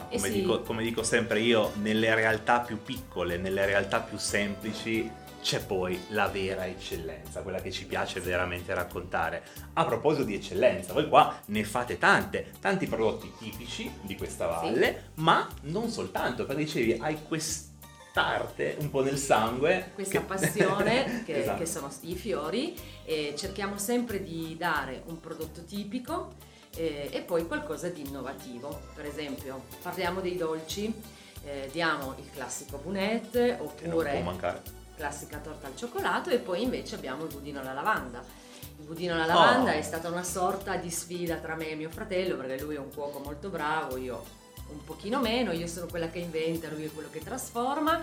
e 0.09 0.15
Come, 0.17 0.27
sì, 0.29 0.41
dico, 0.41 0.61
come 0.61 0.83
dico 0.83 1.01
sempre 1.03 1.39
io, 1.41 1.71
nelle 1.81 2.13
realtà 2.13 2.59
più 2.59 2.81
piccole, 2.81 3.37
nelle 3.37 3.65
realtà 3.65 3.99
più 3.99 4.17
semplici 4.19 5.09
c'è 5.43 5.63
poi 5.63 5.99
la 6.09 6.27
vera 6.29 6.65
eccellenza, 6.65 7.41
quella 7.41 7.59
che 7.61 7.69
ci 7.69 7.85
piace 7.85 8.21
veramente 8.21 8.73
raccontare. 8.73 9.43
A 9.73 9.83
proposito 9.85 10.23
di 10.23 10.35
eccellenza, 10.35 10.93
voi 10.93 11.07
qua 11.09 11.37
ne 11.47 11.63
fate 11.65 11.97
tante, 11.97 12.51
tanti 12.61 12.87
prodotti 12.87 13.31
tipici 13.37 13.91
di 14.01 14.15
questa 14.15 14.47
valle, 14.47 15.09
ma 15.15 15.45
non 15.63 15.89
soltanto, 15.89 16.45
perché 16.45 16.63
dicevi 16.63 16.93
hai 17.01 17.17
quest'arte 17.27 18.77
un 18.79 18.89
po' 18.89 19.03
nel 19.03 19.17
sangue. 19.17 19.91
questa 19.93 20.19
che- 20.19 20.25
passione 20.25 21.23
che, 21.27 21.41
Esatto. 21.41 21.59
che 21.59 21.65
sono 21.65 21.91
i 22.01 22.15
fiori 22.15 22.73
e 23.03 23.33
cerchiamo 23.37 23.77
sempre 23.77 24.23
di 24.23 24.55
dare 24.57 25.03
un 25.07 25.19
prodotto 25.19 25.63
tipico 25.65 26.33
eh, 26.75 27.09
e 27.11 27.19
poi 27.21 27.45
qualcosa 27.47 27.89
di 27.89 28.01
innovativo. 28.07 28.81
Per 28.95 29.05
esempio, 29.05 29.63
parliamo 29.81 30.21
dei 30.21 30.37
dolci, 30.37 30.93
eh, 31.43 31.69
diamo 31.71 32.15
il 32.17 32.29
classico 32.33 32.77
bunette 32.77 33.57
oppure. 33.59 34.23
Classica 34.95 35.37
torta 35.37 35.67
al 35.67 35.75
cioccolato 35.75 36.29
e 36.29 36.39
poi 36.39 36.61
invece 36.63 36.95
abbiamo 36.95 37.23
il 37.25 37.33
budino 37.33 37.59
alla 37.59 37.73
lavanda. 37.73 38.23
Il 38.79 38.85
budino 38.85 39.13
alla 39.13 39.25
lavanda 39.25 39.71
Oh. 39.71 39.77
è 39.77 39.81
stata 39.81 40.09
una 40.09 40.23
sorta 40.23 40.75
di 40.75 40.89
sfida 40.89 41.35
tra 41.35 41.55
me 41.55 41.69
e 41.69 41.75
mio 41.75 41.89
fratello 41.89 42.35
perché 42.35 42.61
lui 42.61 42.75
è 42.75 42.79
un 42.79 42.93
cuoco 42.93 43.19
molto 43.19 43.49
bravo, 43.49 43.97
io 43.97 44.23
un 44.69 44.83
pochino 44.83 45.19
meno, 45.19 45.51
io 45.51 45.67
sono 45.67 45.85
quella 45.87 46.09
che 46.09 46.19
inventa, 46.19 46.69
lui 46.69 46.85
è 46.85 46.91
quello 46.91 47.09
che 47.11 47.19
trasforma. 47.19 48.01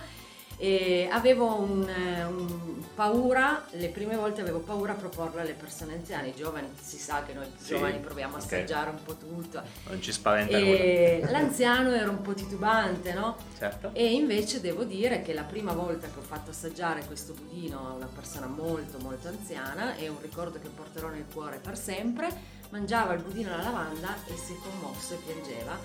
E 0.62 1.08
avevo 1.10 1.58
un, 1.58 1.88
eh, 1.88 2.22
un 2.24 2.84
paura, 2.94 3.64
le 3.70 3.88
prime 3.88 4.14
volte 4.14 4.42
avevo 4.42 4.58
paura 4.58 4.92
a 4.92 4.94
proporla 4.94 5.40
alle 5.40 5.54
persone 5.54 5.94
anziane, 5.94 6.28
i 6.28 6.34
giovani, 6.34 6.68
si 6.78 6.98
sa 6.98 7.22
che 7.22 7.32
noi 7.32 7.46
Sì, 7.56 7.68
giovani 7.68 7.98
proviamo 7.98 8.34
a 8.34 8.38
assaggiare 8.38 8.90
un 8.90 9.02
po' 9.02 9.14
tutto. 9.16 9.62
Non 9.88 10.02
ci 10.02 10.12
spaventa 10.12 10.58
E 10.58 11.20
nulla. 11.20 11.32
l'anziano 11.32 11.92
era 11.92 12.10
un 12.10 12.20
po' 12.20 12.34
titubante, 12.34 13.14
no? 13.14 13.36
Certo. 13.56 13.92
E 13.94 14.12
invece 14.12 14.60
devo 14.60 14.84
dire 14.84 15.22
che 15.22 15.32
la 15.32 15.44
prima 15.44 15.72
volta 15.72 16.08
che 16.08 16.18
ho 16.18 16.22
fatto 16.22 16.50
assaggiare 16.50 17.06
questo 17.06 17.32
budino 17.32 17.88
a 17.88 17.92
una 17.92 18.10
persona 18.14 18.46
molto 18.46 18.98
molto 18.98 19.28
anziana, 19.28 19.96
è 19.96 20.08
un 20.08 20.20
ricordo 20.20 20.58
che 20.60 20.68
porterò 20.68 21.08
nel 21.08 21.24
cuore 21.32 21.58
per 21.58 21.78
sempre, 21.78 22.28
mangiava 22.68 23.14
il 23.14 23.22
budino 23.22 23.54
alla 23.54 23.62
lavanda 23.62 24.14
e 24.26 24.36
si 24.36 24.52
è 24.52 24.56
commosso 24.56 25.14
e 25.14 25.18
piangeva 25.24 25.78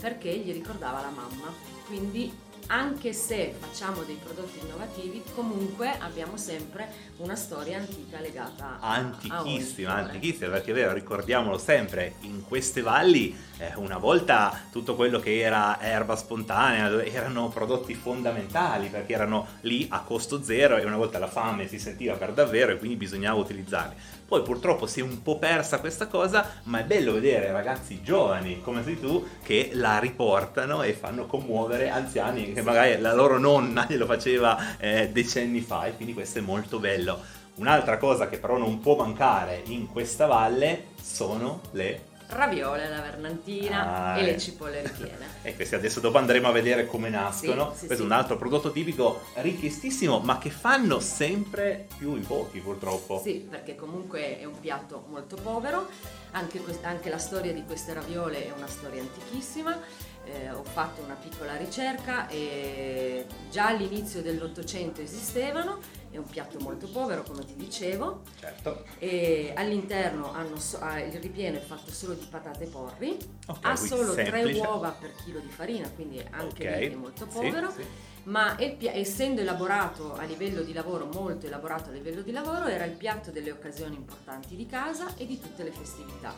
perché 0.00 0.34
gli 0.38 0.52
ricordava 0.52 1.02
la 1.02 1.10
mamma. 1.10 1.52
Quindi 1.86 2.32
anche 2.72 3.12
se 3.12 3.54
facciamo 3.58 4.02
dei 4.02 4.18
prodotti 4.22 4.58
innovativi, 4.64 5.22
comunque 5.34 5.94
abbiamo 5.98 6.38
sempre 6.38 6.88
una 7.18 7.34
storia 7.34 7.76
antica 7.76 8.18
legata 8.18 8.78
a 8.80 8.94
Antichissima, 8.94 9.92
a 9.92 9.96
antichissima, 9.98 10.50
perché 10.50 10.70
è 10.70 10.74
vero, 10.74 10.94
ricordiamolo 10.94 11.58
sempre, 11.58 12.14
in 12.20 12.42
queste 12.42 12.80
valli 12.80 13.36
eh, 13.58 13.72
una 13.76 13.98
volta 13.98 14.58
tutto 14.72 14.96
quello 14.96 15.20
che 15.20 15.38
era 15.38 15.78
erba 15.80 16.16
spontanea 16.16 17.04
erano 17.04 17.48
prodotti 17.48 17.94
fondamentali 17.94 18.88
perché 18.88 19.12
erano 19.12 19.46
lì 19.60 19.86
a 19.90 20.00
costo 20.00 20.42
zero 20.42 20.78
e 20.78 20.84
una 20.84 20.96
volta 20.96 21.18
la 21.18 21.28
fame 21.28 21.68
si 21.68 21.78
sentiva 21.78 22.14
per 22.14 22.32
davvero 22.32 22.72
e 22.72 22.78
quindi 22.78 22.96
bisognava 22.96 23.38
utilizzarli. 23.38 23.94
Poi 24.26 24.40
purtroppo 24.40 24.86
si 24.86 25.00
è 25.00 25.02
un 25.02 25.20
po' 25.20 25.38
persa 25.38 25.78
questa 25.78 26.06
cosa, 26.06 26.62
ma 26.64 26.80
è 26.80 26.84
bello 26.84 27.12
vedere 27.12 27.52
ragazzi 27.52 28.00
giovani 28.02 28.62
come 28.62 28.82
sei 28.82 28.98
tu 28.98 29.26
che 29.42 29.72
la 29.74 29.98
riportano 29.98 30.82
e 30.82 30.94
fanno 30.94 31.26
commuovere 31.26 31.90
anziani 31.90 32.54
che 32.54 32.61
magari 32.62 33.00
la 33.00 33.14
loro 33.14 33.38
nonna 33.38 33.86
glielo 33.88 34.06
faceva 34.06 34.76
eh, 34.78 35.08
decenni 35.10 35.60
fa 35.60 35.86
e 35.86 35.94
quindi 35.94 36.14
questo 36.14 36.38
è 36.38 36.42
molto 36.42 36.78
bello. 36.78 37.20
Un'altra 37.54 37.98
cosa 37.98 38.28
che 38.28 38.38
però 38.38 38.56
non 38.56 38.80
può 38.80 38.96
mancare 38.96 39.62
in 39.66 39.86
questa 39.88 40.26
valle 40.26 40.86
sono 41.02 41.60
le... 41.72 42.10
Raviole 42.28 42.86
alla 42.86 43.02
vernantina 43.02 44.12
Ah, 44.14 44.18
e 44.18 44.22
le 44.22 44.34
eh. 44.36 44.38
cipolle 44.38 44.80
ripiene. 44.82 45.30
E 45.44 45.54
questi 45.56 45.74
adesso 45.74 45.98
dopo 46.00 46.16
andremo 46.18 46.48
a 46.48 46.52
vedere 46.52 46.86
come 46.86 47.10
nascono. 47.10 47.72
Sì, 47.72 47.80
sì, 47.80 47.86
Questo 47.86 47.92
è 47.92 47.96
sì. 47.96 48.02
un 48.02 48.12
altro 48.12 48.36
prodotto 48.38 48.70
tipico 48.70 49.20
richiestissimo, 49.34 50.20
ma 50.20 50.38
che 50.38 50.48
fanno 50.50 50.98
sempre 51.00 51.88
più 51.98 52.14
in 52.16 52.24
pochi 52.24 52.60
purtroppo. 52.60 53.20
Sì, 53.22 53.46
perché 53.50 53.74
comunque 53.74 54.38
è 54.38 54.44
un 54.44 54.58
piatto 54.60 55.04
molto 55.10 55.36
povero, 55.36 55.88
anche, 56.30 56.62
anche 56.82 57.10
la 57.10 57.18
storia 57.18 57.52
di 57.52 57.64
queste 57.64 57.92
raviole 57.92 58.46
è 58.46 58.52
una 58.56 58.68
storia 58.68 59.02
antichissima. 59.02 59.78
Eh, 60.24 60.50
ho 60.50 60.62
fatto 60.62 61.02
una 61.02 61.14
piccola 61.14 61.56
ricerca 61.56 62.28
e 62.28 63.26
già 63.50 63.66
all'inizio 63.66 64.22
dell'Ottocento 64.22 65.00
esistevano, 65.00 65.80
è 66.10 66.16
un 66.16 66.26
piatto 66.26 66.58
molto 66.60 66.86
povero 66.88 67.22
come 67.22 67.44
ti 67.44 67.56
dicevo 67.56 68.20
Certo. 68.38 68.84
e 68.98 69.52
all'interno 69.56 70.32
hanno 70.32 70.58
so- 70.60 70.78
ah, 70.78 71.00
il 71.00 71.18
ripieno 71.20 71.56
è 71.56 71.60
fatto 71.60 71.90
solo 71.90 72.14
di 72.14 72.24
patate 72.30 72.66
porri, 72.66 73.18
Ok, 73.48 73.58
ha 73.62 73.74
solo 73.74 74.14
tre 74.14 74.30
semplice. 74.30 74.60
uova 74.60 74.90
per 74.90 75.12
chilo 75.24 75.40
di 75.40 75.48
farina, 75.48 75.88
quindi 75.90 76.24
anche 76.30 76.68
Ok, 76.68 76.78
lì 76.78 76.92
è 76.92 76.94
molto 76.94 77.26
sì, 77.28 77.36
povero 77.38 77.70
sì. 77.72 77.84
ma 78.24 78.54
è 78.54 78.64
il 78.64 78.76
pia- 78.76 78.92
essendo 78.92 79.40
elaborato 79.40 80.14
a 80.14 80.22
livello 80.22 80.62
di 80.62 80.72
lavoro, 80.72 81.06
molto 81.12 81.46
elaborato 81.46 81.90
a 81.90 81.92
livello 81.92 82.22
di 82.22 82.30
lavoro, 82.30 82.66
era 82.66 82.84
il 82.84 82.92
piatto 82.92 83.32
delle 83.32 83.50
occasioni 83.50 83.96
importanti 83.96 84.54
di 84.54 84.66
casa 84.66 85.16
e 85.16 85.26
di 85.26 85.40
tutte 85.40 85.64
le 85.64 85.72
festività. 85.72 86.32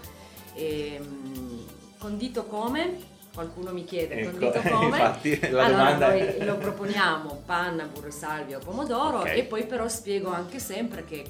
Ehm, 0.55 1.67
condito 1.99 2.45
come? 2.47 3.13
Qualcuno 3.35 3.73
mi 3.73 3.85
chiede, 3.85 4.15
Ecco, 4.21 4.31
condito 4.31 4.61
come? 4.71 4.85
infatti, 4.87 5.39
la 5.51 5.65
allora 5.65 5.67
domanda 5.69 6.09
noi 6.09 6.19
è- 6.21 6.45
lo 6.45 6.57
proponiamo 6.57 7.43
panna, 7.45 7.85
burro 7.93 8.07
e 8.07 8.11
salvia 8.13 8.59
o 8.59 8.61
pomodoro 8.61 9.19
Ok. 9.21 9.27
e 9.37 9.45
poi 9.45 9.67
però 9.67 9.89
spiego 9.89 10.31
anche 10.33 10.61
sempre 10.61 11.05
che 11.05 11.25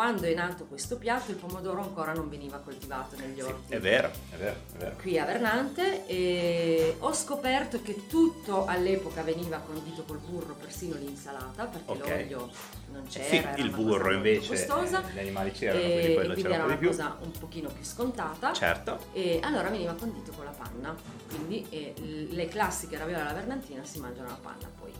quando 0.00 0.22
è 0.22 0.32
nato 0.32 0.64
questo 0.64 0.96
piatto 0.96 1.30
il 1.30 1.36
pomodoro 1.36 1.82
ancora 1.82 2.14
non 2.14 2.30
veniva 2.30 2.56
coltivato 2.56 3.16
negli 3.16 3.38
orti 3.42 3.74
È 3.74 3.78
vero, 3.80 4.10
è 4.30 4.36
vero, 4.36 4.56
è 4.72 4.78
vero. 4.78 4.96
qui 4.96 5.18
a 5.18 5.26
Vernante 5.26 6.06
e 6.06 6.96
ho 7.00 7.12
scoperto 7.12 7.82
che 7.82 8.06
tutto 8.06 8.64
all'epoca 8.64 9.20
veniva 9.22 9.58
condito 9.58 10.02
col 10.04 10.16
burro, 10.16 10.54
persino 10.54 10.94
l'insalata, 10.96 11.66
perché 11.66 11.90
Ok. 11.92 11.98
l'olio 12.08 12.50
non 12.92 13.02
c'era, 13.10 13.24
Sì, 13.26 13.36
era 13.36 13.54
il 13.56 13.66
una 13.66 13.76
burro 13.76 14.12
invece, 14.14 14.48
costosa. 14.48 15.06
eh, 15.06 15.12
gli 15.12 15.18
animali 15.18 15.50
c'erano, 15.50 15.84
e 15.84 15.90
quindi 15.90 16.14
quello 16.14 16.32
quindi 16.32 16.42
c'era 16.44 16.54
era 16.54 16.62
un 16.64 16.68
po' 16.70 16.72
una 16.72 16.80
di 16.80 16.80
più. 16.80 16.88
cosa 16.88 17.16
un 17.20 17.30
pochino 17.32 17.68
più 17.68 17.84
scontata. 17.84 18.52
Certo. 18.54 18.98
E 19.12 19.38
allora 19.42 19.68
veniva 19.68 19.92
condito 19.92 20.32
con 20.32 20.46
la 20.46 20.50
panna, 20.52 20.96
quindi 21.28 21.66
eh, 21.68 21.92
le 22.30 22.46
classiche 22.46 22.96
raviole 22.96 23.20
alla 23.20 23.34
vernantina 23.34 23.84
si 23.84 23.98
mangiano 23.98 24.28
la 24.28 24.38
panna 24.40 24.66
poi. 24.80 24.92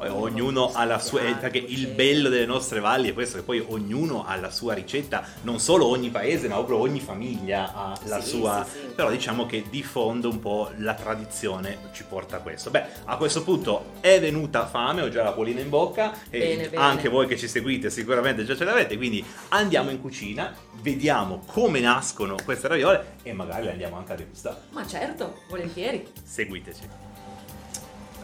Ognuno 0.00 0.70
ha 0.72 0.84
la 0.84 0.98
sua, 1.00 1.20
perché 1.40 1.58
il 1.58 1.88
bello 1.88 2.28
delle 2.28 2.46
nostre 2.46 2.78
valli 2.78 3.10
è 3.10 3.12
questo, 3.12 3.38
che 3.38 3.42
poi 3.42 3.64
ognuno 3.66 4.24
ha 4.24 4.36
la 4.36 4.50
sua 4.50 4.72
ricetta, 4.74 5.24
non 5.42 5.58
solo 5.58 5.86
ogni 5.86 6.10
paese, 6.10 6.46
ma 6.46 6.54
proprio 6.54 6.78
ogni 6.78 7.00
famiglia 7.00 7.72
ha 7.74 7.98
la 8.04 8.20
Sì, 8.20 8.28
sua, 8.30 8.64
sì, 8.64 8.78
sì. 8.78 8.86
però 8.94 9.10
diciamo 9.10 9.46
che 9.46 9.64
di 9.68 9.82
fondo 9.82 10.28
un 10.28 10.38
po' 10.38 10.70
la 10.76 10.94
tradizione 10.94 11.78
ci 11.92 12.04
porta 12.04 12.36
a 12.36 12.40
questo. 12.40 12.70
Beh, 12.70 12.84
a 13.06 13.16
questo 13.16 13.42
punto 13.42 13.86
è 14.00 14.20
venuta 14.20 14.66
fame, 14.66 15.02
ho 15.02 15.08
già 15.08 15.24
la 15.24 15.32
polina 15.32 15.60
in 15.60 15.68
bocca 15.68 16.12
e 16.30 16.38
Bene, 16.38 16.68
bene. 16.68 16.82
anche 16.82 17.08
voi 17.08 17.26
che 17.26 17.36
ci 17.36 17.48
seguite 17.48 17.90
sicuramente 17.90 18.44
già 18.44 18.54
ce 18.56 18.64
l'avete, 18.64 18.96
quindi 18.96 19.24
andiamo 19.48 19.90
in 19.90 20.00
cucina, 20.00 20.54
vediamo 20.80 21.42
come 21.46 21.80
nascono 21.80 22.36
queste 22.44 22.68
raviole 22.68 23.16
e 23.24 23.32
magari 23.32 23.64
le 23.64 23.72
andiamo 23.72 23.96
anche 23.96 24.12
a 24.12 24.16
degustare. 24.16 24.60
Ma 24.70 24.86
certo, 24.86 25.40
volentieri. 25.48 26.06
Seguiteci. 26.22 26.82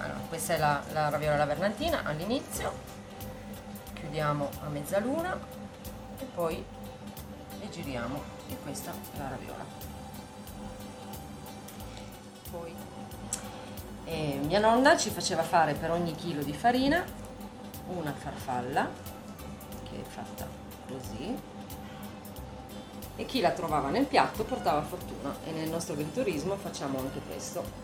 Allora, 0.05 0.20
questa 0.28 0.55
è 0.55 0.59
la, 0.59 0.82
la 0.93 1.09
raviola 1.09 1.35
alla 1.35 1.47
vernantina 1.47 2.02
all'inizio, 2.05 2.70
chiudiamo 3.94 4.51
a 4.60 4.68
mezzaluna 4.68 5.40
e 6.18 6.24
poi 6.35 6.62
le 7.59 7.70
giriamo 7.70 8.22
e 8.51 8.56
questa 8.62 8.90
è 8.90 9.16
la 9.18 9.28
raviola. 9.31 9.64
Poi 12.51 12.74
eh, 14.05 14.40
mia 14.44 14.59
nonna 14.59 14.94
ci 14.98 15.09
faceva 15.09 15.43
fare 15.43 15.72
per 15.72 15.90
ogni 15.90 16.14
chilo 16.14 16.43
di 16.43 16.52
farina 16.52 17.02
una 17.86 18.12
farfalla 18.12 18.86
che 19.85 20.02
è 20.02 20.05
fatta 20.06 20.47
così 20.86 21.35
e 23.16 23.24
chi 23.24 23.40
la 23.40 23.52
trovava 23.52 23.89
nel 23.89 24.05
piatto 24.05 24.44
portava 24.44 24.82
fortuna 24.82 25.35
e 25.47 25.52
nel 25.52 25.70
nostro 25.70 25.94
agriturismo 25.94 26.56
facciamo 26.56 26.98
anche 26.98 27.20
questo. 27.26 27.84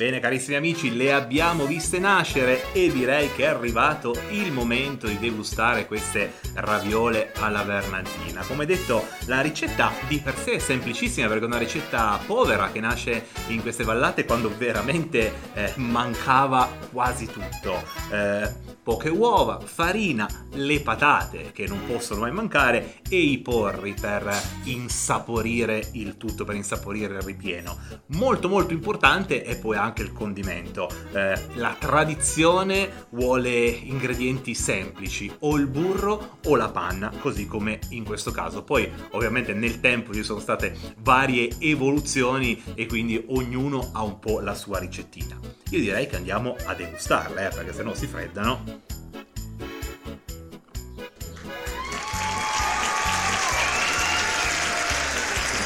Bene 0.00 0.18
carissimi 0.18 0.56
amici, 0.56 0.96
le 0.96 1.12
abbiamo 1.12 1.66
viste 1.66 1.98
nascere 1.98 2.72
e 2.72 2.90
direi 2.90 3.30
che 3.34 3.42
è 3.42 3.48
arrivato 3.48 4.14
il 4.30 4.50
momento 4.50 5.06
di 5.06 5.18
degustare 5.18 5.84
queste 5.84 6.36
raviole 6.54 7.32
alla 7.34 7.62
vermentina. 7.64 8.42
Come 8.46 8.64
detto, 8.64 9.04
la 9.26 9.42
ricetta 9.42 9.92
di 10.08 10.18
per 10.18 10.38
sé 10.38 10.52
è 10.52 10.58
semplicissima 10.58 11.28
perché 11.28 11.44
è 11.44 11.46
una 11.48 11.58
ricetta 11.58 12.18
povera 12.24 12.70
che 12.70 12.80
nasce 12.80 13.26
in 13.48 13.60
queste 13.60 13.84
vallate 13.84 14.24
quando 14.24 14.50
veramente 14.56 15.34
eh, 15.52 15.74
mancava 15.76 16.66
quasi 16.90 17.26
tutto. 17.26 17.84
Eh, 18.10 18.70
poche 18.82 19.10
uova, 19.10 19.60
farina, 19.60 20.26
le 20.54 20.80
patate 20.80 21.52
che 21.52 21.66
non 21.66 21.84
possono 21.86 22.22
mai 22.22 22.32
mancare 22.32 23.00
e 23.08 23.18
i 23.18 23.38
porri 23.38 23.94
per 23.94 24.34
insaporire 24.64 25.90
il 25.92 26.16
tutto, 26.16 26.44
per 26.44 26.54
insaporire 26.54 27.16
il 27.16 27.22
ripieno. 27.22 27.78
Molto 28.06 28.48
molto 28.48 28.72
importante 28.72 29.42
è 29.42 29.58
poi 29.58 29.76
anche 29.76 29.89
il 29.98 30.12
condimento. 30.12 30.88
Eh, 31.12 31.38
la 31.54 31.76
tradizione 31.78 33.06
vuole 33.10 33.50
ingredienti 33.50 34.54
semplici, 34.54 35.30
o 35.40 35.56
il 35.56 35.66
burro 35.66 36.38
o 36.44 36.56
la 36.56 36.68
panna, 36.68 37.12
così 37.20 37.46
come 37.46 37.80
in 37.90 38.04
questo 38.04 38.30
caso. 38.30 38.62
Poi 38.62 38.90
ovviamente 39.10 39.52
nel 39.52 39.80
tempo 39.80 40.14
ci 40.14 40.22
sono 40.22 40.40
state 40.40 40.76
varie 40.98 41.50
evoluzioni 41.58 42.62
e 42.74 42.86
quindi 42.86 43.22
ognuno 43.28 43.90
ha 43.92 44.02
un 44.02 44.18
po' 44.18 44.40
la 44.40 44.54
sua 44.54 44.78
ricettina. 44.78 45.38
Io 45.70 45.80
direi 45.80 46.06
che 46.06 46.16
andiamo 46.16 46.56
a 46.64 46.74
degustarle, 46.74 47.46
eh, 47.46 47.54
perché 47.54 47.72
sennò 47.72 47.94
si 47.94 48.06
freddano. 48.06 48.88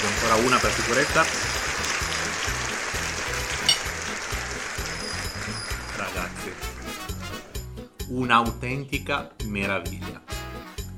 Ancora 0.07 0.47
una 0.47 0.59
per 0.59 0.71
sicurezza. 0.71 1.54
Un'autentica 8.15 9.35
meraviglia. 9.47 10.23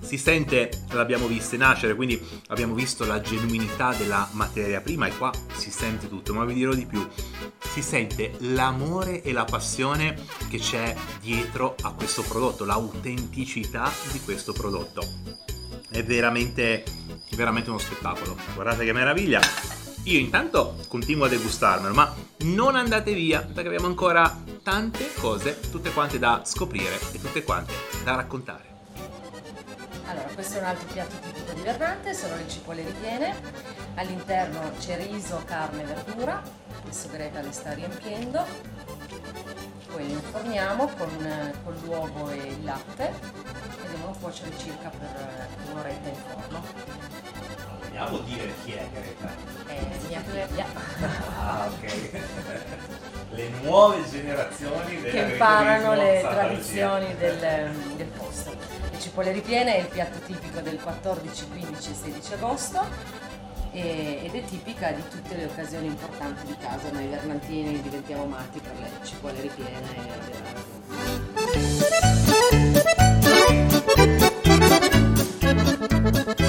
Si 0.00 0.18
sente, 0.18 0.70
l'abbiamo 0.90 1.26
viste 1.26 1.56
nascere, 1.56 1.96
quindi 1.96 2.22
abbiamo 2.48 2.74
visto 2.74 3.04
la 3.04 3.20
genuinità 3.20 3.92
della 3.92 4.28
materia 4.32 4.80
prima 4.80 5.06
e 5.06 5.16
qua 5.16 5.32
si 5.56 5.72
sente 5.72 6.08
tutto, 6.08 6.32
ma 6.32 6.44
vi 6.44 6.54
dirò 6.54 6.72
di 6.74 6.86
più. 6.86 7.04
Si 7.58 7.82
sente 7.82 8.36
l'amore 8.38 9.22
e 9.22 9.32
la 9.32 9.44
passione 9.44 10.16
che 10.48 10.58
c'è 10.58 10.94
dietro 11.20 11.74
a 11.82 11.92
questo 11.92 12.22
prodotto, 12.22 12.64
l'autenticità 12.64 13.90
di 14.12 14.20
questo 14.20 14.52
prodotto. 14.52 15.02
È 15.88 16.04
veramente, 16.04 16.84
veramente 17.34 17.70
uno 17.70 17.80
spettacolo. 17.80 18.36
Guardate 18.54 18.84
che 18.84 18.92
meraviglia. 18.92 19.40
Io 20.06 20.20
intanto 20.20 20.76
continuo 20.86 21.24
a 21.24 21.28
degustarmelo, 21.28 21.92
ma 21.92 22.14
non 22.42 22.76
andate 22.76 23.12
via 23.12 23.40
perché 23.40 23.66
abbiamo 23.66 23.88
ancora 23.88 24.40
tante 24.62 25.12
cose, 25.14 25.58
tutte 25.58 25.90
quante 25.90 26.20
da 26.20 26.42
scoprire 26.44 26.94
e 27.10 27.20
tutte 27.20 27.42
quante 27.42 27.72
da 28.04 28.14
raccontare. 28.14 28.74
Allora, 30.06 30.28
questo 30.32 30.58
è 30.58 30.60
un 30.60 30.66
altro 30.66 30.86
piatto 30.92 31.16
tipico 31.20 31.52
di 31.54 31.60
Verdante, 31.62 32.14
sono 32.14 32.36
le 32.36 32.48
cipolle 32.48 32.84
ripiene. 32.84 33.34
All'interno 33.96 34.70
c'è 34.78 35.10
riso, 35.10 35.42
carne 35.44 35.82
e 35.82 35.86
verdura. 35.86 36.40
Adesso 36.82 37.08
Greta 37.10 37.40
le 37.40 37.50
sta 37.50 37.72
riempiendo. 37.72 38.46
Poi 39.90 40.06
le 40.06 40.12
inforniamo 40.12 40.86
con, 40.96 41.52
con 41.64 41.74
l'uovo 41.82 42.30
e 42.30 42.36
il 42.36 42.62
latte 42.62 43.08
e 43.08 43.88
devono 43.90 44.16
cuocere 44.20 44.56
circa 44.56 44.88
per 44.88 45.48
un'oretta 45.72 46.08
in 46.08 46.14
forno. 46.14 47.05
Vogliamo 47.96 48.18
dire 48.24 48.52
chi 48.62 48.72
è 48.72 48.86
Greta? 48.92 49.34
È 49.64 49.80
mia 50.06 50.20
figlia. 50.20 50.66
Ah, 51.38 51.66
ok. 51.66 52.10
Le 53.30 53.48
nuove 53.62 54.04
generazioni 54.10 55.00
della 55.00 55.10
che 55.10 55.32
imparano 55.32 55.94
le 55.94 56.20
tradizioni 56.20 57.16
del, 57.16 57.70
del 57.96 58.06
posto. 58.08 58.54
Le 58.90 59.00
cipolle 59.00 59.32
ripiene 59.32 59.76
è 59.76 59.80
il 59.80 59.86
piatto 59.86 60.18
tipico 60.26 60.60
del 60.60 60.78
14, 60.78 61.48
15 61.48 61.90
e 61.90 61.94
16 61.94 62.32
agosto 62.34 62.84
e- 63.72 64.20
ed 64.24 64.34
è 64.34 64.44
tipica 64.44 64.90
di 64.90 65.02
tutte 65.08 65.34
le 65.34 65.46
occasioni 65.46 65.86
importanti 65.86 66.46
di 66.48 66.56
casa. 66.60 66.90
Noi 66.92 67.06
vermentini 67.06 67.80
diventiamo 67.80 68.26
matti 68.26 68.60
per 68.60 68.72
le 68.78 68.90
cipolle 69.04 69.40
ripiene. 69.40 70.84
E 76.36 76.45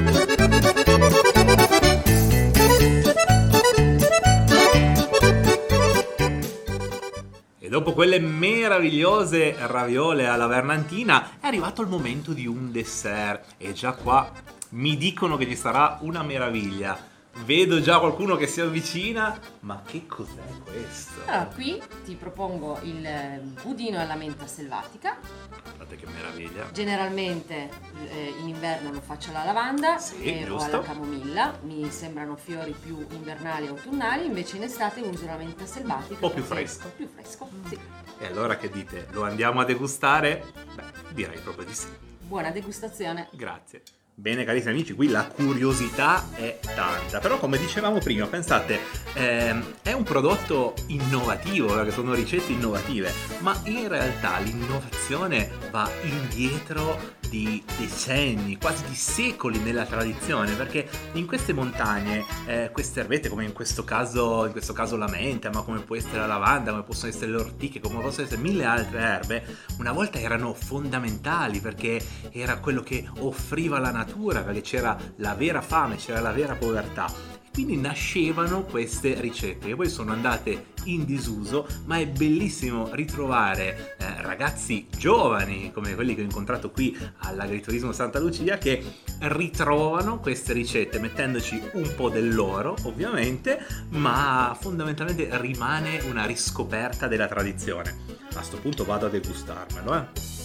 dopo 7.69 7.93
quelle 7.93 8.19
meravigliose 8.19 9.55
raviole 9.59 10.27
alla 10.27 10.47
vernantina 10.47 11.31
è 11.39 11.47
arrivato 11.47 11.81
il 11.81 11.87
momento 11.87 12.33
di 12.33 12.45
un 12.47 12.71
dessert 12.71 13.55
e 13.57 13.73
già 13.73 13.93
qua 13.93 14.31
mi 14.69 14.97
dicono 14.97 15.37
che 15.37 15.47
ci 15.47 15.55
sarà 15.55 15.97
una 16.01 16.23
meraviglia. 16.23 17.06
Vedo 17.45 17.79
già 17.81 17.99
qualcuno 17.99 18.35
che 18.35 18.47
si 18.47 18.59
avvicina, 18.61 19.39
ma 19.61 19.81
che 19.85 20.05
cos'è 20.05 20.41
questo? 20.63 21.21
Allora, 21.25 21.45
qui 21.53 21.81
ti 22.03 22.15
propongo 22.15 22.79
il 22.83 23.05
eh, 23.05 23.41
budino 23.61 23.99
alla 23.99 24.15
menta 24.15 24.47
selvatica. 24.47 25.17
Guardate 25.63 25.95
che 25.95 26.07
meraviglia. 26.07 26.69
Generalmente 26.71 27.69
eh, 28.09 28.33
in 28.39 28.49
inverno 28.49 28.91
lo 28.91 29.01
faccio 29.01 29.29
alla 29.29 29.43
lavanda 29.43 29.97
Sì, 29.97 30.23
eh, 30.23 30.49
o 30.49 30.57
alla 30.57 30.81
camomilla, 30.81 31.57
mi 31.63 31.89
sembrano 31.89 32.35
fiori 32.35 32.75
più 32.79 33.05
invernali 33.11 33.65
e 33.65 33.69
autunnali, 33.69 34.25
invece 34.25 34.57
in 34.57 34.63
estate 34.63 35.01
uso 35.01 35.25
la 35.25 35.37
menta 35.37 35.65
selvatica. 35.65 36.13
Un 36.13 36.19
po' 36.19 36.31
più 36.31 36.43
fresco. 36.43 36.91
Più 36.95 37.07
fresco, 37.07 37.49
sì. 37.69 37.79
E 38.19 38.25
allora 38.25 38.57
che 38.57 38.69
dite? 38.69 39.07
Lo 39.11 39.23
andiamo 39.23 39.61
a 39.61 39.65
degustare? 39.65 40.43
Beh, 40.75 41.13
direi 41.13 41.39
proprio 41.39 41.65
di 41.65 41.73
sì. 41.73 41.87
Buona 42.19 42.49
degustazione. 42.49 43.29
Grazie. 43.31 43.83
Bene 44.19 44.45
carissimi 44.45 44.73
amici, 44.73 44.93
qui 44.93 45.09
la 45.09 45.27
curiosità 45.27 46.29
è 46.33 46.57
tanta, 46.73 47.19
però 47.19 47.37
come 47.37 47.59
dicevamo 47.59 47.99
prima, 47.99 48.25
pensate, 48.25 48.79
ehm, 49.13 49.63
è 49.83 49.91
un 49.91 50.01
prodotto 50.01 50.73
innovativo, 50.87 51.71
perché 51.71 51.91
sono 51.91 52.15
ricette 52.15 52.51
innovative, 52.51 53.13
ma 53.41 53.55
in 53.65 53.87
realtà 53.87 54.39
l'innovazione 54.39 55.51
va 55.69 55.87
indietro 56.01 57.15
di 57.29 57.63
decenni, 57.77 58.57
quasi 58.57 58.85
di 58.87 58.95
secoli 58.95 59.59
nella 59.59 59.85
tradizione, 59.85 60.53
perché 60.53 60.87
in 61.13 61.25
queste 61.25 61.53
montagne, 61.53 62.25
eh, 62.45 62.69
queste 62.71 63.01
erbette, 63.01 63.29
come 63.29 63.45
in 63.45 63.53
questo 63.53 63.83
caso, 63.83 64.45
in 64.45 64.51
questo 64.51 64.73
caso 64.73 64.97
la 64.97 65.07
menta, 65.07 65.49
ma 65.51 65.61
come 65.61 65.81
può 65.81 65.95
essere 65.95 66.17
la 66.17 66.25
lavanda, 66.25 66.71
come 66.71 66.83
possono 66.83 67.11
essere 67.11 67.31
le 67.31 67.37
ortiche, 67.37 67.79
come 67.79 68.01
possono 68.01 68.25
essere 68.25 68.41
mille 68.41 68.63
altre 68.63 68.99
erbe, 68.99 69.57
una 69.77 69.91
volta 69.91 70.19
erano 70.19 70.53
fondamentali 70.53 71.59
perché 71.59 72.03
era 72.31 72.57
quello 72.57 72.81
che 72.81 73.07
offriva 73.19 73.79
la 73.79 73.91
natura, 73.91 74.06
perché 74.43 74.61
c'era 74.61 74.97
la 75.17 75.33
vera 75.35 75.61
fame, 75.61 75.95
c'era 75.97 76.19
la 76.19 76.31
vera 76.31 76.55
povertà. 76.55 77.11
Quindi 77.51 77.77
nascevano 77.77 78.65
queste 78.65 79.19
ricette 79.19 79.69
che 79.69 79.75
poi 79.75 79.89
sono 79.89 80.11
andate 80.11 80.73
in 80.83 81.05
disuso, 81.05 81.67
ma 81.85 81.97
è 81.97 82.05
bellissimo 82.05 82.93
ritrovare 82.93 83.95
eh, 83.97 84.21
ragazzi 84.21 84.87
giovani 84.95 85.71
come 85.73 85.95
quelli 85.95 86.13
che 86.13 86.21
ho 86.21 86.23
incontrato 86.23 86.69
qui 86.69 86.95
all'agriturismo 87.21 87.91
Santa 87.93 88.19
Lucia 88.19 88.59
che 88.59 88.83
ritrovano 89.21 90.19
queste 90.19 90.53
ricette 90.53 90.99
mettendoci 90.99 91.59
un 91.73 91.95
po' 91.95 92.09
del 92.09 92.33
loro, 92.33 92.75
ovviamente, 92.83 93.65
ma 93.89 94.55
fondamentalmente 94.59 95.27
rimane 95.39 96.01
una 96.07 96.27
riscoperta 96.27 97.07
della 97.07 97.27
tradizione. 97.27 98.05
A 98.35 98.43
sto 98.43 98.57
punto 98.57 98.85
vado 98.85 99.07
a 99.07 99.09
degustarmelo, 99.09 99.95
eh. 99.95 100.36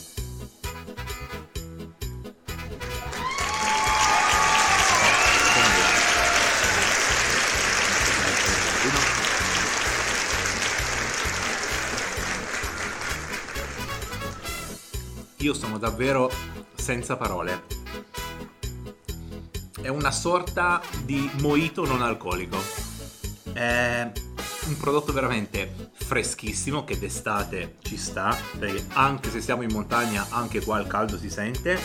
Io 15.43 15.55
sono 15.55 15.77
davvero 15.77 16.31
senza 16.73 17.17
parole. 17.17 17.65
È 19.81 19.89
una 19.89 20.13
sorta 20.13 20.81
di 21.03 21.29
mojito 21.41 21.85
non 21.85 22.01
alcolico. 22.01 22.57
È 23.53 24.09
un 24.67 24.77
prodotto 24.77 25.13
veramente 25.13 25.91
freschissimo 25.95 26.85
che 26.85 26.97
d'estate 26.97 27.79
ci 27.83 27.97
sta, 27.97 28.39
perché 28.57 28.87
anche 28.93 29.31
se 29.31 29.41
siamo 29.41 29.63
in 29.63 29.73
montagna, 29.73 30.29
anche 30.31 30.63
qua 30.63 30.79
il 30.79 30.87
caldo 30.87 31.19
si 31.19 31.29
sente, 31.29 31.77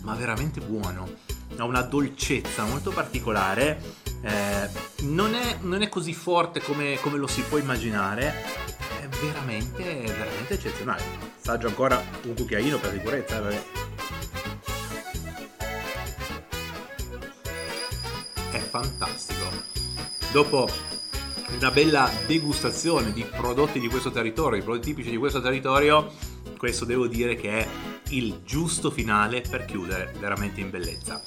ma 0.00 0.14
veramente 0.14 0.60
buono. 0.60 1.10
Ha 1.58 1.64
una 1.64 1.82
dolcezza 1.82 2.64
molto 2.64 2.90
particolare. 2.90 3.82
eh, 4.22 4.68
non, 5.02 5.34
è, 5.34 5.58
non 5.60 5.82
è 5.82 5.90
così 5.90 6.14
forte 6.14 6.62
come, 6.62 6.98
come 7.02 7.18
lo 7.18 7.26
si 7.26 7.42
può 7.42 7.58
immaginare. 7.58 8.78
Veramente, 9.08 9.82
veramente 9.82 10.54
eccezionale. 10.54 11.02
Assaggio 11.40 11.66
ancora 11.68 12.02
un 12.24 12.34
cucchiaino 12.34 12.78
per 12.78 12.92
sicurezza. 12.92 13.48
eh, 13.50 13.62
È 18.52 18.58
fantastico. 18.58 19.46
Dopo 20.32 20.68
una 21.56 21.70
bella 21.70 22.10
degustazione 22.26 23.12
di 23.12 23.24
prodotti 23.24 23.80
di 23.80 23.88
questo 23.88 24.10
territorio, 24.10 24.58
di 24.58 24.64
prodotti 24.64 24.88
tipici 24.88 25.10
di 25.10 25.16
questo 25.16 25.40
territorio, 25.40 26.12
questo 26.56 26.84
devo 26.84 27.06
dire 27.06 27.34
che 27.34 27.60
è 27.60 27.68
il 28.10 28.40
giusto 28.44 28.90
finale 28.90 29.40
per 29.40 29.64
chiudere 29.64 30.12
veramente 30.18 30.60
in 30.60 30.70
bellezza. 30.70 31.22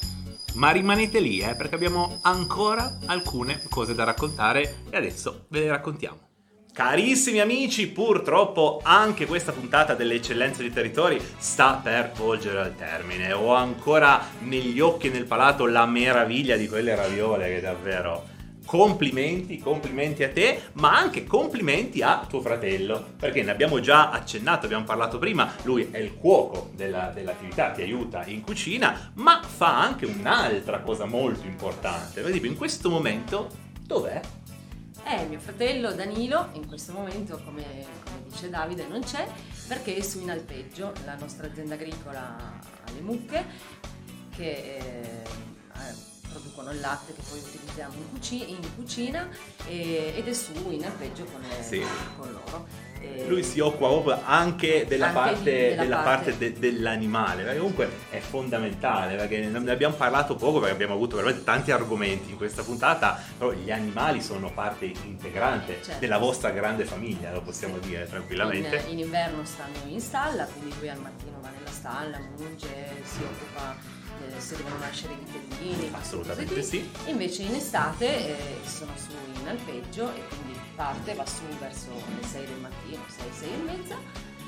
Ma 0.56 0.70
rimanete 0.72 1.20
lì, 1.20 1.40
eh, 1.40 1.56
perché 1.56 1.76
abbiamo 1.76 2.20
ancora 2.22 3.00
alcune 3.08 3.64
cose 3.70 3.96
da 3.96 4.04
raccontare 4.04 4.84
e 4.90 4.98
adesso 4.98 5.46
ve 5.50 5.62
le 5.62 5.70
raccontiamo. 5.70 6.33
Carissimi 6.74 7.40
amici, 7.40 7.88
purtroppo 7.88 8.80
anche 8.82 9.28
questa 9.28 9.52
puntata 9.52 9.94
delle 9.94 10.16
eccellenze 10.16 10.64
di 10.64 10.72
territori 10.74 11.22
sta 11.38 11.74
per 11.76 12.14
volgere 12.16 12.62
al 12.62 12.76
termine. 12.76 13.32
Ho 13.32 13.54
ancora 13.54 14.20
negli 14.40 14.80
occhi 14.80 15.06
e 15.06 15.10
nel 15.12 15.26
palato 15.26 15.68
la 15.68 15.86
meraviglia 15.86 16.58
di 16.58 16.68
quelle 16.68 16.96
raviole 16.96 17.54
che 17.54 17.62
davvero 17.62 18.26
complimenti, 18.66 19.60
complimenti 19.60 20.24
a 20.24 20.32
te, 20.32 20.64
ma 20.74 20.98
anche 20.98 21.26
complimenti 21.26 22.02
a 22.02 22.26
tuo 22.28 22.42
fratello, 22.42 23.06
perché 23.20 23.44
ne 23.44 23.52
abbiamo 23.52 23.80
già 23.80 24.10
accennato, 24.10 24.66
abbiamo 24.66 24.84
parlato 24.84 25.20
prima, 25.20 25.54
lui 25.66 25.90
è 25.92 26.00
il 26.00 26.16
cuoco 26.16 26.72
della- 26.74 27.12
dell'attività, 27.14 27.70
ti 27.70 27.84
aiuta 27.84 28.26
in 28.26 28.42
cucina, 28.42 29.12
ma 29.18 29.44
fa 29.44 29.80
anche 29.80 30.08
un'altra 30.08 30.80
cosa 30.80 31.06
molto 31.06 31.46
importante. 31.46 32.26
Esempio, 32.26 32.50
in 32.50 32.58
questo 32.58 32.90
momento, 32.90 33.48
dov'è? 33.86 34.20
Eh, 35.06 35.26
mio 35.26 35.40
fratello 35.40 35.92
Danilo 35.92 36.50
in 36.54 36.68
questo 36.68 36.94
momento, 36.94 37.40
come, 37.44 37.64
come 38.04 38.24
dice 38.30 38.50
Davide, 38.50 38.88
non 38.88 39.02
c'è 39.04 39.28
perché 39.68 39.96
è 39.98 40.02
su 40.02 40.20
in 40.22 40.32
alpeggio, 40.32 40.94
la 41.06 41.16
nostra 41.16 41.48
azienda 41.48 41.74
agricola 41.76 42.60
alle 42.88 43.02
mucche, 43.02 43.46
che 44.36 44.44
eh, 44.50 44.80
eh, 44.82 46.12
producono 46.32 46.72
il 46.72 46.80
latte 46.80 47.14
che 47.14 47.22
poi 47.30 47.40
utilizziamo 47.40 47.94
in, 47.96 48.10
cuci- 48.12 48.50
in 48.50 48.76
cucina 48.76 49.28
e- 49.68 50.14
ed 50.16 50.28
è 50.28 50.34
su 50.34 50.54
in 50.72 50.86
alpeggio 50.86 51.26
con, 51.26 51.42
le- 51.42 51.64
Sì. 51.64 51.82
con 52.18 52.32
loro. 52.32 52.66
E- 53.04 53.26
Lui 53.28 53.44
si 53.44 53.60
occupa 53.60 53.88
proprio 53.90 54.20
anche 54.26 54.86
della 54.88 55.08
Anche 55.08 55.20
parte, 55.20 55.44
della 55.70 55.82
della 55.84 55.96
parte- 55.98 56.32
parte 56.32 56.38
de- 56.38 56.60
dell'animale, 56.60 57.44
perché 57.44 57.58
comunque 57.60 57.90
è 58.10 58.20
fondamentale, 58.20 59.16
perché 59.16 59.40
ne 59.40 59.72
abbiamo 59.72 59.96
parlato 59.96 60.36
poco, 60.36 60.60
perché 60.60 60.74
abbiamo 60.74 60.94
avuto 60.94 61.16
veramente 61.18 61.44
tanti 61.44 61.72
argomenti 61.72 62.32
in 62.32 62.38
questa 62.38 62.64
puntata, 62.64 63.22
però 63.38 63.52
gli 63.52 63.72
animali 63.72 64.22
sono 64.22 64.52
parte 64.52 64.86
integrante 64.86 65.80
Certo. 65.84 66.00
della 66.00 66.18
vostra 66.18 66.50
grande 66.52 66.86
famiglia, 66.86 67.32
lo 67.32 67.42
possiamo 67.42 67.78
dire 67.80 68.08
tranquillamente. 68.08 68.84
In, 68.88 68.94
in 68.94 69.00
inverno 69.06 69.44
stanno 69.46 69.78
in 69.88 70.00
stalla, 70.00 70.46
quindi 70.46 70.74
lui 70.80 70.90
al 70.90 71.00
mattino 71.00 71.40
va 71.42 71.50
nella 71.58 71.72
stalla, 71.72 72.20
munge, 72.38 72.68
si 73.04 73.22
occupa 73.24 73.76
eh, 74.36 74.40
se 74.40 74.56
devono 74.56 74.78
nascere 74.80 75.14
i 75.14 75.18
vitellini. 75.26 75.90
Assolutamente 75.92 76.54
così. 76.56 76.68
sì. 77.04 77.10
Invece 77.10 77.42
in 77.44 77.56
estate 77.56 78.06
eh, 78.08 78.36
sono 78.66 78.92
su 78.96 79.10
in 79.42 79.48
alpeggio 79.48 80.10
e 80.14 80.22
quindi 80.28 80.53
parte, 80.76 81.14
va 81.14 81.26
su 81.26 81.44
verso 81.60 81.92
le 81.92 82.28
6 82.28 82.46
del 82.46 82.60
mattino, 82.60 83.02
6, 83.08 83.32
6 83.32 83.54
e 83.54 83.58
mezza, 83.58 83.98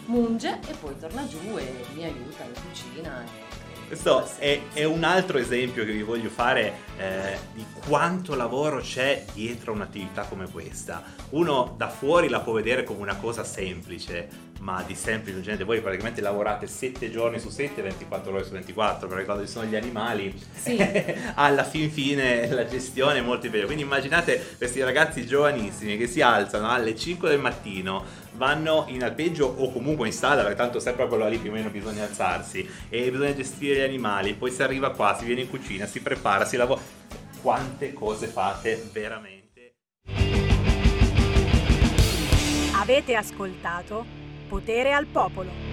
munge 0.05 0.59
e 0.67 0.73
poi 0.79 0.97
torna 0.99 1.27
giù 1.27 1.57
e 1.57 1.85
mi 1.93 2.03
aiuta 2.03 2.43
in 2.43 2.53
cucina. 2.53 3.44
Questo 3.87 4.27
è, 4.39 4.59
è 4.73 4.83
un 4.83 5.03
altro 5.03 5.37
esempio 5.37 5.85
che 5.85 5.91
vi 5.91 6.01
voglio 6.01 6.29
fare 6.29 6.73
eh, 6.97 7.37
di 7.53 7.63
quanto 7.87 8.33
lavoro 8.33 8.79
c'è 8.79 9.25
dietro 9.33 9.73
un'attività 9.73 10.23
come 10.23 10.49
questa. 10.49 11.03
Uno 11.29 11.75
da 11.77 11.89
fuori 11.89 12.27
la 12.27 12.39
può 12.39 12.53
vedere 12.53 12.83
come 12.83 13.01
una 13.01 13.15
cosa 13.17 13.43
semplice, 13.43 14.27
ma 14.61 14.83
di 14.85 14.95
semplice 14.95 15.39
gente. 15.41 15.63
Voi 15.63 15.81
praticamente 15.81 16.19
lavorate 16.21 16.65
7 16.65 17.11
giorni 17.11 17.39
su 17.39 17.49
7, 17.49 17.83
24 17.83 18.33
ore 18.33 18.43
su 18.43 18.51
24, 18.53 19.07
perché 19.07 19.23
quando 19.23 19.45
ci 19.45 19.51
sono 19.51 19.67
gli 19.67 19.75
animali, 19.75 20.33
alla 21.35 21.63
fin 21.63 21.91
fine 21.91 22.49
la 22.49 22.65
gestione 22.65 23.19
è 23.19 23.21
molto 23.21 23.47
bella. 23.49 23.65
Quindi 23.65 23.83
immaginate 23.83 24.55
questi 24.57 24.81
ragazzi 24.81 25.27
giovanissimi 25.27 25.95
che 25.95 26.07
si 26.07 26.21
alzano 26.21 26.69
alle 26.69 26.95
5 26.95 27.29
del 27.29 27.39
mattino, 27.39 28.03
vanno 28.35 28.85
in 28.89 29.03
alpeggio 29.03 29.45
o 29.45 29.71
comunque 29.71 30.07
in 30.07 30.13
stalla, 30.13 30.41
perché 30.41 30.57
tanto 30.57 30.79
sempre 30.79 31.07
quello 31.07 31.27
lì 31.27 31.37
più 31.37 31.49
o 31.51 31.53
meno 31.53 31.69
bisogna 31.69 32.03
alzarsi 32.03 32.67
e 32.89 33.09
bisogna 33.09 33.33
gestire 33.33 33.79
gli 33.79 33.83
animali, 33.83 34.33
poi 34.33 34.51
si 34.51 34.63
arriva 34.63 34.91
qua, 34.91 35.15
si 35.17 35.25
viene 35.25 35.41
in 35.41 35.49
cucina, 35.49 35.85
si 35.85 36.01
prepara, 36.01 36.45
si 36.45 36.57
lavora. 36.57 36.81
Quante 37.41 37.93
cose 37.93 38.27
fate 38.27 38.89
veramente? 38.91 39.75
Avete 42.73 43.15
ascoltato 43.15 44.05
Potere 44.47 44.93
al 44.93 45.05
Popolo. 45.05 45.64